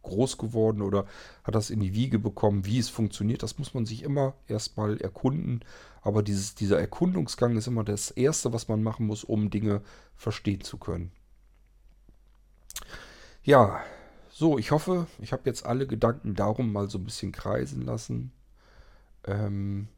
groß 0.03 0.37
geworden 0.37 0.81
oder 0.81 1.05
hat 1.43 1.55
das 1.55 1.69
in 1.69 1.79
die 1.79 1.93
Wiege 1.93 2.19
bekommen, 2.19 2.65
wie 2.65 2.79
es 2.79 2.89
funktioniert. 2.89 3.43
Das 3.43 3.57
muss 3.57 3.73
man 3.73 3.85
sich 3.85 4.03
immer 4.03 4.35
erstmal 4.47 4.97
erkunden. 5.01 5.61
Aber 6.01 6.23
dieses, 6.23 6.55
dieser 6.55 6.79
Erkundungsgang 6.79 7.57
ist 7.57 7.67
immer 7.67 7.83
das 7.83 8.11
Erste, 8.11 8.53
was 8.53 8.67
man 8.67 8.83
machen 8.83 9.05
muss, 9.05 9.23
um 9.23 9.49
Dinge 9.49 9.81
verstehen 10.15 10.61
zu 10.61 10.77
können. 10.77 11.11
Ja, 13.43 13.81
so, 14.39 14.57
ich 14.57 14.71
hoffe, 14.71 15.05
ich 15.19 15.33
habe 15.33 15.43
jetzt 15.47 15.65
alle 15.65 15.85
Gedanken 15.85 16.33
darum 16.33 16.71
mal 16.71 16.89
so 16.89 16.97
ein 16.97 17.03
bisschen 17.03 17.33
kreisen 17.33 17.81
lassen. 17.81 18.31
Ähm, 19.25 19.89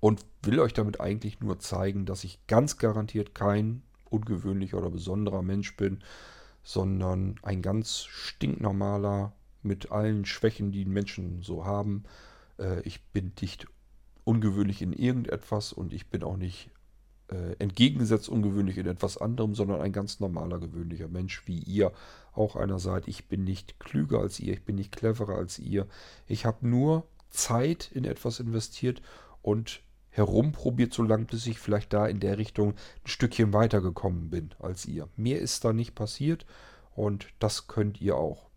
und 0.00 0.26
will 0.42 0.58
euch 0.58 0.74
damit 0.74 1.00
eigentlich 1.00 1.38
nur 1.38 1.60
zeigen, 1.60 2.06
dass 2.06 2.24
ich 2.24 2.44
ganz 2.48 2.78
garantiert 2.78 3.36
kein 3.36 3.84
ungewöhnlicher 4.10 4.78
oder 4.78 4.90
besonderer 4.90 5.42
Mensch 5.42 5.76
bin, 5.76 6.02
sondern 6.64 7.36
ein 7.42 7.62
ganz 7.62 8.02
stinknormaler 8.06 9.32
mit 9.62 9.92
allen 9.92 10.24
Schwächen, 10.24 10.72
die 10.72 10.84
Menschen 10.84 11.42
so 11.42 11.64
haben. 11.64 12.02
Äh, 12.58 12.80
ich 12.80 13.00
bin 13.12 13.30
nicht 13.40 13.68
ungewöhnlich 14.24 14.82
in 14.82 14.92
irgendetwas 14.92 15.72
und 15.72 15.92
ich 15.92 16.10
bin 16.10 16.24
auch 16.24 16.36
nicht 16.36 16.68
äh, 17.28 17.54
entgegengesetzt 17.58 18.28
ungewöhnlich 18.28 18.78
in 18.78 18.86
etwas 18.86 19.18
anderem, 19.18 19.54
sondern 19.54 19.80
ein 19.80 19.92
ganz 19.92 20.20
normaler, 20.20 20.58
gewöhnlicher 20.58 21.08
Mensch, 21.08 21.46
wie 21.46 21.58
ihr 21.58 21.92
auch 22.32 22.56
einer 22.56 22.78
seid. 22.78 23.08
Ich 23.08 23.28
bin 23.28 23.44
nicht 23.44 23.78
klüger 23.80 24.20
als 24.20 24.40
ihr, 24.40 24.54
ich 24.54 24.64
bin 24.64 24.76
nicht 24.76 24.92
cleverer 24.92 25.36
als 25.36 25.58
ihr. 25.58 25.86
Ich 26.26 26.46
habe 26.46 26.66
nur 26.66 27.06
Zeit 27.30 27.90
in 27.92 28.04
etwas 28.04 28.40
investiert 28.40 29.02
und 29.40 29.82
herumprobiert 30.10 30.92
so 30.92 31.02
lange, 31.02 31.24
bis 31.24 31.46
ich 31.46 31.58
vielleicht 31.58 31.92
da 31.92 32.06
in 32.06 32.20
der 32.20 32.38
Richtung 32.38 32.70
ein 32.72 33.06
Stückchen 33.06 33.52
weitergekommen 33.52 34.30
bin 34.30 34.50
als 34.58 34.84
ihr. 34.84 35.08
Mehr 35.16 35.40
ist 35.40 35.64
da 35.64 35.72
nicht 35.72 35.94
passiert 35.94 36.44
und 36.94 37.26
das 37.38 37.66
könnt 37.66 38.00
ihr 38.00 38.16
auch. 38.16 38.50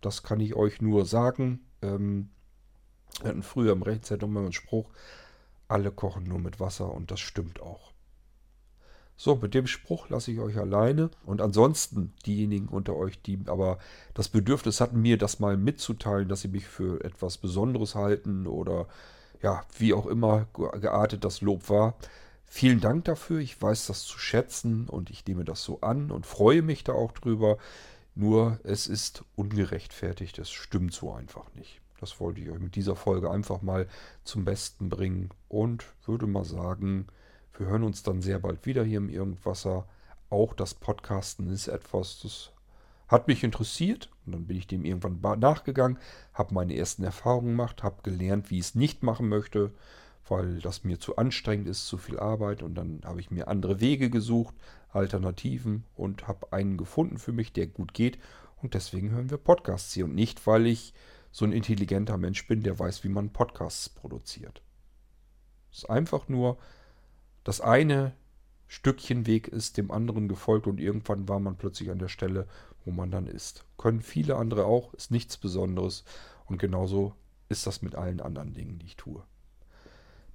Das 0.00 0.22
kann 0.22 0.38
ich 0.38 0.54
euch 0.54 0.80
nur 0.80 1.04
sagen. 1.04 1.66
Ähm, 1.82 2.30
wir 3.20 3.30
hatten 3.30 3.42
früher 3.42 3.72
im 3.72 3.82
Rechtszeitung 3.82 4.30
immer 4.30 4.40
einen 4.40 4.52
Spruch, 4.52 4.90
alle 5.68 5.92
kochen 5.92 6.24
nur 6.24 6.38
mit 6.38 6.60
Wasser 6.60 6.92
und 6.92 7.10
das 7.10 7.20
stimmt 7.20 7.60
auch. 7.60 7.92
So, 9.20 9.34
mit 9.34 9.52
dem 9.52 9.66
Spruch 9.66 10.08
lasse 10.10 10.30
ich 10.30 10.38
euch 10.38 10.56
alleine. 10.58 11.10
Und 11.26 11.42
ansonsten 11.42 12.12
diejenigen 12.24 12.68
unter 12.68 12.94
euch, 12.94 13.20
die 13.20 13.40
aber 13.46 13.78
das 14.14 14.28
Bedürfnis 14.28 14.80
hatten, 14.80 15.02
mir 15.02 15.18
das 15.18 15.40
mal 15.40 15.56
mitzuteilen, 15.56 16.28
dass 16.28 16.42
sie 16.42 16.48
mich 16.48 16.68
für 16.68 17.04
etwas 17.04 17.36
Besonderes 17.36 17.96
halten 17.96 18.46
oder 18.46 18.86
ja, 19.42 19.64
wie 19.76 19.92
auch 19.92 20.06
immer 20.06 20.46
geartet 20.54 21.24
das 21.24 21.40
Lob 21.40 21.68
war. 21.68 21.96
Vielen 22.44 22.80
Dank 22.80 23.06
dafür. 23.06 23.40
Ich 23.40 23.60
weiß 23.60 23.88
das 23.88 24.04
zu 24.04 24.20
schätzen 24.20 24.88
und 24.88 25.10
ich 25.10 25.26
nehme 25.26 25.44
das 25.44 25.64
so 25.64 25.80
an 25.80 26.12
und 26.12 26.24
freue 26.24 26.62
mich 26.62 26.84
da 26.84 26.92
auch 26.92 27.10
drüber. 27.10 27.58
Nur 28.14 28.60
es 28.62 28.86
ist 28.86 29.24
ungerechtfertigt. 29.34 30.38
Es 30.38 30.50
stimmt 30.50 30.94
so 30.94 31.12
einfach 31.12 31.52
nicht. 31.54 31.80
Das 32.00 32.20
wollte 32.20 32.40
ich 32.40 32.50
euch 32.50 32.60
mit 32.60 32.76
dieser 32.76 32.96
Folge 32.96 33.30
einfach 33.30 33.62
mal 33.62 33.86
zum 34.24 34.44
Besten 34.44 34.88
bringen 34.88 35.30
und 35.48 35.84
würde 36.06 36.26
mal 36.26 36.44
sagen, 36.44 37.06
wir 37.56 37.66
hören 37.66 37.82
uns 37.82 38.02
dann 38.02 38.22
sehr 38.22 38.38
bald 38.38 38.66
wieder 38.66 38.84
hier 38.84 38.98
im 38.98 39.08
Irgendwasser. 39.08 39.86
Auch 40.30 40.54
das 40.54 40.74
Podcasten 40.74 41.48
ist 41.48 41.66
etwas, 41.66 42.20
das 42.22 42.52
hat 43.08 43.26
mich 43.26 43.42
interessiert. 43.42 44.10
Und 44.26 44.32
dann 44.32 44.46
bin 44.46 44.56
ich 44.56 44.66
dem 44.66 44.84
irgendwann 44.84 45.40
nachgegangen, 45.40 45.98
habe 46.34 46.54
meine 46.54 46.76
ersten 46.76 47.02
Erfahrungen 47.02 47.48
gemacht, 47.48 47.82
habe 47.82 48.02
gelernt, 48.02 48.50
wie 48.50 48.58
ich 48.58 48.66
es 48.66 48.74
nicht 48.74 49.02
machen 49.02 49.28
möchte, 49.28 49.72
weil 50.28 50.60
das 50.60 50.84
mir 50.84 51.00
zu 51.00 51.16
anstrengend 51.16 51.66
ist, 51.66 51.86
zu 51.86 51.98
viel 51.98 52.20
Arbeit. 52.20 52.62
Und 52.62 52.74
dann 52.74 53.00
habe 53.04 53.20
ich 53.20 53.30
mir 53.30 53.48
andere 53.48 53.80
Wege 53.80 54.10
gesucht, 54.10 54.54
Alternativen 54.92 55.84
und 55.96 56.28
habe 56.28 56.52
einen 56.52 56.76
gefunden 56.76 57.18
für 57.18 57.32
mich, 57.32 57.52
der 57.52 57.66
gut 57.66 57.94
geht. 57.94 58.18
Und 58.62 58.74
deswegen 58.74 59.10
hören 59.10 59.30
wir 59.30 59.38
Podcasts 59.38 59.92
hier. 59.94 60.04
Und 60.04 60.14
nicht, 60.14 60.46
weil 60.46 60.66
ich 60.66 60.92
so 61.30 61.44
ein 61.44 61.52
intelligenter 61.52 62.16
Mensch 62.16 62.46
bin, 62.46 62.62
der 62.62 62.78
weiß, 62.78 63.04
wie 63.04 63.08
man 63.08 63.30
Podcasts 63.30 63.88
produziert. 63.88 64.62
Es 65.70 65.78
ist 65.78 65.90
einfach 65.90 66.28
nur, 66.28 66.58
das 67.44 67.60
eine 67.60 68.12
Stückchen 68.66 69.26
Weg 69.26 69.48
ist 69.48 69.76
dem 69.76 69.90
anderen 69.90 70.28
gefolgt 70.28 70.66
und 70.66 70.78
irgendwann 70.78 71.28
war 71.28 71.40
man 71.40 71.56
plötzlich 71.56 71.90
an 71.90 71.98
der 71.98 72.08
Stelle, 72.08 72.46
wo 72.84 72.90
man 72.90 73.10
dann 73.10 73.26
ist. 73.26 73.64
Können 73.78 74.02
viele 74.02 74.36
andere 74.36 74.66
auch, 74.66 74.92
ist 74.94 75.10
nichts 75.10 75.36
Besonderes 75.38 76.04
und 76.46 76.58
genauso 76.58 77.14
ist 77.48 77.66
das 77.66 77.82
mit 77.82 77.94
allen 77.94 78.20
anderen 78.20 78.52
Dingen, 78.52 78.78
die 78.78 78.86
ich 78.86 78.96
tue. 78.96 79.22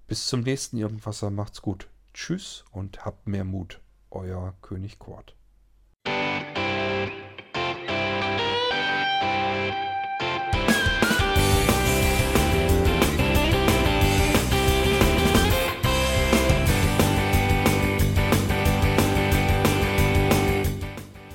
Bis 0.08 0.26
zum 0.28 0.42
nächsten 0.42 0.78
Irgendwasser, 0.78 1.30
macht's 1.30 1.62
gut. 1.62 1.88
Tschüss 2.14 2.66
und 2.72 3.06
habt 3.06 3.28
mehr 3.28 3.44
Mut. 3.44 3.80
Euer 4.12 4.54
König 4.62 5.00
Kort. 5.00 5.36